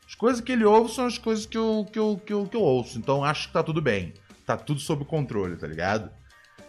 As 0.06 0.14
coisas 0.14 0.40
que 0.40 0.52
ele 0.52 0.64
ouve 0.64 0.92
são 0.92 1.06
as 1.06 1.18
coisas 1.18 1.46
que 1.46 1.56
eu, 1.56 1.86
que 1.90 1.98
eu, 1.98 2.20
que 2.24 2.32
eu, 2.32 2.46
que 2.46 2.56
eu 2.56 2.62
ouço. 2.62 2.98
Então, 2.98 3.24
acho 3.24 3.46
que 3.48 3.52
tá 3.52 3.62
tudo 3.62 3.80
bem. 3.80 4.12
Tá 4.44 4.56
tudo 4.56 4.80
sob 4.80 5.04
controle, 5.04 5.56
tá 5.56 5.66
ligado? 5.66 6.10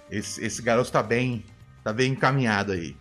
Esse, 0.09 0.43
esse 0.45 0.61
garoto 0.61 0.91
tá 0.91 1.01
bem, 1.01 1.43
tá 1.83 1.91
bem 1.91 2.11
encaminhado 2.11 2.71
aí. 2.71 2.95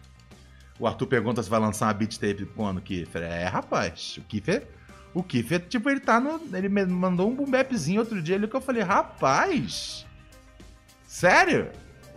O 0.79 0.87
Arthur 0.87 1.07
pergunta 1.07 1.43
se 1.43 1.51
vai 1.51 1.61
lançar 1.61 1.87
uma 1.87 1.93
beat 1.93 2.17
tape 2.19 2.47
quando, 2.57 2.81
Kiffer. 2.81 3.23
É, 3.23 3.47
rapaz, 3.47 4.17
o 4.17 4.23
Kiffer. 4.23 4.67
O 5.13 5.23
Kiffer, 5.23 5.61
tipo, 5.69 5.91
ele 5.91 6.01
tá 6.01 6.19
no. 6.19 6.41
Ele 6.57 6.71
me 6.71 6.87
mandou 6.87 7.29
um 7.29 7.35
boom 7.35 7.51
outro 7.99 8.23
dia 8.23 8.37
ali 8.37 8.49
que 8.49 8.57
eu 8.57 8.61
falei, 8.61 8.83
rapaz. 8.83 10.07
Sério? 11.07 11.71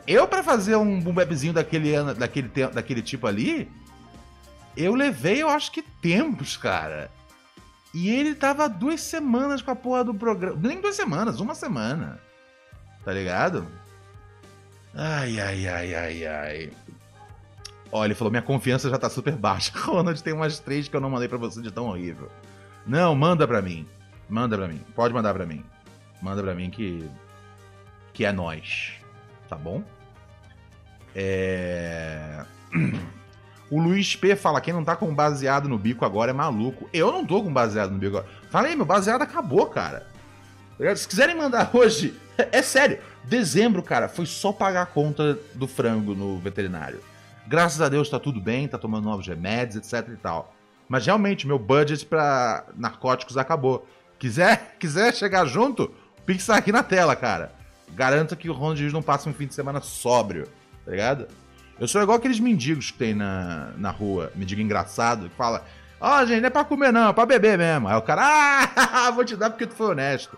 Eu, 0.05 0.27
para 0.27 0.43
fazer 0.43 0.75
um 0.75 0.99
boom 0.99 1.13
bapzinho 1.13 1.53
daquele, 1.53 1.91
daquele, 2.15 2.49
daquele 2.49 3.01
tipo 3.01 3.25
ali, 3.25 3.71
eu 4.75 4.95
levei, 4.95 5.41
eu 5.41 5.49
acho 5.49 5.71
que 5.71 5.81
tempos, 5.81 6.57
cara. 6.57 7.09
E 7.93 8.09
ele 8.09 8.33
tava 8.33 8.67
duas 8.67 9.01
semanas 9.01 9.61
com 9.61 9.71
a 9.71 9.75
porra 9.75 10.03
do 10.03 10.13
programa. 10.13 10.59
Nem 10.59 10.81
duas 10.81 10.95
semanas, 10.95 11.39
uma 11.39 11.53
semana. 11.53 12.19
Tá 13.05 13.13
ligado? 13.13 13.67
Ai, 14.95 15.39
ai, 15.39 15.67
ai, 15.67 15.95
ai, 15.95 16.25
ai. 16.25 16.71
Olha, 17.91 18.07
ele 18.07 18.15
falou: 18.15 18.31
minha 18.31 18.41
confiança 18.41 18.89
já 18.89 18.97
tá 18.97 19.09
super 19.09 19.35
baixa. 19.35 19.71
Ronald, 19.77 20.21
tem 20.23 20.33
umas 20.33 20.59
três 20.59 20.87
que 20.87 20.95
eu 20.95 21.01
não 21.01 21.09
mandei 21.09 21.27
pra 21.27 21.37
você 21.37 21.61
de 21.61 21.71
tão 21.71 21.85
horrível. 21.85 22.31
Não, 22.85 23.15
manda 23.15 23.47
pra 23.47 23.61
mim. 23.61 23.87
Manda 24.27 24.57
pra 24.57 24.67
mim. 24.67 24.81
Pode 24.95 25.13
mandar 25.13 25.33
pra 25.33 25.45
mim. 25.45 25.63
Manda 26.21 26.41
pra 26.41 26.55
mim 26.55 26.71
que. 26.71 27.07
Que 28.11 28.25
é 28.25 28.31
nós. 28.31 28.93
Tá 29.47 29.55
bom? 29.55 29.83
É. 31.15 32.43
O 33.71 33.81
Luiz 33.81 34.15
P 34.15 34.35
fala: 34.35 34.61
quem 34.61 34.71
não 34.71 34.83
tá 34.83 34.95
com 34.95 35.15
baseado 35.15 35.67
no 35.67 35.79
bico 35.79 36.05
agora 36.05 36.29
é 36.29 36.33
maluco. 36.33 36.87
Eu 36.93 37.11
não 37.11 37.25
tô 37.25 37.41
com 37.41 37.51
baseado 37.51 37.89
no 37.89 37.97
bico 37.97 38.17
agora. 38.17 38.31
Falei, 38.51 38.75
meu 38.75 38.85
baseado 38.85 39.23
acabou, 39.23 39.65
cara. 39.65 40.05
Se 40.95 41.07
quiserem 41.07 41.35
mandar 41.35 41.71
hoje, 41.73 42.13
é 42.37 42.61
sério. 42.61 42.99
Dezembro, 43.23 43.81
cara, 43.81 44.07
foi 44.07 44.27
só 44.27 44.51
pagar 44.51 44.83
a 44.83 44.85
conta 44.85 45.39
do 45.55 45.67
frango 45.67 46.13
no 46.13 46.37
veterinário. 46.37 47.01
Graças 47.47 47.81
a 47.81 47.89
Deus 47.89 48.09
tá 48.09 48.19
tudo 48.19 48.39
bem, 48.39 48.67
tá 48.67 48.77
tomando 48.77 49.05
novos 49.05 49.27
remédios, 49.27 49.77
etc 49.77 50.07
e 50.09 50.17
tal. 50.17 50.53
Mas 50.87 51.05
realmente, 51.05 51.47
meu 51.47 51.57
budget 51.57 52.05
para 52.05 52.65
narcóticos 52.75 53.37
acabou. 53.37 53.87
Quiser, 54.19 54.75
quiser 54.79 55.13
chegar 55.15 55.45
junto, 55.45 55.91
Pix 56.25 56.45
tá 56.45 56.55
aqui 56.55 56.71
na 56.71 56.83
tela, 56.83 57.15
cara. 57.15 57.51
Garanto 57.89 58.35
que 58.35 58.49
o 58.49 58.53
Ronald 58.53 58.91
não 58.91 59.01
passa 59.01 59.29
um 59.29 59.33
fim 59.33 59.47
de 59.47 59.53
semana 59.53 59.81
sóbrio, 59.81 60.47
tá 60.85 60.91
ligado? 60.91 61.27
Eu 61.79 61.87
sou 61.87 62.01
igual 62.01 62.17
aqueles 62.17 62.39
mendigos 62.39 62.91
que 62.91 62.97
tem 62.97 63.13
na, 63.13 63.71
na 63.77 63.91
rua, 63.91 64.31
mendigo 64.35 64.61
engraçado, 64.61 65.29
que 65.29 65.35
fala: 65.35 65.65
Ó, 65.99 66.21
oh, 66.21 66.25
gente, 66.25 66.41
não 66.41 66.47
é 66.47 66.49
pra 66.49 66.65
comer 66.65 66.91
não, 66.91 67.09
é 67.09 67.13
pra 67.13 67.25
beber 67.25 67.57
mesmo. 67.57 67.87
Aí 67.87 67.95
o 67.95 68.01
cara, 68.01 68.23
ah, 68.75 69.11
vou 69.11 69.25
te 69.25 69.35
dar 69.35 69.49
porque 69.49 69.65
tu 69.65 69.73
foi 69.73 69.87
honesto. 69.87 70.37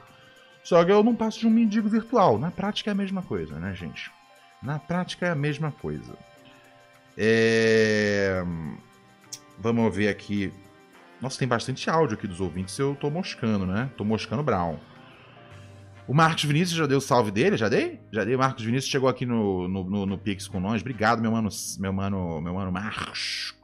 Só 0.64 0.84
que 0.84 0.92
eu 0.92 1.04
não 1.04 1.16
passo 1.16 1.40
de 1.40 1.48
um 1.48 1.52
mendigo 1.52 1.88
virtual. 1.90 2.40
Na 2.40 2.50
prática 2.50 2.90
é 2.90 2.94
a 2.94 2.96
mesma 2.96 3.22
coisa, 3.22 3.60
né, 3.60 3.76
gente? 3.76 4.12
Na 4.62 4.80
prática 4.80 5.28
é 5.28 5.30
a 5.30 5.36
mesma 5.36 5.72
coisa. 5.72 6.16
É... 7.18 8.44
Vamos 9.60 9.96
ver 9.96 10.08
aqui. 10.08 10.52
Nossa, 11.22 11.38
tem 11.38 11.48
bastante 11.48 11.90
áudio 11.90 12.18
aqui 12.18 12.28
dos 12.28 12.42
ouvintes. 12.42 12.78
Eu 12.80 12.96
tô 12.96 13.10
moscando, 13.10 13.66
né? 13.66 13.90
Tô 13.96 14.04
moscando 14.04 14.44
Brown. 14.44 14.78
O 16.08 16.14
Marcos 16.14 16.44
Vinícius 16.44 16.78
já 16.78 16.86
deu 16.86 17.00
o 17.00 17.02
salve 17.02 17.32
dele? 17.32 17.58
Já 17.58 17.68
dei? 17.68 18.00
Já 18.12 18.24
dei. 18.24 18.36
O 18.36 18.40
Marcos 18.40 18.64
Vinícius 18.64 18.92
chegou 18.92 19.10
aqui 19.10 19.26
no, 19.26 19.68
no, 19.68 19.84
no, 19.84 20.06
no 20.06 20.18
Pix 20.18 20.48
com 20.48 20.60
nós. 20.60 20.82
Obrigado, 20.82 21.20
meu 21.20 21.32
mano, 21.32 21.50
meu 21.80 21.92
mano, 21.92 22.42
meu 22.42 22.54
mano 22.54 22.72
Marcos. 22.72 23.56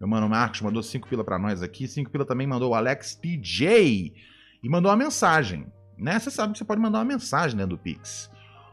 Meu 0.00 0.08
mano 0.08 0.28
Marcos 0.28 0.60
mandou 0.60 0.82
5 0.82 1.08
pila 1.08 1.22
para 1.22 1.38
nós 1.38 1.62
aqui. 1.62 1.86
5 1.86 2.10
pila 2.10 2.24
também 2.24 2.48
mandou 2.48 2.72
o 2.72 2.74
Alex 2.74 3.14
PJ. 3.14 4.12
E 4.60 4.68
mandou 4.68 4.90
uma 4.90 4.96
mensagem. 4.96 5.66
Né? 5.96 6.18
Você 6.18 6.32
sabe 6.32 6.52
que 6.52 6.58
você 6.58 6.64
pode 6.64 6.80
mandar 6.80 6.98
uma 6.98 7.04
mensagem 7.04 7.56
dentro 7.56 7.76
do 7.76 7.78
Pix. 7.78 8.28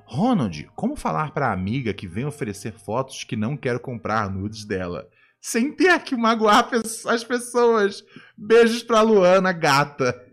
Ronald, 0.06 0.68
como 0.76 0.96
falar 0.96 1.32
para 1.32 1.50
a 1.50 1.54
amiga 1.54 1.94
que 1.94 2.08
vem 2.08 2.26
oferecer 2.26 2.74
fotos 2.74 3.24
que 3.24 3.36
não 3.36 3.56
quero 3.56 3.80
comprar 3.80 4.32
nudes 4.32 4.66
dela? 4.66 5.08
Sem 5.40 5.72
ter 5.72 6.00
que 6.00 6.16
magoar 6.16 6.68
as 7.06 7.24
pessoas. 7.24 8.04
Beijos 8.36 8.82
pra 8.82 9.02
Luana, 9.02 9.52
gata. 9.52 10.29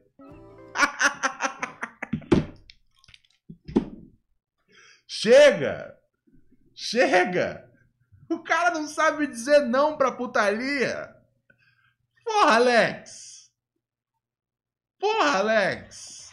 Chega! 5.06 5.94
Chega! 6.74 7.64
O 8.28 8.40
cara 8.40 8.70
não 8.70 8.88
sabe 8.88 9.28
dizer 9.28 9.60
não 9.60 9.96
pra 9.96 10.10
putaria. 10.10 11.14
Porra, 12.24 12.56
Alex! 12.56 13.50
Porra, 14.98 15.38
Alex! 15.38 16.32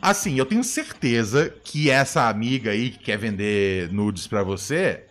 Assim, 0.00 0.36
eu 0.36 0.44
tenho 0.44 0.62
certeza 0.62 1.48
que 1.64 1.88
essa 1.88 2.28
amiga 2.28 2.72
aí 2.72 2.90
que 2.90 2.98
quer 2.98 3.16
vender 3.16 3.90
nudes 3.90 4.26
para 4.26 4.42
você 4.42 5.06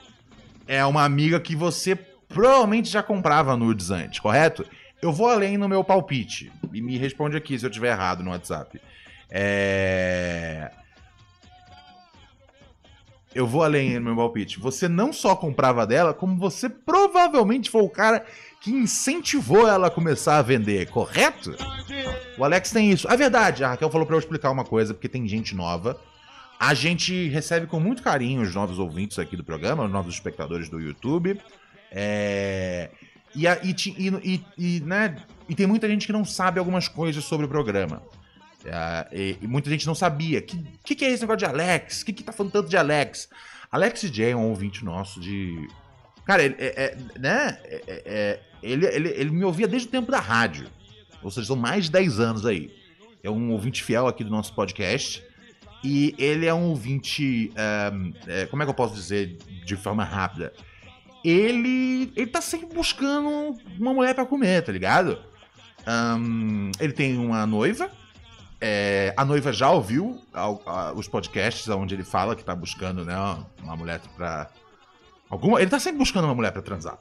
é 0.68 0.86
uma 0.86 1.04
amiga 1.04 1.39
que 1.39 1.56
você 1.56 1.95
provavelmente 1.95 2.89
já 2.89 3.02
comprava 3.02 3.58
nudes 3.58 3.89
antes, 3.89 4.20
correto? 4.20 4.64
Eu 5.02 5.12
vou 5.12 5.30
além 5.30 5.58
no 5.58 5.68
meu 5.68 5.84
palpite. 5.84 6.52
E 6.72 6.82
me 6.82 6.97
responde 6.97 7.36
aqui 7.36 7.58
se 7.58 7.66
eu 7.66 7.70
tiver 7.70 7.91
errado 7.91 8.24
no 8.24 8.30
WhatsApp. 8.30 8.80
É... 9.30 10.72
Eu 13.34 13.47
vou 13.47 13.64
além 13.64 13.95
no 13.95 14.06
meu 14.06 14.16
palpite. 14.16 14.60
Você 14.60 14.88
não 14.88 15.12
só 15.14 15.36
comprava 15.36 15.88
dela, 15.88 16.14
como 16.14 16.38
você 16.38 16.70
provavelmente 16.70 17.70
foi 17.70 17.82
o 17.82 17.89
cara 17.89 18.26
que 18.60 18.72
incentivou 18.72 19.68
ela 19.68 19.88
a 19.88 19.91
começar 19.91 20.38
a 20.38 20.41
vender, 20.41 20.88
correto? 20.89 21.56
O 22.38 22.43
Alex 22.43 22.72
tem 22.72 22.91
isso. 22.91 23.10
É 23.10 23.18
verdade, 23.18 23.64
a 23.64 23.70
Raquel 23.70 23.89
falou 23.89 24.06
para 24.06 24.16
eu 24.16 24.20
explicar 24.20 24.52
uma 24.52 24.66
coisa, 24.66 24.93
porque 24.93 25.10
tem 25.10 25.28
gente 25.28 25.56
nova. 25.56 25.99
A 26.60 26.76
gente 26.76 27.28
recebe 27.30 27.66
com 27.66 27.80
muito 27.80 28.04
carinho 28.04 28.43
os 28.43 28.54
novos 28.54 28.78
ouvintes 28.78 29.18
aqui 29.18 29.36
do 29.36 29.43
programa, 29.43 29.86
os 29.86 29.91
novos 29.91 30.14
espectadores 30.14 30.70
do 30.70 30.80
YouTube. 30.80 31.41
É... 31.89 32.91
E, 33.36 33.45
e, 33.45 34.09
e, 34.23 34.45
e, 34.57 34.79
né, 34.82 35.15
e 35.47 35.55
tem 35.55 35.67
muita 35.67 35.88
gente 35.88 36.05
que 36.05 36.13
não 36.13 36.25
sabe 36.25 36.59
algumas 36.59 36.88
coisas 36.88 37.23
sobre 37.23 37.45
o 37.45 37.49
programa. 37.49 38.01
É, 38.65 39.36
e, 39.41 39.47
muita 39.47 39.69
gente 39.69 39.88
não 39.88 39.95
sabia. 39.95 40.39
O 40.39 40.41
que, 40.43 40.63
que, 40.84 40.95
que, 40.95 41.05
é 41.05 41.11
esse 41.11 41.21
negócio 41.21 41.39
de 41.39 41.45
Alex? 41.45 42.01
O 42.01 42.05
que, 42.05 42.13
que 42.13 42.23
tá 42.23 42.32
falando 42.32 42.51
tanto 42.51 42.69
de 42.69 42.77
Alex? 42.77 43.29
Alex 43.71 44.01
J 44.01 44.32
é 44.32 44.36
um 44.36 44.49
ouvinte 44.49 44.84
nosso 44.84 45.19
de. 45.19 45.67
Cara, 46.25 46.43
ele, 46.43 46.55
é, 46.59 46.67
é 46.67 46.97
né? 47.19 47.57
É, 47.63 47.75
é, 47.88 48.03
é, 48.05 48.39
ele, 48.61 48.86
ele, 48.86 49.09
ele 49.09 49.32
me 49.32 49.43
ouvia 49.43 49.67
desde 49.67 49.88
o 49.88 49.91
tempo 49.91 50.11
da 50.11 50.19
rádio. 50.19 50.67
Ou 51.23 51.32
seja, 51.32 51.47
são 51.47 51.55
mais 51.55 51.86
de 51.86 51.91
10 51.91 52.19
anos 52.19 52.45
aí. 52.45 52.71
É 53.23 53.29
um 53.29 53.51
ouvinte 53.51 53.84
fiel 53.84 54.07
aqui 54.07 54.23
do 54.23 54.29
nosso 54.29 54.53
podcast. 54.53 55.23
E 55.84 56.13
ele 56.17 56.45
é 56.45 56.53
um 56.53 56.65
ouvinte. 56.65 57.51
Um, 57.91 58.13
como 58.49 58.61
é 58.61 58.65
que 58.65 58.69
eu 58.69 58.75
posso 58.75 58.93
dizer 58.93 59.38
de 59.65 59.75
forma 59.75 60.03
rápida? 60.03 60.53
Ele, 61.24 62.11
ele 62.15 62.28
tá 62.28 62.41
sempre 62.41 62.74
buscando 62.74 63.57
uma 63.80 63.93
mulher 63.93 64.15
para 64.15 64.26
comer, 64.26 64.63
tá 64.63 64.72
ligado? 64.72 65.19
Um, 65.88 66.72
ele 66.80 66.93
tem 66.93 67.17
uma 67.17 67.45
noiva. 67.45 67.89
É, 68.59 69.13
a 69.17 69.26
noiva 69.26 69.51
já 69.51 69.72
ouviu 69.72 70.22
os 70.95 71.07
podcasts 71.07 71.67
onde 71.69 71.95
ele 71.95 72.03
fala 72.03 72.36
que 72.36 72.43
tá 72.43 72.55
buscando 72.55 73.03
né, 73.03 73.15
uma 73.61 73.76
mulher 73.76 73.99
pra. 74.15 74.49
Alguma, 75.30 75.61
ele 75.61 75.69
tá 75.69 75.80
sempre 75.80 75.99
buscando 75.99 76.26
uma 76.26 76.36
mulher 76.36 76.51
para 76.51 76.61
transar. 76.61 76.99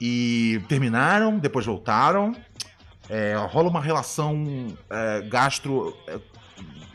E 0.00 0.60
terminaram, 0.68 1.38
depois 1.38 1.66
voltaram. 1.66 2.34
É, 3.08 3.34
rola 3.48 3.68
uma 3.70 3.80
relação 3.80 4.76
é, 4.90 5.22
gastro 5.22 5.96
é, 6.06 6.18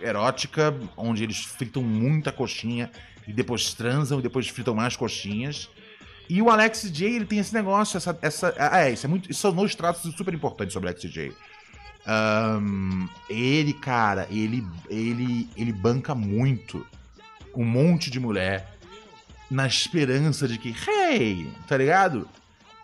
erótica, 0.07 0.75
onde 0.95 1.23
eles 1.23 1.43
fritam 1.43 1.81
muita 1.81 2.31
coxinha 2.31 2.91
e 3.27 3.33
depois 3.33 3.73
transam 3.73 4.19
e 4.19 4.21
depois 4.21 4.47
fritam 4.47 4.75
mais 4.75 4.95
coxinhas. 4.95 5.69
E 6.33 6.41
o 6.41 6.49
Alex 6.49 6.89
J, 6.91 7.05
ele 7.05 7.25
tem 7.25 7.37
esse 7.37 7.53
negócio, 7.53 7.95
essa. 7.95 8.17
essa 8.19 8.55
ah, 8.57 8.79
é, 8.79 8.91
isso 8.91 9.05
é 9.05 9.09
muito. 9.09 9.29
Isso 9.29 9.39
são 9.39 9.53
dois 9.53 9.75
traços 9.75 10.15
super 10.15 10.33
importantes 10.33 10.73
sobre 10.73 10.87
o 10.87 10.89
Alex 10.89 11.03
J. 11.03 11.31
Um, 12.07 13.07
ele, 13.29 13.71
cara, 13.71 14.27
ele, 14.31 14.65
ele, 14.89 15.47
ele 15.55 15.71
banca 15.71 16.15
muito 16.15 16.87
um 17.55 17.63
monte 17.63 18.09
de 18.09 18.19
mulher 18.19 18.67
na 19.47 19.67
esperança 19.67 20.47
de 20.47 20.57
que, 20.57 20.75
hey, 20.89 21.47
tá 21.67 21.77
ligado? 21.77 22.27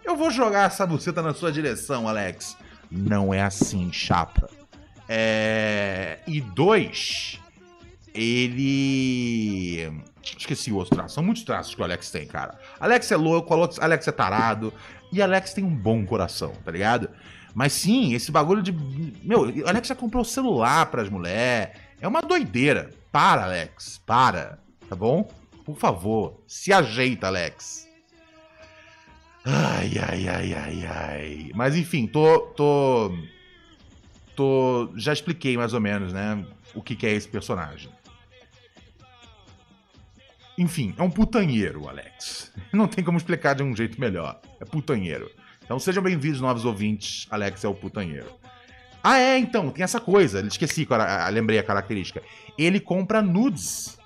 Eu 0.05 0.15
vou 0.15 0.29
jogar 0.29 0.67
essa 0.67 0.85
buceta 0.85 1.23
na 1.23 1.33
sua 1.33 1.51
direção, 1.51 2.07
Alex. 2.07 2.55
Não 2.91 3.33
é 3.33 3.41
assim, 3.41 3.91
chapa. 3.91 4.47
É... 5.07 6.19
E 6.27 6.39
dois, 6.39 7.39
ele 8.20 9.89
Esqueci 10.38 10.72
o 10.72 10.76
outro 10.76 10.95
traço. 10.95 11.15
São 11.15 11.24
muitos 11.24 11.43
traços 11.43 11.74
que 11.74 11.82
o 11.82 11.84
Alex 11.84 12.11
tem, 12.11 12.28
cara. 12.28 12.57
Alex 12.80 13.11
é 13.11 13.17
louco, 13.17 13.53
Alex 13.80 14.07
é 14.07 14.11
tarado. 14.11 14.74
E 15.11 15.22
Alex 15.22 15.53
tem 15.53 15.63
um 15.63 15.74
bom 15.74 16.05
coração, 16.05 16.53
tá 16.63 16.72
ligado? 16.72 17.09
Mas 17.53 17.74
sim, 17.74 18.13
esse 18.13 18.32
bagulho 18.32 18.61
de. 18.61 18.72
Meu, 19.24 19.45
Alex 19.67 19.88
já 19.88 19.95
comprou 19.95 20.24
celular 20.24 20.86
pras 20.88 21.09
mulheres. 21.09 21.76
É 21.99 22.07
uma 22.07 22.22
doideira. 22.22 22.91
Para, 23.11 23.43
Alex. 23.43 23.99
Para. 24.05 24.59
Tá 24.88 24.95
bom? 24.95 25.30
Por 25.65 25.78
favor, 25.78 26.41
se 26.47 26.72
ajeita, 26.72 27.28
Alex. 27.28 27.88
Ai, 29.45 29.91
ai, 29.97 30.28
ai, 30.28 30.53
ai, 30.53 30.86
ai. 30.86 31.51
Mas 31.55 31.76
enfim, 31.76 32.05
tô. 32.05 32.39
tô. 32.55 33.11
tô. 34.36 34.91
Já 34.95 35.13
expliquei 35.13 35.57
mais 35.57 35.74
ou 35.74 35.82
menos, 35.82 36.13
né? 36.13 36.45
O 36.76 36.84
que, 36.84 36.95
que 36.95 37.07
é 37.07 37.13
esse 37.13 37.28
personagem. 37.28 37.89
Enfim, 40.60 40.93
é 40.97 41.01
um 41.01 41.10
putanheiro, 41.10 41.88
Alex. 41.88 42.51
Não 42.74 42.86
tem 42.86 43.01
como 43.01 43.18
explicar 43.18 43.55
de 43.55 43.64
um 43.64 43.74
jeito 43.74 43.97
melhor. 43.97 44.41
É 44.60 44.66
putanheiro. 44.66 45.32
Então 45.64 45.80
sejam 45.80 46.03
bem-vindos, 46.03 46.41
novos 46.41 46.66
ouvintes. 46.66 47.26
Alex 47.32 47.64
é 47.64 47.68
o 47.70 47.74
putanheiro. 47.74 48.30
Ah, 49.01 49.18
é, 49.18 49.38
então, 49.38 49.72
tem 49.72 49.86
essa 49.86 50.01
coisa. 50.01 50.41
Esqueci, 50.41 50.86
lembrei 51.32 51.60
a 51.60 51.64
característica. 51.64 52.22
Ele 52.57 52.78
compra 52.78 53.22
nudes. 53.22 53.97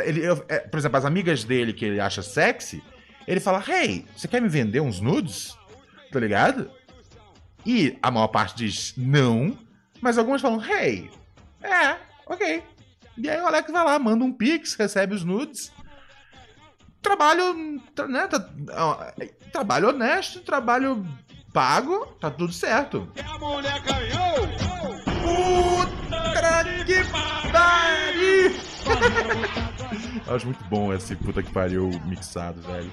Ele, 0.00 0.26
eu, 0.26 0.44
é, 0.48 0.58
por 0.58 0.76
exemplo, 0.76 0.98
as 0.98 1.04
amigas 1.04 1.44
dele 1.44 1.72
que 1.72 1.84
ele 1.84 2.00
acha 2.00 2.20
sexy, 2.20 2.82
ele 3.28 3.38
fala: 3.38 3.62
Hey, 3.64 4.04
você 4.16 4.26
quer 4.26 4.42
me 4.42 4.48
vender 4.48 4.80
uns 4.80 4.98
nudes? 4.98 5.56
Tá 6.10 6.18
ligado? 6.18 6.68
E 7.64 7.96
a 8.02 8.10
maior 8.10 8.26
parte 8.26 8.56
diz 8.56 8.92
não, 8.96 9.56
mas 10.00 10.18
algumas 10.18 10.42
falam: 10.42 10.60
Hey, 10.60 11.08
É, 11.62 11.96
ok. 12.26 12.60
E 13.18 13.30
aí 13.30 13.40
o 13.40 13.46
Alex 13.46 13.70
vai 13.70 13.84
lá, 13.84 13.96
manda 14.00 14.24
um 14.24 14.32
pix, 14.32 14.74
recebe 14.74 15.14
os 15.14 15.22
nudes. 15.22 15.70
Trabalho, 17.02 17.54
né, 18.08 18.28
trabalho 19.52 19.88
honesto, 19.88 20.40
trabalho 20.40 21.04
pago, 21.52 22.06
tá 22.20 22.30
tudo 22.30 22.52
certo. 22.52 23.08
E 23.16 23.20
a 23.20 23.38
mulher 23.38 23.80
ganhou! 23.82 24.48
Puta 25.22 26.64
que 26.86 27.02
pariu! 27.50 28.52
Acho 30.34 30.46
muito 30.46 30.64
bom 30.64 30.92
esse 30.94 31.14
puta 31.16 31.42
que 31.42 31.52
pariu 31.52 31.90
mixado, 32.06 32.60
velho. 32.62 32.90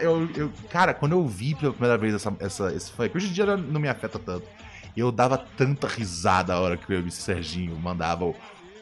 Eu, 0.00 0.28
eu, 0.34 0.52
cara, 0.70 0.92
quando 0.94 1.12
eu 1.12 1.26
vi 1.26 1.54
pela 1.54 1.72
primeira 1.72 1.96
vez 1.96 2.14
essa, 2.14 2.34
essa, 2.40 2.72
esse 2.72 2.90
funk, 2.92 3.16
hoje 3.16 3.28
em 3.28 3.32
dia 3.32 3.56
não 3.56 3.80
me 3.80 3.88
afeta 3.88 4.18
tanto. 4.18 4.46
Eu 4.96 5.10
dava 5.10 5.38
tanta 5.38 5.86
risada 5.86 6.52
a 6.52 6.60
hora 6.60 6.76
que 6.76 6.92
o 6.92 6.94
MC 6.94 7.20
Serginho 7.22 7.76
mandava 7.76 8.24
o. 8.24 8.34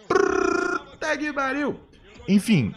Puta 0.09 1.17
que 1.17 1.33
pariu! 1.33 1.79
Enfim. 2.29 2.75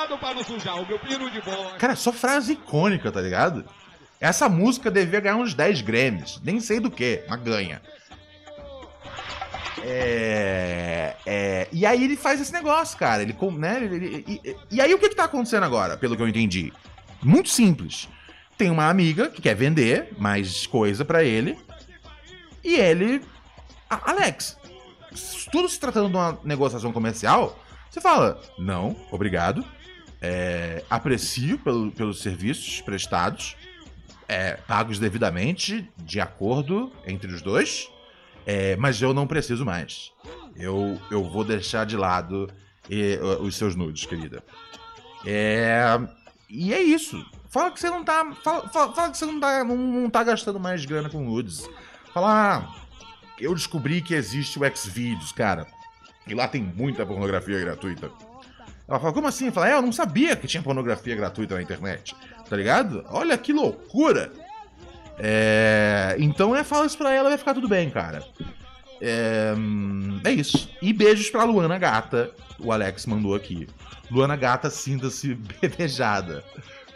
Cuidado 0.00 0.18
pra 0.18 0.34
não 0.34 0.42
sujar 0.42 0.80
o 0.80 0.86
meu 0.86 0.98
pino 0.98 1.30
de 1.30 1.42
bola. 1.42 1.76
Cara, 1.76 1.94
só 1.94 2.10
frase 2.10 2.54
icônica, 2.54 3.12
tá 3.12 3.20
ligado? 3.20 3.66
Essa 4.18 4.48
música 4.48 4.90
devia 4.90 5.20
ganhar 5.20 5.36
uns 5.36 5.52
10 5.52 5.82
Grammys. 5.82 6.40
Nem 6.42 6.58
sei 6.58 6.80
do 6.80 6.90
que, 6.90 7.22
mas 7.28 7.42
ganha. 7.42 7.82
É, 9.82 11.16
é, 11.26 11.68
e 11.70 11.84
aí 11.84 12.02
ele 12.02 12.16
faz 12.16 12.40
esse 12.40 12.52
negócio, 12.52 12.96
cara. 12.96 13.22
Ele, 13.22 13.36
né, 13.58 13.84
ele, 13.84 14.24
e, 14.26 14.56
e, 14.70 14.80
aí 14.80 14.94
o 14.94 14.98
que, 14.98 15.10
que 15.10 15.14
tá 15.14 15.24
acontecendo 15.24 15.64
agora, 15.64 15.98
pelo 15.98 16.16
que 16.16 16.22
eu 16.22 16.28
entendi? 16.28 16.72
Muito 17.22 17.50
simples. 17.50 18.08
Tem 18.56 18.70
uma 18.70 18.88
amiga 18.88 19.28
que 19.28 19.42
quer 19.42 19.54
vender 19.54 20.14
mais 20.16 20.66
coisa 20.66 21.04
para 21.04 21.22
ele. 21.22 21.58
E 22.64 22.74
ele. 22.74 23.22
Alex, 23.90 24.56
tudo 25.52 25.68
se 25.68 25.78
tratando 25.78 26.08
de 26.08 26.16
uma 26.16 26.38
negociação 26.42 26.90
comercial, 26.90 27.58
você 27.90 28.00
fala: 28.00 28.40
não, 28.58 28.96
obrigado. 29.10 29.62
É, 30.20 30.84
aprecio 30.90 31.58
pelo, 31.58 31.90
pelos 31.92 32.20
serviços 32.20 32.80
prestados, 32.82 33.56
é, 34.28 34.52
pagos 34.66 34.98
devidamente, 34.98 35.88
de 35.98 36.20
acordo 36.20 36.92
entre 37.06 37.32
os 37.32 37.42
dois. 37.42 37.88
É, 38.46 38.76
mas 38.76 39.00
eu 39.00 39.12
não 39.12 39.26
preciso 39.26 39.64
mais. 39.64 40.12
Eu, 40.56 41.00
eu 41.10 41.22
vou 41.22 41.44
deixar 41.44 41.86
de 41.86 41.96
lado 41.96 42.50
os 43.40 43.54
seus 43.54 43.76
nudes, 43.76 44.04
querida. 44.06 44.42
É, 45.24 45.84
e 46.48 46.72
é 46.72 46.82
isso. 46.82 47.24
Fala 47.48 47.70
que 47.70 47.80
você 47.80 47.90
não 47.90 48.04
tá. 48.04 48.32
Fala, 48.42 48.68
fala, 48.68 48.92
fala 48.92 49.10
que 49.10 49.18
você 49.18 49.26
não 49.26 49.40
tá, 49.40 49.64
não, 49.64 49.76
não 49.76 50.10
tá 50.10 50.24
gastando 50.24 50.58
mais 50.58 50.84
grana 50.84 51.08
com 51.08 51.20
nudes. 51.20 51.68
Fala, 52.12 52.56
ah, 52.56 52.74
eu 53.38 53.54
descobri 53.54 54.00
que 54.00 54.14
existe 54.14 54.58
o 54.58 54.76
Xvideos, 54.76 55.32
cara. 55.32 55.66
E 56.26 56.34
lá 56.34 56.46
tem 56.46 56.62
muita 56.62 57.04
pornografia 57.06 57.58
gratuita. 57.58 58.10
Ela 58.90 58.98
fala, 58.98 59.12
como 59.12 59.28
assim? 59.28 59.52
Fala, 59.52 59.70
é, 59.70 59.74
eu 59.74 59.82
não 59.82 59.92
sabia 59.92 60.34
que 60.34 60.48
tinha 60.48 60.60
pornografia 60.60 61.14
gratuita 61.14 61.54
na 61.54 61.62
internet. 61.62 62.16
Tá 62.48 62.56
ligado? 62.56 63.04
Olha 63.08 63.38
que 63.38 63.52
loucura! 63.52 64.32
É, 65.16 66.16
então 66.18 66.56
é, 66.56 66.64
fala 66.64 66.86
isso 66.86 66.98
pra 66.98 67.12
ela, 67.14 67.28
vai 67.28 67.38
ficar 67.38 67.54
tudo 67.54 67.68
bem, 67.68 67.88
cara. 67.88 68.24
É, 69.00 69.54
é 70.24 70.32
isso. 70.32 70.68
E 70.82 70.92
beijos 70.92 71.30
pra 71.30 71.44
Luana 71.44 71.78
Gata, 71.78 72.32
o 72.58 72.72
Alex 72.72 73.06
mandou 73.06 73.36
aqui. 73.36 73.68
Luana 74.10 74.34
Gata, 74.34 74.68
sinta-se 74.68 75.34
bebejada 75.62 76.42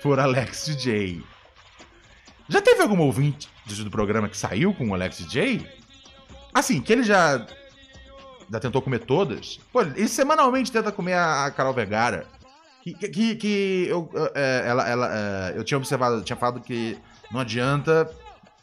por 0.03 0.19
Alex 0.19 0.67
DJ. 0.67 1.23
Já 2.49 2.61
teve 2.61 2.83
algum 2.83 2.99
ouvinte 2.99 3.49
do 3.67 3.91
programa 3.91 4.29
que 4.29 4.37
saiu 4.37 4.75
com 4.75 4.89
o 4.89 4.95
Alex 4.95 5.19
DJ? 5.19 5.65
Assim, 6.53 6.81
que 6.81 6.93
ele 6.93 7.05
já. 7.05 7.47
Já 8.51 8.61
tentou 8.61 8.83
comer 8.83 9.01
todas? 9.01 9.59
Pô, 9.73 9.83
ele 9.83 10.09
semanalmente 10.09 10.71
tenta 10.71 10.93
comer 10.93 11.15
a, 11.15 11.51
Carol 11.51 11.73
Vergara. 11.73 12.27
Que, 12.83 12.93
que, 12.93 13.35
que 13.37 13.87
eu, 13.89 14.11
é, 14.35 14.65
ela, 14.67 14.89
ela, 14.89 15.11
é, 15.13 15.55
eu 15.57 15.65
tinha 15.65 15.79
observado, 15.79 16.23
tinha 16.23 16.37
falado 16.37 16.61
que 16.61 16.99
não 17.31 17.41
adianta 17.41 18.11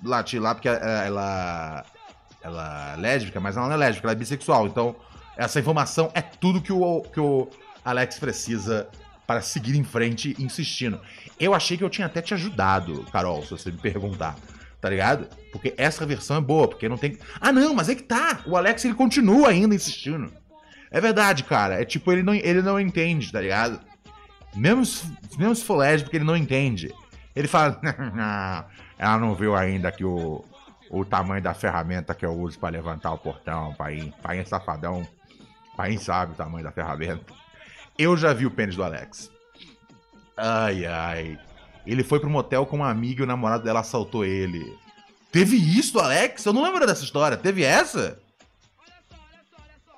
latir 0.03 0.39
lá, 0.39 0.53
porque 0.53 0.69
é, 0.69 1.07
ela, 1.07 1.83
ela 2.41 2.93
é 2.93 2.97
lésbica, 2.97 3.39
mas 3.39 3.57
ela 3.57 3.67
não 3.67 3.73
é 3.73 3.77
lésbica, 3.77 4.05
ela 4.07 4.13
é 4.13 4.15
bissexual. 4.15 4.67
Então, 4.67 4.95
essa 5.35 5.59
informação 5.59 6.11
é 6.13 6.21
tudo 6.21 6.61
que 6.61 6.71
o, 6.71 7.01
que 7.01 7.19
o 7.19 7.47
Alex 7.83 8.19
precisa 8.19 8.87
para 9.25 9.41
seguir 9.41 9.75
em 9.75 9.83
frente 9.83 10.35
insistindo. 10.37 10.99
Eu 11.39 11.53
achei 11.53 11.77
que 11.77 11.83
eu 11.83 11.89
tinha 11.89 12.05
até 12.05 12.21
te 12.21 12.33
ajudado, 12.33 13.05
Carol, 13.11 13.41
se 13.43 13.51
você 13.51 13.71
me 13.71 13.77
perguntar. 13.77 14.35
Tá 14.81 14.89
ligado? 14.89 15.27
Porque 15.51 15.75
essa 15.77 16.05
versão 16.07 16.37
é 16.37 16.41
boa, 16.41 16.67
porque 16.67 16.89
não 16.89 16.97
tem. 16.97 17.17
Ah, 17.39 17.51
não, 17.51 17.75
mas 17.75 17.87
é 17.87 17.93
que 17.93 18.01
tá! 18.01 18.41
O 18.47 18.57
Alex 18.57 18.83
ele 18.83 18.95
continua 18.95 19.49
ainda 19.49 19.75
insistindo. 19.75 20.33
É 20.89 20.99
verdade, 20.99 21.43
cara. 21.43 21.79
É 21.79 21.85
tipo, 21.85 22.11
ele 22.11 22.23
não, 22.23 22.33
ele 22.33 22.63
não 22.63 22.79
entende, 22.79 23.31
tá 23.31 23.39
ligado? 23.39 23.79
Mesmo, 24.55 24.83
mesmo 25.37 25.55
se 25.55 25.63
for 25.63 25.77
lésbico, 25.77 26.15
ele 26.15 26.25
não 26.25 26.35
entende. 26.35 26.93
Ele 27.35 27.47
fala, 27.47 27.79
ela 28.97 29.17
não 29.19 29.35
viu 29.35 29.55
ainda 29.55 29.91
que 29.91 30.03
o, 30.03 30.43
o 30.89 31.05
tamanho 31.05 31.43
da 31.43 31.53
ferramenta 31.53 32.15
que 32.15 32.25
eu 32.25 32.33
uso 32.33 32.59
para 32.59 32.69
levantar 32.69 33.13
o 33.13 33.19
portão, 33.19 33.73
pai. 33.75 34.11
Pai 34.21 34.39
é 34.39 34.45
safadão. 34.45 35.07
Pai 35.77 35.97
sabe 35.97 36.33
o 36.33 36.35
tamanho 36.35 36.63
da 36.63 36.71
ferramenta. 36.71 37.33
Eu 37.97 38.17
já 38.17 38.33
vi 38.33 38.47
o 38.47 38.51
pênis 38.51 38.75
do 38.75 38.83
Alex. 38.83 39.31
Ai, 40.35 40.85
ai. 40.85 41.39
Ele 41.85 42.03
foi 42.03 42.19
pro 42.19 42.29
motel 42.29 42.65
com 42.65 42.77
uma 42.77 42.89
amiga 42.89 43.21
e 43.21 43.23
o 43.23 43.27
namorado 43.27 43.63
dela 43.63 43.79
assaltou 43.79 44.23
ele. 44.23 44.77
Teve 45.31 45.55
isso, 45.55 45.99
Alex? 45.99 46.45
Eu 46.45 46.53
não 46.53 46.63
lembro 46.63 46.85
dessa 46.85 47.03
história. 47.03 47.37
Teve 47.37 47.63
essa? 47.63 48.19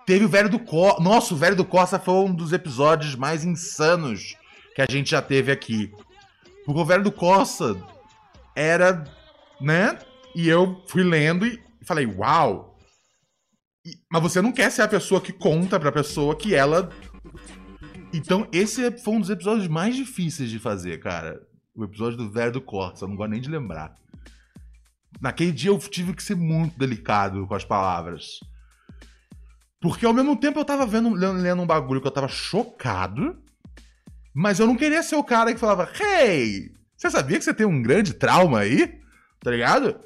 Teve 0.05 0.25
o 0.25 0.29
velho 0.29 0.49
do 0.49 0.59
Costa. 0.59 1.01
Nossa, 1.01 1.33
o 1.33 1.37
velho 1.37 1.55
do 1.55 1.65
Costa 1.65 1.97
foi 1.97 2.13
um 2.13 2.33
dos 2.33 2.53
episódios 2.53 3.15
mais 3.15 3.43
insanos 3.43 4.35
que 4.75 4.81
a 4.81 4.85
gente 4.89 5.11
já 5.11 5.21
teve 5.21 5.51
aqui. 5.51 5.91
Porque 6.65 6.79
o 6.79 6.85
velho 6.85 7.03
do 7.03 7.11
Costa 7.11 7.75
era, 8.55 9.03
né? 9.59 9.97
E 10.35 10.47
eu 10.47 10.83
fui 10.87 11.03
lendo 11.03 11.45
e 11.45 11.59
falei, 11.85 12.05
uau! 12.05 12.77
E, 13.85 13.91
mas 14.11 14.21
você 14.21 14.41
não 14.41 14.51
quer 14.51 14.71
ser 14.71 14.81
a 14.81 14.87
pessoa 14.87 15.19
que 15.19 15.33
conta 15.33 15.79
pra 15.79 15.91
pessoa 15.91 16.35
que 16.35 16.53
ela. 16.53 16.89
Então, 18.13 18.47
esse 18.51 18.91
foi 18.99 19.15
um 19.15 19.19
dos 19.19 19.29
episódios 19.29 19.67
mais 19.67 19.95
difíceis 19.95 20.49
de 20.49 20.59
fazer, 20.59 20.99
cara. 20.99 21.41
O 21.75 21.83
episódio 21.83 22.17
do 22.17 22.29
velho 22.29 22.51
do 22.51 22.61
Costa, 22.61 23.05
eu 23.05 23.09
não 23.09 23.15
gosto 23.15 23.31
nem 23.31 23.41
de 23.41 23.49
lembrar. 23.49 23.95
Naquele 25.19 25.51
dia 25.51 25.71
eu 25.71 25.79
tive 25.79 26.13
que 26.13 26.21
ser 26.21 26.35
muito 26.35 26.77
delicado 26.77 27.47
com 27.47 27.55
as 27.55 27.65
palavras. 27.65 28.39
Porque 29.81 30.05
ao 30.05 30.13
mesmo 30.13 30.39
tempo 30.39 30.59
eu 30.59 30.65
tava 30.65 30.85
vendo, 30.85 31.13
lendo 31.13 31.61
um 31.61 31.65
bagulho 31.65 31.99
que 31.99 32.07
eu 32.07 32.11
tava 32.11 32.27
chocado. 32.27 33.41
Mas 34.33 34.59
eu 34.59 34.67
não 34.67 34.75
queria 34.75 35.03
ser 35.03 35.15
o 35.15 35.23
cara 35.23 35.53
que 35.53 35.59
falava, 35.59 35.89
hey, 35.99 36.71
você 36.95 37.09
sabia 37.09 37.37
que 37.37 37.43
você 37.43 37.53
tem 37.53 37.65
um 37.65 37.81
grande 37.81 38.13
trauma 38.13 38.59
aí? 38.59 39.01
Tá 39.39 39.51
ligado? 39.51 39.99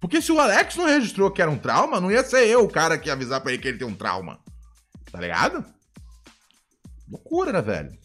Porque 0.00 0.20
se 0.20 0.30
o 0.30 0.38
Alex 0.38 0.76
não 0.76 0.86
registrou 0.86 1.30
que 1.30 1.40
era 1.40 1.50
um 1.50 1.58
trauma, 1.58 2.00
não 2.00 2.10
ia 2.10 2.22
ser 2.22 2.46
eu 2.46 2.64
o 2.64 2.70
cara 2.70 2.98
que 2.98 3.08
ia 3.08 3.14
avisar 3.14 3.40
pra 3.40 3.52
ele 3.52 3.62
que 3.62 3.68
ele 3.68 3.78
tem 3.78 3.86
um 3.86 3.94
trauma. 3.94 4.38
Tá 5.10 5.20
ligado? 5.20 5.64
Loucura, 7.08 7.52
né, 7.52 7.62
velho? 7.62 8.03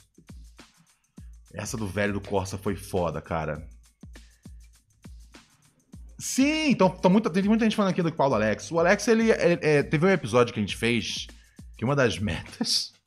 Essa 1.54 1.78
do 1.78 1.88
velho 1.88 2.14
do 2.14 2.22
Corsa 2.22 2.58
foi 2.58 2.76
foda, 2.76 3.22
cara. 3.22 3.68
Sim, 6.18 6.72
então, 6.72 6.96
muita, 7.10 7.30
tem 7.30 7.44
muita 7.44 7.64
gente 7.64 7.76
falando 7.76 7.92
aqui 7.92 8.04
do 8.04 8.12
Paulo 8.12 8.36
Alex. 8.36 8.72
O 8.72 8.80
Alex, 8.80 9.08
ele, 9.08 9.32
ele 9.32 9.60
é, 9.62 9.82
teve 9.82 10.06
um 10.06 10.10
episódio 10.10 10.54
que 10.54 10.60
a 10.60 10.64
gente 10.64 10.76
fez 10.76 11.28
que 11.78 11.86
uma 11.86 11.96
das 11.96 12.20
metas 12.20 12.94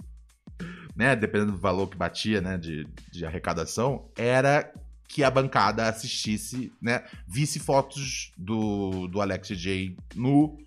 né, 0.95 1.17
dependendo 1.17 1.53
do 1.53 1.59
valor 1.59 1.89
que 1.89 1.97
batia, 1.97 2.41
né, 2.41 2.59
de, 2.59 2.87
de 3.11 3.25
arrecadação, 3.25 4.09
era 4.17 4.73
que 5.09 5.23
a 5.23 5.31
bancada 5.31 5.89
assistisse, 5.89 6.73
né, 6.81 7.05
visse 7.27 7.59
fotos 7.59 8.33
do, 8.37 9.07
do 9.09 9.21
Alex 9.21 9.49
J 9.49 9.97
no, 10.15 10.59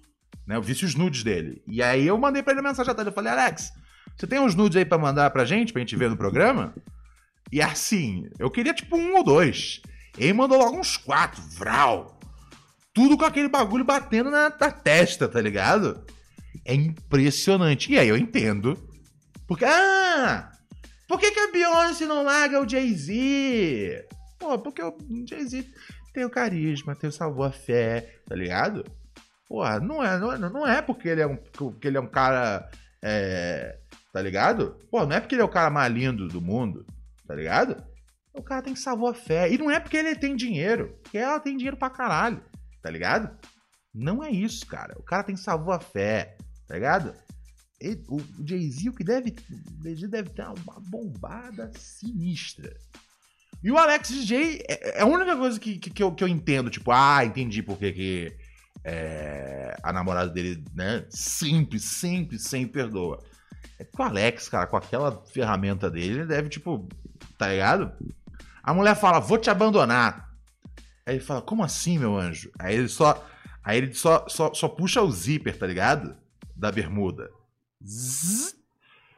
né, 0.46 0.60
visse 0.60 0.86
os 0.86 0.96
nudes 0.96 1.24
dele. 1.24 1.64
E 1.68 1.82
aí 1.82 2.06
eu 2.06 2.18
mandei 2.18 2.44
para 2.44 2.54
ele 2.54 2.62
mensagem 2.62 2.92
à 2.92 2.96
tarde, 2.96 3.10
eu 3.10 3.16
falei, 3.16 3.32
Alex, 3.32 3.74
você 4.16 4.28
tem 4.28 4.40
uns 4.40 4.56
nudes 4.56 4.78
aí 4.78 4.86
para 4.86 4.98
mandar 4.98 5.30
pra 5.32 5.46
gente, 5.46 5.74
pra 5.74 5.80
gente 5.80 5.96
ver 5.96 6.10
no 6.10 6.18
programa? 6.18 6.74
E 7.52 7.62
assim, 7.62 8.30
eu 8.40 8.50
queria 8.50 8.74
tipo 8.74 8.98
um 8.98 9.16
ou 9.16 9.24
dois. 9.24 9.82
Ele 10.18 10.34
mandou 10.34 10.58
logo 10.58 10.78
uns 10.78 10.98
quatro, 10.98 11.42
vral. 11.42 12.20
Tudo 12.94 13.18
com 13.18 13.26
aquele 13.26 13.50
bagulho 13.50 13.84
batendo 13.84 14.32
na, 14.32 14.50
na 14.50 14.72
testa, 14.72 15.28
tá 15.28 15.42
ligado? 15.42 16.06
É 16.64 16.74
impressionante. 16.74 17.92
E 17.92 18.00
aí 18.00 18.08
eu 18.08 18.18
entendo 18.18 18.78
porque, 19.48 19.66
ah, 19.66 20.52
por 21.08 21.20
que, 21.20 21.32
que 21.32 21.40
a 21.40 21.52
Beyoncé 21.52 22.06
não 22.06 22.24
larga 22.24 22.62
o 22.62 22.68
Jay-Z? 22.68 24.08
Pô, 24.40 24.58
porque 24.58 24.82
o 24.82 24.96
Jay-Z 25.28 25.68
tem 26.14 26.26
o 26.26 26.30
carisma, 26.30 26.96
tem 26.96 27.10
o 27.10 27.14
salvo-fé, 27.14 28.20
tá 28.28 28.36
ligado? 28.36 28.84
Porra, 29.48 29.80
não 29.80 30.04
é, 30.04 30.18
não 30.18 30.32
é, 30.32 30.38
não 30.38 30.68
é 30.68 30.82
porque 30.82 31.08
ele 31.08 31.22
é 31.22 31.28
um, 31.28 31.36
porque 31.36 31.88
ele 31.88 31.98
é 31.98 32.02
um 32.02 32.08
cara, 32.08 32.70
é, 33.04 33.78
tá 34.12 34.22
ligado? 34.22 34.78
Pô, 34.90 35.06
não 35.06 35.16
é 35.16 35.20
porque 35.20 35.36
ele 35.36 35.44
é 35.44 35.46
o 35.46 35.50
cara 35.50 35.70
mais 35.70 35.94
lindo 35.94 36.28
do 36.28 36.42
mundo, 36.42 36.86
tá 37.28 37.36
ligado? 37.36 37.84
O 38.34 38.44
cara 38.44 38.62
tem 38.62 38.76
salvo-fé. 38.76 39.52
E 39.52 39.58
não 39.58 39.72
é 39.72 39.80
porque 39.80 39.98
ele 39.98 40.16
tem 40.16 40.36
dinheiro, 40.36 41.00
porque 41.02 41.18
ela 41.18 41.40
tem 41.40 41.56
dinheiro 41.56 41.78
pra 41.78 41.90
caralho, 41.90 42.44
tá 42.82 42.90
ligado? 42.90 43.38
Não 43.94 44.22
é 44.22 44.30
isso, 44.30 44.66
cara. 44.66 44.94
O 45.00 45.04
cara 45.04 45.24
tem 45.24 45.38
sabor 45.38 45.76
a 45.76 45.80
fé, 45.80 46.38
tá 46.68 46.76
ligado? 46.76 47.14
O 48.10 48.20
Jay-Z, 48.46 48.90
o 48.90 48.94
que 48.94 49.04
deve. 49.04 49.34
O 49.80 50.08
deve 50.10 50.30
ter 50.30 50.44
uma 50.44 50.80
bombada 50.90 51.72
sinistra. 51.78 52.76
E 53.64 53.72
o 53.72 53.78
Alex 53.78 54.10
DJ 54.10 54.64
é, 54.68 55.00
é 55.00 55.02
a 55.02 55.06
única 55.06 55.36
coisa 55.36 55.60
que, 55.60 55.80
que, 55.80 55.90
que, 55.90 56.04
eu, 56.04 56.14
que 56.14 56.24
eu 56.24 56.28
entendo. 56.28 56.70
Tipo, 56.70 56.92
ah, 56.92 57.24
entendi 57.24 57.64
porque 57.64 57.94
que 57.94 58.38
é, 58.84 59.78
a 59.82 59.94
namorada 59.94 60.30
dele, 60.30 60.64
né, 60.74 61.06
sempre, 61.10 61.80
sempre, 61.80 62.38
sempre 62.38 62.84
perdoa. 62.84 63.24
É 63.80 63.84
que 63.84 64.00
o 64.00 64.04
Alex, 64.04 64.50
cara, 64.50 64.68
com 64.68 64.78
aquela 64.78 65.24
ferramenta 65.28 65.90
dele, 65.90 66.20
ele 66.20 66.26
deve, 66.26 66.50
tipo, 66.50 66.88
tá 67.38 67.50
ligado? 67.50 67.92
A 68.64 68.74
mulher 68.74 68.96
fala, 68.96 69.20
vou 69.20 69.38
te 69.38 69.50
abandonar. 69.50 70.34
Aí 71.06 71.16
ele 71.16 71.24
fala, 71.24 71.42
como 71.42 71.64
assim, 71.64 72.00
meu 72.00 72.18
anjo? 72.18 72.52
Aí 72.58 72.76
ele 72.76 72.88
só. 72.88 73.24
Aí 73.64 73.78
ele 73.78 73.94
só, 73.94 74.28
só, 74.28 74.54
só 74.54 74.68
puxa 74.68 75.02
o 75.02 75.12
zíper, 75.12 75.58
tá 75.58 75.68
ligado? 75.68 76.16
Da 76.56 76.72
bermuda. 76.72 77.30
Zzz. 77.84 78.56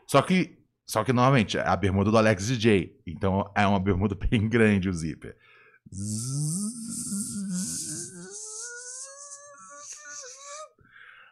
Só 0.05 0.21
que. 0.21 0.57
Só 0.85 1.03
que, 1.03 1.11
normalmente, 1.11 1.57
é 1.57 1.67
a 1.67 1.75
bermuda 1.75 2.11
do 2.11 2.17
Alex 2.17 2.47
DJ. 2.47 2.97
Então 3.05 3.49
é 3.55 3.65
uma 3.67 3.79
bermuda 3.79 4.15
bem 4.29 4.47
grande 4.47 4.89
o 4.89 4.93
zíper. 4.93 5.35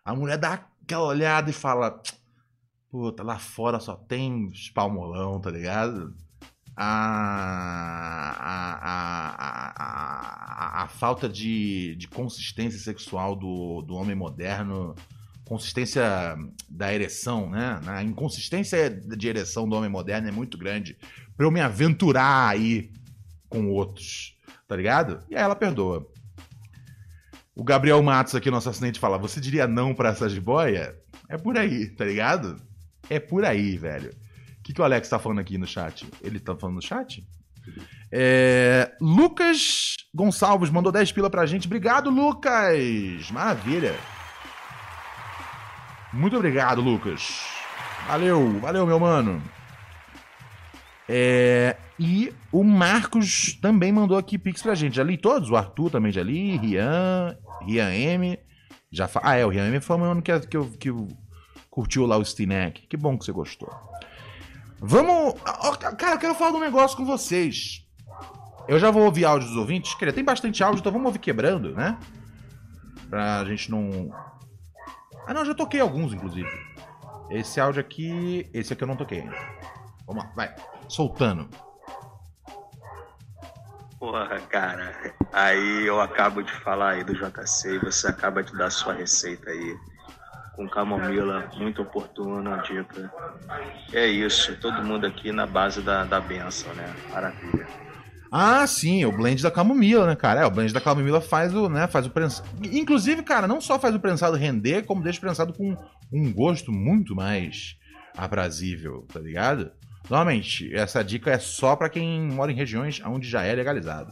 A 0.03 0.13
mulher 0.13 0.37
dá 0.37 0.53
aquela 0.83 1.05
olhada 1.05 1.49
e 1.49 1.53
fala: 1.53 2.01
Puta, 2.89 3.23
lá 3.23 3.37
fora 3.37 3.79
só 3.79 3.95
tem 3.95 4.47
espalmolão, 4.47 5.41
tá 5.41 5.49
ligado? 5.49 6.15
A, 6.77 8.35
a, 8.37 8.75
a, 10.79 10.83
a, 10.83 10.87
falta 10.87 11.29
de, 11.29 11.95
de 11.95 12.07
consistência 12.07 12.79
sexual 12.79 13.35
do, 13.35 13.81
do 13.81 13.95
homem 13.95 14.15
moderno, 14.15 14.93
consistência 15.45 16.03
da 16.69 16.93
ereção, 16.93 17.49
né? 17.49 17.79
A 17.87 18.03
inconsistência 18.03 18.89
de 18.89 19.27
ereção 19.27 19.69
do 19.69 19.75
homem 19.75 19.89
moderno 19.89 20.27
é 20.27 20.31
muito 20.31 20.57
grande 20.57 20.97
pra 21.37 21.45
eu 21.45 21.51
me 21.51 21.61
aventurar 21.61 22.49
aí 22.49 22.91
com 23.47 23.69
outros, 23.69 24.37
tá 24.67 24.75
ligado? 24.75 25.23
E 25.29 25.35
aí 25.35 25.41
ela 25.41 25.55
perdoa. 25.55 26.05
O 27.55 27.63
Gabriel 27.63 28.03
Matos 28.03 28.35
aqui, 28.35 28.51
nosso 28.51 28.69
assistente, 28.69 28.99
fala: 28.99 29.17
Você 29.17 29.39
diria 29.39 29.65
não 29.65 29.95
pra 29.95 30.09
essa 30.09 30.27
jiboia? 30.27 30.93
É 31.29 31.37
por 31.37 31.57
aí, 31.57 31.87
tá 31.87 32.03
ligado? 32.03 32.61
É 33.09 33.17
por 33.17 33.45
aí, 33.45 33.77
velho 33.77 34.13
que, 34.65 34.73
que 34.73 34.81
o 34.81 34.83
Alex 34.83 35.07
tá 35.07 35.19
falando 35.19 35.39
aqui 35.39 35.59
no 35.59 35.67
chat? 35.67 36.07
Ele 36.23 36.39
tá 36.39 36.55
falando 36.55 36.77
no 36.77 36.81
chat? 36.81 37.23
É, 38.11 38.91
Lucas 38.99 39.95
Gonçalves 40.13 40.71
mandou 40.71 40.91
10 40.91 41.11
pila 41.11 41.29
pra 41.29 41.45
gente. 41.45 41.67
Obrigado, 41.67 42.09
Lucas! 42.09 43.29
Maravilha! 43.29 43.95
Muito 46.11 46.35
obrigado, 46.35 46.81
Lucas. 46.81 47.45
Valeu, 48.07 48.59
valeu, 48.59 48.87
meu 48.87 48.99
mano. 48.99 49.41
É, 51.07 51.77
e 51.99 52.33
o 52.51 52.63
Marcos 52.63 53.53
também 53.61 53.91
mandou 53.91 54.17
aqui 54.17 54.39
pix 54.39 54.63
pra 54.63 54.73
gente. 54.73 54.95
Já 54.95 55.03
li 55.03 55.17
todos? 55.17 55.51
O 55.51 55.55
Arthur 55.55 55.91
também 55.91 56.11
já 56.11 56.23
li. 56.23 56.57
Rian, 56.57 57.37
Rian 57.61 57.93
M. 57.93 58.39
Já 58.91 59.07
fa... 59.07 59.21
Ah, 59.23 59.35
é, 59.35 59.45
o 59.45 59.49
Rian 59.49 59.67
M 59.67 59.79
foi 59.79 59.97
o 59.97 60.03
ano 60.03 60.21
que, 60.23 60.39
que, 60.39 60.57
que 60.79 60.89
curtiu 61.69 62.07
lá 62.07 62.17
o 62.17 62.25
Stinek. 62.25 62.87
Que 62.87 62.97
bom 62.97 63.15
que 63.15 63.25
você 63.25 63.31
gostou. 63.31 63.69
Vamos. 64.79 65.35
Cara, 65.97 66.15
eu 66.15 66.19
quero 66.19 66.35
falar 66.35 66.51
de 66.51 66.57
um 66.57 66.61
negócio 66.61 66.97
com 66.97 67.05
vocês. 67.05 67.85
Eu 68.67 68.79
já 68.79 68.89
vou 68.89 69.03
ouvir 69.03 69.25
áudio 69.25 69.47
dos 69.47 69.57
ouvintes. 69.57 69.93
Quer 69.95 70.11
tem 70.11 70.23
bastante 70.23 70.63
áudio, 70.63 70.79
então 70.79 70.91
vamos 70.91 71.07
ouvir 71.07 71.19
quebrando, 71.19 71.73
né? 71.75 71.97
Pra 73.09 73.45
gente 73.45 73.69
não. 73.69 74.11
Ah, 75.27 75.33
não, 75.33 75.45
já 75.45 75.53
toquei 75.53 75.79
alguns, 75.79 76.13
inclusive. 76.13 76.49
Esse 77.29 77.59
áudio 77.59 77.81
aqui. 77.81 78.49
Esse 78.53 78.73
aqui 78.73 78.83
eu 78.83 78.87
não 78.87 78.95
toquei 78.95 79.21
ainda. 79.21 79.35
Vamos 80.05 80.23
lá, 80.23 80.31
vai. 80.35 80.55
Soltando. 80.87 81.49
Porra, 83.99 84.39
cara. 84.49 85.15
Aí 85.31 85.85
eu 85.85 85.99
acabo 85.99 86.43
de 86.43 86.51
falar 86.61 86.91
aí 86.91 87.03
do 87.03 87.13
JC 87.13 87.75
e 87.75 87.79
você 87.79 88.07
acaba 88.07 88.43
de 88.43 88.55
dar 88.55 88.69
sua 88.69 88.93
receita 88.93 89.49
aí 89.49 89.75
com 90.55 90.67
camomila, 90.67 91.49
muito 91.57 91.81
oportuna, 91.81 92.57
dica. 92.57 93.11
É 93.93 94.07
isso, 94.07 94.55
todo 94.57 94.83
mundo 94.83 95.05
aqui 95.05 95.31
na 95.31 95.45
base 95.45 95.81
da, 95.81 96.03
da 96.03 96.19
benção, 96.19 96.73
né? 96.73 96.93
Maravilha. 97.11 97.67
Ah, 98.31 98.65
sim, 98.67 99.05
o 99.05 99.11
blend 99.11 99.41
da 99.41 99.51
camomila, 99.51 100.07
né, 100.07 100.15
cara? 100.15 100.41
É, 100.41 100.45
o 100.45 100.51
blend 100.51 100.73
da 100.73 100.81
camomila 100.81 101.21
faz 101.21 101.53
o, 101.53 101.69
né, 101.69 101.87
faz 101.87 102.05
o 102.05 102.09
prensado. 102.09 102.47
Inclusive, 102.63 103.23
cara, 103.23 103.47
não 103.47 103.61
só 103.61 103.79
faz 103.79 103.95
o 103.95 103.99
prensado 103.99 104.35
render, 104.35 104.83
como 104.83 105.03
deixa 105.03 105.19
o 105.19 105.21
prensado 105.21 105.53
com 105.53 105.75
um 106.11 106.33
gosto 106.33 106.71
muito 106.71 107.15
mais 107.15 107.77
aprazível, 108.17 109.05
tá 109.13 109.19
ligado? 109.19 109.71
Normalmente, 110.09 110.73
essa 110.75 111.03
dica 111.03 111.31
é 111.31 111.39
só 111.39 111.75
para 111.75 111.89
quem 111.89 112.21
mora 112.23 112.51
em 112.51 112.55
regiões 112.55 113.01
onde 113.05 113.27
já 113.27 113.43
é 113.43 113.53
legalizado. 113.53 114.11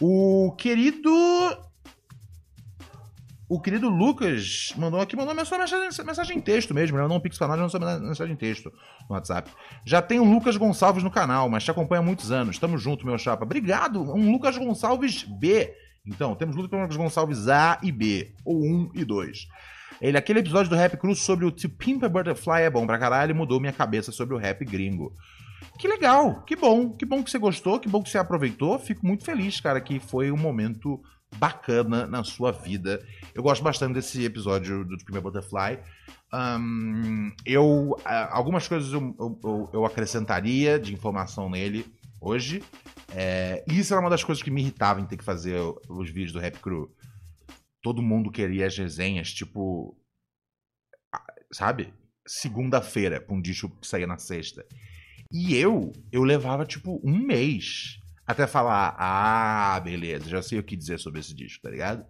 O 0.00 0.54
querido 0.56 1.10
o 3.50 3.60
querido 3.60 3.88
Lucas 3.88 4.72
mandou 4.76 5.00
aqui, 5.00 5.16
mandou 5.16 5.34
só 5.44 5.58
mensagem, 5.58 6.04
mensagem 6.06 6.38
em 6.38 6.40
texto 6.40 6.72
mesmo, 6.72 6.96
né? 6.96 7.08
Não 7.08 7.16
um 7.16 7.20
pix 7.20 7.36
pra 7.36 7.48
nós, 7.48 7.58
não 7.58 7.68
só 7.68 7.80
mensagem 7.80 8.34
em 8.34 8.36
texto 8.36 8.72
no 9.08 9.16
WhatsApp. 9.16 9.50
Já 9.84 10.00
tem 10.00 10.20
o 10.20 10.24
Lucas 10.24 10.56
Gonçalves 10.56 11.02
no 11.02 11.10
canal, 11.10 11.50
mas 11.50 11.64
te 11.64 11.70
acompanha 11.72 12.00
há 12.00 12.04
muitos 12.04 12.30
anos. 12.30 12.60
Tamo 12.60 12.78
junto, 12.78 13.04
meu 13.04 13.18
chapa. 13.18 13.44
Obrigado, 13.44 14.00
um 14.02 14.30
Lucas 14.30 14.56
Gonçalves 14.56 15.24
B. 15.24 15.74
Então, 16.06 16.36
temos 16.36 16.54
Lucas 16.54 16.96
Gonçalves 16.96 17.48
A 17.48 17.80
e 17.82 17.90
B, 17.90 18.32
ou 18.44 18.62
1 18.62 18.92
e 18.94 19.04
2. 19.04 19.48
Ele, 20.00 20.16
aquele 20.16 20.38
episódio 20.38 20.70
do 20.70 20.76
Rap 20.76 20.96
Cruz 20.96 21.18
sobre 21.18 21.44
o 21.44 21.50
To 21.50 21.68
Pimp 21.68 22.04
a 22.04 22.08
Butterfly 22.08 22.62
é 22.62 22.70
bom 22.70 22.86
pra 22.86 22.98
caralho, 22.98 23.34
mudou 23.34 23.58
minha 23.58 23.72
cabeça 23.72 24.12
sobre 24.12 24.32
o 24.32 24.38
rap 24.38 24.64
gringo. 24.64 25.12
Que 25.76 25.88
legal, 25.88 26.42
que 26.44 26.54
bom, 26.54 26.90
que 26.90 27.04
bom 27.04 27.20
que 27.20 27.30
você 27.30 27.38
gostou, 27.38 27.80
que 27.80 27.88
bom 27.88 28.00
que 28.00 28.10
você 28.10 28.16
aproveitou. 28.16 28.78
Fico 28.78 29.04
muito 29.04 29.24
feliz, 29.24 29.60
cara, 29.60 29.80
que 29.80 29.98
foi 29.98 30.30
um 30.30 30.36
momento 30.36 31.02
bacana 31.36 32.06
na 32.06 32.24
sua 32.24 32.50
vida. 32.52 33.04
Eu 33.34 33.42
gosto 33.42 33.62
bastante 33.62 33.94
desse 33.94 34.24
episódio 34.24 34.84
do 34.84 34.96
Primeiro 34.98 35.22
Butterfly. 35.22 35.78
Um, 36.32 37.32
eu 37.44 37.96
algumas 38.04 38.68
coisas 38.68 38.92
eu, 38.92 39.16
eu, 39.18 39.70
eu, 39.72 39.84
acrescentaria 39.84 40.78
de 40.78 40.92
informação 40.92 41.48
nele 41.50 41.84
hoje. 42.20 42.62
É, 43.12 43.64
isso 43.68 43.92
era 43.92 44.00
uma 44.00 44.10
das 44.10 44.22
coisas 44.22 44.42
que 44.42 44.50
me 44.50 44.60
irritava 44.60 45.00
em 45.00 45.06
ter 45.06 45.16
que 45.16 45.24
fazer 45.24 45.58
os 45.88 46.10
vídeos 46.10 46.32
do 46.32 46.38
Rap 46.38 46.58
Crew. 46.58 46.94
Todo 47.82 48.02
mundo 48.02 48.30
queria 48.30 48.66
as 48.66 48.76
resenhas, 48.76 49.32
tipo. 49.32 49.96
Sabe? 51.52 51.92
Segunda-feira, 52.26 53.20
com 53.20 53.36
um 53.36 53.40
disco 53.40 53.68
que 53.80 53.86
saía 53.86 54.06
na 54.06 54.18
sexta. 54.18 54.64
E 55.32 55.56
eu, 55.56 55.92
eu 56.12 56.22
levava 56.22 56.66
tipo 56.66 57.00
um 57.04 57.16
mês 57.16 57.99
até 58.30 58.46
falar, 58.46 58.94
ah, 58.98 59.80
beleza, 59.80 60.28
já 60.28 60.42
sei 60.42 60.58
o 60.58 60.62
que 60.62 60.76
dizer 60.76 60.98
sobre 60.98 61.20
esse 61.20 61.34
disco, 61.34 61.62
tá 61.62 61.70
ligado? 61.70 62.04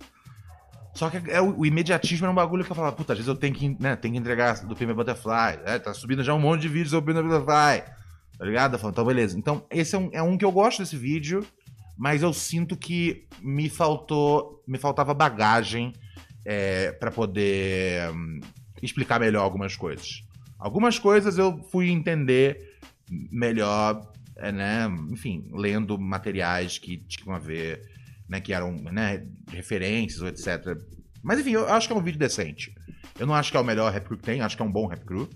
Só 0.95 1.09
que 1.09 1.31
é, 1.31 1.41
o, 1.41 1.61
o, 1.61 1.67
imediatismo 1.67 2.27
é 2.27 2.31
um 2.31 2.35
bagulho 2.35 2.65
que 2.65 2.71
eu 2.71 2.77
falava, 2.77 2.95
puta, 2.95 3.13
às 3.13 3.19
vezes 3.19 3.29
eu 3.29 3.37
tenho 3.37 3.55
que, 3.55 3.77
né, 3.81 3.97
tenho 3.97 4.15
que 4.15 4.21
entregar 4.21 4.65
do 4.65 4.75
Pimba 4.75 4.95
Butterfly, 4.95 5.61
é, 5.65 5.79
tá 5.79 5.95
subindo 5.95 6.23
já 6.25 6.35
um 6.35 6.39
monte 6.39 6.63
de 6.63 6.69
vídeos 6.69 6.91
sobre 6.91 7.15
Pimba 7.15 7.23
Butterfly, 7.23 7.83
tá 8.39 8.45
ligado? 8.45 8.79
Falo, 8.79 8.91
então 8.91 9.05
beleza. 9.05 9.39
Então, 9.39 9.65
esse 9.71 9.95
é 9.95 9.99
um, 9.99 10.11
é 10.13 10.23
um 10.23 10.37
que 10.37 10.45
eu 10.45 10.53
gosto 10.53 10.81
desse 10.81 10.97
vídeo, 10.97 11.47
mas 11.97 12.23
eu 12.23 12.33
sinto 12.33 12.77
que 12.77 13.27
me 13.41 13.69
faltou, 13.69 14.63
me 14.67 14.79
faltava 14.79 15.15
bagagem 15.15 15.93
é, 16.45 16.93
para 16.93 17.11
poder 17.11 18.11
hum, 18.11 18.41
explicar 18.83 19.21
melhor 19.21 19.43
algumas 19.43 19.77
coisas. 19.77 20.23
Algumas 20.59 20.99
coisas 20.99 21.39
eu 21.39 21.63
fui 21.71 21.91
entender 21.91 22.79
melhor 23.31 24.11
né, 24.53 24.87
enfim, 25.11 25.49
lendo 25.53 25.99
materiais 25.99 26.79
que 26.79 26.97
tinham 27.07 27.35
a 27.35 27.39
ver, 27.39 27.83
né, 28.29 28.41
que 28.41 28.53
eram 28.53 28.75
né, 28.75 29.27
referências 29.51 30.23
etc. 30.23 30.77
Mas 31.23 31.39
enfim, 31.39 31.53
eu 31.53 31.69
acho 31.69 31.87
que 31.87 31.93
é 31.93 31.97
um 31.97 32.03
vídeo 32.03 32.19
decente. 32.19 32.73
Eu 33.19 33.27
não 33.27 33.35
acho 33.35 33.51
que 33.51 33.57
é 33.57 33.61
o 33.61 33.65
melhor 33.65 33.93
rap 33.93 34.07
crew 34.07 34.17
que 34.17 34.25
tem, 34.25 34.41
acho 34.41 34.57
que 34.57 34.63
é 34.63 34.65
um 34.65 34.73
bom 34.73 34.87
rap 34.87 35.05
crew. 35.05 35.29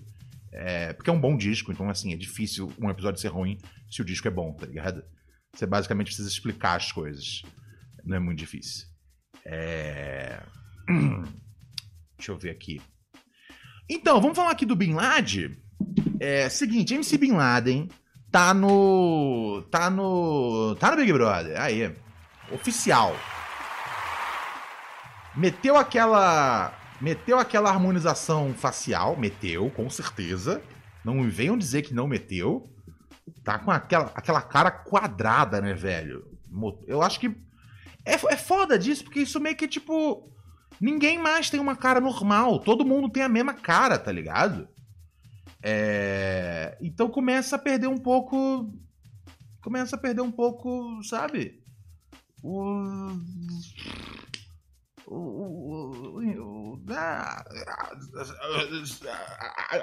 É, 0.51 0.93
porque 0.93 1.09
é 1.09 1.13
um 1.13 1.19
bom 1.19 1.35
disco, 1.35 1.71
então 1.71 1.89
assim, 1.89 2.13
é 2.13 2.17
difícil 2.17 2.71
um 2.79 2.89
episódio 2.89 3.19
ser 3.19 3.27
ruim 3.27 3.57
se 3.89 4.01
o 4.01 4.05
disco 4.05 4.27
é 4.27 4.31
bom, 4.31 4.53
tá 4.53 4.65
ligado? 4.65 5.03
Você 5.53 5.65
basicamente 5.65 6.07
precisa 6.07 6.29
explicar 6.29 6.75
as 6.75 6.91
coisas. 6.91 7.43
Não 8.03 8.17
é 8.17 8.19
muito 8.19 8.39
difícil. 8.39 8.87
É... 9.45 10.41
Deixa 12.17 12.31
eu 12.31 12.37
ver 12.37 12.51
aqui. 12.51 12.81
Então, 13.89 14.19
vamos 14.19 14.35
falar 14.35 14.51
aqui 14.51 14.65
do 14.65 14.75
Bin 14.75 14.93
Laden. 14.93 15.55
É 16.19 16.49
seguinte, 16.49 16.93
MC 16.93 17.17
Bin 17.17 17.33
Laden 17.33 17.89
tá 18.35 18.53
no. 18.53 19.61
Tá 19.71 19.89
no. 19.89 20.75
Tá 20.75 20.91
no 20.91 20.97
Big 20.97 21.13
Brother. 21.13 21.57
Aí. 21.57 21.95
Oficial. 22.51 23.15
Meteu 25.33 25.77
aquela. 25.77 26.73
Meteu 26.99 27.39
aquela 27.39 27.69
harmonização 27.69 28.53
facial. 28.53 29.15
Meteu, 29.15 29.69
com 29.69 29.89
certeza. 29.89 30.61
Não 31.01 31.15
me 31.15 31.29
venham 31.29 31.57
dizer 31.57 31.83
que 31.83 31.93
não 31.93 32.07
meteu. 32.07 32.69
Tá 33.41 33.57
com 33.57 33.71
aquela, 33.71 34.11
aquela 34.13 34.41
cara 34.41 34.69
quadrada, 34.69 35.61
né, 35.61 35.73
velho? 35.73 36.27
Eu 36.85 37.01
acho 37.01 37.21
que. 37.21 37.33
É, 38.03 38.15
é 38.15 38.35
foda 38.35 38.77
disso, 38.77 39.05
porque 39.05 39.21
isso 39.21 39.39
meio 39.39 39.55
que 39.55 39.65
tipo. 39.65 40.29
Ninguém 40.81 41.17
mais 41.17 41.49
tem 41.49 41.61
uma 41.61 41.77
cara 41.77 42.01
normal. 42.01 42.59
Todo 42.59 42.85
mundo 42.85 43.09
tem 43.09 43.23
a 43.23 43.29
mesma 43.29 43.53
cara, 43.53 43.97
tá 43.97 44.11
ligado? 44.11 44.67
É... 45.67 46.77
Então 46.79 47.09
começa 47.09 47.55
a 47.55 47.59
perder 47.59 47.87
um 47.87 47.97
pouco. 47.97 48.71
Começa 49.63 49.95
a 49.95 49.99
perder 49.99 50.21
um 50.21 50.31
pouco, 50.31 51.01
sabe? 51.03 51.59
O. 52.43 53.11
O, 55.07 56.79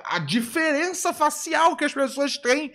a, 0.04 0.18
diferença 0.18 1.12
facial 1.12 1.76
que 1.76 1.84
as 1.84 1.94
pessoas 1.94 2.36
têm, 2.36 2.72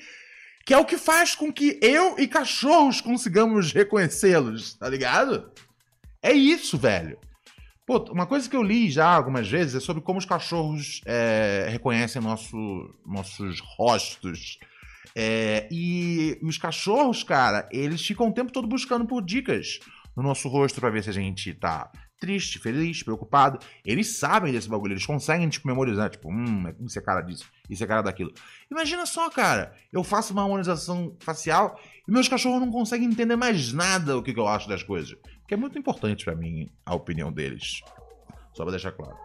que 0.65 0.73
é 0.73 0.77
o 0.77 0.85
que 0.85 0.97
faz 0.97 1.35
com 1.35 1.51
que 1.51 1.77
eu 1.81 2.17
e 2.17 2.25
cachorros 2.25 3.01
consigamos 3.01 3.73
reconhecê-los, 3.73 4.75
tá 4.75 4.87
ligado? 4.87 5.51
É 6.21 6.31
isso, 6.31 6.77
velho. 6.77 7.19
Pô, 7.87 7.99
uma 8.11 8.25
coisa 8.25 8.49
que 8.49 8.55
eu 8.55 8.61
li 8.61 8.91
já 8.91 9.07
algumas 9.07 9.49
vezes 9.49 9.75
é 9.75 9.79
sobre 9.79 10.01
como 10.01 10.19
os 10.19 10.25
cachorros 10.25 10.99
é, 11.05 11.67
reconhecem 11.69 12.21
nosso, 12.21 12.57
nossos 13.05 13.61
rostos. 13.61 14.59
É, 15.15 15.69
e 15.71 16.37
os 16.43 16.57
cachorros, 16.57 17.23
cara, 17.23 17.65
eles 17.71 18.05
ficam 18.05 18.27
o 18.27 18.33
tempo 18.33 18.51
todo 18.51 18.67
buscando 18.67 19.05
por 19.05 19.23
dicas 19.23 19.79
no 20.17 20.21
nosso 20.21 20.49
rosto 20.49 20.81
para 20.81 20.89
ver 20.89 21.01
se 21.01 21.11
a 21.11 21.13
gente 21.13 21.53
tá 21.53 21.89
triste, 22.19 22.59
feliz, 22.59 23.03
preocupado. 23.03 23.57
Eles 23.85 24.17
sabem 24.17 24.51
desse 24.51 24.67
bagulho, 24.67 24.91
eles 24.91 25.05
conseguem, 25.05 25.47
tipo, 25.47 25.65
memorizar, 25.65 26.09
tipo, 26.09 26.29
hum, 26.29 26.65
isso 26.85 26.99
é 26.99 27.01
cara 27.01 27.21
disso, 27.21 27.49
isso 27.69 27.83
é 27.85 27.87
cara 27.87 28.01
daquilo. 28.01 28.33
Imagina 28.69 29.05
só, 29.05 29.29
cara, 29.29 29.73
eu 29.93 30.03
faço 30.03 30.33
uma 30.33 30.41
harmonização 30.41 31.15
facial 31.21 31.79
e 32.05 32.11
meus 32.11 32.27
cachorros 32.27 32.59
não 32.59 32.69
conseguem 32.69 33.07
entender 33.07 33.37
mais 33.37 33.71
nada 33.71 34.17
o 34.17 34.21
que, 34.21 34.33
que 34.33 34.39
eu 34.39 34.47
acho 34.47 34.67
das 34.67 34.83
coisas. 34.83 35.15
Que 35.47 35.53
é 35.53 35.57
muito 35.57 35.79
importante 35.79 36.25
para 36.25 36.35
mim 36.35 36.69
a 36.85 36.93
opinião 36.93 37.31
deles. 37.31 37.81
Só 38.53 38.63
pra 38.63 38.71
deixar 38.71 38.91
claro. 38.91 39.17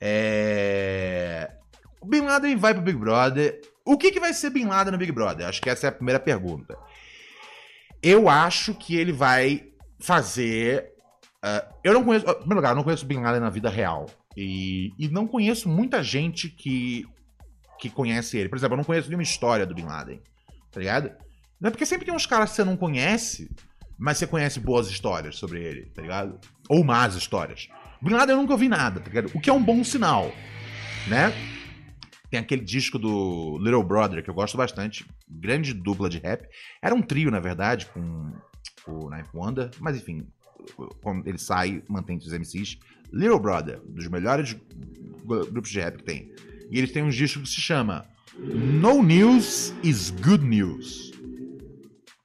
É... 0.00 1.50
O 2.00 2.06
Bin 2.06 2.22
Laden 2.22 2.56
vai 2.56 2.74
pro 2.74 2.82
Big 2.82 2.98
Brother. 2.98 3.60
O 3.84 3.96
que, 3.96 4.10
que 4.10 4.20
vai 4.20 4.34
ser 4.34 4.50
Bin 4.50 4.66
Laden 4.66 4.92
no 4.92 4.98
Big 4.98 5.12
Brother? 5.12 5.46
Acho 5.46 5.62
que 5.62 5.70
essa 5.70 5.86
é 5.86 5.88
a 5.88 5.92
primeira 5.92 6.20
pergunta. 6.20 6.76
Eu 8.02 8.28
acho 8.28 8.74
que 8.74 8.96
ele 8.96 9.12
vai 9.12 9.70
fazer. 9.98 10.92
Uh, 11.42 11.74
eu 11.82 11.94
não 11.94 12.04
conheço. 12.04 12.26
Em 12.26 12.34
primeiro 12.34 12.56
lugar, 12.56 12.70
eu 12.70 12.76
não 12.76 12.84
conheço 12.84 13.06
Bin 13.06 13.20
Laden 13.20 13.40
na 13.40 13.48
vida 13.48 13.70
real. 13.70 14.06
E, 14.36 14.92
e 14.98 15.08
não 15.08 15.26
conheço 15.26 15.68
muita 15.68 16.02
gente 16.02 16.50
que, 16.50 17.06
que 17.78 17.88
conhece 17.88 18.36
ele. 18.36 18.48
Por 18.48 18.58
exemplo, 18.58 18.74
eu 18.74 18.78
não 18.78 18.84
conheço 18.84 19.08
nenhuma 19.08 19.22
história 19.22 19.64
do 19.64 19.74
Bin 19.74 19.84
Laden. 19.84 20.20
Tá 20.70 20.80
ligado? 20.80 21.12
Não 21.60 21.68
é 21.68 21.70
porque 21.70 21.86
sempre 21.86 22.04
tem 22.04 22.14
uns 22.14 22.26
caras 22.26 22.50
que 22.50 22.56
você 22.56 22.64
não 22.64 22.76
conhece 22.76 23.48
mas 23.98 24.18
você 24.18 24.26
conhece 24.26 24.60
boas 24.60 24.88
histórias 24.88 25.36
sobre 25.36 25.62
ele, 25.62 25.86
tá 25.86 26.02
ligado? 26.02 26.38
Ou 26.68 26.84
más 26.84 27.14
histórias. 27.14 27.68
Laden 28.02 28.34
eu 28.34 28.42
nunca 28.42 28.52
ouvi 28.52 28.68
nada, 28.68 29.00
tá 29.00 29.08
ligado? 29.08 29.30
O 29.34 29.40
que 29.40 29.48
é 29.48 29.52
um 29.52 29.62
bom 29.62 29.82
sinal, 29.82 30.32
né? 31.08 31.32
Tem 32.30 32.40
aquele 32.40 32.62
disco 32.62 32.98
do 32.98 33.58
Little 33.58 33.84
Brother, 33.84 34.22
que 34.22 34.28
eu 34.28 34.34
gosto 34.34 34.56
bastante, 34.56 35.06
grande 35.28 35.72
dupla 35.72 36.08
de 36.08 36.18
rap. 36.18 36.46
Era 36.82 36.94
um 36.94 37.00
trio, 37.00 37.30
na 37.30 37.40
verdade, 37.40 37.86
com 37.86 38.32
o 38.86 39.08
Knife 39.08 39.30
Wonder, 39.32 39.70
mas 39.80 39.96
enfim, 39.96 40.26
quando 41.02 41.26
ele 41.26 41.38
sai, 41.38 41.82
mantém 41.88 42.16
os 42.16 42.32
MCs. 42.32 42.78
Little 43.12 43.38
Brother, 43.38 43.80
dos 43.86 44.08
melhores 44.08 44.56
grupos 45.24 45.70
de 45.70 45.80
rap 45.80 45.98
que 45.98 46.04
tem. 46.04 46.32
E 46.70 46.78
eles 46.78 46.92
têm 46.92 47.02
um 47.02 47.10
disco 47.10 47.40
que 47.40 47.48
se 47.48 47.60
chama 47.60 48.06
No 48.36 49.02
News 49.02 49.72
is 49.82 50.10
Good 50.10 50.44
News. 50.44 51.12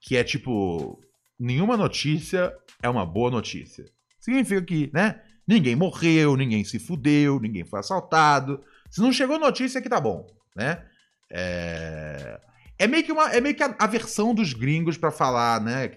Que 0.00 0.16
é 0.16 0.24
tipo, 0.24 1.00
nenhuma 1.40 1.76
notícia 1.76 2.54
é 2.82 2.88
uma 2.88 3.06
boa 3.06 3.30
notícia. 3.30 3.84
Significa 4.20 4.62
que, 4.62 4.90
né? 4.92 5.20
Ninguém 5.48 5.74
morreu, 5.74 6.36
ninguém 6.36 6.62
se 6.62 6.78
fudeu, 6.78 7.40
ninguém 7.40 7.64
foi 7.64 7.80
assaltado. 7.80 8.62
Se 8.90 9.00
não 9.00 9.12
chegou 9.12 9.38
notícia, 9.38 9.78
é 9.78 9.82
que 9.82 9.88
tá 9.88 10.00
bom, 10.00 10.26
né? 10.54 10.84
É, 11.32 12.40
é 12.78 12.86
meio 12.86 13.02
que, 13.02 13.10
uma, 13.10 13.30
é 13.30 13.40
meio 13.40 13.54
que 13.54 13.62
a, 13.62 13.74
a 13.78 13.86
versão 13.86 14.34
dos 14.34 14.52
gringos 14.52 14.96
para 14.96 15.10
falar, 15.10 15.60
né? 15.60 15.92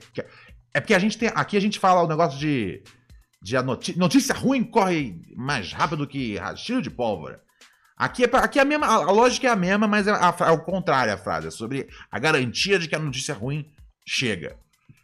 É 0.74 0.80
porque 0.80 0.94
a 0.94 1.00
gente 1.00 1.18
tem. 1.18 1.30
Aqui 1.36 1.56
a 1.56 1.60
gente 1.60 1.78
fala 1.78 2.02
o 2.02 2.08
negócio 2.08 2.40
de. 2.40 2.82
de 3.42 3.62
notícia, 3.62 4.00
notícia 4.00 4.34
ruim 4.34 4.64
corre 4.64 5.22
mais 5.36 5.72
rápido 5.72 6.08
que 6.08 6.38
rastilho 6.38 6.82
de 6.82 6.90
pólvora. 6.90 7.42
Aqui, 7.96 8.24
é, 8.24 8.30
aqui 8.34 8.58
é 8.58 8.64
a 8.64 8.66
mesma. 8.66 8.88
A, 8.88 9.12
lógica 9.12 9.48
é 9.48 9.52
a 9.52 9.56
mesma, 9.56 9.88
mas 9.88 10.08
é, 10.08 10.12
a, 10.12 10.36
é 10.48 10.52
o 10.52 10.64
contrário 10.64 11.14
a 11.14 11.18
frase. 11.18 11.48
É 11.48 11.52
sobre 11.52 11.88
a 12.10 12.18
garantia 12.18 12.80
de 12.80 12.88
que 12.88 12.96
a 12.96 13.00
notícia 13.00 13.36
ruim 13.36 13.72
chega. 14.08 14.58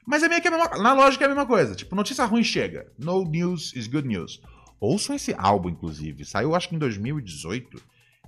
Mas 0.09 0.23
é 0.23 0.27
meio 0.27 0.41
que 0.41 0.47
a 0.47 0.51
mesma, 0.51 0.69
na 0.79 0.93
lógica 0.93 1.23
é 1.23 1.27
a 1.27 1.29
mesma 1.29 1.45
coisa. 1.45 1.75
Tipo, 1.75 1.95
notícia 1.95 2.25
ruim 2.25 2.43
chega. 2.43 2.91
No 2.97 3.23
news 3.23 3.75
is 3.75 3.85
good 3.85 4.07
news. 4.07 4.41
Ouçam 4.79 5.15
esse 5.15 5.35
álbum, 5.37 5.69
inclusive. 5.69 6.25
Saiu, 6.25 6.55
acho 6.55 6.67
que 6.67 6.75
em 6.75 6.79
2018. 6.79 7.79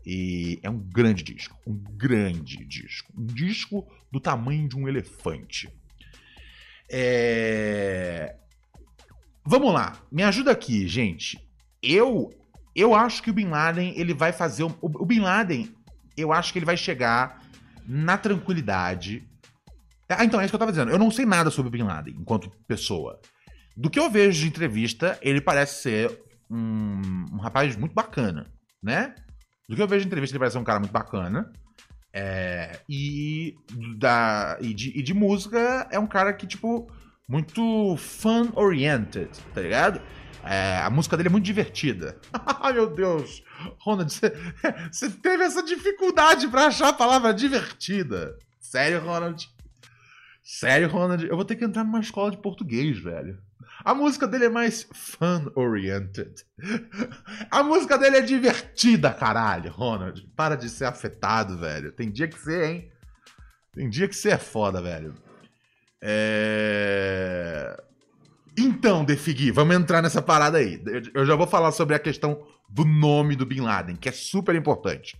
E 0.05 0.59
é 0.61 0.69
um 0.69 0.77
grande 0.77 1.23
disco. 1.23 1.57
Um 1.65 1.73
grande 1.73 2.63
disco. 2.65 3.11
Um 3.17 3.25
disco 3.25 3.88
do 4.11 4.19
tamanho 4.19 4.69
de 4.69 4.77
um 4.77 4.88
elefante. 4.88 5.73
É... 6.88 8.36
Vamos 9.43 9.73
lá. 9.73 9.99
Me 10.11 10.21
ajuda 10.21 10.51
aqui, 10.51 10.88
gente. 10.88 11.43
Eu 11.82 12.29
eu 12.75 12.93
acho 12.93 13.23
que 13.23 13.32
o 13.32 13.34
Bin 13.34 13.47
Laden 13.47 13.97
ele 13.97 14.13
vai 14.13 14.32
fazer. 14.32 14.65
O, 14.65 14.75
o 14.84 15.05
Bin 15.05 15.21
Laden, 15.21 15.75
eu 16.15 16.32
acho 16.32 16.53
que 16.53 16.59
ele 16.59 16.65
vai 16.65 16.77
chegar 16.77 17.41
na 17.88 18.19
tranquilidade 18.19 19.27
ah, 20.18 20.26
então, 20.26 20.39
é 20.39 20.43
isso 20.43 20.51
que 20.51 20.55
eu 20.55 20.59
tava 20.59 20.72
dizendo. 20.72 20.91
Eu 20.91 20.99
não 20.99 21.12
sei 21.12 21.26
nada 21.26 21.49
sobre 21.49 21.72
Bin 21.72 21.84
Laden 21.84 22.16
enquanto 22.20 22.49
pessoa. 22.68 23.20
Do 23.76 23.89
que 23.89 23.99
eu 23.99 24.09
vejo 24.09 24.41
de 24.41 24.47
entrevista, 24.47 25.18
ele 25.22 25.41
parece 25.41 25.82
ser 25.82 26.22
um, 26.49 27.26
um 27.34 27.38
rapaz 27.38 27.76
muito 27.76 27.93
bacana, 27.93 28.51
né? 28.82 29.16
Do 29.68 29.76
que 29.76 29.82
eu 29.82 29.88
vejo 29.88 30.01
de 30.01 30.07
entrevista, 30.07 30.36
ele 30.36 30.39
parece 30.39 30.53
ser 30.53 30.59
um 30.59 30.66
cara 30.66 30.80
muito 30.80 30.91
bacana. 30.91 31.51
É, 32.14 32.80
e, 32.89 33.55
da, 33.97 34.57
e, 34.59 34.74
de, 34.74 34.89
e 34.99 35.01
de 35.01 35.14
música 35.14 35.88
é 35.89 35.97
um 35.97 36.07
cara 36.07 36.34
que, 36.34 36.45
tipo, 36.45 36.91
muito 37.28 37.95
fun-oriented, 37.95 39.30
tá 39.53 39.62
ligado? 39.62 40.01
É, 40.43 40.80
a 40.80 40.89
música 40.89 41.16
dele 41.16 41.30
é 41.30 41.32
muito 41.32 41.45
divertida. 41.45 42.18
Ai, 42.59 42.74
meu 42.74 42.93
Deus! 42.93 43.43
Ronald, 43.80 44.12
você 44.12 45.09
teve 45.22 45.43
essa 45.43 45.64
dificuldade 45.64 46.47
para 46.47 46.66
achar 46.66 46.89
a 46.89 46.93
palavra 46.93 47.34
divertida. 47.34 48.38
Sério, 48.59 48.99
Ronald? 48.99 49.47
Sério, 50.43 50.89
Ronald? 50.89 51.25
Eu 51.25 51.35
vou 51.35 51.45
ter 51.45 51.55
que 51.55 51.63
entrar 51.63 51.83
numa 51.83 51.99
escola 51.99 52.31
de 52.31 52.37
português, 52.37 52.99
velho. 52.99 53.39
A 53.83 53.93
música 53.93 54.27
dele 54.27 54.45
é 54.45 54.49
mais 54.49 54.87
fun-oriented. 54.91 56.33
A 57.49 57.63
música 57.63 57.97
dele 57.97 58.17
é 58.17 58.21
divertida, 58.21 59.13
caralho, 59.13 59.71
Ronald. 59.71 60.21
Para 60.35 60.55
de 60.55 60.69
ser 60.69 60.85
afetado, 60.85 61.57
velho. 61.57 61.91
Tem 61.91 62.11
dia 62.11 62.27
que 62.27 62.37
você, 62.37 62.65
hein? 62.65 62.91
Tem 63.73 63.89
dia 63.89 64.07
que 64.07 64.15
você 64.15 64.31
é 64.31 64.37
foda, 64.37 64.81
velho. 64.81 65.15
É... 66.01 67.81
Então, 68.57 69.05
Defigui, 69.05 69.51
vamos 69.51 69.75
entrar 69.75 70.01
nessa 70.01 70.21
parada 70.21 70.57
aí. 70.57 70.83
Eu 71.13 71.25
já 71.25 71.35
vou 71.35 71.47
falar 71.47 71.71
sobre 71.71 71.95
a 71.95 71.99
questão 71.99 72.45
do 72.69 72.83
nome 72.83 73.35
do 73.35 73.45
Bin 73.45 73.61
Laden, 73.61 73.95
que 73.95 74.09
é 74.09 74.11
super 74.11 74.55
importante. 74.55 75.17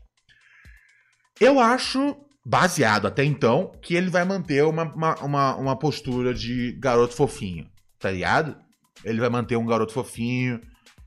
Eu 1.40 1.60
acho 1.60 2.16
baseado 2.44 3.08
até 3.08 3.24
então, 3.24 3.72
que 3.82 3.96
ele 3.96 4.10
vai 4.10 4.26
manter 4.26 4.64
uma, 4.64 4.84
uma, 4.84 5.16
uma, 5.16 5.56
uma, 5.56 5.76
postura 5.76 6.34
de 6.34 6.74
garoto 6.74 7.16
fofinho, 7.16 7.68
tá 8.00 8.10
ligado? 8.10 8.56
Ele 9.04 9.20
vai 9.20 9.30
manter 9.30 9.56
um 9.56 9.66
garoto 9.66 9.94
fofinho. 9.94 10.60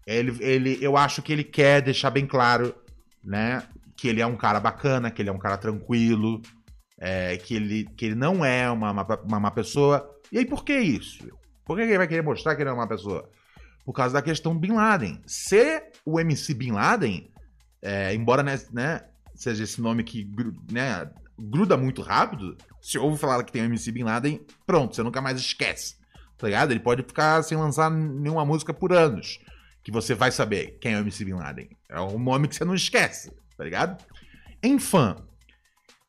Ele, 0.07 0.37
ele, 0.41 0.79
eu 0.81 0.97
acho 0.97 1.23
que 1.23 1.33
ele 1.33 1.45
quer 1.45 1.83
deixar 1.83 2.11
bem 2.11 2.27
claro, 2.27 2.75
né? 3.23 3.63
Que 3.97 4.09
ele 4.09 4.21
é 4.21 4.27
um 4.27 4.37
cara 4.37 4.61
bacana, 4.61 5.11
que 5.11 5.23
ele 5.23 5.31
é 5.31 5.33
um 5.33 5.39
cara 5.39 5.57
tranquilo, 5.57 6.41
é, 6.99 7.37
que, 7.37 7.55
ele, 7.55 7.85
que 7.97 8.07
ele 8.07 8.15
não 8.15 8.45
é 8.45 8.71
uma, 8.71 8.91
uma, 8.91 9.03
uma, 9.03 9.39
uma 9.39 9.51
pessoa. 9.51 10.09
E 10.31 10.39
aí, 10.39 10.45
por 10.45 10.65
que 10.65 10.77
isso? 10.79 11.29
Por 11.65 11.77
que 11.77 11.83
ele 11.83 11.99
vai 11.99 12.09
querer 12.09 12.23
mostrar 12.23 12.55
que 12.55 12.63
ele 12.63 12.71
é 12.71 12.73
uma 12.73 12.89
pessoa? 12.89 13.29
Por 13.85 13.93
causa 13.93 14.15
da 14.15 14.23
questão 14.23 14.57
Bin 14.57 14.73
Laden. 14.73 15.21
Ser 15.27 15.91
o 16.05 16.21
MC 16.21 16.55
Bin 16.55 16.73
Laden, 16.73 17.31
é, 17.83 18.15
embora 18.15 18.43
né, 18.43 18.59
né, 18.73 19.05
seja 19.35 19.65
esse 19.65 19.81
nome 19.81 20.05
que 20.05 20.29
né, 20.71 21.11
gruda 21.39 21.77
muito 21.77 22.03
rápido, 22.03 22.57
se 22.81 22.99
ouve 22.99 23.19
falar 23.19 23.43
que 23.45 23.53
tem 23.53 23.63
o 23.63 23.67
MC 23.67 23.91
Bin 23.91 24.05
Laden, 24.05 24.41
pronto, 24.67 24.95
você 24.95 25.03
nunca 25.03 25.21
mais 25.21 25.39
esquece. 25.39 25.97
Tá 26.37 26.47
ligado? 26.47 26.73
Ele 26.73 26.81
pode 26.81 27.03
ficar 27.03 27.43
sem 27.43 27.57
lançar 27.57 27.91
nenhuma 27.91 28.45
música 28.45 28.75
por 28.75 28.93
anos. 28.93 29.39
Que 29.83 29.93
você 29.93 30.15
vai 30.15 30.31
saber 30.31 30.79
quem 30.81 30.95
é 30.95 30.97
o 30.97 31.01
MC 31.01 31.25
Bin 31.25 31.35
Laden. 31.35 31.69
É 31.89 32.01
um 32.01 32.19
nome 32.19 32.49
que 32.49 32.57
você 32.57 32.65
não 32.65 32.75
esquece, 32.75 33.33
tá 33.57 33.65
ligado? 33.65 34.03
Em 34.63 34.79
fã, 34.79 35.17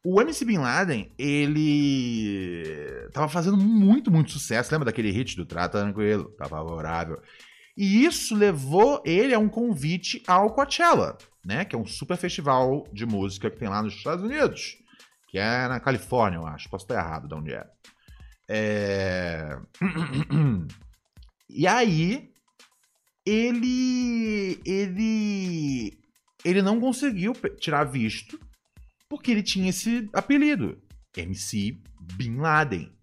o 0.04 0.22
MC 0.22 0.46
Bin 0.46 0.60
Laden, 0.60 1.12
ele 1.18 3.10
tava 3.12 3.28
fazendo 3.28 3.58
muito, 3.58 4.10
muito 4.10 4.32
sucesso. 4.32 4.72
Lembra 4.72 4.86
daquele 4.86 5.12
hit 5.12 5.36
do 5.36 5.46
Trata 5.46 5.82
Tranquilo? 5.82 6.26
Tá 6.38 6.46
favorável. 6.46 7.22
E 7.78 8.06
isso 8.06 8.34
levou 8.34 9.02
ele 9.06 9.34
a 9.34 9.40
um 9.40 9.50
convite 9.50 10.24
ao 10.26 10.54
Coachella, 10.54 11.18
né? 11.44 11.66
Que 11.66 11.76
é 11.76 11.80
um 11.80 11.86
super 11.86 12.16
festival 12.16 12.88
de 12.94 13.06
música 13.06 13.50
que 13.50 13.58
tem 13.58 13.68
lá 13.68 13.84
nos 13.84 13.94
Estados 13.94 14.24
Unidos 14.24 14.78
que 15.36 15.40
é 15.40 15.68
na 15.68 15.82
Califórnia, 15.82 16.38
eu 16.38 16.48
acho. 16.48 16.70
Posso 16.70 16.86
estar 16.86 16.96
errado 16.96 17.28
de 17.28 17.36
onde 17.36 17.54
é. 17.54 17.68
é... 18.48 19.60
e 21.50 21.68
aí, 21.68 22.32
ele. 23.26 24.62
Ele. 24.66 26.00
Ele 26.46 26.62
não 26.62 26.80
conseguiu 26.80 27.34
tirar 27.60 27.84
visto 27.84 28.40
porque 29.10 29.30
ele 29.30 29.44
tinha 29.44 29.72
esse 29.72 30.10
apelido. 30.14 30.82
MC 31.18 31.82
Bin 32.14 32.38
Laden. 32.38 32.98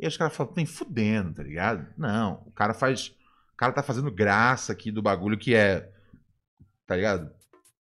E 0.00 0.06
os 0.06 0.16
caras 0.16 0.34
falam, 0.34 0.54
tem 0.54 0.64
fudendo, 0.64 1.34
tá 1.34 1.42
ligado? 1.42 1.86
Não, 1.98 2.44
o 2.46 2.52
cara 2.52 2.72
faz. 2.72 3.08
O 3.52 3.56
cara 3.58 3.74
tá 3.74 3.82
fazendo 3.82 4.10
graça 4.10 4.72
aqui 4.72 4.90
do 4.90 5.02
bagulho 5.02 5.36
que 5.36 5.54
é. 5.54 5.86
Tá 6.86 6.96
ligado? 6.96 7.30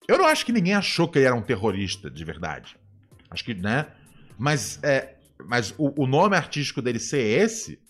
Eu 0.08 0.20
não 0.20 0.28
acho 0.28 0.46
que 0.46 0.52
ninguém 0.52 0.76
achou 0.76 1.10
que 1.10 1.18
ele 1.18 1.26
era 1.26 1.36
um 1.36 1.42
terrorista 1.42 2.12
de 2.12 2.24
verdade. 2.24 2.80
Acho 3.32 3.46
que, 3.46 3.54
né? 3.54 3.88
Mas, 4.38 4.80
é, 4.84 5.16
mas 5.48 5.74
o, 5.78 6.04
o 6.04 6.06
nome 6.06 6.36
artístico 6.36 6.82
dele 6.82 7.00
ser 7.00 7.22
esse, 7.22 7.82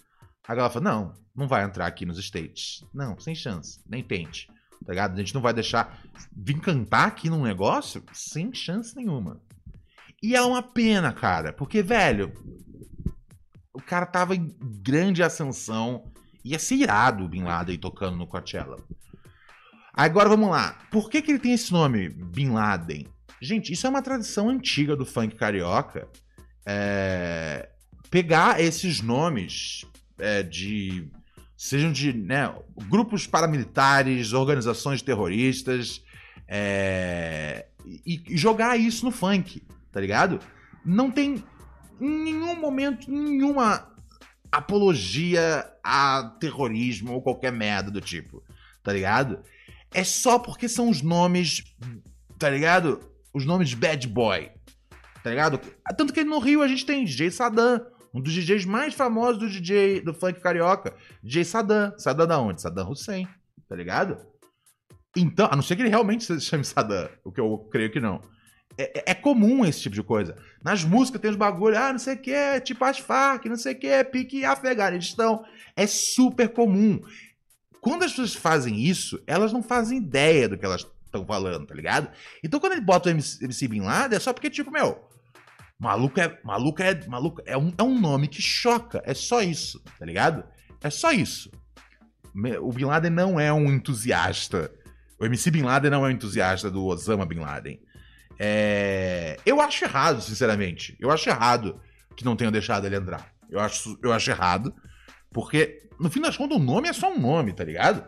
a 0.48 0.56
galera 0.56 0.72
fala: 0.72 0.86
não, 0.86 1.14
não 1.36 1.48
vai 1.48 1.64
entrar 1.64 1.88
aqui 1.88 2.06
nos 2.06 2.20
States. 2.20 2.86
Não, 2.94 3.20
sem 3.20 3.34
chance. 3.34 3.82
Nem 3.90 4.04
tente. 4.04 4.48
Tá 4.86 4.94
ligado? 4.94 5.14
A 5.14 5.18
gente 5.18 5.34
não 5.34 5.42
vai 5.42 5.54
deixar 5.54 6.00
vir 6.36 6.60
cantar 6.60 7.08
aqui 7.08 7.30
num 7.30 7.44
negócio 7.44 8.04
sem 8.14 8.54
chance 8.54 8.96
nenhuma. 8.96 9.42
E 10.22 10.36
é 10.36 10.42
uma 10.42 10.62
pena, 10.62 11.12
cara, 11.12 11.52
porque, 11.52 11.82
velho, 11.82 12.32
o 13.74 13.82
cara 13.82 14.06
tava 14.06 14.36
em 14.36 14.56
grande 14.60 15.24
ascensão. 15.24 16.12
Ia 16.44 16.58
ser 16.58 16.76
irado 16.76 17.24
o 17.24 17.30
Bin 17.30 17.44
Laden 17.44 17.78
tocando 17.78 18.18
no 18.18 18.28
Coachella. 18.28 18.78
Agora 19.94 20.30
vamos 20.30 20.50
lá. 20.50 20.80
Por 20.90 21.10
que, 21.10 21.22
que 21.22 21.32
ele 21.32 21.40
tem 21.40 21.54
esse 21.54 21.72
nome, 21.72 22.10
Bin 22.10 22.50
Laden? 22.50 23.08
Gente, 23.42 23.74
isso 23.74 23.88
é 23.88 23.90
uma 23.90 24.04
tradição 24.04 24.50
antiga 24.50 24.96
do 24.96 25.06
funk 25.06 25.36
carioca. 25.36 26.08
É... 26.64 27.70
Pegar 28.12 28.62
esses 28.62 29.02
nomes 29.02 29.86
é, 30.20 30.44
de. 30.44 31.10
Sejam 31.58 31.92
de 31.92 32.14
né, 32.14 32.54
grupos 32.90 33.28
paramilitares, 33.28 34.34
organizações 34.34 35.02
terroristas, 35.02 36.04
é... 36.48 37.68
e, 38.06 38.24
e 38.30 38.38
jogar 38.38 38.78
isso 38.78 39.06
no 39.06 39.12
funk, 39.12 39.64
tá 39.92 40.00
ligado? 40.00 40.40
Não 40.86 41.10
tem 41.10 41.44
em 42.00 42.24
nenhum 42.24 42.60
momento 42.60 43.10
nenhuma 43.12 43.92
apologia 44.52 45.72
a 45.84 46.36
terrorismo 46.40 47.14
ou 47.14 47.22
qualquer 47.22 47.52
merda 47.52 47.90
do 47.90 48.02
tipo, 48.02 48.44
tá 48.84 48.92
ligado? 48.92 49.40
É 49.94 50.04
só 50.04 50.40
porque 50.40 50.68
são 50.68 50.90
os 50.90 51.02
nomes, 51.02 51.64
tá 52.40 52.50
ligado? 52.50 53.11
Os 53.34 53.46
nomes 53.46 53.74
bad 53.74 54.08
boy, 54.08 54.52
tá 55.24 55.30
ligado? 55.30 55.60
Tanto 55.98 56.14
que 56.14 56.24
no 56.24 56.40
Rio 56.40 56.62
a 56.62 56.68
gente 56.68 56.86
tem 56.86 57.06
DJ 57.06 57.32
Saddam, 57.32 57.86
um 58.14 58.22
dos 58.22 58.34
DJs 58.34 58.66
mais 58.66 58.94
famosos 58.94 59.40
do 59.40 59.50
DJ 59.50 60.02
do 60.02 60.14
funk 60.14 60.40
carioca, 60.42 60.94
DJ 61.24 61.46
Saddam. 61.46 61.94
Saddam 61.98 62.28
da 62.28 62.40
onde? 62.40 62.62
Saddam 62.62 62.90
Hussein, 62.90 63.28
tá 63.70 63.76
ligado? 63.76 64.18
Então, 65.16 65.48
a 65.50 65.56
não 65.56 65.64
ser 65.64 65.76
que 65.76 65.82
ele 65.82 65.90
realmente 65.90 66.26
se 66.26 66.40
chame 66.42 66.64
Saddam, 66.64 67.10
o 67.24 67.32
que 67.32 67.40
eu 67.40 67.58
creio 67.72 67.92
que 67.92 68.00
não. 68.00 68.22
É, 68.78 69.00
é, 69.00 69.12
é, 69.12 69.14
comum 69.14 69.66
esse 69.66 69.82
tipo 69.82 69.96
de 69.96 70.04
coisa. 70.04 70.36
Nas 70.64 70.84
músicas 70.84 71.22
tem 71.22 71.30
os 71.30 71.38
bagulho, 71.38 71.78
ah, 71.78 71.92
não 71.92 72.00
sei 72.00 72.16
o 72.16 72.22
que, 72.22 72.62
tipo 72.62 72.84
as 72.84 73.00
Farc, 73.00 73.46
não 73.46 73.58
sei 73.58 73.74
o 73.74 73.80
que, 73.80 74.04
pique 74.06 74.46
Afeganistão. 74.46 75.44
É 75.76 75.86
super 75.88 76.50
comum. 76.50 77.02
Quando 77.82 78.04
as 78.04 78.12
pessoas 78.12 78.34
fazem 78.34 78.80
isso, 78.80 79.22
elas 79.26 79.52
não 79.52 79.64
fazem 79.64 79.98
ideia 79.98 80.48
do 80.48 80.58
que 80.58 80.66
elas 80.66 80.86
estão 81.12 81.26
falando, 81.26 81.68
tá 81.68 81.76
ligado? 81.76 82.10
Então 82.44 82.60
quando 82.60 82.74
ele 82.74 82.82
bota 82.82 83.10
o 83.10 83.12
MC, 83.12 83.44
MC 83.44 83.68
Bin 83.68 83.82
Laden, 83.82 84.18
é 84.18 84.20
só 84.20 84.34
porque, 84.34 84.50
tipo, 84.50 84.72
meu, 84.72 85.08
maluco 85.80 86.20
é. 86.20 86.40
Maluco 86.44 86.82
é. 86.82 87.08
Maluco 87.08 87.42
é 87.46 87.58
um, 87.58 87.74
é 87.78 87.84
um 87.84 88.00
nome 88.00 88.28
que 88.28 88.42
choca. 88.42 89.02
É 89.06 89.14
só 89.14 89.42
isso, 89.42 89.82
tá 90.00 90.06
ligado? 90.06 90.44
É 90.82 90.90
só 90.90 91.12
isso. 91.12 91.52
O 92.62 92.72
Bin 92.72 92.86
Laden 92.86 93.12
não 93.12 93.40
é 93.40 93.52
um 93.52 93.72
entusiasta. 93.72 94.72
O 95.20 95.26
MC 95.26 95.52
Bin 95.52 95.64
Laden 95.64 95.92
não 95.92 96.06
é 96.06 96.10
um 96.10 96.12
entusiasta 96.12 96.72
do 96.72 96.86
Osama 96.86 97.26
Bin 97.26 97.40
Laden. 97.40 97.80
É... 98.40 99.38
Eu 99.46 99.62
acho 99.62 99.84
errado, 99.86 100.22
sinceramente. 100.22 100.98
Eu 101.00 101.12
acho 101.12 101.30
errado 101.30 101.80
que 102.16 102.26
não 102.26 102.36
tenham 102.36 102.52
deixado 102.52 102.86
ele 102.86 102.96
entrar. 102.96 103.32
Eu 103.50 103.60
acho, 103.60 104.00
eu 104.02 104.14
acho 104.14 104.32
errado. 104.32 104.74
Porque, 105.32 105.88
no 106.00 106.10
fim 106.10 106.22
das 106.22 106.36
contas, 106.36 106.58
o 106.58 106.60
nome 106.60 106.88
é 106.88 106.94
só 106.94 107.12
um 107.12 107.20
nome, 107.20 107.54
tá 107.54 107.64
ligado? 107.64 108.04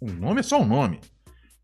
O 0.00 0.10
nome 0.10 0.40
é 0.40 0.42
só 0.42 0.60
um 0.60 0.66
nome. 0.66 1.00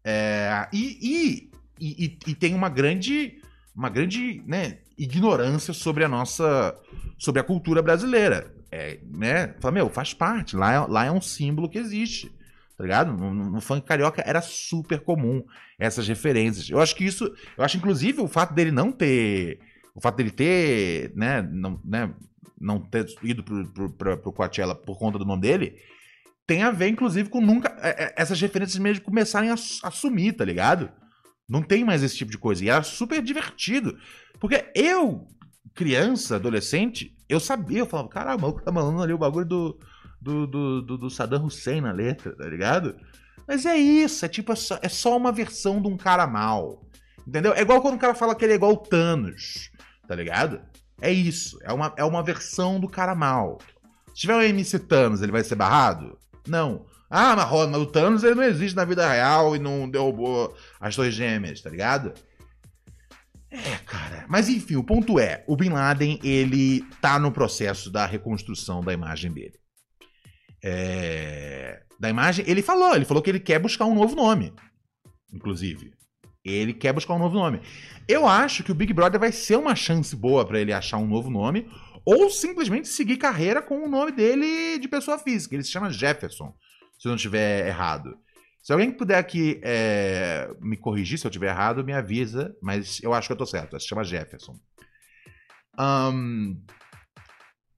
É... 0.06 0.68
E, 0.72 1.50
e, 1.80 2.04
e, 2.04 2.18
e, 2.28 2.34
tem 2.34 2.54
uma 2.54 2.68
grande, 2.68 3.40
uma 3.74 3.88
grande 3.88 4.42
né, 4.46 4.78
ignorância 4.96 5.74
sobre 5.74 6.04
a 6.04 6.08
nossa. 6.08 6.74
sobre 7.18 7.40
a 7.40 7.44
cultura 7.44 7.82
brasileira. 7.82 8.54
É, 8.70 9.00
né? 9.10 9.54
Fala, 9.60 9.72
meu, 9.72 9.90
faz 9.90 10.14
parte. 10.14 10.56
Lá 10.56 10.72
é, 10.72 10.78
lá 10.80 11.04
é 11.06 11.10
um 11.10 11.20
símbolo 11.20 11.68
que 11.68 11.78
existe 11.78 12.34
tá 12.76 12.84
ligado? 12.84 13.12
No, 13.12 13.32
no, 13.32 13.60
funk 13.60 13.86
carioca 13.86 14.22
era 14.24 14.42
super 14.42 15.00
comum 15.00 15.42
essas 15.78 16.06
referências. 16.06 16.68
Eu 16.68 16.78
acho 16.78 16.94
que 16.94 17.04
isso, 17.04 17.32
eu 17.56 17.64
acho 17.64 17.76
inclusive 17.76 18.20
o 18.20 18.28
fato 18.28 18.52
dele 18.52 18.70
não 18.70 18.92
ter, 18.92 19.58
o 19.94 20.00
fato 20.00 20.16
dele 20.16 20.30
ter, 20.30 21.12
né, 21.16 21.40
não, 21.42 21.80
né, 21.82 22.12
não 22.60 22.78
ter 22.78 23.06
ido 23.22 23.42
pro, 23.42 23.66
pro, 23.68 23.90
pro, 23.90 24.18
pro 24.18 24.32
Coachella 24.32 24.74
por 24.74 24.98
conta 24.98 25.18
do 25.18 25.24
nome 25.24 25.40
dele, 25.40 25.76
tem 26.46 26.62
a 26.62 26.70
ver 26.70 26.88
inclusive 26.88 27.28
com 27.28 27.40
nunca, 27.40 27.76
é, 27.80 28.04
é, 28.04 28.14
essas 28.16 28.40
referências 28.40 28.78
mesmo 28.78 29.04
começarem 29.04 29.50
a, 29.50 29.54
a 29.54 29.90
sumir, 29.90 30.36
tá 30.36 30.44
ligado? 30.44 30.90
Não 31.48 31.62
tem 31.62 31.84
mais 31.84 32.02
esse 32.02 32.16
tipo 32.16 32.30
de 32.30 32.38
coisa. 32.38 32.64
E 32.64 32.68
era 32.68 32.82
super 32.82 33.22
divertido. 33.22 33.96
Porque 34.40 34.70
eu, 34.74 35.26
criança, 35.74 36.36
adolescente, 36.36 37.16
eu 37.28 37.40
sabia, 37.40 37.80
eu 37.80 37.86
falava, 37.86 38.08
caralho, 38.08 38.38
o 38.38 38.40
maluco 38.40 38.62
tá 38.62 38.72
mandando 38.72 39.02
ali 39.02 39.12
o 39.12 39.18
bagulho 39.18 39.46
do, 39.46 39.78
do, 40.20 40.46
do, 40.46 40.82
do, 40.82 40.98
do 40.98 41.10
Saddam 41.10 41.44
Hussein 41.44 41.80
na 41.80 41.92
letra, 41.92 42.34
tá 42.36 42.46
ligado? 42.46 42.96
Mas 43.46 43.64
é 43.64 43.76
isso, 43.76 44.24
é 44.24 44.28
tipo, 44.28 44.52
é 44.52 44.56
só, 44.56 44.78
é 44.82 44.88
só 44.88 45.16
uma 45.16 45.30
versão 45.30 45.80
de 45.80 45.88
um 45.88 45.96
cara 45.96 46.26
mal. 46.26 46.84
Entendeu? 47.26 47.52
É 47.54 47.60
igual 47.60 47.80
quando 47.80 47.94
o 47.94 47.98
cara 47.98 48.14
fala 48.14 48.34
que 48.34 48.44
ele 48.44 48.52
é 48.52 48.56
igual 48.56 48.72
o 48.72 48.76
Thanos, 48.76 49.70
tá 50.06 50.14
ligado? 50.14 50.60
É 51.00 51.12
isso, 51.12 51.58
é 51.62 51.72
uma, 51.72 51.92
é 51.96 52.04
uma 52.04 52.22
versão 52.22 52.80
do 52.80 52.88
cara 52.88 53.14
mal. 53.14 53.58
Se 54.08 54.22
tiver 54.22 54.36
um 54.36 54.42
MC 54.42 54.78
Thanos, 54.78 55.22
ele 55.22 55.32
vai 55.32 55.44
ser 55.44 55.56
barrado? 55.56 56.18
Não. 56.46 56.86
Ah, 57.08 57.36
mas, 57.36 57.70
mas 57.70 57.80
o 57.80 57.86
Thanos 57.86 58.24
ele 58.24 58.34
não 58.34 58.42
existe 58.42 58.74
na 58.74 58.84
vida 58.84 59.08
real 59.08 59.54
e 59.54 59.58
não 59.58 59.88
derrubou 59.88 60.56
as 60.80 60.96
torres 60.96 61.14
gêmeas, 61.14 61.60
tá 61.60 61.70
ligado? 61.70 62.12
É, 63.50 63.76
cara. 63.86 64.24
Mas 64.28 64.48
enfim, 64.48 64.76
o 64.76 64.84
ponto 64.84 65.18
é, 65.18 65.44
o 65.46 65.56
Bin 65.56 65.70
Laden, 65.70 66.18
ele 66.22 66.82
tá 67.00 67.18
no 67.18 67.30
processo 67.30 67.90
da 67.90 68.04
reconstrução 68.04 68.82
da 68.82 68.92
imagem 68.92 69.32
dele 69.32 69.54
é, 70.68 71.82
da 72.00 72.10
imagem, 72.10 72.44
ele 72.48 72.60
falou, 72.60 72.96
ele 72.96 73.04
falou 73.04 73.22
que 73.22 73.30
ele 73.30 73.38
quer 73.38 73.60
buscar 73.60 73.84
um 73.84 73.94
novo 73.94 74.16
nome. 74.16 74.52
Inclusive. 75.32 75.92
Ele 76.44 76.72
quer 76.72 76.92
buscar 76.92 77.14
um 77.14 77.18
novo 77.18 77.34
nome. 77.34 77.60
Eu 78.08 78.26
acho 78.26 78.64
que 78.64 78.72
o 78.72 78.74
Big 78.74 78.92
Brother 78.92 79.18
vai 79.18 79.30
ser 79.30 79.56
uma 79.56 79.74
chance 79.74 80.14
boa 80.14 80.44
para 80.44 80.60
ele 80.60 80.72
achar 80.72 80.96
um 80.96 81.06
novo 81.06 81.30
nome 81.30 81.68
ou 82.06 82.30
simplesmente 82.30 82.86
seguir 82.86 83.16
carreira 83.16 83.60
com 83.60 83.84
o 83.84 83.88
nome 83.88 84.12
dele 84.12 84.78
de 84.78 84.86
pessoa 84.86 85.18
física. 85.18 85.56
Ele 85.56 85.64
se 85.64 85.72
chama 85.72 85.90
Jefferson, 85.90 86.54
se 86.96 87.08
eu 87.08 87.10
não 87.10 87.16
estiver 87.16 87.66
errado. 87.66 88.16
Se 88.62 88.72
alguém 88.72 88.92
puder 88.92 89.18
aqui 89.18 89.60
é, 89.62 90.48
me 90.60 90.76
corrigir 90.76 91.18
se 91.18 91.26
eu 91.26 91.28
estiver 91.28 91.50
errado, 91.50 91.84
me 91.84 91.92
avisa, 91.92 92.56
mas 92.62 93.02
eu 93.02 93.12
acho 93.12 93.28
que 93.28 93.32
eu 93.32 93.36
tô 93.36 93.46
certo. 93.46 93.78
Se 93.78 93.88
chama 93.88 94.04
Jefferson. 94.04 94.56
Um, 95.78 96.60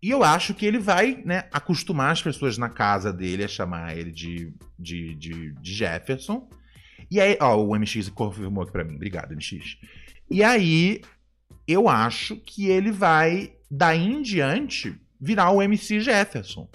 e 0.03 0.11
eu 0.11 0.23
acho 0.23 0.55
que 0.55 0.65
ele 0.65 0.79
vai, 0.79 1.23
né, 1.25 1.49
acostumar 1.53 2.13
as 2.13 2.23
pessoas 2.23 2.57
na 2.57 2.69
casa 2.69 3.13
dele 3.13 3.45
a 3.45 3.49
chamar 3.49 3.97
ele 3.97 4.13
de, 4.13 4.55
de, 4.79 5.15
de, 5.15 5.53
de 5.55 5.75
Jefferson. 5.75 6.49
E 7.11 7.21
aí, 7.21 7.37
ó, 7.41 7.57
o 7.57 7.77
MX 7.77 8.11
confirmou 8.11 8.63
aqui 8.63 8.73
pra 8.73 8.85
mim. 8.85 8.95
Obrigado, 8.95 9.35
MX. 9.35 9.79
E 10.31 10.43
aí, 10.45 11.01
eu 11.67 11.89
acho 11.89 12.37
que 12.37 12.69
ele 12.69 12.93
vai, 12.93 13.58
daí 13.71 14.07
em 14.07 14.23
diante, 14.23 14.99
virar 15.21 15.51
o 15.51 15.63
MC 15.63 16.01
Jefferson. 16.01 16.69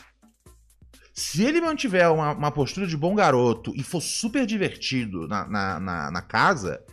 Se 1.14 1.44
ele 1.44 1.61
mantiver 1.61 2.11
uma, 2.11 2.34
uma 2.34 2.52
postura 2.52 2.88
de 2.88 2.98
bom 2.98 3.14
garoto 3.14 3.72
e 3.76 3.84
for 3.84 4.02
super 4.02 4.45
divertido 4.45 5.28
na, 5.28 5.48
na, 5.48 5.80
na, 5.80 6.11
na 6.11 6.22
casa, 6.22 6.84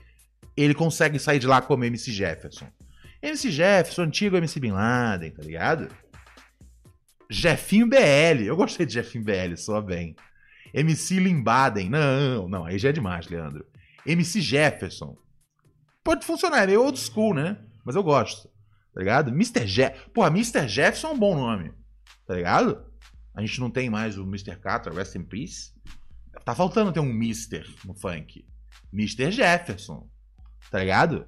ele 0.56 0.74
consegue 0.74 1.18
sair 1.18 1.38
de 1.38 1.46
lá 1.46 1.62
como 1.62 1.84
MC 1.84 2.12
Jefferson. 2.12 2.66
MC 3.22 3.50
Jefferson, 3.50 4.02
antigo 4.02 4.36
MC 4.36 4.60
Bin 4.60 4.72
Laden, 4.72 5.30
tá 5.30 5.42
ligado? 5.42 5.88
Jefinho 7.30 7.86
BL. 7.86 8.42
Eu 8.44 8.56
gostei 8.56 8.84
de 8.84 8.92
Jefinho 8.92 9.24
BL, 9.24 9.56
soa 9.56 9.80
bem. 9.80 10.16
MC 10.74 11.18
Limbaden. 11.18 11.88
Não, 11.88 12.48
não, 12.48 12.64
aí 12.64 12.78
já 12.78 12.88
é 12.88 12.92
demais, 12.92 13.28
Leandro. 13.28 13.64
MC 14.04 14.40
Jefferson. 14.40 15.16
Pode 16.02 16.26
funcionar, 16.26 16.64
é 16.64 16.66
meio 16.66 16.82
old 16.82 16.98
school, 16.98 17.34
né? 17.34 17.56
Mas 17.84 17.94
eu 17.94 18.02
gosto. 18.02 18.49
Tá 18.92 19.00
ligado? 19.00 19.30
Mr. 19.30 19.64
Jeff. 19.66 20.10
Porra, 20.10 20.28
Mr. 20.28 20.68
Jefferson 20.68 21.08
é 21.08 21.12
um 21.12 21.18
bom 21.18 21.36
nome. 21.36 21.72
Tá 22.26 22.34
ligado? 22.34 22.84
A 23.34 23.40
gente 23.40 23.60
não 23.60 23.70
tem 23.70 23.88
mais 23.88 24.18
o 24.18 24.22
Mr. 24.22 24.56
Catra, 24.56 24.92
Rest 24.92 25.14
in 25.14 25.24
Peace. 25.24 25.72
Tá 26.44 26.54
faltando 26.54 26.92
ter 26.92 27.00
um 27.00 27.10
Mr. 27.10 27.64
no 27.84 27.94
funk. 27.94 28.44
Mr. 28.92 29.30
Jefferson. 29.30 30.08
Tá 30.70 30.80
ligado? 30.80 31.26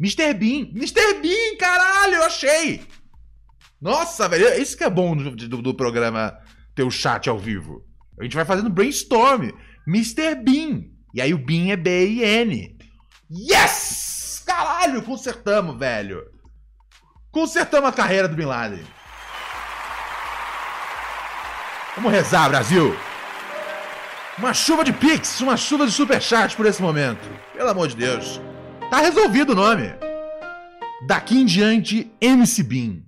Mr. 0.00 0.34
Bean. 0.34 0.70
Mr. 0.74 1.20
Bean, 1.20 1.56
caralho, 1.58 2.14
eu 2.14 2.24
achei! 2.24 2.82
Nossa, 3.80 4.28
velho, 4.28 4.60
isso 4.60 4.76
que 4.76 4.84
é 4.84 4.90
bom 4.90 5.16
do, 5.16 5.36
do, 5.36 5.62
do 5.62 5.74
programa 5.74 6.36
ter 6.74 6.82
o 6.82 6.90
chat 6.90 7.28
ao 7.28 7.38
vivo. 7.38 7.84
A 8.18 8.22
gente 8.24 8.34
vai 8.34 8.44
fazendo 8.44 8.70
brainstorm. 8.70 9.50
Mr. 9.86 10.34
Bean. 10.36 10.84
E 11.12 11.20
aí 11.20 11.34
o 11.34 11.38
Bean 11.38 11.70
é 11.70 11.76
B-I-N. 11.76 12.78
Yes! 13.30 14.42
Caralho, 14.46 15.02
consertamos, 15.02 15.78
velho. 15.78 16.33
Consertamos 17.34 17.88
a 17.88 17.92
carreira 17.92 18.28
do 18.28 18.36
Bin 18.36 18.44
Laden. 18.44 18.84
Vamos 21.96 22.12
rezar, 22.12 22.48
Brasil. 22.48 22.96
Uma 24.38 24.54
chuva 24.54 24.84
de 24.84 24.92
pix, 24.92 25.40
uma 25.40 25.56
chuva 25.56 25.84
de 25.84 25.90
superchat 25.90 26.54
por 26.56 26.64
esse 26.64 26.80
momento. 26.80 27.28
Pelo 27.52 27.68
amor 27.68 27.88
de 27.88 27.96
Deus. 27.96 28.40
Tá 28.88 29.00
resolvido 29.00 29.50
o 29.50 29.56
nome. 29.56 29.92
Daqui 31.08 31.40
em 31.40 31.44
diante, 31.44 32.08
MC 32.20 32.62
Bean. 32.62 33.02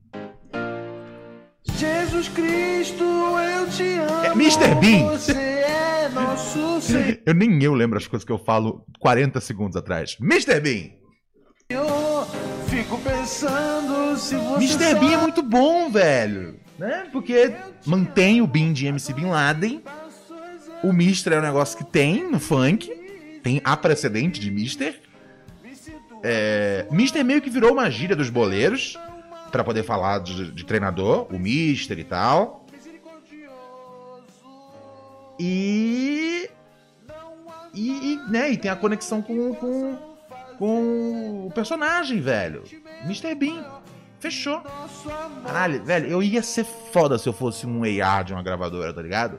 Jesus 1.77 2.29
Cristo, 2.29 3.05
eu 3.05 3.71
te 3.71 3.99
amo. 3.99 4.25
É 4.25 4.33
Mr. 4.33 4.75
Bean. 4.81 5.07
Você 5.13 5.35
é 5.35 6.09
nosso 6.13 6.81
Senhor. 6.81 7.21
Eu 7.25 7.35
nem 7.35 7.63
eu 7.63 7.75
lembro 7.75 7.97
as 7.97 8.09
coisas 8.09 8.25
que 8.25 8.33
eu 8.33 8.39
falo 8.39 8.85
40 8.99 9.41
segundos 9.41 9.77
atrás. 9.77 10.17
Mr. 10.21 10.59
Bean. 10.59 10.91
Fico 12.87 12.99
pensando 13.01 14.17
se 14.17 14.37
você. 14.37 14.65
Mr. 14.65 14.95
Bean 15.01 15.15
é 15.15 15.17
muito 15.17 15.43
bom, 15.43 15.91
velho. 15.91 16.55
Né? 16.79 17.09
Porque 17.11 17.53
mantém 17.85 18.41
o 18.41 18.47
Bean 18.47 18.73
de 18.73 18.87
MC 18.87 19.13
Bin 19.13 19.27
Laden. 19.27 19.83
O 20.85 20.93
Mister 20.93 21.33
é 21.33 21.39
um 21.41 21.43
negócio 21.43 21.77
que 21.77 21.83
tem 21.83 22.31
no 22.31 22.39
funk. 22.39 22.89
Tem 23.43 23.61
a 23.65 23.77
precedente 23.77 24.39
de 24.39 24.53
Mister. 24.53 25.01
É, 26.23 26.87
Mister 26.89 27.25
meio 27.25 27.43
que 27.43 27.51
virou 27.51 27.73
uma 27.73 27.91
gíria 27.91 28.15
dos 28.15 28.31
boleiros. 28.31 28.97
Pra 29.51 29.65
poder 29.65 29.83
falar 29.83 30.21
de, 30.21 30.53
de 30.53 30.65
treinador. 30.65 31.27
O 31.35 31.41
Mister 31.41 31.99
e 31.99 32.05
tal. 32.05 32.67
E. 35.41 36.49
E, 37.75 38.13
e, 38.13 38.31
né, 38.31 38.53
e 38.53 38.57
tem 38.57 38.71
a 38.71 38.77
conexão 38.77 39.21
com, 39.21 39.53
com, 39.55 39.99
com 40.59 41.47
o 41.47 41.51
personagem, 41.55 42.21
velho. 42.21 42.63
Mr. 43.05 43.35
Bean. 43.35 43.65
Fechou. 44.19 44.63
Caralho, 45.45 45.85
velho, 45.85 46.07
eu 46.09 46.23
ia 46.23 46.43
ser 46.43 46.65
foda 46.65 47.19
se 47.19 47.29
eu 47.29 47.33
fosse 47.33 47.67
um 47.67 47.83
AR 47.83 48.25
de 48.25 48.33
uma 48.33 48.43
gravadora, 48.43 48.93
tá 48.93 49.03
ligado? 49.03 49.39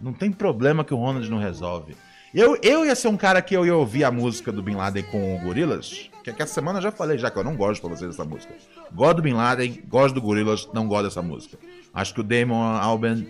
Não 0.00 0.12
tem 0.12 0.30
problema 0.30 0.84
que 0.84 0.94
o 0.94 0.96
Ronald 0.96 1.28
não 1.30 1.38
resolve. 1.38 1.96
Eu, 2.32 2.56
eu 2.62 2.86
ia 2.86 2.94
ser 2.94 3.08
um 3.08 3.16
cara 3.16 3.42
que 3.42 3.56
eu 3.56 3.66
ia 3.66 3.74
ouvir 3.74 4.04
a 4.04 4.10
música 4.10 4.52
do 4.52 4.62
Bin 4.62 4.76
Laden 4.76 5.02
com 5.04 5.34
o 5.34 5.40
Gorillaz, 5.40 6.10
que, 6.22 6.30
essa 6.30 6.54
semana 6.54 6.78
eu 6.78 6.82
já 6.82 6.92
falei 6.92 7.18
já 7.18 7.28
que 7.28 7.36
eu 7.36 7.42
não 7.42 7.56
gosto 7.56 7.80
pra 7.80 7.90
vocês 7.90 8.10
dessa 8.10 8.24
música. 8.24 8.54
Gosto 8.92 9.16
do 9.16 9.22
Bin 9.22 9.32
Laden, 9.32 9.82
gosto 9.88 10.14
do 10.14 10.22
Gorillaz, 10.22 10.68
não 10.72 10.86
gosto 10.86 11.04
dessa 11.04 11.22
música. 11.22 11.58
Acho 11.92 12.14
que 12.14 12.20
o 12.20 12.22
Damon 12.22 12.62
Albarn 12.62 13.26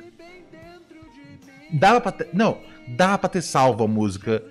dava 1.73 1.99
pra 2.01 2.13
ter, 2.13 2.29
não, 2.35 2.59
dava 2.89 3.17
pra 3.17 3.29
ter 3.31 3.41
salvo 3.41 3.85
a 3.85 3.89
música. 3.89 4.43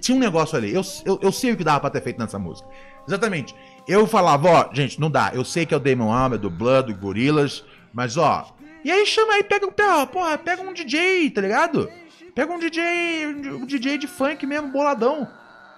Tinha 0.00 0.16
um 0.16 0.20
negócio 0.20 0.56
ali. 0.56 0.72
Eu, 0.74 0.82
eu, 1.04 1.18
eu 1.22 1.32
sei 1.32 1.52
o 1.52 1.56
que 1.56 1.64
dava 1.64 1.80
pra 1.80 1.90
ter 1.90 2.02
feito 2.02 2.18
nessa 2.18 2.38
música. 2.38 2.68
Exatamente. 3.06 3.54
Eu 3.86 4.06
falava, 4.06 4.48
ó, 4.48 4.74
gente, 4.74 5.00
não 5.00 5.10
dá. 5.10 5.30
Eu 5.32 5.44
sei 5.44 5.64
que 5.64 5.74
é 5.74 5.76
o 5.76 5.80
Damon 5.80 6.12
Albarn, 6.12 6.38
do 6.38 6.50
Blood, 6.50 6.92
do 6.92 6.98
Gorillaz, 6.98 7.64
mas 7.92 8.16
ó. 8.16 8.52
E 8.84 8.90
aí 8.90 9.04
chama 9.06 9.34
aí, 9.34 9.42
pega, 9.42 9.70
pega, 9.70 10.06
porra, 10.06 10.38
pega 10.38 10.62
um 10.62 10.72
DJ, 10.72 11.30
tá 11.30 11.40
ligado? 11.40 11.90
Pega 12.34 12.52
um 12.52 12.58
DJ, 12.58 13.26
um 13.26 13.66
DJ 13.66 13.98
de 13.98 14.06
funk 14.06 14.46
mesmo, 14.46 14.70
boladão. 14.70 15.26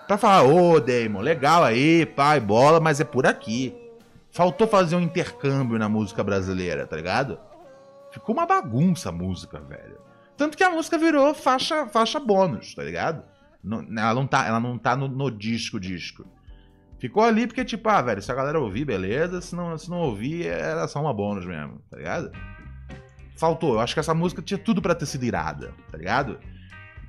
Pra 0.07 0.19
falar, 0.19 0.43
ô 0.43 0.81
Damon, 0.81 1.21
legal 1.21 1.63
aí, 1.63 2.05
pai, 2.05 2.41
bola, 2.41 2.81
mas 2.81 3.01
é 3.01 3.05
por 3.05 3.27
aqui. 3.27 3.75
Faltou 4.31 4.67
fazer 4.67 4.97
um 4.97 5.01
intercâmbio 5.01 5.79
na 5.79 5.89
música 5.89 6.25
brasileira, 6.25 6.87
tá 6.87 6.97
ligado? 6.97 7.39
Ficou 8.11 8.35
uma 8.35 8.47
bagunça 8.47 9.11
a 9.11 9.13
música, 9.13 9.61
velho. 9.61 9.99
Tanto 10.37 10.57
que 10.57 10.65
a 10.65 10.71
música 10.71 10.97
virou 10.97 11.35
faixa, 11.35 11.87
faixa 11.87 12.19
bônus, 12.19 12.75
tá 12.75 12.83
ligado? 12.83 13.23
Ela 13.97 14.15
não 14.15 14.27
tá, 14.27 14.47
ela 14.47 14.61
não 14.61 14.79
tá 14.79 14.97
no, 14.97 15.09
no 15.09 15.31
disco, 15.31 15.79
disco. 15.79 16.25
Ficou 16.99 17.23
ali 17.23 17.47
porque, 17.47 17.65
tipo, 17.65 17.89
ah, 17.89 18.03
velho, 18.03 18.21
se 18.21 18.31
a 18.31 18.35
galera 18.35 18.59
ouvir, 18.59 18.85
beleza. 18.85 19.41
Se 19.41 19.55
não, 19.55 19.79
se 19.79 19.89
não 19.89 19.99
ouvir, 19.99 20.47
era 20.47 20.89
só 20.89 21.01
uma 21.01 21.15
bônus 21.15 21.47
mesmo, 21.47 21.81
tá 21.91 21.97
ligado? 21.97 22.33
Faltou. 23.37 23.75
Eu 23.75 23.81
acho 23.81 23.95
que 23.95 24.01
essa 24.01 24.15
música 24.15 24.43
tinha 24.43 24.59
tudo 24.59 24.83
pra 24.83 24.95
ter 24.95 25.07
sido 25.07 25.25
irada, 25.25 25.73
tá 25.91 25.97
ligado? 25.97 26.39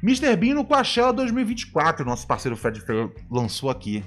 Mr. 0.01 0.35
Bean 0.37 0.53
no 0.53 0.63
Coachella 0.63 1.11
2024, 1.11 2.05
nosso 2.05 2.25
parceiro 2.25 2.55
Fred 2.55 2.79
Ferrer 2.79 3.11
lançou 3.29 3.69
aqui. 3.69 4.03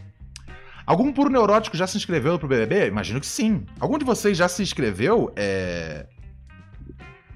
Algum 0.86 1.12
puro 1.12 1.30
neurótico 1.30 1.76
já 1.76 1.86
se 1.86 1.96
inscreveu 1.96 2.38
pro 2.38 2.48
BBB? 2.48 2.86
Imagino 2.86 3.20
que 3.20 3.26
sim. 3.26 3.66
Algum 3.78 3.98
de 3.98 4.04
vocês 4.04 4.36
já 4.36 4.48
se 4.48 4.62
inscreveu? 4.62 5.32
É... 5.36 6.06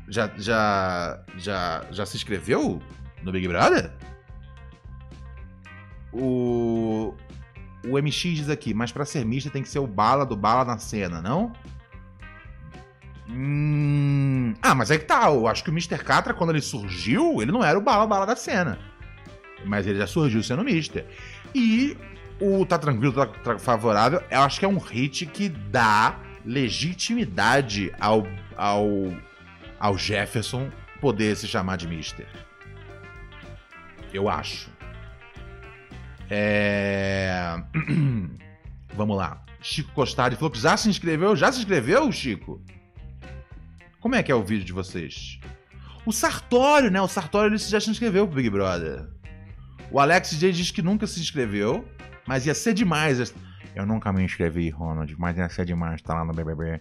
Já, 0.09 0.31
já, 0.37 1.25
já, 1.37 1.85
já 1.91 2.07
se 2.07 2.17
inscreveu 2.17 2.81
no 3.23 3.33
Big 3.33 3.47
Brother? 3.49 3.93
O, 6.19 7.15
o 7.87 7.99
MX 8.01 8.17
diz 8.17 8.49
aqui, 8.49 8.73
mas 8.73 8.91
pra 8.91 9.05
ser 9.05 9.25
mista 9.25 9.51
tem 9.51 9.63
que 9.63 9.69
ser 9.69 9.79
o 9.79 9.87
bala 9.87 10.25
do 10.25 10.37
bala 10.37 10.65
na 10.65 10.79
cena, 10.79 11.21
não? 11.21 11.53
Hum... 13.29 14.55
Ah, 14.63 14.75
mas 14.75 14.91
aí 14.91 14.99
que 14.99 15.05
tá. 15.05 15.27
Eu 15.27 15.47
acho 15.47 15.63
que 15.63 15.71
o 15.71 15.73
Mr. 15.73 15.99
Catra, 15.99 16.33
quando 16.33 16.51
ele 16.51 16.61
surgiu, 16.61 17.43
ele 17.43 17.53
não 17.53 17.65
era 17.65 17.79
o 17.79 17.83
bala 17.83 18.07
bala 18.07 18.25
da 18.27 18.37
cena. 18.37 18.79
Mas 19.65 19.87
ele 19.87 19.99
já 19.99 20.07
surgiu 20.07 20.43
sendo 20.43 20.65
Mister. 20.65 21.07
E 21.55 21.97
o 22.41 22.65
Tá 22.65 22.79
Tranquilo, 22.79 23.13
Tá, 23.13 23.27
tá 23.27 23.59
Favorável, 23.59 24.23
eu 24.31 24.41
acho 24.41 24.59
que 24.59 24.65
é 24.65 24.69
um 24.69 24.79
hit 24.79 25.27
que 25.27 25.49
dá 25.49 26.19
legitimidade 26.45 27.93
ao, 27.99 28.27
ao, 28.57 28.87
ao 29.81 29.99
Jefferson 29.99 30.71
poder 31.01 31.37
se 31.37 31.49
chamar 31.49 31.77
de 31.77 31.89
Mister. 31.89 32.27
Eu 34.13 34.29
acho. 34.29 34.71
É... 36.31 37.63
Vamos 38.95 39.17
lá. 39.17 39.45
Chico 39.61 39.93
Costari 39.93 40.37
falou 40.37 40.51
que 40.51 40.59
já 40.59 40.77
se 40.77 40.89
inscreveu. 40.89 41.35
Já 41.37 41.51
se 41.53 41.59
inscreveu, 41.59 42.11
Chico? 42.13 42.63
Como 44.01 44.15
é 44.15 44.23
que 44.23 44.31
é 44.31 44.35
o 44.35 44.45
vídeo 44.45 44.65
de 44.65 44.73
vocês? 44.73 45.41
O 46.05 46.13
Sartório, 46.13 46.91
né? 46.91 47.01
O 47.01 47.09
Sartório 47.09 47.51
ele 47.51 47.59
já 47.59 47.81
se 47.81 47.91
inscreveu 47.91 48.27
pro 48.27 48.37
Big 48.37 48.49
Brother. 48.49 49.09
O 49.91 49.99
Alex 49.99 50.31
J 50.31 50.53
diz 50.53 50.71
que 50.71 50.83
nunca 50.83 51.07
se 51.07 51.21
inscreveu, 51.21 51.85
mas 52.27 52.47
ia 52.47 52.55
ser 52.55 52.75
demais. 52.75 53.35
Eu 53.75 53.85
nunca 53.85 54.13
me 54.13 54.23
inscrevi, 54.23 54.71
Ronald, 54.71 55.15
mas 55.19 55.37
ia 55.37 55.49
ser 55.49 55.65
demais 55.65 55.97
estar 55.97 56.15
lá 56.15 56.25
no 56.25 56.33
BBB. 56.33 56.81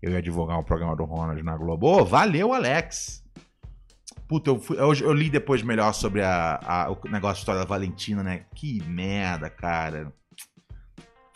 Eu 0.00 0.12
ia 0.12 0.22
divulgar 0.22 0.58
o 0.58 0.64
programa 0.64 0.96
do 0.96 1.04
Ronald 1.04 1.42
na 1.42 1.56
Globo. 1.56 1.86
Ô, 1.86 2.04
valeu, 2.04 2.52
Alex! 2.52 3.22
Puta, 4.30 4.48
eu, 4.50 4.60
fui- 4.60 4.78
eu- 4.78 4.94
eu 4.94 5.12
li 5.12 5.28
depois 5.28 5.60
melhor 5.60 5.92
sobre 5.92 6.22
a, 6.22 6.60
a- 6.64 6.88
o 6.90 6.96
negócio 7.08 7.34
da 7.34 7.40
história 7.40 7.60
da 7.62 7.66
Valentina, 7.66 8.22
né? 8.22 8.44
Que 8.54 8.80
merda, 8.84 9.50
cara. 9.50 10.12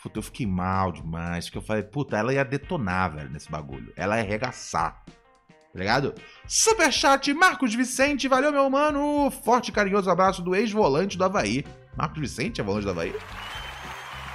Puta, 0.00 0.18
eu 0.20 0.22
fiquei 0.22 0.46
mal 0.46 0.92
demais. 0.92 1.46
Porque 1.46 1.58
eu 1.58 1.62
falei, 1.62 1.82
puta, 1.82 2.16
ela 2.16 2.32
ia 2.32 2.44
detonar, 2.44 3.12
velho, 3.16 3.30
nesse 3.30 3.50
bagulho. 3.50 3.92
Ela 3.96 4.16
ia 4.18 4.22
arregaçar. 4.22 5.02
Tá 5.06 5.78
ligado? 5.80 6.14
Superchat, 6.46 7.34
Marcos 7.34 7.74
Vicente. 7.74 8.28
Valeu, 8.28 8.52
meu 8.52 8.70
mano. 8.70 9.28
Forte 9.28 9.70
e 9.70 9.72
carinhoso 9.72 10.08
abraço 10.08 10.40
do 10.40 10.54
ex-volante 10.54 11.18
do 11.18 11.24
Havaí. 11.24 11.64
Marcos 11.96 12.20
Vicente 12.20 12.60
é 12.60 12.64
volante 12.64 12.84
do 12.84 12.90
Havaí? 12.92 13.12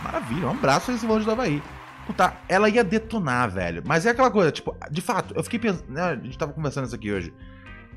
Maravilha, 0.03 0.47
um 0.47 0.51
abraço 0.51 0.91
a 0.91 0.93
esse 0.95 1.05
volante 1.05 1.23
do 1.25 1.31
Havaí. 1.31 1.63
Puta, 2.05 2.35
ela 2.49 2.67
ia 2.67 2.83
detonar, 2.83 3.49
velho. 3.51 3.81
Mas 3.85 4.05
é 4.05 4.09
aquela 4.09 4.29
coisa, 4.31 4.51
tipo, 4.51 4.75
de 4.91 5.01
fato, 5.01 5.33
eu 5.33 5.43
fiquei 5.43 5.59
pensando. 5.59 5.89
Né, 5.89 6.01
a 6.01 6.15
gente 6.15 6.37
tava 6.37 6.51
conversando 6.51 6.87
isso 6.87 6.95
aqui 6.95 7.09
hoje. 7.11 7.33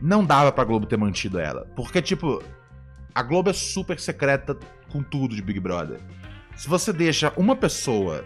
Não 0.02 0.24
dava 0.24 0.50
pra 0.50 0.64
Globo 0.64 0.84
ter 0.84 0.96
mantido 0.96 1.38
ela. 1.38 1.64
Porque, 1.76 2.02
tipo, 2.02 2.42
a 3.14 3.22
Globo 3.22 3.50
é 3.50 3.52
super 3.52 4.00
secreta 4.00 4.58
com 4.90 5.00
tudo 5.00 5.36
de 5.36 5.40
Big 5.40 5.60
Brother. 5.60 6.00
Se 6.56 6.68
você 6.68 6.92
deixa 6.92 7.32
uma 7.36 7.54
pessoa 7.54 8.24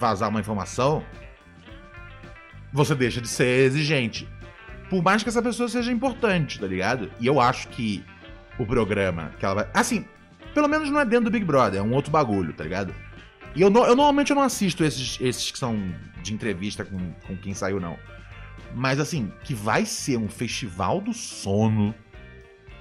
vazar 0.00 0.30
uma 0.30 0.40
informação, 0.40 1.04
você 2.72 2.94
deixa 2.94 3.20
de 3.20 3.28
ser 3.28 3.66
exigente. 3.66 4.26
Por 4.88 5.02
mais 5.02 5.22
que 5.22 5.28
essa 5.28 5.42
pessoa 5.42 5.68
seja 5.68 5.92
importante, 5.92 6.58
tá 6.58 6.66
ligado? 6.66 7.10
E 7.20 7.26
eu 7.26 7.38
acho 7.38 7.68
que 7.68 8.02
o 8.58 8.64
programa 8.64 9.32
que 9.38 9.44
ela 9.44 9.54
vai. 9.54 9.70
Assim, 9.74 10.06
pelo 10.54 10.66
menos 10.66 10.90
não 10.90 11.00
é 11.00 11.04
dentro 11.04 11.26
do 11.26 11.30
Big 11.30 11.44
Brother, 11.44 11.80
é 11.80 11.82
um 11.82 11.92
outro 11.92 12.10
bagulho, 12.10 12.54
tá 12.54 12.64
ligado? 12.64 12.94
E 13.54 13.60
eu, 13.60 13.68
eu 13.68 13.94
normalmente 13.94 14.30
eu 14.30 14.36
não 14.36 14.42
assisto 14.42 14.82
esses, 14.82 15.18
esses 15.20 15.50
que 15.50 15.58
são 15.58 15.78
de 16.22 16.32
entrevista 16.32 16.86
com, 16.86 17.12
com 17.26 17.36
quem 17.36 17.52
saiu, 17.52 17.78
não. 17.78 17.98
Mas 18.74 18.98
assim, 18.98 19.32
que 19.44 19.54
vai 19.54 19.84
ser 19.84 20.16
um 20.16 20.28
festival 20.28 21.00
do 21.00 21.12
sono. 21.12 21.94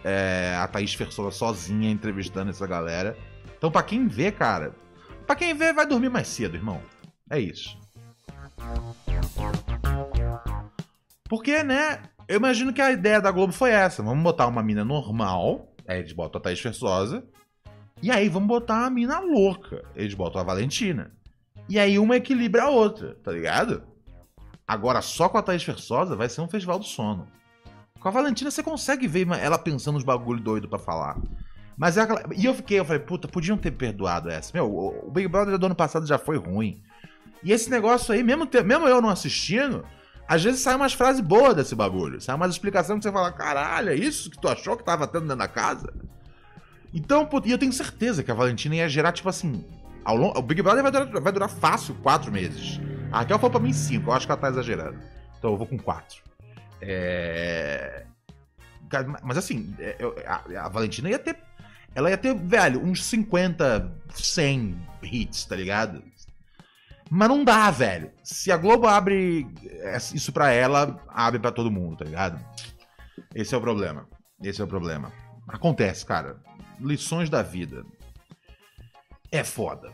É, 0.03 0.55
a 0.57 0.67
Thaís 0.67 0.93
Fersola 0.93 1.31
sozinha 1.31 1.91
entrevistando 1.91 2.49
essa 2.49 2.65
galera. 2.65 3.15
Então, 3.57 3.71
pra 3.71 3.83
quem 3.83 4.07
vê, 4.07 4.31
cara, 4.31 4.75
pra 5.27 5.35
quem 5.35 5.53
vê, 5.53 5.71
vai 5.71 5.85
dormir 5.85 6.09
mais 6.09 6.27
cedo, 6.27 6.55
irmão. 6.55 6.81
É 7.29 7.39
isso. 7.39 7.77
Porque, 11.29 11.63
né? 11.63 12.01
Eu 12.27 12.37
imagino 12.37 12.73
que 12.73 12.81
a 12.81 12.91
ideia 12.91 13.21
da 13.21 13.29
Globo 13.29 13.53
foi 13.53 13.71
essa. 13.71 14.01
Vamos 14.01 14.23
botar 14.23 14.47
uma 14.47 14.63
mina 14.63 14.83
normal. 14.83 15.73
Aí 15.87 15.99
eles 15.99 16.13
botam 16.13 16.39
a 16.39 16.41
Thaís 16.41 16.59
Fersosa. 16.59 17.23
E 18.01 18.09
aí 18.09 18.27
vamos 18.29 18.47
botar 18.47 18.79
uma 18.79 18.89
mina 18.89 19.19
louca. 19.19 19.83
Eles 19.95 20.13
botam 20.13 20.41
a 20.41 20.43
Valentina. 20.43 21.11
E 21.69 21.77
aí 21.77 21.99
uma 21.99 22.15
equilibra 22.15 22.63
a 22.63 22.69
outra, 22.69 23.15
tá 23.23 23.31
ligado? 23.31 23.83
Agora 24.71 25.01
só 25.01 25.27
com 25.27 25.37
a 25.37 25.41
Thaís 25.41 25.65
Fersosa 25.65 26.15
vai 26.15 26.29
ser 26.29 26.39
um 26.39 26.47
festival 26.47 26.79
do 26.79 26.85
sono. 26.85 27.27
Com 27.99 28.07
a 28.07 28.11
Valentina 28.11 28.49
você 28.49 28.63
consegue 28.63 29.05
ver 29.05 29.27
ela 29.27 29.57
pensando 29.57 29.95
nos 29.95 30.03
bagulho 30.05 30.39
doido 30.39 30.69
para 30.69 30.79
falar. 30.79 31.17
Mas 31.75 31.97
é. 31.97 32.07
E 32.37 32.45
eu 32.45 32.53
fiquei, 32.53 32.79
eu 32.79 32.85
falei, 32.85 33.01
puta, 33.01 33.27
podiam 33.27 33.57
ter 33.57 33.71
perdoado 33.71 34.29
essa. 34.29 34.49
Meu, 34.53 34.73
o 34.73 35.11
Big 35.11 35.27
Brother 35.27 35.57
do 35.57 35.65
ano 35.65 35.75
passado 35.75 36.07
já 36.07 36.17
foi 36.17 36.37
ruim. 36.37 36.81
E 37.43 37.51
esse 37.51 37.69
negócio 37.69 38.13
aí, 38.13 38.23
mesmo, 38.23 38.47
mesmo 38.65 38.87
eu 38.87 39.01
não 39.01 39.09
assistindo, 39.09 39.83
às 40.25 40.41
vezes 40.41 40.61
sai 40.61 40.77
umas 40.77 40.93
frases 40.93 41.19
boas 41.19 41.53
desse 41.53 41.75
bagulho. 41.75 42.21
Sai 42.21 42.33
umas 42.33 42.51
explicações 42.51 42.99
que 42.99 43.03
você 43.03 43.11
fala, 43.11 43.29
caralho, 43.29 43.89
é 43.89 43.95
isso 43.95 44.29
que 44.29 44.39
tu 44.39 44.47
achou 44.47 44.77
que 44.77 44.85
tava 44.85 45.05
tendo 45.05 45.23
dentro 45.23 45.39
da 45.39 45.49
casa? 45.49 45.93
Então, 46.93 47.25
pô, 47.25 47.41
e 47.43 47.51
eu 47.51 47.57
tenho 47.57 47.73
certeza 47.73 48.23
que 48.23 48.31
a 48.31 48.35
Valentina 48.35 48.75
ia 48.75 48.87
gerar, 48.87 49.11
tipo 49.11 49.27
assim. 49.27 49.65
Long... 50.07 50.31
O 50.33 50.41
Big 50.41 50.61
Brother 50.61 50.81
vai 50.81 50.93
durar, 50.93 51.21
vai 51.21 51.33
durar 51.33 51.49
fácil 51.49 51.93
quatro 51.95 52.31
meses. 52.31 52.79
A 53.11 53.19
Raquel 53.19 53.37
falou 53.37 53.51
pra 53.51 53.59
mim 53.59 53.73
cinco, 53.73 54.09
eu 54.09 54.13
acho 54.13 54.25
que 54.25 54.31
ela 54.31 54.41
tá 54.41 54.49
exagerando. 54.49 54.99
Então 55.37 55.51
eu 55.51 55.57
vou 55.57 55.67
com 55.67 55.77
quatro. 55.77 56.21
É. 56.81 58.05
Mas 59.23 59.37
assim, 59.37 59.73
é, 59.79 59.97
a 60.57 60.69
Valentina 60.69 61.09
ia 61.09 61.19
ter. 61.19 61.37
Ela 61.93 62.09
ia 62.09 62.17
ter, 62.17 62.33
velho, 62.33 62.81
uns 62.83 63.03
50, 63.03 63.91
100 64.13 64.87
hits, 65.03 65.45
tá 65.45 65.55
ligado? 65.55 66.03
Mas 67.09 67.27
não 67.27 67.43
dá, 67.43 67.69
velho. 67.69 68.11
Se 68.23 68.51
a 68.51 68.57
Globo 68.57 68.87
abre 68.87 69.45
isso 70.13 70.31
pra 70.31 70.51
ela, 70.51 70.97
abre 71.09 71.39
para 71.39 71.51
todo 71.51 71.69
mundo, 71.69 71.97
tá 71.97 72.05
ligado? 72.05 72.39
Esse 73.35 73.53
é 73.53 73.57
o 73.57 73.61
problema. 73.61 74.07
Esse 74.41 74.61
é 74.61 74.63
o 74.63 74.67
problema. 74.67 75.11
Acontece, 75.47 76.05
cara. 76.05 76.37
Lições 76.79 77.29
da 77.29 77.41
vida. 77.41 77.85
É 79.29 79.43
foda. 79.43 79.91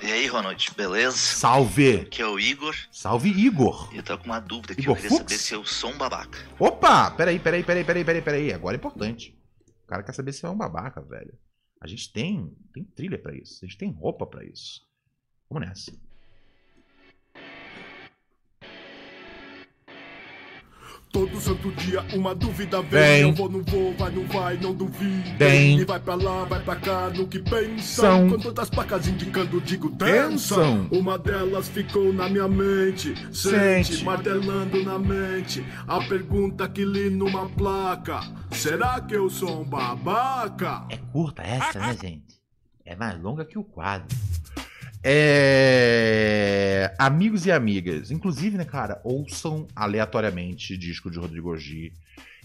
E 0.00 0.12
aí, 0.12 0.26
Ronald, 0.26 0.70
beleza? 0.76 1.16
Salve! 1.16 2.00
Aqui 2.02 2.20
é 2.20 2.26
o 2.26 2.38
Igor. 2.38 2.74
Salve, 2.90 3.30
Igor! 3.30 3.90
Eu 3.94 4.02
tô 4.02 4.16
com 4.18 4.26
uma 4.26 4.38
dúvida 4.40 4.74
que 4.74 4.82
Igor 4.82 4.96
eu 4.96 5.02
queria 5.02 5.10
Fux? 5.10 5.22
saber 5.32 5.38
se 5.38 5.54
eu 5.54 5.64
sou 5.64 5.90
um 5.90 5.96
babaca. 5.98 6.38
Opa! 6.58 7.10
Peraí, 7.10 7.38
peraí, 7.38 7.64
peraí, 7.64 7.84
peraí, 7.84 8.04
peraí, 8.04 8.22
peraí. 8.22 8.52
Agora 8.52 8.76
é 8.76 8.78
importante. 8.78 9.36
O 9.84 9.86
cara 9.86 10.02
quer 10.02 10.12
saber 10.12 10.32
se 10.32 10.44
é 10.44 10.48
um 10.48 10.56
babaca, 10.56 11.00
velho. 11.00 11.32
A 11.80 11.86
gente 11.86 12.12
tem, 12.12 12.54
tem 12.72 12.84
trilha 12.84 13.18
pra 13.18 13.34
isso. 13.34 13.64
A 13.64 13.66
gente 13.66 13.78
tem 13.78 13.90
roupa 13.90 14.26
pra 14.26 14.44
isso. 14.44 14.82
Vamos 15.48 15.66
nessa. 15.66 15.92
Todo 21.16 21.40
santo 21.40 21.72
dia 21.72 22.04
uma 22.12 22.34
dúvida 22.34 22.82
vem. 22.82 22.90
Vem. 22.90 23.20
Eu 23.22 23.32
vou, 23.32 23.48
não 23.48 23.62
vou, 23.62 23.94
vai, 23.94 24.10
não 24.10 24.26
vai, 24.26 24.58
não 24.58 24.74
duvido. 24.74 25.38
Vem. 25.38 25.78
E 25.78 25.84
vai 25.86 25.98
pra 25.98 26.14
lá, 26.14 26.44
vai 26.44 26.60
pra 26.60 26.76
cá, 26.76 27.08
no 27.08 27.26
que 27.26 27.38
pensam. 27.38 27.78
São. 27.80 28.28
Com 28.28 28.38
todas 28.38 28.64
as 28.64 28.68
placas 28.68 29.08
indicando, 29.08 29.58
digo, 29.62 29.88
dançam. 29.88 30.86
Uma 30.92 31.16
delas 31.16 31.70
ficou 31.70 32.12
na 32.12 32.28
minha 32.28 32.46
mente. 32.46 33.14
Sente. 33.34 33.94
Sente, 33.94 34.04
martelando 34.04 34.84
na 34.84 34.98
mente. 34.98 35.64
A 35.88 36.00
pergunta 36.04 36.68
que 36.68 36.84
li 36.84 37.08
numa 37.08 37.48
placa: 37.48 38.20
Será 38.50 39.00
que 39.00 39.16
eu 39.16 39.30
sou 39.30 39.62
um 39.62 39.64
babaca? 39.64 40.84
É 40.90 40.98
curta 40.98 41.42
essa, 41.42 41.78
né, 41.78 41.96
gente? 41.98 42.36
É 42.84 42.94
mais 42.94 43.18
longa 43.22 43.46
que 43.46 43.56
o 43.56 43.64
quadro. 43.64 44.14
É... 45.08 46.92
Amigos 46.98 47.46
e 47.46 47.52
amigas, 47.52 48.10
inclusive, 48.10 48.58
né, 48.58 48.64
cara, 48.64 49.00
ouçam 49.04 49.68
aleatoriamente 49.76 50.76
disco 50.76 51.08
de 51.08 51.16
Rodrigo 51.16 51.50
Orgi. 51.50 51.92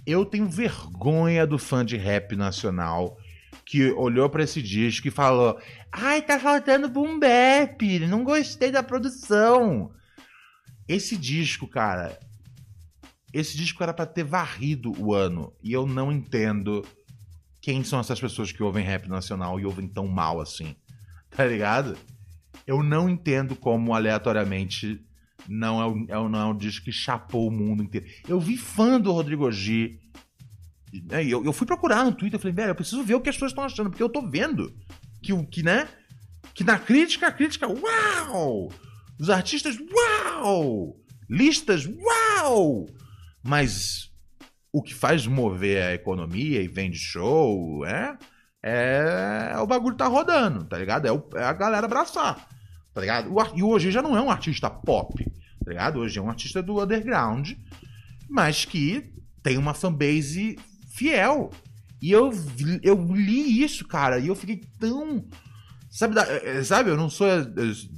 Eu 0.05 0.23
tenho 0.23 0.47
vergonha 0.47 1.47
do 1.47 1.57
fã 1.57 1.83
de 1.83 1.97
rap 1.97 2.35
nacional 2.35 3.17
que 3.65 3.91
olhou 3.93 4.29
pra 4.29 4.43
esse 4.43 4.61
disco 4.61 5.07
e 5.07 5.11
falou: 5.11 5.59
Ai, 5.91 6.21
tá 6.21 6.39
faltando 6.39 6.87
boom 6.87 7.19
bap, 7.19 7.99
não 8.07 8.23
gostei 8.23 8.69
da 8.69 8.83
produção. 8.83 9.91
Esse 10.87 11.17
disco, 11.17 11.67
cara, 11.67 12.19
esse 13.33 13.57
disco 13.57 13.81
era 13.81 13.91
pra 13.91 14.05
ter 14.05 14.23
varrido 14.23 14.93
o 15.01 15.15
ano 15.15 15.51
e 15.63 15.73
eu 15.73 15.87
não 15.87 16.11
entendo 16.11 16.85
quem 17.59 17.83
são 17.83 17.99
essas 17.99 18.21
pessoas 18.21 18.51
que 18.51 18.61
ouvem 18.61 18.85
rap 18.85 19.09
nacional 19.09 19.59
e 19.59 19.65
ouvem 19.65 19.87
tão 19.87 20.07
mal 20.07 20.39
assim. 20.39 20.75
Tá 21.31 21.43
ligado? 21.43 21.97
Eu 22.67 22.83
não 22.83 23.09
entendo 23.09 23.55
como 23.55 23.93
aleatoriamente 23.93 25.03
não 25.47 25.81
é, 25.81 25.85
o, 25.87 26.05
é 26.09 26.17
o- 26.19 26.29
não 26.29 26.39
é 26.39 26.45
um 26.45 26.57
disco 26.57 26.85
que 26.85 26.91
chapou 26.91 27.47
o 27.47 27.51
mundo 27.51 27.83
inteiro. 27.83 28.05
Eu 28.27 28.39
vi 28.39 28.57
fã 28.57 28.99
do 28.99 29.11
Rodrigo 29.11 29.51
G. 29.51 29.99
né, 31.09 31.25
Eu, 31.25 31.43
eu 31.43 31.51
fui 31.53 31.65
procurar 31.65 32.03
no 32.05 32.11
Twitter, 32.13 32.37
eu 32.37 32.41
falei, 32.41 32.55
velho, 32.55 32.69
eu 32.71 32.75
preciso 32.75 33.03
ver 33.03 33.15
o 33.15 33.21
que 33.21 33.29
as 33.29 33.35
pessoas 33.35 33.51
estão 33.51 33.63
achando, 33.63 33.89
porque 33.89 34.03
eu 34.03 34.09
tô 34.09 34.27
vendo 34.29 34.71
que 35.21 35.33
o 35.33 35.45
que, 35.45 35.63
né? 35.63 35.87
Que 36.53 36.63
na 36.63 36.77
crítica, 36.77 37.27
a 37.27 37.31
crítica, 37.31 37.67
uau! 37.67 38.71
Os 39.19 39.29
artistas, 39.29 39.77
uau! 39.79 40.95
Listas, 41.29 41.85
uau! 41.87 42.87
Mas 43.43 44.11
o 44.71 44.81
que 44.81 44.93
faz 44.93 45.25
mover 45.27 45.81
a 45.83 45.93
economia 45.93 46.61
e 46.61 46.67
vende 46.67 46.97
show, 46.97 47.85
é, 47.85 48.17
é 48.63 49.57
o 49.59 49.65
bagulho 49.67 49.95
tá 49.95 50.07
rodando, 50.07 50.65
tá 50.65 50.77
ligado? 50.77 51.05
É, 51.07 51.11
o- 51.11 51.27
é 51.35 51.43
a 51.43 51.53
galera 51.53 51.85
abraçar, 51.85 52.47
tá 52.93 53.01
ligado? 53.01 53.31
E 53.55 53.63
hoje 53.63 53.91
já 53.91 54.01
não 54.01 54.17
é 54.17 54.21
um 54.21 54.31
artista 54.31 54.69
pop, 54.69 55.23
tá 55.63 55.71
ligado? 55.71 55.99
Hoje 55.99 56.19
é 56.19 56.21
um 56.21 56.29
artista 56.29 56.61
do 56.61 56.81
underground, 56.81 57.51
mas 58.29 58.65
que 58.65 59.13
tem 59.43 59.57
uma 59.57 59.73
fanbase 59.73 60.57
fiel. 60.93 61.51
E 62.01 62.11
eu, 62.11 62.31
eu 62.81 62.95
li 63.13 63.63
isso, 63.63 63.87
cara, 63.87 64.19
e 64.19 64.27
eu 64.27 64.35
fiquei 64.35 64.61
tão. 64.79 65.25
Sabe, 65.89 66.17
é, 66.19 66.57
é, 66.57 66.63
sabe 66.63 66.89
eu 66.89 66.97
não 66.97 67.09
sou. 67.09 67.27
é, 67.27 67.45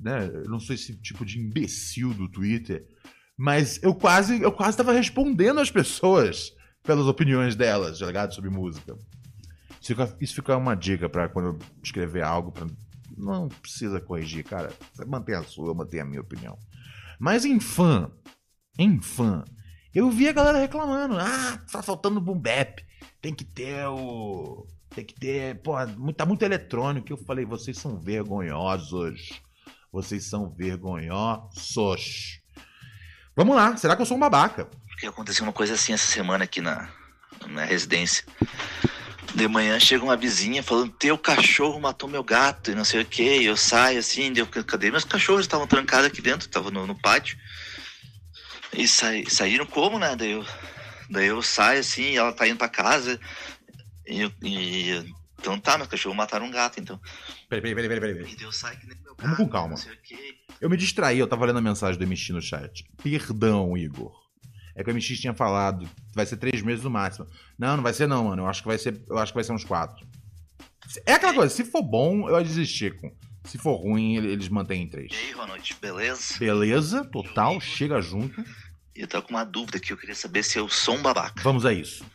né, 0.02 0.30
eu 0.34 0.50
não 0.50 0.60
sou 0.60 0.76
esse 0.76 0.96
tipo 0.96 1.26
de 1.26 1.40
imbecil 1.40 2.14
do 2.14 2.28
Twitter, 2.28 2.86
mas 3.38 3.82
eu 3.82 3.96
quase, 3.96 4.42
eu 4.42 4.52
quase 4.52 4.76
tava 4.76 4.92
respondendo 4.92 5.60
às 5.60 5.72
pessoas 5.72 6.52
pelas 6.84 7.06
opiniões 7.06 7.56
delas, 7.56 8.00
tá 8.00 8.06
ligado? 8.06 8.34
Sobre 8.34 8.50
música. 8.50 8.98
Isso 9.80 9.88
fica, 9.88 10.18
isso 10.20 10.36
fica 10.36 10.58
uma 10.58 10.76
dica 10.76 11.08
pra 11.08 11.30
quando 11.30 11.48
eu 11.50 11.60
escrever 11.82 12.24
algo, 12.24 12.52
pra, 12.52 12.68
não 13.18 13.48
precisa 13.48 14.00
corrigir, 14.02 14.44
cara. 14.44 14.72
Você 14.94 15.06
mantém 15.06 15.36
a 15.36 15.44
sua, 15.44 15.68
eu 15.68 15.76
mantenho 15.76 16.04
a 16.04 16.06
minha 16.06 16.22
opinião. 16.22 16.58
Mas 17.20 17.46
em 17.46 17.60
fã, 17.60 18.12
em 18.78 19.00
fã, 19.02 19.44
eu 19.94 20.10
vi 20.10 20.28
a 20.28 20.34
galera 20.34 20.60
reclamando. 20.60 21.18
Ah, 21.18 21.60
tá 21.72 21.82
faltando 21.82 22.20
boom 22.22 22.38
bap. 22.40 22.84
Tem 23.22 23.34
que 23.34 23.46
ter 23.46 23.86
o... 23.88 24.68
Tem 24.94 25.04
que 25.06 25.14
ter... 25.16 25.62
Muito- 25.98 26.18
tá 26.18 26.26
muito 26.26 26.44
eletrônico. 26.44 27.12
Eu 27.12 27.18
falei, 27.18 27.46
vocês 27.46 27.78
são 27.78 28.00
vergonhosos. 28.00 29.42
Vocês 29.92 30.26
são 30.30 30.50
vergonhosos. 30.50 32.42
Vamos 33.36 33.56
lá, 33.56 33.76
será 33.78 33.96
que 33.96 34.02
eu 34.02 34.06
sou 34.06 34.18
um 34.18 34.20
babaca? 34.20 34.66
Porque 34.88 35.08
aconteceu 35.08 35.44
uma 35.44 35.54
coisa 35.54 35.74
assim 35.74 35.94
essa 35.94 36.06
semana 36.06 36.44
aqui 36.44 36.62
na, 36.62 36.92
na 37.50 37.64
residência. 37.64 38.26
De 39.36 39.48
manhã 39.48 39.80
chega 39.80 40.04
uma 40.04 40.16
vizinha 40.16 40.62
falando: 40.62 40.92
Teu 40.92 41.18
cachorro 41.18 41.80
matou 41.80 42.08
meu 42.10 42.24
gato 42.24 42.72
e 42.72 42.76
não 42.76 42.86
sei 42.86 43.02
o 43.02 43.06
que. 43.06 43.44
Eu 43.44 43.58
saio 43.58 44.00
assim, 44.00 44.32
deu, 44.32 44.46
cadê 44.46 44.92
meus 44.92 45.04
cachorros? 45.04 45.42
Estavam 45.42 45.68
trancados 45.68 46.08
aqui 46.08 46.22
dentro, 46.22 46.48
estavam 46.48 46.72
no, 46.72 46.86
no 46.86 47.00
pátio. 47.00 47.38
E 48.72 48.88
sai, 48.88 49.26
saíram 49.28 49.66
como, 49.66 50.00
né? 50.00 50.16
Daí 50.16 50.32
eu, 50.32 50.46
daí 51.10 51.28
eu 51.28 51.42
saio 51.42 51.80
assim, 51.80 52.12
e 52.12 52.18
ela 52.18 52.32
tá 52.34 52.48
indo 52.48 52.58
pra 52.58 52.70
casa. 52.70 53.20
E, 54.06 54.32
e 54.42 55.14
então 55.40 55.60
tá, 55.60 55.78
meus 55.78 55.90
cachorros 55.90 56.18
mataram 56.18 56.46
um 56.46 56.52
gato, 56.52 56.80
então. 56.80 57.00
Peraí, 57.50 57.62
peraí, 57.62 57.76
peraí, 57.76 58.00
peraí. 58.00 58.16
peraí. 58.16 58.34
E 58.34 58.36
daí 58.36 58.46
eu 58.46 58.52
saio 58.52 58.80
que 58.80 58.88
nem 58.88 58.98
meu 59.04 59.14
Vamos 59.18 59.38
com 59.38 59.50
calma. 59.50 59.70
não 59.70 59.78
sei 59.78 59.92
o 59.92 59.98
quê. 60.02 60.38
Eu 60.62 60.70
me 60.70 60.78
distraí, 60.78 61.20
eu 61.20 61.28
tava 61.28 61.46
lendo 61.46 61.60
a 61.60 61.62
mensagem 61.62 62.00
do 62.00 62.08
MX 62.08 62.30
no 62.30 62.42
chat. 62.42 62.86
Perdão, 63.04 63.78
Igor. 63.78 64.23
É 64.76 64.84
que 64.84 64.90
o 64.90 64.94
MX 64.94 65.20
tinha 65.20 65.34
falado, 65.34 65.88
vai 66.16 66.26
ser 66.26 66.38
três 66.38 66.62
meses 66.62 66.84
no 66.84 66.90
máximo. 66.90 67.28
Não, 67.58 67.76
não 67.78 67.84
vai 67.84 67.94
ser 67.94 68.08
não, 68.08 68.26
mano. 68.26 68.42
Eu 68.44 68.48
acho 68.48 68.62
que 68.62 68.68
vai 68.68 68.78
ser, 68.78 69.00
eu 69.08 69.18
acho 69.18 69.32
que 69.32 69.36
vai 69.36 69.44
ser 69.44 69.54
uns 69.54 69.64
quatro. 69.64 70.06
É 71.06 71.14
aquela 71.14 71.34
coisa, 71.34 71.54
se 71.54 71.64
for 71.64 71.82
bom, 71.82 72.28
eu 72.30 72.44
desistir 72.44 72.96
com. 73.00 73.12
Se 73.46 73.58
for 73.58 73.76
ruim, 73.76 74.16
ele- 74.18 74.30
eles 74.32 74.48
mantêm 74.50 74.84
em 74.84 74.88
três. 74.88 75.12
E 75.12 75.16
aí, 75.16 75.32
Ronald, 75.34 75.76
beleza? 75.82 76.38
Beleza, 76.40 77.04
total, 77.06 77.60
chega 77.60 78.02
junto. 78.02 78.44
Eu 78.96 79.08
tava 79.08 79.24
com 79.24 79.32
uma 79.34 79.44
dúvida 79.44 79.80
que 79.80 79.92
eu 79.92 79.98
queria 79.98 80.16
saber 80.16 80.44
se 80.44 80.58
eu 80.58 80.70
sou 80.70 80.96
um 80.96 81.02
babaca. 81.02 81.42
Vamos 81.44 81.66
a 81.66 81.74
isso. 81.74 82.06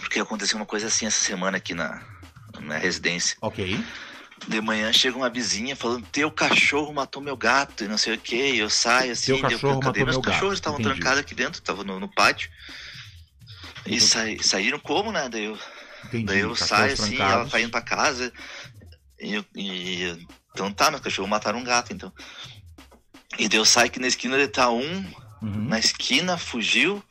Porque 0.00 0.18
aconteceu 0.20 0.56
uma 0.56 0.64
coisa 0.66 0.86
assim 0.86 1.04
essa 1.06 1.22
semana 1.22 1.56
aqui 1.58 1.74
na, 1.74 2.02
na 2.60 2.78
residência. 2.78 3.36
Ok. 3.42 3.78
De 4.48 4.60
manhã 4.60 4.92
chega 4.92 5.16
uma 5.16 5.28
vizinha 5.30 5.76
falando: 5.76 6.06
Teu 6.06 6.30
cachorro 6.30 6.92
matou 6.92 7.22
meu 7.22 7.36
gato 7.36 7.84
e 7.84 7.88
não 7.88 7.98
sei 7.98 8.14
o 8.14 8.18
que. 8.18 8.56
Eu 8.56 8.70
saio 8.70 9.12
assim, 9.12 9.26
Teu 9.26 9.36
deu, 9.36 9.50
cachorro 9.50 9.82
matou 9.82 10.04
meus 10.04 10.16
meu 10.16 10.22
gato? 10.22 10.34
cachorros? 10.34 10.54
Estavam 10.54 10.80
Entendi. 10.80 10.98
trancados 10.98 11.20
aqui 11.20 11.34
dentro, 11.34 11.60
estavam 11.60 11.84
no, 11.84 12.00
no 12.00 12.08
pátio. 12.08 12.50
E 13.86 14.00
sai, 14.00 14.38
saíram 14.42 14.78
como, 14.78 15.12
né? 15.12 15.28
Daí 15.28 15.44
eu, 15.44 15.58
Entendi. 16.06 16.24
daí 16.24 16.40
eu 16.40 16.56
saio 16.56 16.92
assim, 16.92 17.16
trancados. 17.16 17.32
ela 17.34 17.50
tá 17.50 17.60
indo 17.60 17.70
pra 17.70 17.82
casa. 17.82 18.32
E, 19.20 19.44
e 19.54 20.26
então 20.52 20.72
tá, 20.72 20.90
meus 20.90 21.02
cachorros 21.02 21.30
mataram 21.30 21.58
um 21.58 21.64
gato, 21.64 21.92
então. 21.92 22.12
E 23.38 23.48
daí 23.48 23.58
eu 23.58 23.64
saio 23.64 23.90
que 23.90 24.00
na 24.00 24.06
esquina 24.08 24.36
ele 24.36 24.48
tá 24.48 24.70
um, 24.70 25.04
Uhum. 25.42 25.68
na 25.68 25.78
esquina, 25.78 26.36
fugiu. 26.36 27.02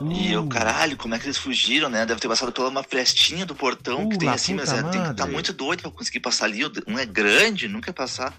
E 0.00 0.32
eu, 0.32 0.42
Uh, 0.42 0.48
caralho, 0.48 0.96
como 0.96 1.14
é 1.14 1.18
que 1.18 1.26
eles 1.26 1.38
fugiram, 1.38 1.88
né? 1.88 2.04
Deve 2.04 2.20
ter 2.20 2.28
passado 2.28 2.52
pela 2.52 2.68
uma 2.68 2.82
frestinha 2.82 3.46
do 3.46 3.54
portão 3.54 4.04
Uh, 4.04 4.08
que 4.08 4.18
tem 4.18 4.28
assim, 4.28 4.54
mas 4.54 4.72
é, 4.72 4.82
tem 4.82 4.90
que 4.90 4.96
estar 4.98 5.14
madre. 5.14 5.32
muito 5.32 5.52
doido 5.52 5.82
pra 5.82 5.90
conseguir 5.90 6.20
passar 6.20 6.46
ali. 6.46 6.62
Um 6.86 6.98
é 6.98 7.06
grande, 7.06 7.68
nunca 7.68 7.90
ia 7.90 7.94
passar. 7.94 8.34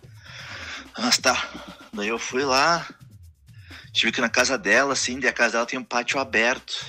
Mas 0.98 1.18
tá. 1.18 1.50
Daí 1.94 2.08
eu 2.08 2.20
fui 2.20 2.44
lá, 2.44 2.86
tive 3.94 4.12
que 4.12 4.20
ir 4.20 4.22
na 4.22 4.30
casa 4.30 4.58
dela, 4.58 4.94
assim, 4.94 5.20
e 5.22 5.28
a 5.28 5.34
casa 5.34 5.54
dela 5.54 5.66
tem 5.66 5.80
um 5.80 5.84
pátio 5.84 6.20
aberto. 6.20 6.86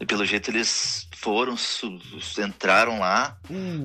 E 0.00 0.06
pelo 0.06 0.24
jeito 0.24 0.50
eles 0.50 1.07
foram, 1.20 1.56
entraram 2.38 3.00
lá, 3.00 3.36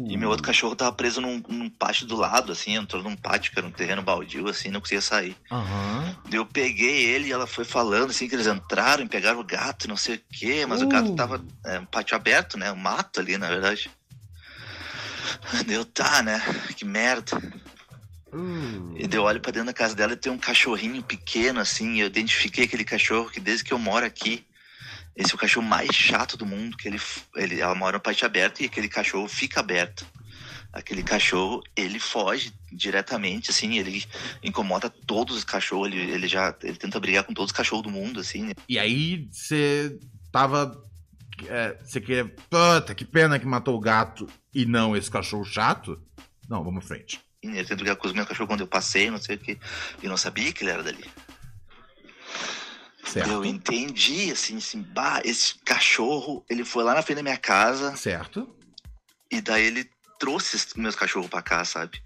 e 0.07 0.15
meu 0.15 0.30
outro 0.30 0.45
cachorro 0.45 0.76
tava 0.76 0.91
preso 0.91 1.19
num, 1.19 1.41
num 1.47 1.69
pátio 1.69 2.05
do 2.05 2.15
lado, 2.15 2.51
assim, 2.51 2.76
entrou 2.76 3.01
num 3.01 3.15
pátio 3.15 3.51
que 3.51 3.57
era 3.57 3.68
um 3.68 3.72
terreno 3.72 4.03
baldio, 4.03 4.47
assim, 4.47 4.69
não 4.69 4.80
conseguia 4.80 5.01
sair. 5.01 5.35
Daí 6.30 6.39
Eu 6.39 6.45
peguei 6.45 7.05
ele 7.05 7.27
e 7.27 7.31
ela 7.31 7.47
foi 7.47 7.65
falando, 7.65 8.11
assim, 8.11 8.27
que 8.27 8.35
eles 8.35 8.45
entraram 8.45 9.03
e 9.03 9.10
pegaram 9.10 9.39
o 9.39 9.43
gato, 9.43 9.88
não 9.88 9.97
sei 9.97 10.15
o 10.15 10.22
quê, 10.31 10.65
mas 10.68 10.81
o 10.81 10.88
gato 10.88 11.11
Uh. 11.11 11.15
tava, 11.15 11.43
é, 11.65 11.80
um 11.80 11.85
pátio 11.85 12.15
aberto, 12.15 12.57
né, 12.57 12.72
um 12.72 12.76
mato 12.76 13.19
ali, 13.19 13.38
na 13.38 13.47
verdade. 13.47 13.89
Deu, 15.65 15.84
tá, 15.85 16.22
né, 16.22 16.39
que 16.77 16.85
merda. 16.85 17.38
Uh. 18.31 18.95
E 18.95 19.07
daí 19.07 19.19
eu 19.19 19.23
olho 19.23 19.41
pra 19.41 19.51
dentro 19.51 19.68
da 19.68 19.73
casa 19.73 19.95
dela 19.95 20.14
e 20.14 20.18
tem 20.18 20.31
um 20.31 20.38
cachorrinho 20.38 21.01
pequeno, 21.01 21.60
assim. 21.60 21.95
E 21.95 21.99
eu 22.01 22.07
identifiquei 22.07 22.65
aquele 22.65 22.84
cachorro 22.84 23.30
que 23.30 23.39
desde 23.39 23.64
que 23.64 23.73
eu 23.73 23.80
moro 23.80 24.05
aqui, 24.05 24.45
esse 25.15 25.31
é 25.31 25.35
o 25.35 25.38
cachorro 25.38 25.65
mais 25.65 25.94
chato 25.94 26.35
do 26.38 26.45
mundo. 26.45 26.76
Que 26.77 26.88
ele, 26.88 27.02
ele, 27.35 27.60
ela 27.61 27.76
mora 27.76 27.98
no 27.98 28.03
pátio 28.03 28.26
aberto 28.26 28.61
e 28.61 28.65
aquele 28.65 28.88
cachorro 28.88 29.27
fica 29.27 29.60
aberto. 29.60 30.06
Aquele 30.72 31.03
cachorro, 31.03 31.61
ele 31.76 31.99
foge 31.99 32.52
diretamente, 32.72 33.52
assim. 33.52 33.77
Ele 33.77 34.03
incomoda 34.44 34.90
todos 34.90 35.38
os 35.38 35.44
cachorros. 35.44 35.88
Ele, 35.88 35.99
ele 36.11 36.27
já 36.27 36.56
ele 36.64 36.77
tenta 36.77 36.99
brigar 36.99 37.23
com 37.23 37.34
todos 37.34 37.52
os 37.52 37.56
cachorros 37.57 37.84
do 37.84 37.91
mundo, 37.91 38.19
assim. 38.19 38.44
né? 38.45 38.53
E 38.68 38.80
aí 38.80 39.27
você 39.31 39.99
tava. 40.31 40.84
é, 41.48 41.77
Você 41.84 42.02
queria. 42.02 42.26
Puta, 42.26 42.95
que 42.95 43.06
pena 43.06 43.38
que 43.38 43.45
matou 43.45 43.76
o 43.76 43.80
gato 43.80 44.27
e 44.53 44.65
não 44.65 44.95
esse 44.95 45.11
cachorro 45.11 45.45
chato? 45.45 46.02
Não, 46.49 46.64
vamos 46.64 46.84
em 46.84 46.88
frente. 46.88 47.19
Ele 47.44 47.56
tenta 47.57 47.76
brigar 47.76 47.95
com 47.98 48.07
os 48.07 48.14
meus 48.14 48.27
cachorros 48.27 48.48
quando 48.48 48.61
eu 48.61 48.68
passei, 48.68 49.11
não 49.11 49.19
sei 49.19 49.35
o 49.35 49.40
que. 49.40 49.60
E 50.02 50.07
não 50.07 50.18
sabia 50.18 50.52
que 50.52 50.64
ele 50.64 50.72
era 50.72 50.81
dali. 50.81 51.06
Certo. 53.05 53.30
Eu 53.30 53.45
entendi, 53.45 54.31
assim, 54.31 54.57
assim, 54.57 54.81
bah, 54.81 55.21
esse 55.25 55.55
cachorro, 55.59 56.43
ele 56.49 56.63
foi 56.63 56.84
lá 56.84 56.93
na 56.93 57.01
frente 57.01 57.17
da 57.17 57.23
minha 57.23 57.38
casa. 57.38 57.95
Certo. 57.95 58.49
E 59.30 59.41
daí 59.41 59.65
ele 59.65 59.89
trouxe 60.19 60.55
os 60.55 60.73
meus 60.75 60.95
cachorros 60.95 61.30
pra 61.30 61.41
cá, 61.41 61.65
sabe? 61.65 62.01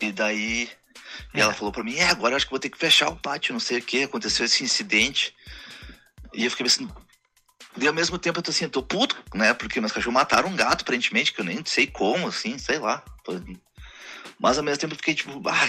E 0.00 0.12
daí 0.12 0.70
ela 1.34 1.52
falou 1.52 1.72
pra 1.72 1.84
mim, 1.84 1.96
é, 1.96 2.08
agora 2.08 2.32
eu 2.32 2.36
acho 2.36 2.46
que 2.46 2.50
vou 2.50 2.58
ter 2.58 2.70
que 2.70 2.78
fechar 2.78 3.08
o 3.08 3.16
pátio, 3.16 3.52
não 3.52 3.60
sei 3.60 3.78
o 3.78 3.82
que, 3.82 4.04
aconteceu 4.04 4.44
esse 4.44 4.64
incidente. 4.64 5.34
E 6.34 6.44
eu 6.44 6.50
fiquei 6.50 6.64
pensando, 6.64 6.94
e 7.78 7.86
ao 7.86 7.94
mesmo 7.94 8.18
tempo 8.18 8.38
eu 8.38 8.42
tô 8.42 8.50
assim, 8.50 8.64
eu 8.64 8.70
tô 8.70 8.82
puto, 8.82 9.22
né? 9.34 9.52
Porque 9.52 9.80
meus 9.80 9.92
cachorros 9.92 10.14
mataram 10.14 10.48
um 10.48 10.56
gato, 10.56 10.82
aparentemente, 10.82 11.32
que 11.32 11.40
eu 11.40 11.44
nem 11.44 11.62
sei 11.64 11.86
como, 11.86 12.28
assim, 12.28 12.58
sei 12.58 12.78
lá. 12.78 13.04
Mas 14.38 14.56
ao 14.56 14.64
mesmo 14.64 14.80
tempo 14.80 14.94
eu 14.94 14.98
fiquei 14.98 15.14
tipo, 15.14 15.42
ah, 15.48 15.68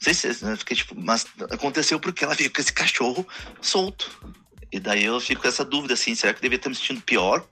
sei 0.00 0.14
se 0.14 0.44
né? 0.44 0.56
tipo, 0.56 0.94
mas 0.96 1.26
aconteceu 1.50 1.98
porque 1.98 2.24
ela 2.24 2.34
veio 2.34 2.52
com 2.52 2.60
esse 2.60 2.72
cachorro 2.72 3.26
solto. 3.60 4.10
E 4.70 4.80
daí 4.80 5.04
eu 5.04 5.20
fico 5.20 5.42
com 5.42 5.48
essa 5.48 5.64
dúvida, 5.64 5.94
assim, 5.94 6.14
será 6.14 6.32
que 6.32 6.38
eu 6.38 6.42
devia 6.42 6.56
estar 6.56 6.68
me 6.68 6.74
sentindo 6.74 7.00
pior? 7.00 7.46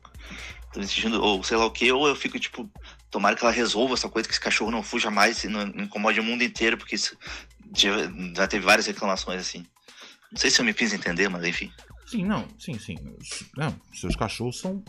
Tô 0.72 0.80
me 0.80 0.86
sentindo, 0.86 1.22
ou 1.22 1.42
sei 1.44 1.56
lá 1.56 1.64
o 1.64 1.70
que, 1.70 1.90
ou 1.90 2.08
eu 2.08 2.16
fico 2.16 2.38
tipo, 2.38 2.68
tomara 3.10 3.36
que 3.36 3.44
ela 3.44 3.52
resolva 3.52 3.94
essa 3.94 4.08
coisa, 4.08 4.28
que 4.28 4.34
esse 4.34 4.40
cachorro 4.40 4.70
não 4.70 4.82
fuja 4.82 5.10
mais 5.10 5.44
e 5.44 5.48
não, 5.48 5.62
incomode 5.62 6.18
o 6.18 6.24
mundo 6.24 6.42
inteiro, 6.42 6.76
porque 6.76 6.96
isso 6.96 7.16
já 8.34 8.46
teve 8.46 8.64
várias 8.64 8.86
reclamações 8.86 9.40
assim. 9.40 9.64
Não 10.30 10.38
sei 10.38 10.50
se 10.50 10.60
eu 10.60 10.64
me 10.64 10.72
fiz 10.72 10.92
entender, 10.92 11.28
mas 11.28 11.44
enfim. 11.44 11.72
Sim, 12.06 12.24
não, 12.24 12.46
sim, 12.58 12.78
sim. 12.78 12.96
Não, 13.56 13.74
seus 13.94 14.16
cachorros 14.16 14.58
são 14.58 14.82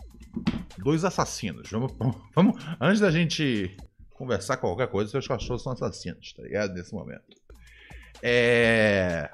dois 0.78 1.04
assassinos. 1.04 1.70
Vamos, 1.70 1.92
vamos, 2.34 2.62
antes 2.80 3.00
da 3.00 3.10
gente 3.10 3.76
conversar 4.12 4.56
qualquer 4.56 4.88
coisa, 4.88 5.10
seus 5.10 5.26
cachorros 5.26 5.62
são 5.62 5.72
assassinos, 5.72 6.32
tá 6.32 6.42
ligado? 6.42 6.74
Nesse 6.74 6.92
momento. 6.92 7.45
É... 8.22 9.30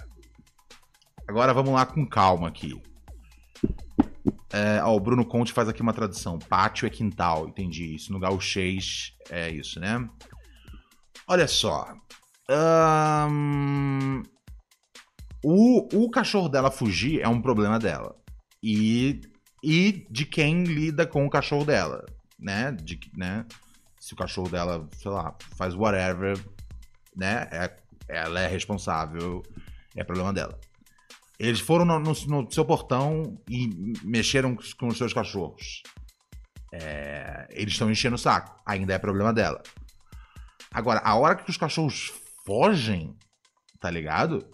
Agora 1.27 1.55
vamos 1.55 1.73
lá 1.73 1.87
com 1.87 2.07
calma 2.07 2.49
aqui. 2.49 2.81
É, 4.53 4.83
ó, 4.83 4.95
o 4.95 5.01
Bruno 5.01 5.25
Conte 5.25 5.53
faz 5.53 5.69
aqui 5.69 5.81
uma 5.81 5.95
tradução. 5.95 6.39
Pátio 6.39 6.87
é 6.87 6.91
quintal, 6.91 7.49
entendi. 7.49 7.95
Isso 7.95 8.13
no 8.13 8.21
gauchês 8.21 9.15
é 9.31 9.51
isso, 9.51 9.81
né? 9.81 10.07
Olha 11.27 11.49
só. 11.49 11.95
O, 15.43 16.05
o 16.05 16.11
cachorro 16.11 16.49
dela 16.49 16.71
fugir 16.71 17.21
é 17.21 17.29
um 17.29 17.41
problema 17.41 17.79
dela. 17.79 18.15
E, 18.63 19.23
e 19.63 20.07
de 20.11 20.27
quem 20.27 20.65
lida 20.65 21.07
com 21.07 21.25
o 21.25 21.31
cachorro 21.31 21.65
dela, 21.65 22.05
né? 22.39 22.73
De, 22.73 23.01
né? 23.17 23.47
Se 23.99 24.13
o 24.13 24.17
cachorro 24.17 24.51
dela, 24.51 24.87
sei 24.93 25.11
lá, 25.11 25.35
faz 25.57 25.75
whatever, 25.75 26.39
né? 27.17 27.49
É, 27.51 27.82
ela 28.09 28.41
é 28.41 28.47
responsável, 28.47 29.43
é 29.97 30.05
problema 30.05 30.33
dela. 30.33 30.59
Eles 31.39 31.61
foram 31.61 31.85
no, 31.85 31.99
no- 31.99 32.13
no 32.45 32.53
seu 32.53 32.65
portão 32.65 33.37
e 33.49 33.69
mexeram 34.05 34.57
com 34.79 34.87
os 34.89 34.99
seus 34.99 35.13
cachorros. 35.13 35.83
É, 36.73 37.47
eles 37.51 37.73
estão 37.75 37.91
enchendo 37.91 38.15
o 38.15 38.19
saco. 38.19 38.61
Ainda 38.65 38.95
é 38.95 38.99
problema 38.99 39.33
dela. 39.33 39.63
Agora, 40.73 41.01
a 41.05 41.15
hora 41.17 41.35
que 41.37 41.51
os 41.51 41.57
cachorros 41.57 42.13
fogem, 42.47 43.15
tá 43.81 43.91
ligado? 43.91 44.47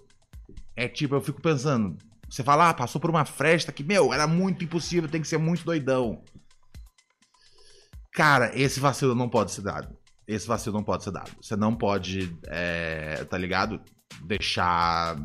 É 0.74 0.88
tipo, 0.88 1.14
eu 1.14 1.20
fico 1.20 1.42
pensando. 1.42 1.98
Você 2.30 2.42
fala, 2.42 2.70
ah, 2.70 2.74
passou 2.74 3.00
por 3.00 3.10
uma 3.10 3.24
fresta 3.24 3.72
que, 3.72 3.82
meu, 3.82 4.12
era 4.12 4.26
muito 4.26 4.64
impossível, 4.64 5.08
tem 5.08 5.20
que 5.20 5.28
ser 5.28 5.38
muito 5.38 5.64
doidão. 5.64 6.22
Cara, 8.12 8.50
esse 8.58 8.80
vacilo 8.80 9.14
não 9.14 9.28
pode 9.28 9.52
ser 9.52 9.62
dado. 9.62 9.97
Esse 10.28 10.46
vacilo 10.46 10.76
não 10.76 10.84
pode 10.84 11.04
ser 11.04 11.10
dado. 11.10 11.30
Você 11.40 11.56
não 11.56 11.74
pode, 11.74 12.36
é, 12.48 13.24
tá 13.24 13.38
ligado? 13.38 13.80
Deixar 14.22 15.16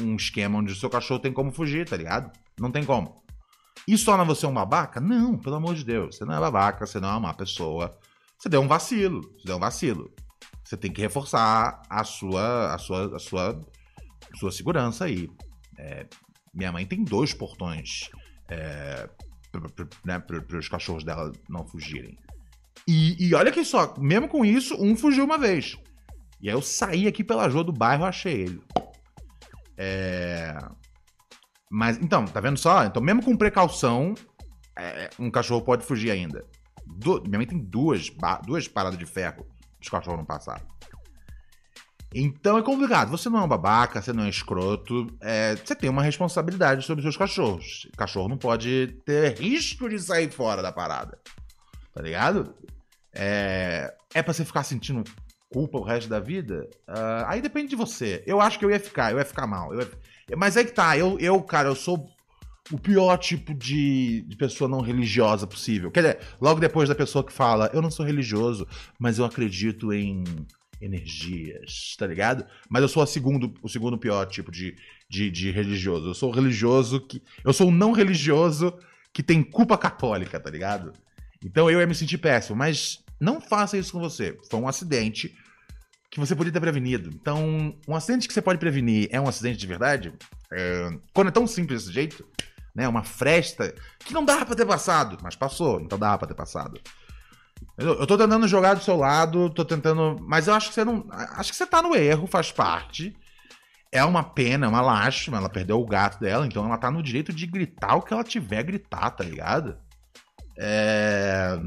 um 0.00 0.16
esquema 0.16 0.58
onde 0.58 0.72
o 0.72 0.76
seu 0.76 0.88
cachorro 0.88 1.20
tem 1.20 1.30
como 1.30 1.52
fugir, 1.52 1.86
tá 1.86 1.94
ligado? 1.94 2.32
Não 2.58 2.70
tem 2.70 2.84
como. 2.84 3.22
Isso 3.86 4.06
torna 4.06 4.24
você 4.24 4.46
um 4.46 4.54
babaca? 4.54 4.98
Não, 4.98 5.36
pelo 5.36 5.56
amor 5.56 5.74
de 5.74 5.84
Deus. 5.84 6.16
Você 6.16 6.24
não 6.24 6.34
é 6.34 6.40
babaca, 6.40 6.86
você 6.86 6.98
não 6.98 7.10
é 7.10 7.12
uma 7.12 7.20
má 7.20 7.34
pessoa. 7.34 7.94
Você 8.38 8.48
deu 8.48 8.62
um 8.62 8.66
vacilo. 8.66 9.20
Você 9.36 9.46
deu 9.46 9.56
um 9.56 9.60
vacilo. 9.60 10.10
Você 10.64 10.76
tem 10.78 10.90
que 10.90 11.02
reforçar 11.02 11.82
a 11.90 12.02
sua, 12.02 12.74
a 12.74 12.78
sua, 12.78 13.16
a 13.16 13.18
sua, 13.18 13.60
sua 14.36 14.50
segurança 14.50 15.04
aí. 15.04 15.28
É, 15.76 16.06
minha 16.54 16.72
mãe 16.72 16.86
tem 16.86 17.04
dois 17.04 17.34
portões 17.34 18.08
é, 18.48 19.06
para 19.50 20.58
os 20.58 20.68
cachorros 20.68 21.04
dela 21.04 21.30
não 21.46 21.66
fugirem. 21.66 22.16
E, 22.86 23.28
e 23.28 23.34
olha 23.34 23.50
que 23.50 23.64
só, 23.64 23.94
mesmo 23.98 24.28
com 24.28 24.44
isso, 24.44 24.76
um 24.80 24.96
fugiu 24.96 25.24
uma 25.24 25.38
vez. 25.38 25.76
E 26.40 26.48
aí 26.48 26.54
eu 26.54 26.62
saí 26.62 27.06
aqui 27.06 27.24
pela 27.24 27.46
rua 27.48 27.64
do 27.64 27.72
bairro 27.72 28.04
achei 28.04 28.42
ele. 28.42 28.62
É... 29.76 30.56
Mas, 31.70 31.96
então, 31.98 32.24
tá 32.24 32.40
vendo 32.40 32.58
só? 32.58 32.84
Então, 32.84 33.02
mesmo 33.02 33.22
com 33.22 33.36
precaução, 33.36 34.14
é, 34.78 35.10
um 35.18 35.30
cachorro 35.30 35.62
pode 35.62 35.84
fugir 35.84 36.10
ainda. 36.10 36.44
Minha 37.26 37.38
mãe 37.38 37.46
tem 37.46 37.58
duas, 37.58 38.12
duas 38.46 38.68
paradas 38.68 38.98
de 38.98 39.06
ferro 39.06 39.46
os 39.84 39.90
cachorros 39.90 40.18
não 40.18 40.24
passaram. 40.24 40.64
Então 42.14 42.56
é 42.56 42.62
complicado. 42.62 43.10
Você 43.10 43.28
não 43.28 43.40
é 43.40 43.42
um 43.42 43.48
babaca, 43.48 44.00
você 44.00 44.12
não 44.12 44.24
é 44.24 44.28
escroto. 44.28 45.06
é, 45.20 45.56
você 45.56 45.74
tem 45.74 45.90
uma 45.90 46.02
responsabilidade 46.02 46.84
sobre 46.86 47.00
os 47.00 47.04
seus 47.04 47.16
cachorros. 47.16 47.88
O 47.92 47.96
cachorro 47.96 48.28
não 48.28 48.38
pode 48.38 48.98
ter 49.04 49.38
risco 49.38 49.88
de 49.88 49.98
sair 49.98 50.30
fora 50.30 50.62
da 50.62 50.72
parada. 50.72 51.18
Tá 51.92 52.00
ligado? 52.02 52.54
É, 53.14 53.92
é 54.14 54.22
pra 54.22 54.32
você 54.32 54.44
ficar 54.44 54.64
sentindo 54.64 55.04
culpa 55.48 55.78
o 55.78 55.82
resto 55.84 56.08
da 56.08 56.18
vida? 56.20 56.68
Ah, 56.86 57.26
aí 57.28 57.40
depende 57.40 57.68
de 57.68 57.76
você. 57.76 58.22
Eu 58.26 58.40
acho 58.40 58.58
que 58.58 58.64
eu 58.64 58.70
ia 58.70 58.80
ficar, 58.80 59.12
eu 59.12 59.18
ia 59.18 59.24
ficar 59.24 59.46
mal. 59.46 59.72
ia- 59.74 59.88
Mas 60.36 60.56
aí 60.56 60.64
que 60.64 60.72
tá, 60.72 60.96
eu, 60.98 61.18
eu, 61.20 61.40
cara, 61.42 61.68
eu 61.68 61.76
sou 61.76 62.08
o 62.72 62.78
pior 62.78 63.16
tipo 63.18 63.54
de, 63.54 64.22
de 64.22 64.36
pessoa 64.36 64.68
não 64.68 64.80
religiosa 64.80 65.46
possível. 65.46 65.90
Quer 65.90 66.00
dizer, 66.00 66.18
logo 66.40 66.60
depois 66.60 66.88
da 66.88 66.94
pessoa 66.94 67.22
que 67.24 67.32
fala, 67.32 67.70
eu 67.74 67.82
não 67.82 67.90
sou 67.90 68.04
religioso, 68.06 68.66
mas 68.98 69.18
eu 69.18 69.24
acredito 69.24 69.92
em 69.92 70.24
energias, 70.80 71.94
tá 71.98 72.06
ligado? 72.06 72.44
Mas 72.68 72.82
eu 72.82 72.88
sou 72.88 73.02
a 73.02 73.06
segundo, 73.06 73.52
o 73.62 73.68
segundo 73.68 73.98
pior 73.98 74.24
tipo 74.26 74.50
de, 74.50 74.76
de, 75.08 75.30
de 75.30 75.50
religioso. 75.50 76.08
Eu 76.08 76.14
sou 76.14 76.30
religioso 76.30 77.00
que. 77.00 77.22
Eu 77.44 77.52
sou 77.52 77.68
o 77.68 77.72
não 77.72 77.92
religioso 77.92 78.72
que 79.12 79.22
tem 79.22 79.42
culpa 79.42 79.76
católica, 79.78 80.40
tá 80.40 80.50
ligado? 80.50 80.92
Então 81.44 81.70
eu 81.70 81.80
ia 81.80 81.86
me 81.86 81.94
sentir 81.94 82.18
péssimo, 82.18 82.56
mas 82.56 83.03
não 83.24 83.40
faça 83.40 83.76
isso 83.76 83.92
com 83.92 83.98
você. 83.98 84.38
Foi 84.50 84.60
um 84.60 84.68
acidente 84.68 85.34
que 86.10 86.20
você 86.20 86.36
podia 86.36 86.52
ter 86.52 86.60
prevenido. 86.60 87.10
Então, 87.10 87.74
um 87.88 87.96
acidente 87.96 88.28
que 88.28 88.34
você 88.34 88.42
pode 88.42 88.60
prevenir 88.60 89.08
é 89.10 89.20
um 89.20 89.26
acidente 89.26 89.58
de 89.58 89.66
verdade? 89.66 90.12
É, 90.52 90.90
quando 91.12 91.28
é 91.28 91.32
tão 91.32 91.46
simples 91.46 91.82
desse 91.82 91.92
jeito, 91.92 92.24
né? 92.74 92.86
Uma 92.86 93.02
fresta 93.02 93.74
que 93.98 94.14
não 94.14 94.24
dava 94.24 94.46
pra 94.46 94.54
ter 94.54 94.66
passado, 94.66 95.18
mas 95.22 95.34
passou, 95.34 95.80
então 95.80 95.98
dava 95.98 96.18
pra 96.18 96.28
ter 96.28 96.34
passado. 96.34 96.80
Eu, 97.76 98.00
eu 98.00 98.06
tô 98.06 98.16
tentando 98.16 98.46
jogar 98.46 98.74
do 98.74 98.82
seu 98.82 98.96
lado, 98.96 99.50
tô 99.50 99.64
tentando. 99.64 100.16
Mas 100.20 100.46
eu 100.46 100.54
acho 100.54 100.68
que 100.68 100.74
você 100.74 100.84
não. 100.84 101.06
Acho 101.10 101.50
que 101.50 101.56
você 101.56 101.66
tá 101.66 101.82
no 101.82 101.94
erro, 101.94 102.26
faz 102.26 102.52
parte. 102.52 103.16
É 103.90 104.04
uma 104.04 104.22
pena, 104.24 104.66
é 104.66 104.68
uma 104.68 104.80
lástima. 104.80 105.38
Ela 105.38 105.48
perdeu 105.48 105.80
o 105.80 105.86
gato 105.86 106.20
dela, 106.20 106.46
então 106.46 106.64
ela 106.64 106.78
tá 106.78 106.90
no 106.90 107.02
direito 107.02 107.32
de 107.32 107.46
gritar 107.46 107.96
o 107.96 108.02
que 108.02 108.12
ela 108.12 108.24
tiver 108.24 108.62
gritar, 108.62 109.10
tá 109.10 109.24
ligado? 109.24 109.76
É... 110.56 111.58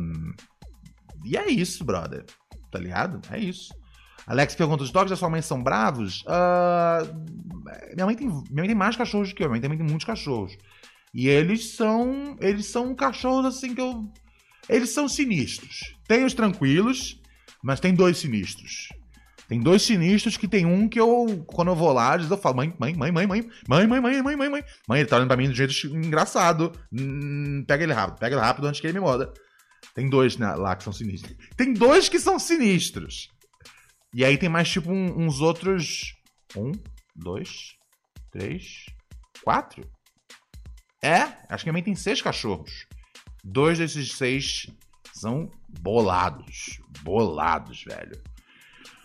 E 1.27 1.37
é 1.37 1.49
isso, 1.49 1.83
brother. 1.83 2.25
Tá 2.71 2.79
ligado? 2.79 3.21
É 3.31 3.39
isso. 3.39 3.73
Alex 4.25 4.55
pergunta: 4.55 4.83
os 4.83 4.91
dogs 4.91 5.09
da 5.09 5.15
sua 5.15 5.29
mãe 5.29 5.41
são 5.41 5.61
bravos? 5.61 6.21
Uh, 6.23 7.13
minha, 7.93 8.05
mãe 8.05 8.15
tem, 8.15 8.27
minha 8.27 8.45
mãe 8.51 8.67
tem 8.67 8.75
mais 8.75 8.95
cachorros 8.95 9.29
do 9.29 9.35
que 9.35 9.43
eu. 9.43 9.47
Minha 9.47 9.53
mãe 9.53 9.61
também 9.61 9.77
tem 9.77 9.87
muitos 9.87 10.05
cachorros. 10.05 10.57
E 11.13 11.27
eles 11.27 11.71
são. 11.75 12.37
Eles 12.39 12.67
são 12.67 12.93
cachorros 12.95 13.45
assim 13.45 13.73
que 13.73 13.81
eu. 13.81 14.09
Eles 14.69 14.89
são 14.89 15.07
sinistros. 15.07 15.95
Tem 16.07 16.25
os 16.25 16.33
tranquilos, 16.33 17.21
mas 17.63 17.79
tem 17.79 17.93
dois 17.93 18.17
sinistros. 18.17 18.89
Tem 19.47 19.61
dois 19.61 19.81
sinistros 19.81 20.35
que 20.35 20.45
tem 20.45 20.65
um 20.65 20.89
que 20.89 20.99
eu, 20.99 21.45
quando 21.47 21.69
eu 21.69 21.75
vou 21.75 21.93
lá, 21.93 22.17
eu 22.17 22.37
falo, 22.37 22.57
mãe, 22.57 22.73
mãe, 22.77 22.93
mãe, 22.93 23.11
mãe, 23.13 23.25
mãe, 23.25 23.49
mãe, 23.67 23.87
mãe, 23.87 24.01
mãe, 24.01 24.21
mãe, 24.21 24.35
mãe, 24.35 24.49
mãe. 24.49 24.63
Mãe, 24.89 24.99
ele 24.99 25.07
tá 25.07 25.15
olhando 25.15 25.29
pra 25.29 25.37
mim 25.37 25.45
de 25.45 25.51
um 25.51 25.55
jeito 25.55 25.87
engraçado. 25.87 26.73
Hum, 26.91 27.63
pega 27.65 27.83
ele 27.83 27.93
rápido, 27.93 28.19
pega 28.19 28.35
ele 28.35 28.41
rápido 28.41 28.67
antes 28.67 28.81
que 28.81 28.87
ele 28.87 28.99
me 28.99 29.05
morda. 29.05 29.31
Tem 29.97 30.07
dois 30.07 30.37
né, 30.37 30.53
lá 30.53 30.75
que 30.75 30.83
são 30.83 30.93
sinistros. 30.93 31.35
Tem 31.57 31.73
dois 31.73 32.07
que 32.07 32.19
são 32.19 32.37
sinistros. 32.37 33.29
E 34.13 34.23
aí 34.23 34.37
tem 34.37 34.47
mais 34.47 34.69
tipo 34.69 34.91
um, 34.91 35.25
uns 35.25 35.41
outros. 35.41 36.13
Um, 36.55 36.71
dois, 37.15 37.73
três, 38.31 38.85
quatro? 39.43 39.89
É, 41.03 41.23
acho 41.49 41.63
que 41.63 41.71
mãe 41.71 41.81
tem 41.81 41.95
seis 41.95 42.21
cachorros. 42.21 42.85
Dois 43.43 43.79
desses 43.79 44.11
seis 44.13 44.67
são 45.15 45.49
bolados. 45.81 46.79
Bolados, 47.01 47.83
velho. 47.83 48.21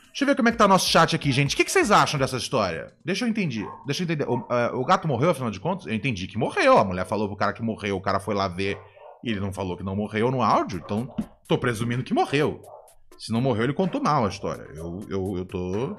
Deixa 0.09 0.25
eu 0.25 0.27
ver 0.27 0.37
como 0.37 0.51
é 0.51 0.53
que 0.53 0.59
tá 0.59 0.67
o 0.67 0.69
nosso 0.69 0.91
chat 0.91 1.17
aqui, 1.17 1.33
gente. 1.33 1.55
O 1.55 1.57
que, 1.57 1.65
que 1.65 1.73
vocês 1.73 1.91
acham 1.91 2.21
dessa 2.21 2.37
história? 2.37 2.95
Deixa 3.03 3.25
eu 3.25 3.31
entender. 3.31 3.67
Deixa 3.87 4.03
eu 4.03 4.05
entender. 4.05 4.29
O, 4.29 4.41
uh, 4.41 4.79
o, 4.79 4.85
gato 4.85 5.09
morreu, 5.09 5.31
afinal 5.31 5.51
de 5.51 5.59
contas? 5.59 5.87
Eu 5.87 5.95
entendi 5.95 6.27
que 6.27 6.37
morreu. 6.37 6.77
A 6.77 6.85
mulher 6.85 7.07
falou 7.07 7.29
pro 7.29 7.37
cara 7.37 7.55
que 7.55 7.63
morreu, 7.63 7.97
o 7.97 8.03
cara 8.03 8.21
foi 8.21 8.35
lá 8.35 8.47
ver 8.47 8.79
e 9.25 9.31
ele 9.31 9.41
não 9.41 9.53
falou 9.53 9.77
que 9.77 9.83
não 9.83 9.97
morreu 9.97 10.31
no 10.31 10.43
áudio, 10.43 10.81
então 10.85 11.15
tô 11.47 11.59
presumindo 11.59 12.03
que 12.03 12.15
morreu. 12.15 12.63
Se 13.19 13.31
não 13.31 13.41
morreu, 13.41 13.65
ele 13.65 13.73
contou 13.73 14.03
mal 14.03 14.25
a 14.25 14.29
história. 14.29 14.67
Eu, 14.75 15.01
eu, 15.09 15.39
eu 15.39 15.45
tô. 15.45 15.97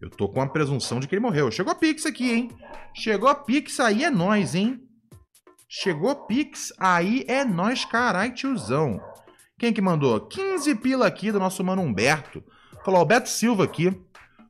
Eu 0.00 0.10
tô 0.10 0.28
com 0.28 0.42
a 0.42 0.48
presunção 0.48 0.98
de 0.98 1.06
que 1.06 1.14
ele 1.14 1.22
morreu. 1.22 1.50
Chegou 1.50 1.72
a 1.72 1.76
Pix 1.76 2.04
aqui, 2.04 2.32
hein? 2.32 2.50
Chegou 2.92 3.28
a 3.28 3.34
Pix, 3.34 3.78
aí 3.78 4.02
é 4.02 4.10
nós, 4.10 4.56
hein? 4.56 4.80
Chegou 5.68 6.26
Pix, 6.26 6.72
aí 6.78 7.24
é 7.28 7.44
nós, 7.44 7.84
carai, 7.84 8.32
tiozão. 8.32 9.00
Quem 9.56 9.72
que 9.72 9.80
mandou? 9.80 10.20
15 10.20 10.74
pila 10.74 11.06
aqui 11.06 11.30
do 11.30 11.38
nosso 11.38 11.62
mano 11.62 11.82
Humberto. 11.82 12.42
Falou, 12.84 12.98
Alberto 12.98 13.28
Silva 13.28 13.62
aqui. 13.62 13.96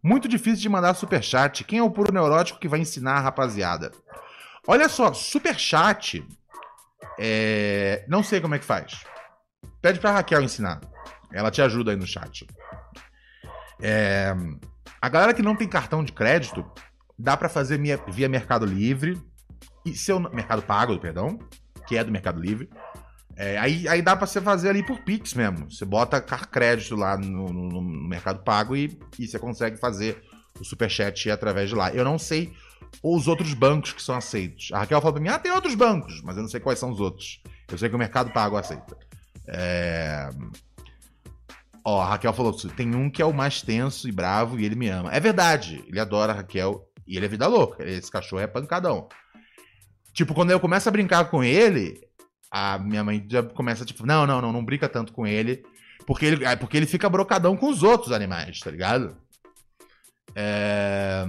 Muito 0.03 0.27
difícil 0.27 0.63
de 0.63 0.69
mandar 0.71 0.95
superchat. 0.95 1.65
Quem 1.65 1.79
é 1.79 1.83
o 1.83 1.91
puro 1.91 2.13
neurótico 2.13 2.59
que 2.59 2.67
vai 2.67 2.81
ensinar 2.81 3.17
a 3.17 3.21
rapaziada? 3.21 3.93
Olha 4.67 4.89
só, 4.89 5.13
superchat. 5.13 6.27
É... 7.25 8.05
Não 8.09 8.21
sei 8.21 8.41
como 8.41 8.57
é 8.57 8.59
que 8.59 8.65
faz. 8.65 9.05
Pede 9.81 10.01
pra 10.01 10.11
Raquel 10.11 10.43
ensinar. 10.43 10.81
Ela 11.33 11.53
te 11.53 11.63
ajuda 11.63 11.93
aí 11.93 11.97
no 11.97 12.07
chat. 12.07 12.45
É... 13.81 14.35
A 15.01 15.09
galera 15.09 15.33
que 15.33 15.43
não 15.43 15.55
tem 15.55 15.69
cartão 15.69 16.03
de 16.03 16.13
crédito, 16.13 16.69
dá 17.17 17.37
para 17.37 17.49
fazer 17.49 17.81
via 18.09 18.29
Mercado 18.29 18.67
Livre. 18.67 19.23
E 19.87 19.95
seu 19.95 20.19
Mercado 20.19 20.63
Pago, 20.63 20.99
perdão, 20.99 21.39
que 21.87 21.97
é 21.97 22.03
do 22.03 22.11
Mercado 22.11 22.41
Livre. 22.41 22.69
É, 23.37 23.57
aí, 23.59 23.89
aí 23.89 24.03
dá 24.03 24.17
pra 24.17 24.27
você 24.27 24.41
fazer 24.41 24.69
ali 24.69 24.85
por 24.85 25.01
Pix 25.01 25.35
mesmo. 25.35 25.71
Você 25.71 25.85
bota 25.85 26.21
crédito 26.21 26.97
lá 26.97 27.17
no, 27.17 27.53
no, 27.53 27.69
no 27.69 28.09
Mercado 28.09 28.43
Pago 28.43 28.77
e, 28.77 28.99
e 29.19 29.27
você 29.27 29.39
consegue 29.39 29.77
fazer 29.77 30.23
o 30.61 30.65
Superchat 30.65 31.31
através 31.31 31.69
de 31.69 31.75
lá. 31.75 31.93
Eu 31.93 32.05
não 32.05 32.19
sei 32.19 32.53
os 33.03 33.29
outros 33.29 33.55
bancos 33.55 33.93
que 33.93 34.03
são 34.03 34.15
aceitos. 34.15 34.71
A 34.73 34.81
Raquel 34.81 35.01
falou 35.01 35.15
pra 35.15 35.23
mim, 35.23 35.29
ah, 35.29 35.39
tem 35.39 35.53
outros 35.53 35.75
bancos, 35.75 36.21
mas 36.23 36.37
eu 36.37 36.43
não 36.43 36.51
sei 36.51 36.61
quais 36.61 36.79
são 36.79 36.91
os 36.91 37.01
outros. 37.01 37.41
Eu 37.71 37.79
sei 37.79 37.89
que 37.89 37.95
o 37.95 37.99
Mercado 37.99 38.33
Pago 38.33 38.57
aceita. 38.57 38.97
É... 39.49 40.29
Ó, 41.85 42.01
a 42.01 42.11
Raquel 42.11 42.33
falou, 42.33 42.53
tem 42.77 42.95
um 42.95 43.11
que 43.11 43.21
é 43.21 43.25
o 43.25 43.33
mais 43.33 43.61
tenso 43.61 44.09
e 44.09 44.13
bravo 44.13 44.59
e 44.59 44.65
ele 44.65 44.77
me 44.77 44.89
ama. 44.89 45.13
É 45.13 45.19
verdade, 45.19 45.85
ele 45.89 45.99
adora 45.99 46.33
a 46.33 46.37
Raquel 46.37 46.89
e 47.07 47.17
ele 47.17 47.27
é 47.27 47.29
vida 47.29 47.47
louca. 47.47 47.85
Esse 47.85 48.11
cachorro 48.11 48.43
é 48.43 48.47
pancadão. 48.47 49.09
Tipo, 50.13 50.35
quando 50.35 50.51
eu 50.51 50.61
começo 50.61 50.89
a 50.89 50.93
brincar 50.93 51.25
com 51.25 51.43
ele, 51.43 52.01
a 52.51 52.79
minha 52.79 53.03
mãe 53.03 53.27
já 53.29 53.43
começa, 53.43 53.85
tipo, 53.85 54.07
não, 54.07 54.27
não, 54.27 54.41
não, 54.41 54.53
não 54.53 54.65
brinca 54.65 54.89
tanto 54.89 55.13
com 55.13 55.27
ele. 55.27 55.65
Porque 56.07 56.27
ele, 56.27 56.45
é, 56.45 56.55
porque 56.55 56.77
ele 56.77 56.87
fica 56.87 57.09
brocadão 57.09 57.57
com 57.57 57.69
os 57.69 57.83
outros 57.83 58.13
animais, 58.13 58.61
tá 58.61 58.71
ligado? 58.71 59.17
É... 60.35 61.25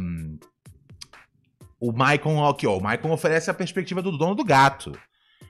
O 1.85 1.91
Maicon, 1.91 2.47
aqui, 2.47 2.65
ó, 2.65 2.77
o 2.77 2.81
Maicon 2.81 3.11
oferece 3.11 3.51
a 3.51 3.53
perspectiva 3.53 4.01
do 4.01 4.18
dono 4.18 4.34
do 4.34 4.45
gato. 4.45 4.93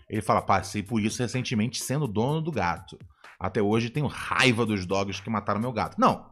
Ele 0.10 0.20
fala, 0.20 0.42
passei 0.42 0.82
por 0.82 1.00
isso 1.00 1.22
recentemente 1.22 1.80
sendo 1.80 2.08
dono 2.08 2.42
do 2.42 2.52
gato. 2.52 2.98
Até 3.40 3.62
hoje 3.62 3.92
tenho 3.92 4.08
raiva 4.08 4.66
dos 4.66 4.84
dogs 4.84 5.22
que 5.22 5.30
mataram 5.30 5.62
meu 5.62 5.72
gato. 5.72 5.96
Não, 6.02 6.26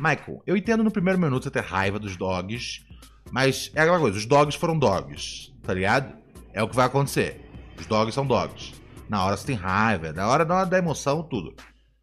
Michael, 0.00 0.42
eu 0.48 0.56
entendo 0.56 0.82
no 0.82 0.90
primeiro 0.90 1.16
minuto 1.16 1.44
você 1.44 1.50
ter 1.52 1.62
raiva 1.62 1.96
dos 1.96 2.16
dogs, 2.16 2.84
mas 3.30 3.70
é 3.72 3.82
aquela 3.82 4.00
coisa, 4.00 4.18
os 4.18 4.26
dogs 4.26 4.58
foram 4.58 4.76
dogs, 4.76 5.52
tá 5.62 5.72
ligado? 5.72 6.12
É 6.52 6.60
o 6.60 6.68
que 6.68 6.74
vai 6.74 6.86
acontecer. 6.86 7.48
Os 7.78 7.86
dogs 7.86 8.12
são 8.12 8.26
dogs. 8.26 8.74
Na 9.08 9.24
hora 9.24 9.36
você 9.36 9.46
tem 9.46 9.54
raiva, 9.54 10.12
na 10.12 10.26
hora, 10.26 10.42
hora 10.52 10.66
da 10.66 10.76
emoção, 10.76 11.22
tudo. 11.22 11.54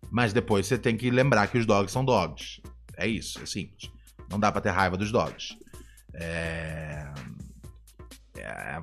Mas 0.10 0.32
depois 0.32 0.66
você 0.66 0.78
tem 0.78 0.96
que 0.96 1.12
lembrar 1.12 1.48
que 1.48 1.58
os 1.58 1.66
dogs 1.66 1.92
são 1.92 2.06
dogs. 2.06 2.62
É 2.96 3.06
isso, 3.06 3.42
é 3.44 3.46
simples. 3.46 3.92
Não 4.30 4.40
dá 4.40 4.50
pra 4.50 4.62
ter 4.62 4.70
raiva 4.70 4.96
dos 4.96 5.12
dogs. 5.12 5.58
É. 6.14 7.12
É, 8.38 8.80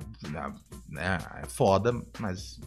é, 0.97 1.41
é 1.43 1.45
foda, 1.49 1.93
mas. 2.19 2.59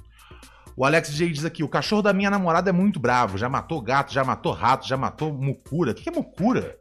O 0.76 0.84
Alex 0.84 1.12
J 1.12 1.30
diz 1.30 1.44
aqui: 1.44 1.62
o 1.62 1.68
cachorro 1.68 2.02
da 2.02 2.12
minha 2.12 2.30
namorada 2.30 2.70
é 2.70 2.72
muito 2.72 2.98
bravo. 2.98 3.38
Já 3.38 3.48
matou 3.48 3.80
gato, 3.80 4.12
já 4.12 4.24
matou 4.24 4.52
rato, 4.52 4.86
já 4.86 4.96
matou 4.96 5.32
mucura. 5.32 5.92
O 5.92 5.94
que 5.94 6.08
é 6.08 6.12
mucura? 6.12 6.78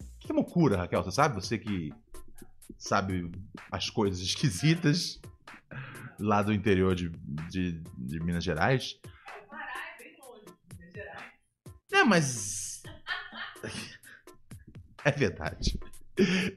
O 0.00 0.18
que 0.18 0.32
é 0.32 0.34
mucura, 0.34 0.76
Raquel? 0.76 1.02
Você 1.02 1.10
sabe? 1.10 1.34
Você 1.34 1.58
que 1.58 1.92
sabe 2.78 3.30
as 3.70 3.90
coisas 3.90 4.20
esquisitas 4.22 5.20
lá 6.18 6.42
do 6.42 6.52
interior 6.52 6.94
de, 6.94 7.10
de, 7.50 7.82
de 7.98 8.20
Minas 8.20 8.44
Gerais. 8.44 8.98
É, 11.92 12.04
mas. 12.04 12.82
É 15.04 15.10
verdade. 15.10 15.80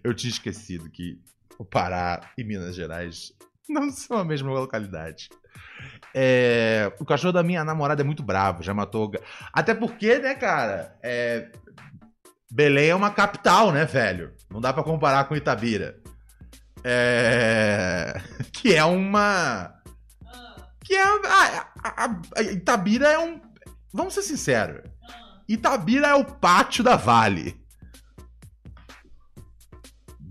Eu 0.03 0.13
tinha 0.13 0.30
esquecido 0.30 0.88
que 0.88 1.19
o 1.57 1.65
Pará 1.65 2.32
e 2.38 2.44
Minas 2.44 2.76
Gerais 2.76 3.32
não 3.68 3.91
são 3.91 4.18
a 4.18 4.26
mesma 4.26 4.52
localidade. 4.52 5.30
É, 6.14 6.91
o 6.99 7.06
cachorro 7.06 7.34
da 7.34 7.44
minha 7.44 7.64
namorada 7.64 8.02
é 8.02 8.06
muito 8.06 8.23
bravo, 8.23 8.64
já 8.64 8.73
matou. 8.73 9.11
Até 9.52 9.73
porque, 9.73 10.18
né, 10.19 10.36
cara? 10.36 10.98
É, 11.03 11.49
Belém 12.52 12.90
é 12.90 12.95
uma 12.95 13.11
capital, 13.11 13.72
né, 13.72 13.86
velho? 13.86 14.34
Não 14.49 14.61
dá 14.61 14.72
para 14.72 14.84
comparar 14.84 15.26
com 15.26 15.36
Itabira. 15.36 15.98
É... 16.84 18.14
Que 18.53 18.73
é 18.73 18.84
uma. 18.86 19.76
Que 20.84 20.95
é. 20.95 21.03
A, 21.03 21.68
a, 21.84 22.22
a, 22.38 22.41
Itabira 22.41 23.07
é 23.11 23.19
um. 23.19 23.41
Vamos 23.94 24.14
ser 24.14 24.23
sinceros. 24.23 24.82
Itabira 25.48 26.07
é 26.07 26.14
o 26.15 26.26
pátio 26.26 26.84
da 26.84 26.95
Vale. 26.95 27.60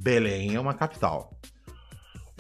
Belém 0.05 0.55
é 0.55 0.61
uma 0.61 0.75
capital. 0.75 1.35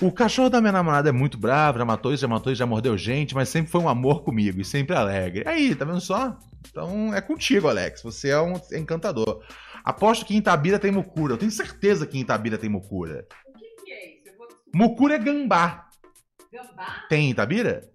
O 0.03 0.12
cachorro 0.12 0.51
da 0.51 0.61
minha 0.61 0.73
namorada 0.73 1.09
é 1.09 1.12
muito 1.12 1.39
bravo, 1.39 1.78
já 1.78 1.85
matou 1.86 2.12
isso, 2.12 2.20
já 2.20 2.28
matou 2.28 2.53
isso, 2.53 2.59
já 2.59 2.66
mordeu 2.66 2.99
gente, 2.99 3.35
mas 3.35 3.49
sempre 3.49 3.70
foi 3.70 3.81
um 3.81 3.89
amor 3.89 4.23
comigo 4.23 4.61
e 4.61 4.65
sempre 4.65 4.95
alegre. 4.95 5.45
Aí, 5.47 5.74
tá 5.74 5.86
vendo 5.86 6.01
só? 6.01 6.39
Então 6.69 7.15
é 7.15 7.23
contigo, 7.23 7.66
Alex. 7.66 8.03
Você 8.03 8.28
é 8.28 8.39
um 8.39 8.61
encantador. 8.73 9.43
Aposto 9.82 10.27
que 10.27 10.35
em 10.35 10.39
Itabira 10.39 10.78
tem 10.78 10.91
mucura. 10.91 11.32
Eu 11.32 11.39
tenho 11.39 11.51
certeza 11.51 12.07
que 12.07 12.19
em 12.19 12.20
Itabira 12.20 12.59
tem 12.59 12.69
mucura. 12.69 13.27
O 13.47 13.53
que, 13.59 13.85
que 13.85 13.93
é 13.93 14.15
isso? 14.16 14.36
Vou... 14.36 14.47
Mucura 14.74 15.15
é 15.15 15.19
gambá. 15.19 15.89
Gambá? 16.53 17.07
Tem 17.09 17.28
em 17.28 17.31
Itabira? 17.31 17.89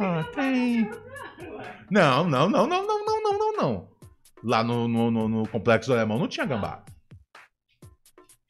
Ah, 0.00 0.24
tem. 0.34 0.90
Não, 1.90 2.26
não, 2.26 2.48
não, 2.48 2.66
não, 2.66 2.86
não, 2.86 3.04
não, 3.04 3.22
não, 3.22 3.38
não, 3.38 3.52
não. 3.52 3.95
Lá 4.42 4.62
no, 4.62 4.86
no, 4.86 5.10
no, 5.10 5.28
no 5.28 5.48
Complexo 5.48 5.92
Alemão 5.92 6.18
não 6.18 6.28
tinha 6.28 6.46
gambá. 6.46 6.84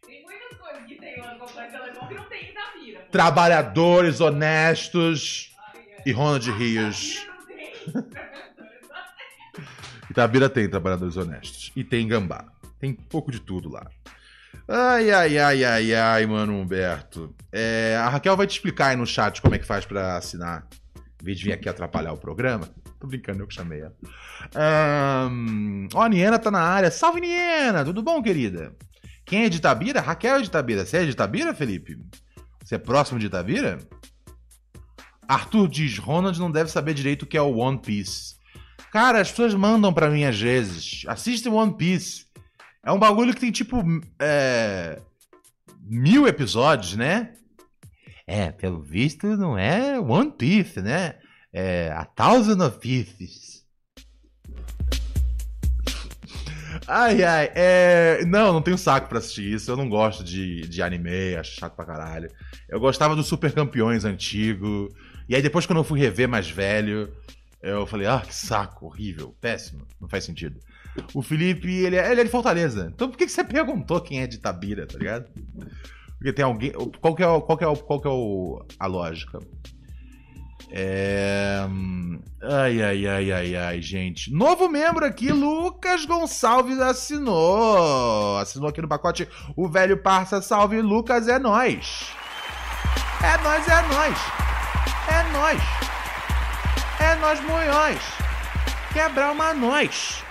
Tem 0.04 0.22
muitas 0.24 0.58
coisas 0.58 0.84
que 0.86 0.96
tem 0.96 1.20
lá 1.20 1.34
no 1.34 1.40
Complexo 1.40 1.76
Alemão 1.76 2.08
que 2.08 2.14
não 2.14 2.24
tem 2.24 2.44
em 2.44 2.50
Itapira. 2.50 3.00
Trabalhadores 3.10 4.20
honestos 4.20 5.54
e 6.04 6.12
Ronald 6.12 6.50
Rios. 6.52 7.26
Itabira 10.10 10.48
tem 10.50 10.68
trabalhadores 10.68 11.16
honestos. 11.16 11.72
E 11.74 11.84
tem 11.84 12.06
gambá. 12.06 12.44
Tem 12.78 12.92
pouco 12.92 13.30
de 13.30 13.40
tudo 13.40 13.70
lá. 13.70 13.86
Ai, 14.68 15.10
ai, 15.10 15.38
ai, 15.38 15.64
ai, 15.64 15.94
ai, 15.94 16.26
mano, 16.26 16.60
Humberto. 16.60 17.34
É, 17.52 17.96
a 18.00 18.08
Raquel 18.08 18.36
vai 18.36 18.46
te 18.46 18.52
explicar 18.52 18.88
aí 18.88 18.96
no 18.96 19.06
chat 19.06 19.40
como 19.40 19.54
é 19.54 19.58
que 19.58 19.64
faz 19.64 19.84
para 19.84 20.16
assinar. 20.16 20.66
Em 21.22 21.24
vez 21.24 21.38
de 21.38 21.44
vir 21.44 21.52
aqui 21.52 21.68
atrapalhar 21.68 22.12
o 22.12 22.18
programa. 22.18 22.68
Tô 23.00 23.06
brincando, 23.06 23.42
eu 23.42 23.46
que 23.46 23.54
chamei 23.54 23.80
ela. 23.80 23.94
Um, 25.30 25.88
ó, 25.94 26.02
a 26.02 26.08
Niena 26.08 26.38
tá 26.38 26.50
na 26.50 26.60
área. 26.60 26.90
Salve, 26.90 27.20
Niena! 27.20 27.84
Tudo 27.84 28.02
bom, 28.02 28.22
querida? 28.22 28.74
Quem 29.24 29.44
é 29.44 29.48
de 29.48 29.58
Itabira? 29.58 30.00
Raquel 30.00 30.36
é 30.36 30.40
de 30.40 30.46
Itabira. 30.46 30.86
Você 30.86 30.98
é 30.98 31.04
de 31.04 31.10
Itabira, 31.10 31.54
Felipe? 31.54 31.98
Você 32.64 32.76
é 32.76 32.78
próximo 32.78 33.18
de 33.18 33.26
Itabira? 33.26 33.78
Arthur 35.28 35.68
diz: 35.68 35.98
Ronald 35.98 36.38
não 36.38 36.50
deve 36.50 36.70
saber 36.70 36.94
direito 36.94 37.22
o 37.22 37.26
que 37.26 37.36
é 37.36 37.42
o 37.42 37.56
One 37.56 37.78
Piece. 37.78 38.36
Cara, 38.92 39.20
as 39.20 39.30
pessoas 39.30 39.54
mandam 39.54 39.92
pra 39.92 40.08
mim 40.08 40.24
às 40.24 40.40
vezes. 40.40 41.04
Assistem 41.08 41.52
One 41.52 41.76
Piece. 41.76 42.26
É 42.84 42.92
um 42.92 42.98
bagulho 42.98 43.34
que 43.34 43.40
tem 43.40 43.50
tipo. 43.50 43.82
É, 44.18 45.00
mil 45.82 46.26
episódios, 46.26 46.96
né? 46.96 47.32
É, 48.26 48.50
pelo 48.50 48.80
visto 48.80 49.36
não 49.36 49.56
é 49.56 49.98
One 50.00 50.32
Piece, 50.32 50.80
né? 50.80 51.14
É 51.58 51.90
A 51.92 52.04
Thousand 52.04 52.62
of 52.62 52.78
Pieces. 52.80 53.64
Ai, 56.86 57.22
ai, 57.24 57.50
é... 57.54 58.26
Não, 58.26 58.52
não 58.52 58.60
tenho 58.60 58.76
saco 58.76 59.08
pra 59.08 59.16
assistir 59.16 59.54
isso. 59.54 59.70
Eu 59.70 59.76
não 59.78 59.88
gosto 59.88 60.22
de, 60.22 60.68
de 60.68 60.82
anime, 60.82 61.34
acho 61.34 61.58
chato 61.58 61.74
pra 61.74 61.86
caralho. 61.86 62.30
Eu 62.68 62.78
gostava 62.78 63.16
dos 63.16 63.26
Super 63.26 63.52
Campeões 63.52 64.04
antigo. 64.04 64.94
E 65.26 65.34
aí 65.34 65.40
depois, 65.40 65.64
quando 65.64 65.78
eu 65.78 65.84
fui 65.84 65.98
rever 65.98 66.28
mais 66.28 66.50
velho, 66.50 67.10
eu 67.62 67.86
falei, 67.86 68.06
ah, 68.06 68.20
que 68.20 68.34
saco, 68.34 68.84
horrível, 68.84 69.34
péssimo, 69.40 69.86
não 69.98 70.10
faz 70.10 70.24
sentido. 70.24 70.60
O 71.14 71.22
Felipe, 71.22 71.72
ele 71.72 71.96
é, 71.96 72.12
ele 72.12 72.20
é 72.20 72.24
de 72.24 72.30
Fortaleza. 72.30 72.92
Então 72.94 73.08
por 73.08 73.16
que, 73.16 73.24
que 73.24 73.32
você 73.32 73.42
perguntou 73.42 73.98
quem 74.02 74.20
é 74.20 74.26
de 74.26 74.36
Tabira, 74.36 74.86
tá 74.86 74.98
ligado? 74.98 75.30
Porque 76.18 76.34
tem 76.34 76.44
alguém. 76.44 76.72
Qual 77.00 77.14
que 77.14 77.22
é, 77.22 77.26
qual 77.40 77.56
que 77.56 77.64
é, 77.64 77.76
qual 77.76 78.00
que 78.02 78.06
é 78.06 78.10
o, 78.10 78.62
a 78.78 78.86
lógica? 78.86 79.38
É... 80.70 81.66
Ai, 82.42 82.82
ai, 82.82 83.06
ai, 83.06 83.32
ai, 83.32 83.56
ai, 83.56 83.82
gente. 83.82 84.32
Novo 84.32 84.68
membro 84.68 85.04
aqui, 85.04 85.32
Lucas 85.32 86.04
Gonçalves 86.04 86.78
assinou. 86.78 88.38
Assinou 88.38 88.68
aqui 88.68 88.82
no 88.82 88.88
pacote 88.88 89.28
o 89.56 89.68
velho 89.68 89.96
parça. 90.02 90.40
Salve, 90.42 90.80
Lucas, 90.80 91.28
é 91.28 91.38
nós. 91.38 92.12
É 93.22 93.42
nós, 93.42 93.66
é 93.68 93.82
nós. 93.88 94.18
É 95.08 95.32
nós. 95.32 95.62
É 97.00 97.14
nós, 97.16 97.40
monhões. 97.40 98.00
Quebra 98.92 99.30
uma 99.30 99.54
nós. 99.54 100.24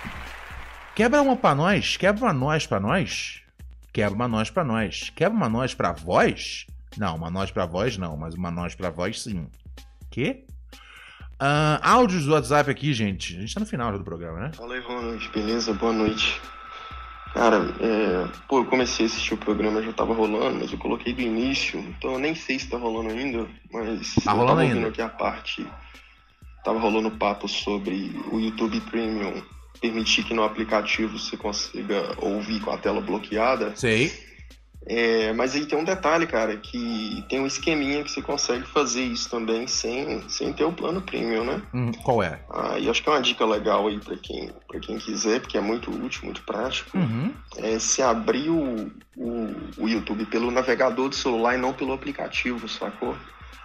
Quebra 0.95 1.21
uma 1.21 1.35
pra 1.35 1.53
nós. 1.53 1.97
Quebra 1.97 2.25
uma 2.25 2.33
nós 2.33 2.65
pra 2.65 2.79
nós. 2.79 3.41
Quebra 3.91 4.15
uma 4.15 4.27
nós 4.27 4.49
pra 4.49 4.63
nós. 4.63 5.11
Quebra 5.15 5.37
uma 5.37 5.49
nós 5.49 5.73
pra 5.73 5.91
voz? 5.91 6.65
Não, 6.97 7.15
uma 7.15 7.29
nós 7.29 7.51
pra 7.51 7.65
voz 7.65 7.97
não, 7.97 8.15
mas 8.15 8.35
uma 8.35 8.49
nós 8.49 8.75
pra 8.75 8.89
voz 8.89 9.21
sim. 9.21 9.47
Quê? 10.15 10.45
Uh, 11.33 11.75
áudios 11.81 12.23
do 12.23 12.31
WhatsApp 12.31 12.71
aqui, 12.71 12.93
gente. 12.93 13.35
A 13.35 13.41
gente 13.41 13.53
tá 13.53 13.59
no 13.59 13.65
final 13.65 13.91
do 13.97 14.01
programa, 14.01 14.39
né? 14.39 14.51
Fala 14.53 14.75
aí, 14.75 14.79
Ronald. 14.79 15.29
Beleza? 15.33 15.73
Boa 15.73 15.91
noite. 15.91 16.39
Cara, 17.33 17.57
é... 17.81 18.25
pô, 18.47 18.59
eu 18.59 18.65
comecei 18.65 19.05
a 19.05 19.09
assistir 19.09 19.33
o 19.33 19.37
programa, 19.37 19.83
já 19.83 19.91
tava 19.91 20.13
rolando, 20.13 20.59
mas 20.61 20.71
eu 20.71 20.77
coloquei 20.77 21.11
do 21.11 21.21
início, 21.21 21.81
então 21.81 22.13
eu 22.13 22.19
nem 22.19 22.33
sei 22.33 22.57
se 22.57 22.69
tá 22.69 22.77
rolando 22.77 23.09
ainda, 23.09 23.45
mas 23.69 24.15
tá 24.23 24.31
rolando 24.31 24.61
eu 24.61 24.67
tava 24.67 24.77
ainda. 24.77 24.87
aqui 24.87 25.01
a 25.01 25.09
parte. 25.09 25.67
Tava 26.63 26.79
rolando 26.79 27.11
papo 27.11 27.49
sobre 27.49 28.17
o 28.31 28.39
YouTube 28.39 28.79
Premium 28.89 29.43
permitir 29.81 30.23
que 30.23 30.33
no 30.33 30.45
aplicativo 30.45 31.19
você 31.19 31.35
consiga 31.35 32.15
ouvir 32.21 32.61
com 32.61 32.71
a 32.71 32.77
tela 32.77 33.01
bloqueada. 33.01 33.75
Sei. 33.75 34.13
É, 34.87 35.33
mas 35.33 35.55
aí 35.55 35.65
tem 35.65 35.77
um 35.77 35.83
detalhe, 35.83 36.27
cara, 36.27 36.55
que 36.57 37.25
tem 37.27 37.39
um 37.39 37.47
esqueminha 37.47 38.03
que 38.03 38.11
você 38.11 38.21
consegue 38.21 38.65
fazer 38.67 39.03
isso 39.03 39.29
também 39.29 39.65
sem, 39.65 40.27
sem 40.29 40.53
ter 40.53 40.63
o 40.63 40.71
plano 40.71 41.01
premium, 41.01 41.43
né? 41.43 41.61
Hum, 41.73 41.91
qual 42.03 42.21
é? 42.21 42.39
Ah, 42.49 42.77
e 42.77 42.87
acho 42.87 43.01
que 43.01 43.09
é 43.09 43.11
uma 43.11 43.21
dica 43.21 43.45
legal 43.45 43.87
aí 43.87 43.99
para 43.99 44.15
quem, 44.17 44.51
pra 44.67 44.79
quem 44.79 44.97
quiser, 44.97 45.41
porque 45.41 45.57
é 45.57 45.61
muito 45.61 45.89
útil, 45.89 46.25
muito 46.25 46.43
prático. 46.43 46.95
Uhum. 46.95 47.33
É 47.57 47.79
se 47.79 48.01
abrir 48.03 48.49
o, 48.49 48.91
o, 49.17 49.55
o 49.77 49.89
YouTube 49.89 50.25
pelo 50.25 50.51
navegador 50.51 51.09
do 51.09 51.15
celular 51.15 51.55
e 51.55 51.61
não 51.61 51.73
pelo 51.73 51.93
aplicativo, 51.93 52.69
sacou? 52.69 53.15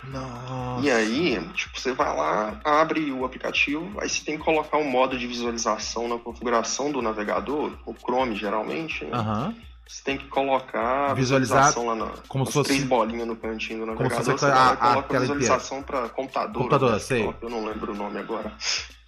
Nossa. 0.04 0.86
E 0.86 0.90
aí, 0.90 1.38
tipo, 1.52 1.78
você 1.78 1.92
vai 1.92 2.16
lá, 2.16 2.58
abre 2.64 3.12
o 3.12 3.24
aplicativo, 3.26 4.00
aí 4.00 4.08
você 4.08 4.24
tem 4.24 4.38
que 4.38 4.44
colocar 4.44 4.78
um 4.78 4.88
modo 4.88 5.18
de 5.18 5.26
visualização 5.26 6.08
na 6.08 6.18
configuração 6.18 6.90
do 6.90 7.02
navegador, 7.02 7.72
o 7.84 7.94
Chrome 7.94 8.34
geralmente, 8.34 9.04
né? 9.04 9.10
Aham. 9.12 9.54
Você 9.90 10.04
tem 10.04 10.16
que 10.18 10.28
colocar 10.28 11.10
a 11.10 11.14
Visualizar 11.14 11.64
visualização 11.72 11.86
lá 11.86 11.94
na, 11.96 12.12
como 12.28 12.46
se 12.46 12.52
fosse- 12.52 12.68
três 12.70 12.84
bolinhas 12.84 13.26
no 13.26 13.34
cantinho 13.34 13.80
do 13.80 13.86
Como 13.96 14.08
se 14.08 14.16
navegador. 14.16 14.32
fosse 14.38 14.44
a- 14.44 14.54
a- 14.54 14.92
a 14.98 15.18
visualização 15.18 15.82
para 15.82 16.08
computador. 16.10 16.54
Computador, 16.62 17.00
sei. 17.00 17.34
Eu 17.42 17.50
não 17.50 17.64
lembro 17.64 17.92
o 17.92 17.96
nome 17.96 18.18
agora. 18.20 18.52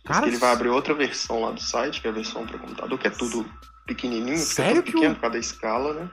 Cara, 0.04 0.26
ele 0.26 0.38
vai 0.38 0.50
abrir 0.52 0.70
outra 0.70 0.92
versão 0.92 1.40
lá 1.42 1.52
do 1.52 1.60
site, 1.62 2.00
que 2.00 2.08
é 2.08 2.10
a 2.10 2.12
versão 2.12 2.44
para 2.44 2.58
computador, 2.58 2.98
que 2.98 3.06
é 3.06 3.10
tudo 3.10 3.46
pequenininho, 3.86 4.36
Sério 4.38 4.80
é 4.80 4.82
tudo 4.82 4.92
pequeno 4.94 5.14
por 5.14 5.20
causa 5.20 5.34
da 5.34 5.38
escala, 5.38 5.94
né? 5.94 6.10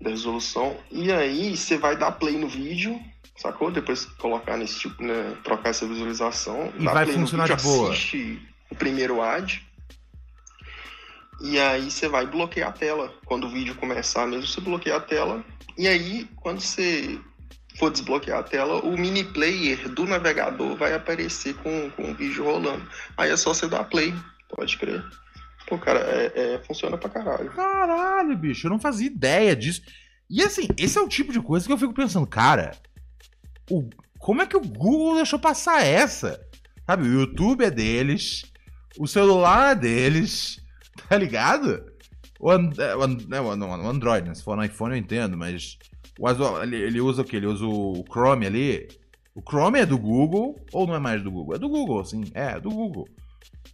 Da 0.00 0.10
resolução. 0.10 0.76
E 0.90 1.12
aí 1.12 1.56
você 1.56 1.78
vai 1.78 1.96
dar 1.96 2.10
play 2.10 2.36
no 2.36 2.48
vídeo, 2.48 3.00
sacou? 3.36 3.70
Depois 3.70 4.04
colocar 4.04 4.56
nesse 4.56 4.80
tipo, 4.80 5.00
né? 5.04 5.36
Trocar 5.44 5.70
essa 5.70 5.86
visualização. 5.86 6.72
E 6.76 6.84
vai 6.84 7.06
funcionar 7.06 7.44
vídeo, 7.46 7.56
de 7.56 7.62
boa. 7.62 7.92
Assiste 7.92 8.42
o 8.70 8.74
primeiro 8.74 9.22
ad. 9.22 9.64
E 11.40 11.58
aí 11.58 11.90
você 11.90 12.08
vai 12.08 12.26
bloquear 12.26 12.70
a 12.70 12.72
tela. 12.72 13.12
Quando 13.24 13.46
o 13.46 13.50
vídeo 13.50 13.74
começar 13.76 14.26
mesmo, 14.26 14.46
você 14.46 14.60
bloqueia 14.60 14.96
a 14.96 15.00
tela. 15.00 15.44
E 15.76 15.86
aí, 15.86 16.28
quando 16.36 16.60
você 16.60 17.18
for 17.76 17.90
desbloquear 17.90 18.40
a 18.40 18.42
tela, 18.42 18.80
o 18.84 18.96
mini 18.98 19.22
player 19.22 19.88
do 19.88 20.04
navegador 20.04 20.76
vai 20.76 20.92
aparecer 20.94 21.54
com, 21.56 21.90
com 21.92 22.10
o 22.10 22.14
vídeo 22.14 22.42
rolando. 22.44 22.84
Aí 23.16 23.30
é 23.30 23.36
só 23.36 23.54
você 23.54 23.68
dar 23.68 23.84
play, 23.84 24.12
pode 24.48 24.76
crer. 24.76 25.04
Pô, 25.68 25.78
cara, 25.78 26.00
é, 26.00 26.54
é- 26.54 26.58
funciona 26.66 26.98
pra 26.98 27.08
caralho. 27.10 27.50
Caralho, 27.52 28.36
bicho, 28.36 28.66
eu 28.66 28.70
não 28.70 28.80
fazia 28.80 29.06
ideia 29.06 29.54
disso. 29.54 29.82
E 30.28 30.42
assim, 30.42 30.66
esse 30.76 30.98
é 30.98 31.00
o 31.00 31.08
tipo 31.08 31.32
de 31.32 31.40
coisa 31.40 31.66
que 31.66 31.72
eu 31.72 31.78
fico 31.78 31.94
pensando, 31.94 32.26
cara, 32.26 32.72
o- 33.70 33.88
como 34.18 34.42
é 34.42 34.46
que 34.46 34.56
o 34.56 34.60
Google 34.60 35.14
deixou 35.16 35.38
passar 35.38 35.84
essa? 35.86 36.40
Sabe, 36.84 37.06
o 37.06 37.12
YouTube 37.20 37.64
é 37.64 37.70
deles, 37.70 38.42
o 38.98 39.06
celular 39.06 39.72
é 39.72 39.74
deles, 39.74 40.58
tá 41.08 41.16
ligado? 41.16 41.84
O, 42.40 42.50
an- 42.50 42.70
é, 42.78 42.94
o 42.96 43.02
an- 43.02 43.18
é, 43.32 43.40
o 43.40 43.50
an- 43.50 43.66
o 43.82 43.88
Android, 43.88 44.28
né? 44.28 44.34
Se 44.34 44.42
for 44.42 44.56
no 44.56 44.64
iPhone 44.64 44.94
eu 44.94 44.98
entendo, 44.98 45.36
mas 45.36 45.78
o 46.18 46.26
Azo- 46.26 46.62
ele, 46.62 46.76
ele 46.76 47.00
usa 47.00 47.22
o 47.22 47.24
quê? 47.24 47.36
Ele 47.36 47.46
usa 47.46 47.64
o 47.66 48.04
Chrome 48.10 48.46
ali. 48.46 48.88
O 49.34 49.40
Chrome 49.42 49.78
é 49.80 49.86
do 49.86 49.98
Google 49.98 50.56
ou 50.72 50.86
não 50.86 50.94
é 50.94 50.98
mais 50.98 51.22
do 51.22 51.30
Google? 51.30 51.54
É 51.54 51.58
do 51.58 51.68
Google, 51.68 52.04
sim. 52.04 52.24
É, 52.34 52.52
é 52.52 52.60
do 52.60 52.70
Google. 52.70 53.08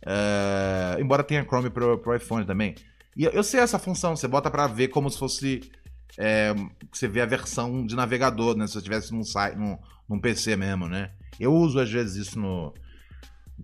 É, 0.07 0.97
embora 1.01 1.23
tenha 1.23 1.45
Chrome 1.45 1.71
pro, 1.71 1.99
pro 1.99 2.15
iPhone 2.17 2.45
também. 2.45 2.75
E 3.17 3.25
eu- 3.25 3.43
sei 3.43 3.61
essa 3.61 3.79
função, 3.79 4.17
você 4.17 4.27
bota 4.29 4.51
pra 4.51 4.67
ver 4.67 4.89
como 4.89 5.09
se 5.11 5.19
fosse. 5.19 5.61
é, 6.19 6.55
você 6.93 7.09
vê 7.09 7.21
a 7.21 7.27
versão 7.27 7.85
de 7.87 7.97
navegador, 7.97 8.57
né? 8.57 8.67
Se 8.67 8.75
você 8.75 8.79
estivesse 8.79 9.13
num, 9.13 9.25
site, 9.25 9.57
num, 9.57 9.77
num 10.09 10.21
PC 10.21 10.55
mesmo, 10.57 10.89
né? 10.89 11.11
Eu 11.41 11.53
uso 11.53 11.81
às 11.81 11.91
vezes 11.91 12.29
isso 12.29 12.39
no. 12.39 12.73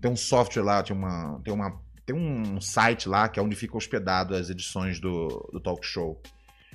Tem 0.01 0.11
um 0.11 0.17
software 0.17 0.63
lá, 0.63 0.83
tem 0.83 0.97
uma. 0.97 1.41
Tem 1.45 1.53
uma. 1.55 1.81
Tem 2.11 2.19
um 2.19 2.61
site 2.61 3.09
lá 3.09 3.29
que 3.29 3.39
é 3.39 3.43
onde 3.43 3.55
fica 3.55 3.77
hospedado 3.77 4.35
as 4.35 4.51
edições 4.51 4.99
do, 4.99 5.29
do 5.53 5.61
talk 5.61 5.87
show. 5.87 6.21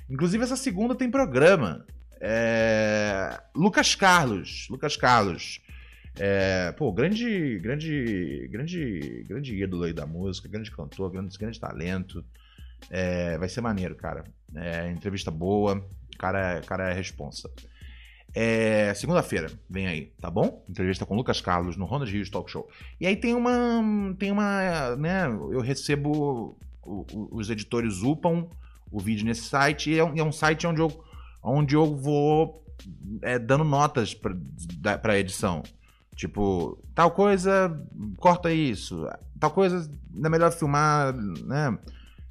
Inclusive, 0.08 0.42
essa 0.42 0.56
segunda 0.56 0.94
tem 0.94 1.10
programa. 1.10 1.84
É, 2.18 3.38
Lucas 3.54 3.94
Carlos. 3.94 4.66
Lucas 4.70 4.96
Carlos. 4.96 5.60
É, 6.18 6.72
pô, 6.72 6.90
grande, 6.90 7.58
grande, 7.58 8.48
grande, 8.50 9.24
grande 9.28 9.62
ídolo 9.62 9.84
aí 9.84 9.92
da 9.92 10.06
música, 10.06 10.48
grande 10.48 10.70
cantor, 10.70 11.10
grande, 11.10 11.36
grande 11.36 11.60
talento. 11.60 12.24
É, 12.88 13.36
vai 13.36 13.50
ser 13.50 13.60
maneiro, 13.60 13.94
cara. 13.94 14.24
É, 14.54 14.90
entrevista 14.90 15.30
boa, 15.30 15.86
cara, 16.18 16.62
o 16.64 16.66
cara 16.66 16.88
é 16.88 16.94
responsa. 16.94 17.50
É, 18.38 18.92
Segunda-feira, 18.92 19.50
vem 19.66 19.86
aí, 19.86 20.12
tá 20.20 20.30
bom? 20.30 20.62
Entrevista 20.68 21.06
com 21.06 21.16
Lucas 21.16 21.40
Carlos 21.40 21.74
no 21.74 21.86
Ronald 21.86 22.12
Rios 22.12 22.28
Talk 22.28 22.50
Show. 22.50 22.68
E 23.00 23.06
aí 23.06 23.16
tem 23.16 23.34
uma. 23.34 24.14
Tem 24.18 24.30
uma. 24.30 24.94
né? 24.96 25.24
Eu 25.24 25.60
recebo. 25.62 26.54
os 26.84 27.48
editores 27.48 28.02
upam 28.02 28.50
o 28.92 29.00
vídeo 29.00 29.24
nesse 29.24 29.44
site 29.44 29.90
e 29.90 29.98
é 29.98 30.04
um, 30.04 30.14
é 30.18 30.22
um 30.22 30.30
site 30.30 30.66
onde 30.66 30.82
eu, 30.82 31.02
onde 31.42 31.74
eu 31.74 31.96
vou 31.96 32.62
é, 33.22 33.38
dando 33.38 33.64
notas 33.64 34.12
pra, 34.12 34.36
pra 34.98 35.18
edição. 35.18 35.62
Tipo, 36.14 36.78
tal 36.94 37.12
coisa, 37.12 37.74
corta 38.18 38.52
isso. 38.52 39.08
Tal 39.40 39.50
coisa, 39.50 39.90
é 40.22 40.28
melhor 40.28 40.52
filmar, 40.52 41.14
né? 41.14 41.78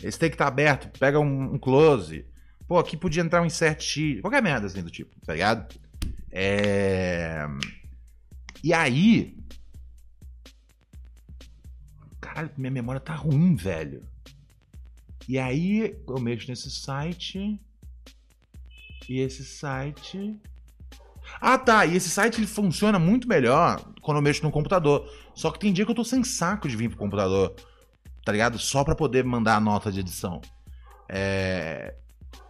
Esse 0.03 0.19
take 0.19 0.37
tá 0.37 0.45
aberto, 0.45 0.99
pega 0.99 1.19
um, 1.19 1.55
um 1.55 1.57
close. 1.57 2.27
Pô, 2.67 2.77
aqui 2.77 2.95
podia 2.95 3.23
entrar 3.23 3.41
um 3.41 3.45
insert 3.45 3.81
X. 3.81 4.21
Qualquer 4.21 4.43
merda 4.43 4.67
assim 4.67 4.83
do 4.83 4.91
tipo, 4.91 5.15
tá 5.25 5.33
ligado? 5.33 5.75
É... 6.31 7.45
E 8.63 8.73
aí. 8.73 9.37
Caralho, 12.19 12.51
minha 12.57 12.71
memória 12.71 12.99
tá 12.99 13.13
ruim, 13.13 13.55
velho. 13.55 14.03
E 15.27 15.39
aí 15.39 15.95
eu 16.07 16.19
mexo 16.19 16.49
nesse 16.49 16.69
site. 16.69 17.59
E 19.07 19.19
esse 19.19 19.43
site. 19.43 20.39
Ah, 21.39 21.57
tá. 21.57 21.85
E 21.85 21.95
esse 21.95 22.09
site 22.09 22.39
ele 22.39 22.47
funciona 22.47 22.99
muito 22.99 23.27
melhor 23.27 23.81
quando 24.01 24.17
eu 24.17 24.21
mexo 24.21 24.43
no 24.43 24.51
computador. 24.51 25.09
Só 25.33 25.51
que 25.51 25.59
tem 25.59 25.73
dia 25.73 25.85
que 25.85 25.91
eu 25.91 25.95
tô 25.95 26.03
sem 26.03 26.23
saco 26.23 26.67
de 26.67 26.75
vir 26.75 26.89
pro 26.89 26.97
computador. 26.97 27.55
Tá 28.23 28.31
ligado? 28.31 28.57
Só 28.57 28.83
pra 28.83 28.95
poder 28.95 29.23
mandar 29.23 29.55
a 29.55 29.59
nota 29.59 29.91
de 29.91 29.99
edição. 29.99 30.41
É. 31.07 31.95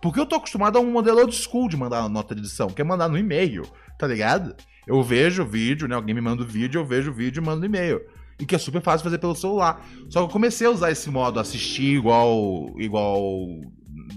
Porque 0.01 0.19
eu 0.19 0.25
tô 0.25 0.35
acostumado 0.35 0.77
a 0.77 0.81
um 0.81 0.91
modelo 0.91 1.19
old 1.19 1.35
school 1.35 1.67
de 1.67 1.77
mandar 1.77 2.07
nota 2.09 2.35
de 2.35 2.41
edição, 2.41 2.67
que 2.67 2.81
é 2.81 2.85
mandar 2.85 3.07
no 3.07 3.17
e-mail, 3.17 3.63
tá 3.97 4.07
ligado? 4.07 4.55
Eu 4.85 5.01
vejo 5.01 5.43
o 5.43 5.45
vídeo, 5.45 5.87
né? 5.87 5.95
Alguém 5.95 6.13
me 6.13 6.21
manda 6.21 6.43
o 6.43 6.45
vídeo, 6.45 6.79
eu 6.79 6.85
vejo 6.85 7.11
o 7.11 7.13
vídeo 7.13 7.41
e 7.41 7.45
mando 7.45 7.61
no 7.61 7.65
e-mail. 7.65 8.01
e 8.39 8.45
que 8.45 8.53
é 8.53 8.57
super 8.57 8.81
fácil 8.81 9.03
fazer 9.03 9.17
pelo 9.17 9.35
celular. 9.35 9.83
Só 10.09 10.19
que 10.19 10.25
eu 10.25 10.29
comecei 10.33 10.67
a 10.67 10.71
usar 10.71 10.91
esse 10.91 11.09
modo 11.09 11.39
assistir 11.39 11.97
igual 11.97 12.73
igual 12.77 13.47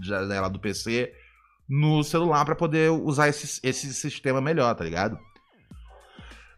janela 0.02 0.48
do 0.50 0.58
PC 0.58 1.12
no 1.68 2.02
celular 2.02 2.44
para 2.44 2.54
poder 2.54 2.90
usar 2.90 3.28
esse, 3.28 3.60
esse 3.62 3.92
sistema 3.94 4.40
melhor, 4.40 4.74
tá 4.74 4.84
ligado? 4.84 5.18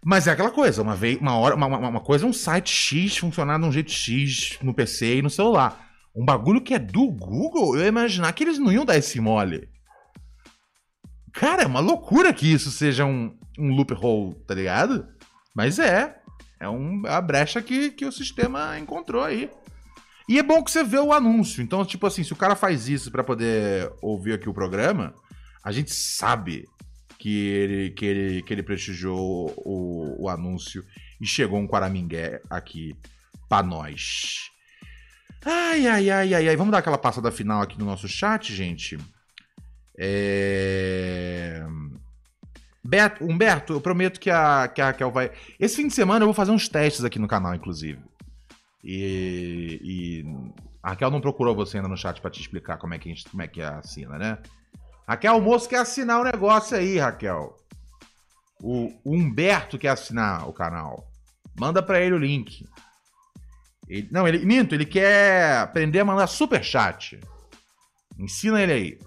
Mas 0.05 0.27
é 0.27 0.31
aquela 0.31 0.51
coisa, 0.51 0.81
uma 0.81 0.97
vez, 0.97 1.21
uma 1.21 1.37
hora, 1.37 1.55
uma, 1.55 1.67
uma, 1.67 1.89
uma 1.89 2.01
coisa 2.01 2.25
é 2.25 2.29
um 2.29 2.33
site 2.33 2.71
X 2.71 3.19
funcionar 3.19 3.59
de 3.59 3.67
um 3.67 3.73
jeito 3.73 3.91
X 3.91 4.59
no 4.63 4.73
PC 4.73 5.17
e 5.17 5.23
no 5.23 5.29
celular. 5.29 5.90
Um 6.15 6.25
bagulho 6.25 6.61
que 6.61 6.75
é 6.75 6.79
do 6.79 7.07
Google, 7.11 7.77
eu 7.77 7.83
ia 7.83 7.89
imaginar 7.89 8.33
que 8.33 8.45
eles 8.45 8.59
não 8.59 8.73
iam 8.73 8.85
dar 8.85 8.97
esse 8.97 9.21
mole. 9.21 9.69
Cara, 11.33 11.63
é 11.63 11.67
uma 11.67 11.81
loucura 11.81 12.33
que 12.33 12.51
isso 12.53 12.71
seja 12.71 13.05
um, 13.05 13.37
um 13.59 13.75
loophole, 13.75 14.35
tá 14.47 14.55
ligado? 14.55 15.07
Mas 15.55 15.79
é. 15.79 16.17
É, 16.59 16.69
um, 16.69 17.03
a 17.07 17.21
brecha 17.21 17.63
que, 17.63 17.91
que 17.91 18.05
o 18.05 18.13
sistema 18.13 18.79
encontrou 18.79 19.23
aí. 19.23 19.51
E 20.29 20.39
é 20.39 20.43
bom 20.43 20.63
que 20.63 20.71
você 20.71 20.85
vê 20.85 20.99
o 20.99 21.13
anúncio. 21.13 21.63
Então, 21.63 21.85
tipo 21.85 22.07
assim, 22.07 22.23
se 22.23 22.33
o 22.33 22.37
cara 22.37 22.55
faz 22.55 22.89
isso 22.89 23.11
para 23.11 23.25
poder 23.25 23.91
ouvir 24.03 24.35
aqui 24.35 24.49
o 24.49 24.55
programa, 24.55 25.15
a 25.63 25.73
gente 25.73 25.93
sabe 25.93 26.69
que 27.19 27.49
ele, 27.49 27.91
que 27.91 28.05
ele, 28.05 28.43
que 28.43 28.53
ele 28.55 28.63
prestigiou 28.63 29.53
o, 29.59 30.25
o 30.25 30.29
anúncio 30.29 30.85
e 31.21 31.27
chegou 31.27 31.59
um 31.59 31.67
Quaramingué 31.67 32.41
aqui 32.49 32.95
pra 33.49 33.63
nós. 33.63 34.51
Ai, 35.45 35.87
ai, 35.87 36.11
ai, 36.11 36.35
ai, 36.35 36.49
ai. 36.49 36.57
Vamos 36.57 36.73
dar 36.73 36.79
aquela 36.79 36.99
passada 36.99 37.31
final 37.31 37.63
aqui 37.63 37.79
no 37.79 37.87
nosso 37.87 38.07
chat, 38.09 38.55
gente. 38.55 38.99
É... 39.99 41.63
Beto, 42.83 43.25
Humberto, 43.25 43.75
eu 43.75 43.81
prometo 43.81 44.19
que 44.19 44.31
a, 44.31 44.69
que 44.69 44.81
a 44.81 44.87
Raquel 44.87 45.11
vai. 45.11 45.31
Esse 45.59 45.77
fim 45.77 45.89
de 45.89 45.95
semana 45.95 46.23
eu 46.23 46.27
vou 46.27 46.35
fazer 46.35 46.51
uns 46.51 46.69
testes 46.69 47.05
aqui 47.05 47.19
no 47.19 47.29
canal, 47.29 47.55
inclusive. 47.55 48.01
E, 48.83 49.79
e 49.83 50.25
a 50.83 50.91
Raquel 50.91 51.11
não 51.11 51.21
procurou 51.21 51.55
você 51.55 51.77
ainda 51.77 51.89
no 51.89 51.97
chat 51.97 52.21
para 52.21 52.31
te 52.31 52.41
explicar 52.41 52.79
como 52.79 52.95
é 52.95 52.99
que, 52.99 53.09
gente, 53.09 53.29
como 53.29 53.43
é 53.43 53.49
que 53.49 53.61
assina, 53.61 54.19
né? 54.19 54.39
Raquel, 55.07 55.37
o 55.37 55.43
moço 55.43 55.69
quer 55.69 55.81
assinar 55.81 56.21
o 56.21 56.25
negócio 56.25 56.77
aí, 56.77 56.99
Raquel. 56.99 57.57
O, 58.63 58.93
o 59.05 59.15
Humberto 59.15 59.79
quer 59.79 59.89
assinar 59.89 60.49
o 60.49 60.53
canal. 60.53 61.11
Manda 61.59 61.83
para 61.83 62.01
ele 62.01 62.15
o 62.15 62.19
link. 62.19 62.67
Ele, 63.91 64.09
não, 64.13 64.27
ele 64.27 64.47
minto, 64.47 64.73
ele 64.73 64.87
quer 64.87 65.59
aprender 65.59 65.99
a 65.99 66.05
mandar 66.05 66.29
super 66.29 66.63
chat. 66.63 67.19
Ensina 68.17 68.63
ele 68.63 68.73
aí. 68.73 68.99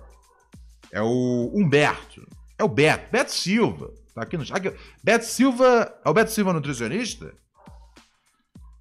É 0.91 1.01
o 1.01 1.51
Humberto. 1.55 2.27
É 2.59 2.63
o 2.63 2.67
Beto. 2.67 3.09
Beto 3.09 3.31
Silva. 3.31 3.93
Tá 4.13 4.23
aqui 4.23 4.37
no 4.37 4.45
chat. 4.45 4.75
Beto 5.01 5.25
Silva. 5.25 5.93
É 6.03 6.09
o 6.09 6.13
Beto 6.13 6.31
Silva 6.31 6.51
nutricionista? 6.51 7.33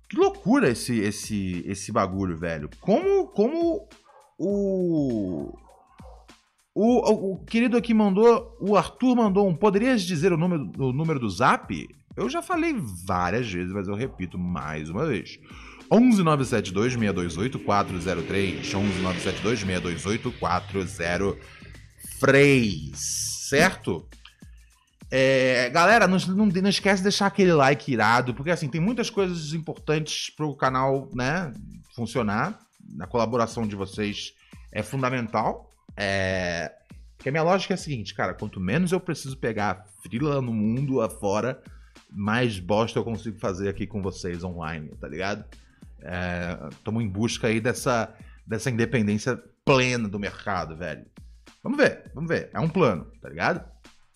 Que 0.08 0.16
loucura 0.16 0.68
esse 0.68 0.98
esse 0.98 1.62
esse 1.66 1.92
bagulho, 1.92 2.36
velho. 2.36 2.68
Como 2.80 3.28
como 3.28 3.88
o 4.36 5.56
o, 6.74 7.10
o, 7.10 7.32
o 7.32 7.44
querido 7.44 7.76
aqui 7.76 7.94
mandou, 7.94 8.56
o 8.60 8.76
Arthur 8.76 9.14
mandou 9.14 9.48
um. 9.48 9.54
Poderias 9.54 10.02
dizer 10.02 10.32
o 10.32 10.36
número, 10.36 10.70
o 10.78 10.92
número 10.92 11.20
do 11.20 11.30
Zap? 11.30 11.88
Eu 12.16 12.28
já 12.28 12.42
falei 12.42 12.74
várias 13.06 13.50
vezes, 13.50 13.72
mas 13.72 13.88
eu 13.88 13.94
repito 13.94 14.38
mais 14.38 14.90
uma 14.90 15.06
vez. 15.06 15.38
11972-628-403. 15.92 18.62
11972-628-403. 22.20 22.94
Certo? 22.94 24.08
É, 25.10 25.68
galera, 25.68 26.08
não, 26.08 26.16
não, 26.28 26.46
não, 26.46 26.70
esquece 26.70 26.98
de 26.98 27.02
deixar 27.02 27.26
aquele 27.26 27.52
like 27.52 27.92
irado, 27.92 28.32
porque 28.32 28.50
assim, 28.50 28.66
tem 28.66 28.80
muitas 28.80 29.10
coisas 29.10 29.52
importantes 29.52 30.30
para 30.30 30.46
o 30.46 30.56
canal 30.56 31.10
né, 31.12 31.52
funcionar. 31.94 32.58
A 32.98 33.06
colaboração 33.06 33.66
de 33.66 33.76
vocês 33.76 34.32
é 34.72 34.82
fundamental. 34.82 35.70
É, 35.94 36.72
porque 37.16 37.28
a 37.28 37.32
minha 37.32 37.44
lógica 37.44 37.74
é 37.74 37.76
a 37.76 37.78
seguinte, 37.78 38.14
cara, 38.14 38.34
quanto 38.34 38.58
menos 38.58 38.90
eu 38.90 38.98
preciso 38.98 39.36
pegar 39.36 39.84
frila 40.02 40.40
no 40.40 40.52
mundo 40.52 41.00
afora, 41.00 41.62
mais 42.10 42.58
bosta 42.58 42.98
eu 42.98 43.04
consigo 43.04 43.38
fazer 43.38 43.68
aqui 43.68 43.86
com 43.86 44.02
vocês 44.02 44.42
online, 44.42 44.88
tá 45.00 45.06
ligado? 45.06 45.44
Estamos 46.70 47.02
é, 47.02 47.06
em 47.06 47.08
busca 47.08 47.46
aí 47.46 47.60
dessa, 47.60 48.14
dessa 48.46 48.70
independência 48.70 49.40
plena 49.64 50.08
do 50.08 50.18
mercado, 50.18 50.76
velho. 50.76 51.06
Vamos 51.62 51.78
ver, 51.78 52.10
vamos 52.14 52.28
ver. 52.28 52.50
É 52.52 52.60
um 52.60 52.68
plano, 52.68 53.06
tá 53.20 53.28
ligado? 53.28 53.64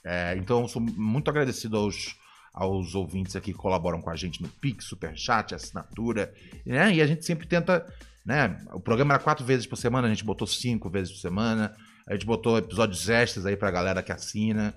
É, 0.05 0.37
então, 0.37 0.67
sou 0.67 0.83
muito 0.83 1.31
agradecido 1.31 1.77
aos, 1.77 2.17
aos 2.53 2.95
ouvintes 2.95 3.37
aqui 3.37 3.53
que 3.53 3.59
colaboram 3.59 4.01
com 4.01 4.11
a 4.11 4.17
gente 4.17 4.43
no 4.43 4.49
Pix, 4.49 4.87
Superchat, 4.87 5.55
assinatura, 5.55 6.33
né? 6.65 6.95
E 6.95 7.01
a 7.01 7.07
gente 7.07 7.25
sempre 7.25 7.47
tenta, 7.47 7.87
né? 8.25 8.59
O 8.73 8.81
programa 8.81 9.15
era 9.15 9.23
quatro 9.23 9.45
vezes 9.45 9.67
por 9.67 9.77
semana, 9.77 10.07
a 10.07 10.11
gente 10.11 10.25
botou 10.25 10.47
cinco 10.47 10.91
vezes 10.91 11.13
por 11.13 11.21
semana. 11.21 11.75
A 12.09 12.13
gente 12.13 12.25
botou 12.25 12.57
episódios 12.57 13.09
extras 13.09 13.47
aí 13.47 13.57
pra 13.57 13.71
galera 13.71 14.03
que 14.03 14.13
assina. 14.13 14.73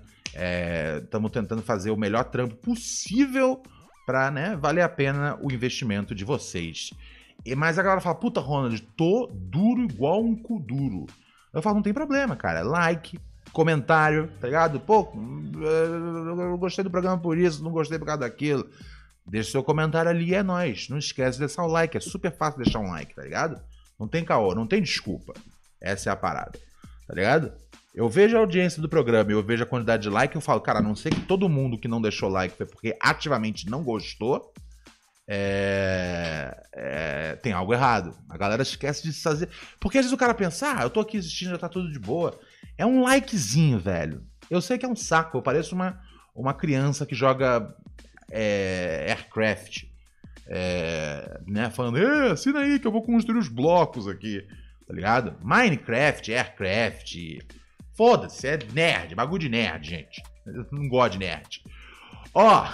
Estamos 1.02 1.30
é, 1.30 1.34
tentando 1.34 1.62
fazer 1.62 1.90
o 1.90 1.96
melhor 1.96 2.24
trampo 2.24 2.56
possível 2.56 3.62
pra, 4.10 4.28
né, 4.28 4.56
valer 4.56 4.82
a 4.82 4.88
pena 4.88 5.38
o 5.40 5.52
investimento 5.52 6.16
de 6.16 6.24
vocês. 6.24 6.90
E, 7.46 7.54
mas 7.54 7.78
a 7.78 7.82
galera 7.82 8.00
fala, 8.00 8.16
puta, 8.16 8.40
Ronald, 8.40 8.82
tô 8.96 9.30
duro 9.32 9.82
igual 9.82 10.20
um 10.20 10.34
cu 10.34 10.58
duro. 10.58 11.06
Eu 11.54 11.62
falo, 11.62 11.76
não 11.76 11.82
tem 11.82 11.94
problema, 11.94 12.34
cara. 12.34 12.62
Like, 12.62 13.20
comentário, 13.52 14.28
tá 14.40 14.48
ligado? 14.48 14.80
Pô, 14.80 15.12
eu 16.40 16.58
gostei 16.58 16.82
do 16.82 16.90
programa 16.90 17.22
por 17.22 17.38
isso, 17.38 17.62
não 17.62 17.70
gostei 17.70 18.00
por 18.00 18.04
causa 18.04 18.22
daquilo. 18.22 18.68
Deixa 19.24 19.52
seu 19.52 19.62
comentário 19.62 20.10
ali, 20.10 20.34
é 20.34 20.42
nóis. 20.42 20.88
Não 20.88 20.98
esquece 20.98 21.38
de 21.38 21.46
deixar 21.46 21.62
o 21.62 21.68
like, 21.68 21.96
é 21.96 22.00
super 22.00 22.36
fácil 22.36 22.64
deixar 22.64 22.80
um 22.80 22.90
like, 22.90 23.14
tá 23.14 23.22
ligado? 23.22 23.62
Não 23.96 24.08
tem 24.08 24.24
caô, 24.24 24.56
não 24.56 24.66
tem 24.66 24.82
desculpa. 24.82 25.34
Essa 25.80 26.10
é 26.10 26.12
a 26.12 26.16
parada, 26.16 26.58
tá 27.06 27.14
ligado? 27.14 27.52
Eu 27.94 28.08
vejo 28.08 28.36
a 28.36 28.40
audiência 28.40 28.80
do 28.80 28.88
programa, 28.88 29.32
eu 29.32 29.42
vejo 29.42 29.64
a 29.64 29.66
quantidade 29.66 30.04
de 30.04 30.10
like, 30.10 30.34
eu 30.34 30.40
falo, 30.40 30.60
cara, 30.60 30.78
a 30.78 30.82
não 30.82 30.94
ser 30.94 31.10
que 31.10 31.22
todo 31.22 31.48
mundo 31.48 31.78
que 31.78 31.88
não 31.88 32.00
deixou 32.00 32.28
like 32.28 32.56
foi 32.56 32.66
porque 32.66 32.96
ativamente 33.00 33.68
não 33.68 33.82
gostou, 33.82 34.52
é, 35.32 36.60
é, 36.72 37.36
tem 37.36 37.52
algo 37.52 37.72
errado. 37.72 38.16
A 38.28 38.36
galera 38.36 38.62
esquece 38.62 39.02
de 39.02 39.12
fazer. 39.12 39.48
Porque 39.78 39.98
às 39.98 40.04
vezes 40.04 40.12
o 40.12 40.18
cara 40.18 40.34
pensa, 40.34 40.74
ah, 40.76 40.82
eu 40.82 40.90
tô 40.90 41.00
aqui 41.00 41.18
assistindo, 41.18 41.50
já 41.50 41.58
tá 41.58 41.68
tudo 41.68 41.90
de 41.92 41.98
boa. 41.98 42.38
É 42.76 42.84
um 42.84 43.02
likezinho, 43.02 43.78
velho. 43.78 44.24
Eu 44.50 44.60
sei 44.60 44.76
que 44.76 44.84
é 44.84 44.88
um 44.88 44.96
saco, 44.96 45.38
eu 45.38 45.42
pareço 45.42 45.74
uma, 45.74 46.00
uma 46.34 46.52
criança 46.52 47.06
que 47.06 47.14
joga 47.14 47.72
é, 48.30 49.06
aircraft. 49.08 49.84
É, 50.48 51.40
né, 51.46 51.70
falando, 51.70 51.98
assina 52.32 52.58
aí 52.58 52.80
que 52.80 52.86
eu 52.86 52.90
vou 52.90 53.02
construir 53.02 53.38
os 53.38 53.46
blocos 53.46 54.08
aqui, 54.08 54.44
tá 54.84 54.92
ligado? 54.92 55.36
Minecraft, 55.44 56.32
aircraft. 56.32 57.38
Foda-se, 58.00 58.48
é 58.48 58.58
nerd, 58.72 59.14
bagulho 59.14 59.40
de 59.40 59.50
nerd, 59.50 59.86
gente. 59.86 60.22
Eu 60.46 60.64
não 60.72 60.88
gosto 60.88 61.12
de 61.12 61.18
nerd. 61.18 61.62
Ó, 62.32 62.66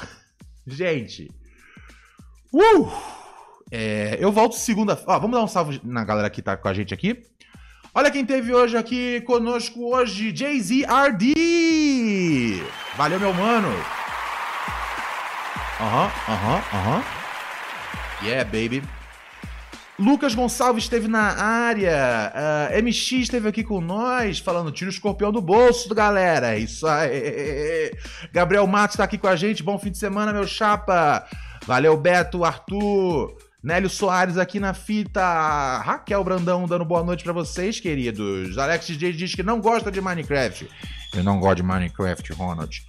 gente. 0.65 1.29
Uh! 2.53 2.89
É, 3.73 4.19
eu 4.21 4.31
volto 4.31 4.55
segunda. 4.55 4.97
Ó, 5.05 5.19
vamos 5.19 5.37
dar 5.37 5.43
um 5.43 5.49
salve 5.49 5.81
na 5.83 6.05
galera 6.05 6.31
que 6.31 6.41
tá 6.41 6.57
com 6.57 6.69
a 6.69 6.73
gente 6.73 6.95
aqui. 6.95 7.25
Olha 7.93 8.09
quem 8.09 8.25
teve 8.25 8.55
hoje 8.55 8.77
aqui 8.77 9.21
conosco 9.23 9.93
hoje, 9.93 10.33
Jay-Z-RD! 10.33 11.35
Valeu, 12.97 13.19
meu 13.19 13.35
mano! 13.35 13.67
Aham, 15.81 16.13
aham, 16.29 16.63
aham. 16.73 17.05
Yeah, 18.23 18.45
baby. 18.45 18.81
Lucas 19.99 20.35
Gonçalves 20.35 20.85
esteve 20.85 21.09
na 21.09 21.33
área. 21.43 22.33
Uh, 22.71 22.83
MX 22.83 23.13
esteve 23.13 23.49
aqui 23.49 23.65
com 23.65 23.81
nós, 23.81 24.39
falando: 24.39 24.71
tira 24.71 24.91
o 24.91 24.93
escorpião 24.93 25.33
do 25.33 25.41
bolso, 25.41 25.95
galera. 25.95 26.59
Isso 26.59 26.87
aí. 26.87 27.93
Gabriel 28.33 28.67
Matos 28.67 28.95
está 28.95 29.05
aqui 29.05 29.17
com 29.17 29.27
a 29.27 29.37
gente. 29.37 29.63
Bom 29.63 29.79
fim 29.79 29.91
de 29.91 29.99
semana, 29.99 30.33
meu 30.33 30.47
chapa. 30.47 31.27
Valeu, 31.67 31.97
Beto, 31.97 32.45
Arthur. 32.45 33.37
Nélio 33.63 33.91
Soares 33.91 34.37
aqui 34.37 34.61
na 34.61 34.75
fita. 34.75 35.79
Raquel 35.79 36.23
Brandão 36.23 36.67
dando 36.67 36.85
boa 36.85 37.03
noite 37.03 37.25
para 37.25 37.33
vocês, 37.33 37.81
queridos. 37.81 38.57
Alex 38.59 38.87
DJ 38.87 39.13
diz 39.13 39.35
que 39.35 39.43
não 39.43 39.61
gosta 39.61 39.91
de 39.91 40.01
Minecraft. 40.01 40.69
Eu 41.15 41.25
não 41.25 41.41
gosto 41.41 41.57
de 41.57 41.63
Minecraft, 41.63 42.33
Ronald. 42.35 42.85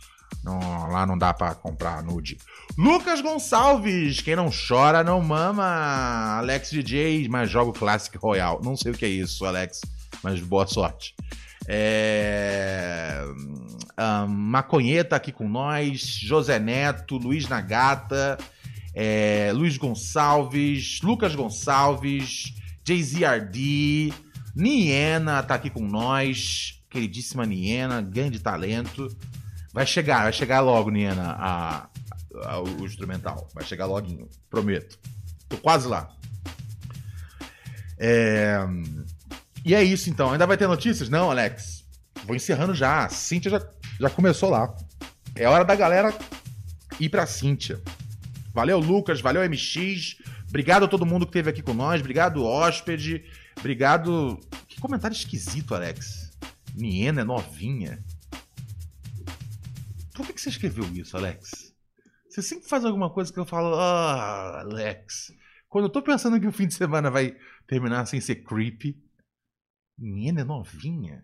Não, 0.47 0.89
lá 0.89 1.05
não 1.05 1.17
dá 1.17 1.33
para 1.33 1.53
comprar 1.53 2.01
nude. 2.01 2.37
Lucas 2.77 3.21
Gonçalves, 3.21 4.21
quem 4.21 4.35
não 4.35 4.49
chora 4.49 5.03
não 5.03 5.21
mama. 5.21 6.37
Alex 6.37 6.71
DJ, 6.71 7.27
mas 7.29 7.49
joga 7.49 7.71
o 7.71 7.73
Classic 7.73 8.17
Royal. 8.17 8.61
Não 8.63 8.75
sei 8.75 8.91
o 8.91 8.95
que 8.95 9.05
é 9.05 9.09
isso, 9.09 9.45
Alex, 9.45 9.81
mas 10.23 10.39
boa 10.39 10.65
sorte. 10.65 11.13
É... 11.67 13.23
Um, 13.99 14.27
Maconheta 14.27 15.15
aqui 15.15 15.31
com 15.31 15.49
nós, 15.49 16.01
José 16.01 16.59
Neto, 16.59 17.17
Luiz 17.17 17.47
Nagata 17.47 18.37
é, 18.99 19.51
Luiz 19.53 19.77
Gonçalves, 19.77 21.01
Lucas 21.03 21.35
Gonçalves, 21.35 22.51
JZRD, 22.83 24.11
Niena 24.55 25.43
tá 25.43 25.53
aqui 25.53 25.69
com 25.69 25.87
nós, 25.87 26.81
queridíssima 26.89 27.45
Niena, 27.45 28.01
grande 28.01 28.39
talento. 28.39 29.15
Vai 29.77 29.85
chegar, 29.85 30.23
vai 30.23 30.33
chegar 30.33 30.61
logo, 30.61 30.89
Niena, 30.89 31.35
a, 31.37 31.87
o, 32.63 32.81
o 32.81 32.85
instrumental. 32.87 33.47
Vai 33.53 33.63
chegar 33.63 33.85
logo, 33.85 34.27
prometo. 34.49 34.97
Tô 35.47 35.55
quase 35.57 35.87
lá. 35.87 36.09
É... 37.99 38.57
E 39.63 39.75
é 39.75 39.83
isso 39.83 40.09
então. 40.09 40.31
Ainda 40.31 40.47
vai 40.47 40.57
ter 40.57 40.67
notícias? 40.67 41.09
Não, 41.09 41.29
Alex. 41.29 41.85
Vou 42.25 42.35
encerrando 42.35 42.73
já. 42.73 43.05
A 43.05 43.09
Cíntia 43.09 43.51
já, 43.51 43.69
já 43.99 44.09
começou 44.09 44.49
lá. 44.49 44.75
É 45.35 45.47
hora 45.47 45.63
da 45.63 45.75
galera 45.75 46.11
ir 46.99 47.09
pra 47.09 47.27
Cíntia. 47.27 47.79
Valeu, 48.55 48.79
Lucas. 48.79 49.21
Valeu, 49.21 49.47
MX. 49.47 50.15
Obrigado 50.49 50.85
a 50.85 50.87
todo 50.87 51.05
mundo 51.05 51.27
que 51.27 51.29
esteve 51.29 51.51
aqui 51.51 51.61
com 51.61 51.75
nós. 51.75 52.01
Obrigado, 52.01 52.43
hóspede. 52.43 53.25
Obrigado. 53.59 54.39
Que 54.67 54.81
comentário 54.81 55.13
esquisito, 55.13 55.75
Alex. 55.75 56.31
Niena 56.73 57.21
é 57.21 57.23
novinha. 57.23 57.99
Por 60.17 60.25
que, 60.25 60.33
que 60.33 60.41
você 60.41 60.49
escreveu 60.49 60.83
isso, 60.95 61.15
Alex? 61.15 61.75
Você 62.27 62.41
sempre 62.41 62.67
faz 62.67 62.83
alguma 62.83 63.13
coisa 63.13 63.31
que 63.31 63.39
eu 63.39 63.45
falo, 63.45 63.75
ah, 63.75 64.61
Alex. 64.61 65.31
Quando 65.69 65.85
eu 65.85 65.91
tô 65.91 66.01
pensando 66.01 66.41
que 66.41 66.47
o 66.47 66.51
fim 66.51 66.65
de 66.65 66.73
semana 66.73 67.11
vai 67.11 67.37
terminar 67.67 68.03
sem 68.07 68.19
ser 68.19 68.37
creepy. 68.37 68.99
Niena 69.95 70.41
é 70.41 70.43
novinha? 70.43 71.23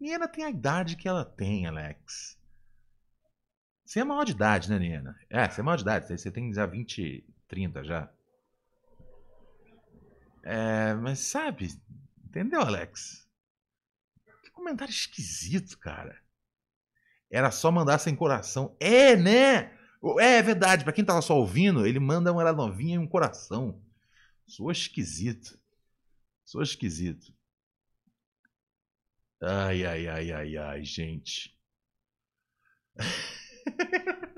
Niena 0.00 0.26
tem 0.26 0.42
a 0.42 0.48
idade 0.48 0.96
que 0.96 1.06
ela 1.06 1.22
tem, 1.22 1.66
Alex. 1.66 2.38
Você 3.84 4.00
é 4.00 4.04
maior 4.04 4.24
de 4.24 4.32
idade, 4.32 4.70
né, 4.70 4.78
Niena? 4.78 5.14
É, 5.28 5.46
você 5.46 5.60
é 5.60 5.62
maior 5.62 5.76
de 5.76 5.82
idade. 5.82 6.18
Você 6.18 6.30
tem 6.30 6.50
já 6.50 6.64
20, 6.64 7.26
30 7.46 7.84
já. 7.84 8.10
É, 10.42 10.94
mas 10.94 11.18
sabe, 11.18 11.68
entendeu, 12.24 12.62
Alex? 12.62 13.28
Que 14.42 14.50
comentário 14.50 14.90
esquisito, 14.90 15.78
cara. 15.78 16.18
Era 17.32 17.50
só 17.50 17.70
mandar 17.70 17.98
sem 17.98 18.14
coração. 18.14 18.76
É, 18.78 19.16
né? 19.16 19.72
É, 20.20 20.36
é 20.36 20.42
verdade. 20.42 20.84
Para 20.84 20.92
quem 20.92 21.04
tava 21.04 21.22
só 21.22 21.34
ouvindo, 21.38 21.86
ele 21.86 21.98
manda 21.98 22.30
uma 22.30 22.52
novinha 22.52 22.96
e 22.96 22.98
um 22.98 23.06
coração. 23.06 23.80
Sou 24.46 24.70
esquisito. 24.70 25.58
Sou 26.44 26.62
esquisito. 26.62 27.32
Ai, 29.42 29.86
ai, 29.86 30.06
ai, 30.06 30.30
ai, 30.30 30.56
ai, 30.58 30.84
gente. 30.84 31.58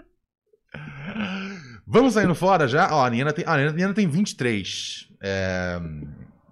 Vamos 1.86 2.14
saindo 2.14 2.34
fora 2.34 2.66
já? 2.68 2.88
Ó, 2.94 3.04
a 3.04 3.10
Nina 3.10 3.32
tem, 3.32 3.44
a 3.46 3.72
Nina 3.72 3.92
tem 3.92 4.08
23. 4.08 5.08
É, 5.20 5.78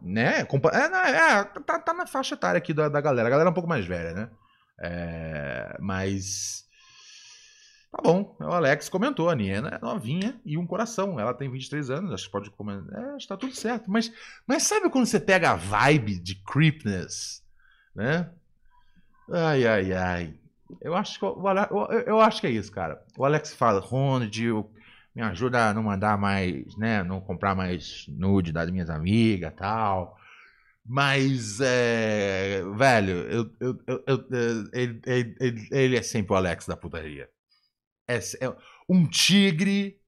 né? 0.03 0.41
É, 0.41 0.43
é, 0.43 1.45
tá, 1.45 1.79
tá 1.79 1.95
na 1.95 2.07
faixa 2.07 2.35
etária 2.35 2.59
aqui 2.59 2.75
da, 2.75 2.89
da 2.89 3.01
galera. 3.01 3.29
A 3.29 3.31
galera 3.31 3.49
é 3.49 3.53
um 3.53 3.55
pouco 3.55 3.69
mais 3.69 3.87
velha, 3.87 4.13
né? 4.13 4.29
É, 4.83 5.77
mas. 5.81 6.67
Tá 7.93 8.01
bom, 8.03 8.35
o 8.41 8.45
Alex 8.45 8.89
comentou, 8.89 9.29
a 9.29 9.35
Niena 9.35 9.69
é 9.69 9.79
novinha 9.79 10.41
e 10.45 10.57
um 10.57 10.67
coração. 10.67 11.21
Ela 11.21 11.35
tem 11.35 11.51
23 11.51 11.91
anos, 11.91 12.13
acho 12.13 12.25
que 12.25 12.33
pode 12.33 12.51
comentar. 12.51 13.13
É, 13.13 13.17
está 13.17 13.37
tudo 13.37 13.55
certo. 13.55 13.91
Mas, 13.91 14.11
mas 14.47 14.63
sabe 14.65 14.89
quando 14.89 15.07
você 15.07 15.21
pega 15.21 15.51
a 15.51 15.57
vibe 15.57 16.19
de 16.19 16.35
creepness? 16.37 17.45
Né? 17.95 18.31
Ai, 19.31 19.67
ai, 19.67 19.93
ai. 19.93 20.35
Eu 20.81 20.95
acho 20.95 21.19
que, 21.19 21.25
o, 21.27 21.49
eu, 21.91 22.01
eu 22.01 22.21
acho 22.21 22.41
que 22.41 22.47
é 22.47 22.51
isso, 22.51 22.73
cara. 22.73 23.05
O 23.17 23.27
Alex 23.27 23.53
fala, 23.53 23.79
Ronald, 23.79 24.41
me 25.15 25.23
ajuda 25.23 25.69
a 25.69 25.75
não 25.75 25.83
mandar 25.83 26.17
mais, 26.17 26.75
né? 26.77 27.03
Não 27.03 27.21
comprar 27.21 27.55
mais 27.55 28.07
nude 28.09 28.53
das 28.53 28.71
minhas 28.71 28.89
amigas 28.89 29.53
tal. 29.55 30.17
Mas, 30.85 31.61
é, 31.61 32.63
velho, 32.77 33.13
eu, 33.31 33.51
eu, 33.61 34.05
eu, 34.07 34.71
ele, 34.73 35.01
ele, 35.07 35.69
ele, 35.71 35.97
é 35.97 36.03
sempre 36.03 36.33
o 36.33 36.37
Alex 36.37 36.67
da 36.67 36.77
putaria. 36.77 37.29
É, 38.09 38.17
é, 38.17 38.57
um 38.89 39.07
tigre 39.07 40.01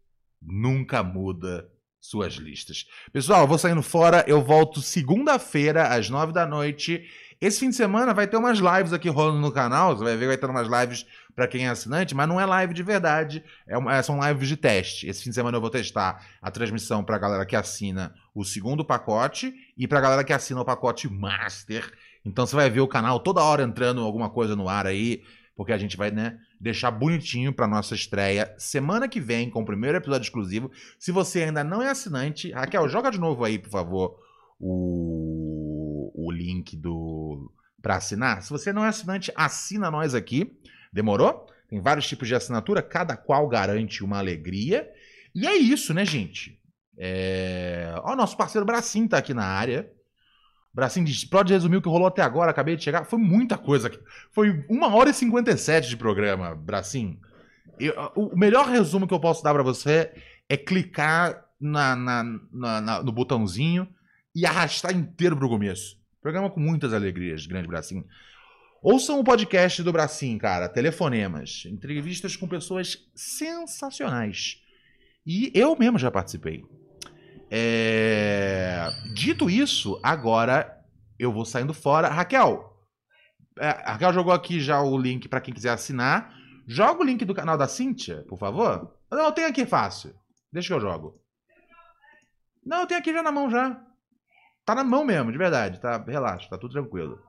nunca 0.42 1.02
muda 1.02 1.70
suas 2.00 2.34
listas. 2.34 2.86
Pessoal, 3.12 3.46
vou 3.46 3.56
saindo 3.56 3.82
fora. 3.82 4.24
Eu 4.26 4.42
volto 4.42 4.82
segunda-feira, 4.82 5.88
às 5.94 6.10
nove 6.10 6.32
da 6.32 6.44
noite. 6.44 7.08
Esse 7.44 7.60
fim 7.60 7.68
de 7.68 7.76
semana 7.76 8.14
vai 8.14 8.26
ter 8.26 8.38
umas 8.38 8.58
lives 8.58 8.94
aqui 8.94 9.06
rolando 9.10 9.38
no 9.38 9.52
canal. 9.52 9.94
Você 9.94 10.02
vai 10.02 10.16
ver, 10.16 10.28
vai 10.28 10.38
ter 10.38 10.48
umas 10.48 10.66
lives 10.66 11.04
para 11.36 11.46
quem 11.46 11.66
é 11.66 11.68
assinante, 11.68 12.14
mas 12.14 12.26
não 12.26 12.40
é 12.40 12.46
live 12.46 12.72
de 12.72 12.82
verdade, 12.82 13.44
é 13.66 13.76
uma, 13.76 14.02
são 14.02 14.18
lives 14.26 14.48
de 14.48 14.56
teste. 14.56 15.06
Esse 15.06 15.22
fim 15.22 15.28
de 15.28 15.34
semana 15.34 15.58
eu 15.58 15.60
vou 15.60 15.68
testar 15.68 16.24
a 16.40 16.50
transmissão 16.50 17.04
para 17.04 17.16
a 17.16 17.18
galera 17.18 17.44
que 17.44 17.54
assina 17.54 18.14
o 18.34 18.46
segundo 18.46 18.82
pacote 18.82 19.52
e 19.76 19.86
para 19.86 19.98
a 19.98 20.00
galera 20.00 20.24
que 20.24 20.32
assina 20.32 20.62
o 20.62 20.64
pacote 20.64 21.06
Master. 21.06 21.92
Então 22.24 22.46
você 22.46 22.56
vai 22.56 22.70
ver 22.70 22.80
o 22.80 22.88
canal 22.88 23.20
toda 23.20 23.42
hora 23.42 23.62
entrando 23.62 24.00
alguma 24.00 24.30
coisa 24.30 24.56
no 24.56 24.66
ar 24.66 24.86
aí, 24.86 25.22
porque 25.54 25.72
a 25.74 25.76
gente 25.76 25.98
vai, 25.98 26.10
né, 26.10 26.38
deixar 26.58 26.90
bonitinho 26.90 27.52
para 27.52 27.66
nossa 27.66 27.94
estreia 27.94 28.54
semana 28.56 29.06
que 29.06 29.20
vem 29.20 29.50
com 29.50 29.60
o 29.60 29.66
primeiro 29.66 29.98
episódio 29.98 30.24
exclusivo. 30.24 30.70
Se 30.98 31.12
você 31.12 31.42
ainda 31.42 31.62
não 31.62 31.82
é 31.82 31.90
assinante, 31.90 32.52
Raquel, 32.52 32.88
joga 32.88 33.10
de 33.10 33.20
novo 33.20 33.44
aí, 33.44 33.58
por 33.58 33.68
favor, 33.68 34.16
o 34.58 35.43
link 36.34 36.76
do 36.76 37.50
para 37.80 37.96
assinar. 37.96 38.42
Se 38.42 38.50
você 38.50 38.72
não 38.72 38.84
é 38.84 38.88
assinante, 38.88 39.30
assina 39.36 39.90
nós 39.90 40.14
aqui. 40.14 40.50
Demorou? 40.92 41.46
Tem 41.68 41.80
vários 41.80 42.08
tipos 42.08 42.26
de 42.26 42.34
assinatura, 42.34 42.82
cada 42.82 43.16
qual 43.16 43.46
garante 43.48 44.02
uma 44.02 44.18
alegria. 44.18 44.88
E 45.34 45.46
é 45.46 45.54
isso, 45.56 45.92
né, 45.92 46.04
gente? 46.04 46.58
É... 46.96 47.92
Ó, 47.98 48.12
o 48.12 48.16
nosso 48.16 48.36
parceiro 48.36 48.64
Bracim 48.64 49.06
tá 49.06 49.18
aqui 49.18 49.34
na 49.34 49.44
área. 49.44 49.90
Bracim 50.72 51.04
diz, 51.04 51.24
pode 51.24 51.52
resumir 51.52 51.76
o 51.76 51.82
que 51.82 51.88
rolou 51.88 52.08
até 52.08 52.22
agora, 52.22 52.50
acabei 52.50 52.74
de 52.74 52.82
chegar. 52.82 53.04
Foi 53.04 53.18
muita 53.18 53.56
coisa. 53.58 53.90
Foi 54.32 54.64
uma 54.68 54.94
hora 54.94 55.10
e 55.10 55.14
57 55.14 55.88
de 55.88 55.96
programa, 55.96 56.54
Bracim. 56.54 57.20
O 58.16 58.36
melhor 58.36 58.66
resumo 58.66 59.06
que 59.06 59.14
eu 59.14 59.20
posso 59.20 59.42
dar 59.42 59.52
para 59.52 59.62
você 59.62 60.12
é 60.48 60.56
clicar 60.56 61.44
na, 61.60 61.94
na, 61.94 62.24
na, 62.52 63.02
no 63.02 63.12
botãozinho 63.12 63.88
e 64.34 64.44
arrastar 64.44 64.96
inteiro 64.96 65.36
pro 65.36 65.48
começo. 65.48 65.96
Programa 66.24 66.48
com 66.48 66.58
muitas 66.58 66.94
alegrias, 66.94 67.44
grande 67.44 67.68
Bracim. 67.68 68.02
Ouçam 68.82 69.20
o 69.20 69.24
podcast 69.24 69.82
do 69.82 69.92
Bracim, 69.92 70.38
cara, 70.38 70.70
Telefonemas. 70.70 71.64
Entrevistas 71.66 72.34
com 72.34 72.48
pessoas 72.48 73.06
sensacionais. 73.14 74.58
E 75.26 75.52
eu 75.54 75.76
mesmo 75.76 75.98
já 75.98 76.10
participei. 76.10 76.64
É... 77.50 78.88
Dito 79.12 79.50
isso, 79.50 80.00
agora 80.02 80.82
eu 81.18 81.30
vou 81.30 81.44
saindo 81.44 81.74
fora. 81.74 82.08
Raquel, 82.08 82.74
é, 83.58 83.68
Raquel 83.68 84.14
jogou 84.14 84.32
aqui 84.32 84.60
já 84.60 84.80
o 84.80 84.96
link 84.96 85.28
para 85.28 85.42
quem 85.42 85.52
quiser 85.52 85.72
assinar. 85.72 86.34
Joga 86.66 87.02
o 87.02 87.04
link 87.04 87.22
do 87.26 87.34
canal 87.34 87.58
da 87.58 87.68
Cíntia, 87.68 88.24
por 88.26 88.38
favor. 88.38 88.96
Não, 89.10 89.30
tenho 89.30 89.48
aqui 89.48 89.66
fácil. 89.66 90.14
Deixa 90.50 90.68
que 90.68 90.72
eu 90.72 90.80
jogo. 90.80 91.20
Não, 92.64 92.86
tenho 92.86 92.98
aqui 92.98 93.12
já 93.12 93.22
na 93.22 93.30
mão 93.30 93.50
já. 93.50 93.83
Tá 94.64 94.74
na 94.74 94.84
mão 94.84 95.04
mesmo, 95.04 95.30
de 95.30 95.38
verdade. 95.38 95.80
Tá, 95.80 95.98
relaxa, 95.98 96.48
tá 96.48 96.56
tudo 96.56 96.72
tranquilo. 96.72 97.20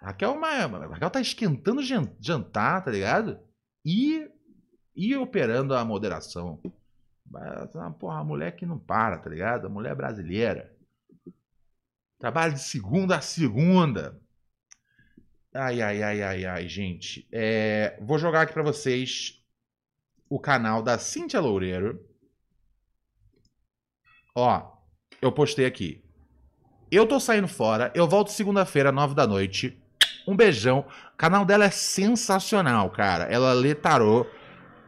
Raquel, 0.00 0.32
uma, 0.32 0.86
Raquel 0.88 1.10
tá 1.10 1.20
esquentando 1.20 1.82
jantar, 1.82 2.84
tá 2.84 2.90
ligado? 2.90 3.40
E, 3.84 4.28
e 4.94 5.16
operando 5.16 5.74
a 5.74 5.84
moderação. 5.84 6.60
Porra, 7.98 8.20
a 8.20 8.24
mulher 8.24 8.54
que 8.54 8.64
não 8.64 8.78
para, 8.78 9.18
tá 9.18 9.28
ligado? 9.28 9.66
A 9.66 9.70
mulher 9.70 9.94
brasileira. 9.94 10.74
Trabalho 12.18 12.54
de 12.54 12.60
segunda 12.60 13.16
a 13.16 13.20
segunda. 13.20 14.20
Ai, 15.52 15.82
ai, 15.82 16.02
ai, 16.02 16.22
ai, 16.22 16.44
ai, 16.44 16.68
gente. 16.68 17.26
É, 17.32 17.98
vou 18.00 18.18
jogar 18.18 18.42
aqui 18.42 18.52
para 18.52 18.62
vocês 18.62 19.42
o 20.28 20.38
canal 20.38 20.82
da 20.82 20.98
Cintia 20.98 21.40
Loureiro. 21.40 22.04
Ó, 24.34 24.76
eu 25.20 25.32
postei 25.32 25.66
aqui. 25.66 26.05
Eu 26.90 27.04
tô 27.04 27.18
saindo 27.18 27.48
fora, 27.48 27.90
eu 27.96 28.06
volto 28.06 28.30
segunda-feira, 28.30 28.92
nove 28.92 29.12
da 29.12 29.26
noite. 29.26 29.76
Um 30.26 30.36
beijão. 30.36 30.84
O 31.14 31.16
canal 31.16 31.44
dela 31.44 31.64
é 31.64 31.70
sensacional, 31.70 32.90
cara. 32.90 33.24
Ela 33.24 33.52
lê 33.52 33.74
tarô 33.74 34.24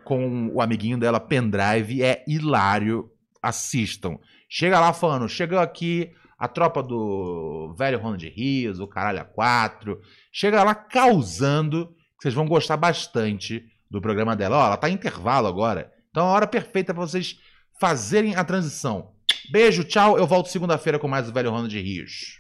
com 0.04 0.48
o 0.54 0.60
amiguinho 0.60 0.96
dela, 0.96 1.18
Pendrive. 1.18 2.02
É 2.02 2.24
hilário. 2.26 3.10
Assistam. 3.42 4.18
Chega 4.48 4.80
lá 4.80 4.92
falando, 4.92 5.28
chegou 5.28 5.58
aqui 5.58 6.12
a 6.38 6.46
tropa 6.46 6.82
do 6.82 7.74
velho 7.76 7.98
Ronald 7.98 8.28
Rios, 8.28 8.78
o 8.78 8.86
Caralho 8.86 9.20
a 9.20 9.24
4. 9.24 10.00
Chega 10.32 10.62
lá 10.62 10.74
causando, 10.74 11.94
vocês 12.18 12.32
vão 12.32 12.46
gostar 12.46 12.76
bastante 12.76 13.64
do 13.90 14.00
programa 14.00 14.36
dela. 14.36 14.56
Ó, 14.56 14.66
ela 14.66 14.76
tá 14.76 14.88
em 14.88 14.94
intervalo 14.94 15.48
agora. 15.48 15.92
Então 16.10 16.24
é 16.24 16.28
a 16.28 16.32
hora 16.32 16.46
perfeita 16.46 16.94
para 16.94 17.04
vocês 17.04 17.38
fazerem 17.80 18.36
a 18.36 18.44
transição. 18.44 19.12
Beijo, 19.50 19.82
tchau. 19.82 20.18
Eu 20.18 20.26
volto 20.26 20.50
segunda-feira 20.50 20.98
com 20.98 21.08
mais 21.08 21.26
o 21.26 21.32
velho 21.32 21.50
Ronald 21.50 21.74
Rios. 21.74 22.36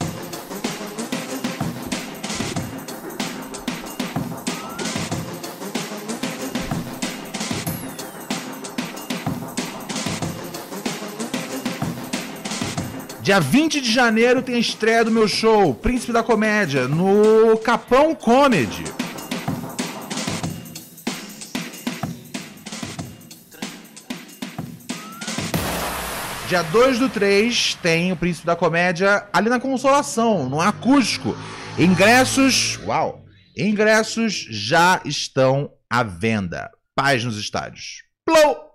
Dia 13.22 13.40
20 13.40 13.80
de 13.80 13.92
janeiro 13.92 14.42
tem 14.42 14.54
a 14.54 14.58
estreia 14.58 15.04
do 15.04 15.10
meu 15.10 15.28
show, 15.28 15.74
Príncipe 15.74 16.12
da 16.12 16.22
Comédia, 16.22 16.88
no 16.88 17.58
Capão 17.58 18.14
Comedy. 18.14 18.84
Dia 26.48 26.62
2 26.62 26.98
do 26.98 27.10
3 27.10 27.74
tem 27.82 28.10
o 28.10 28.16
Príncipe 28.16 28.46
da 28.46 28.56
Comédia 28.56 29.28
ali 29.34 29.50
na 29.50 29.60
Consolação, 29.60 30.48
no 30.48 30.62
acústico. 30.62 31.36
Ingressos, 31.78 32.78
uau, 32.86 33.22
ingressos 33.54 34.46
já 34.48 34.98
estão 35.04 35.70
à 35.90 36.02
venda. 36.02 36.70
Paz 36.96 37.22
nos 37.22 37.36
estádios. 37.36 38.02
Plou! 38.24 38.67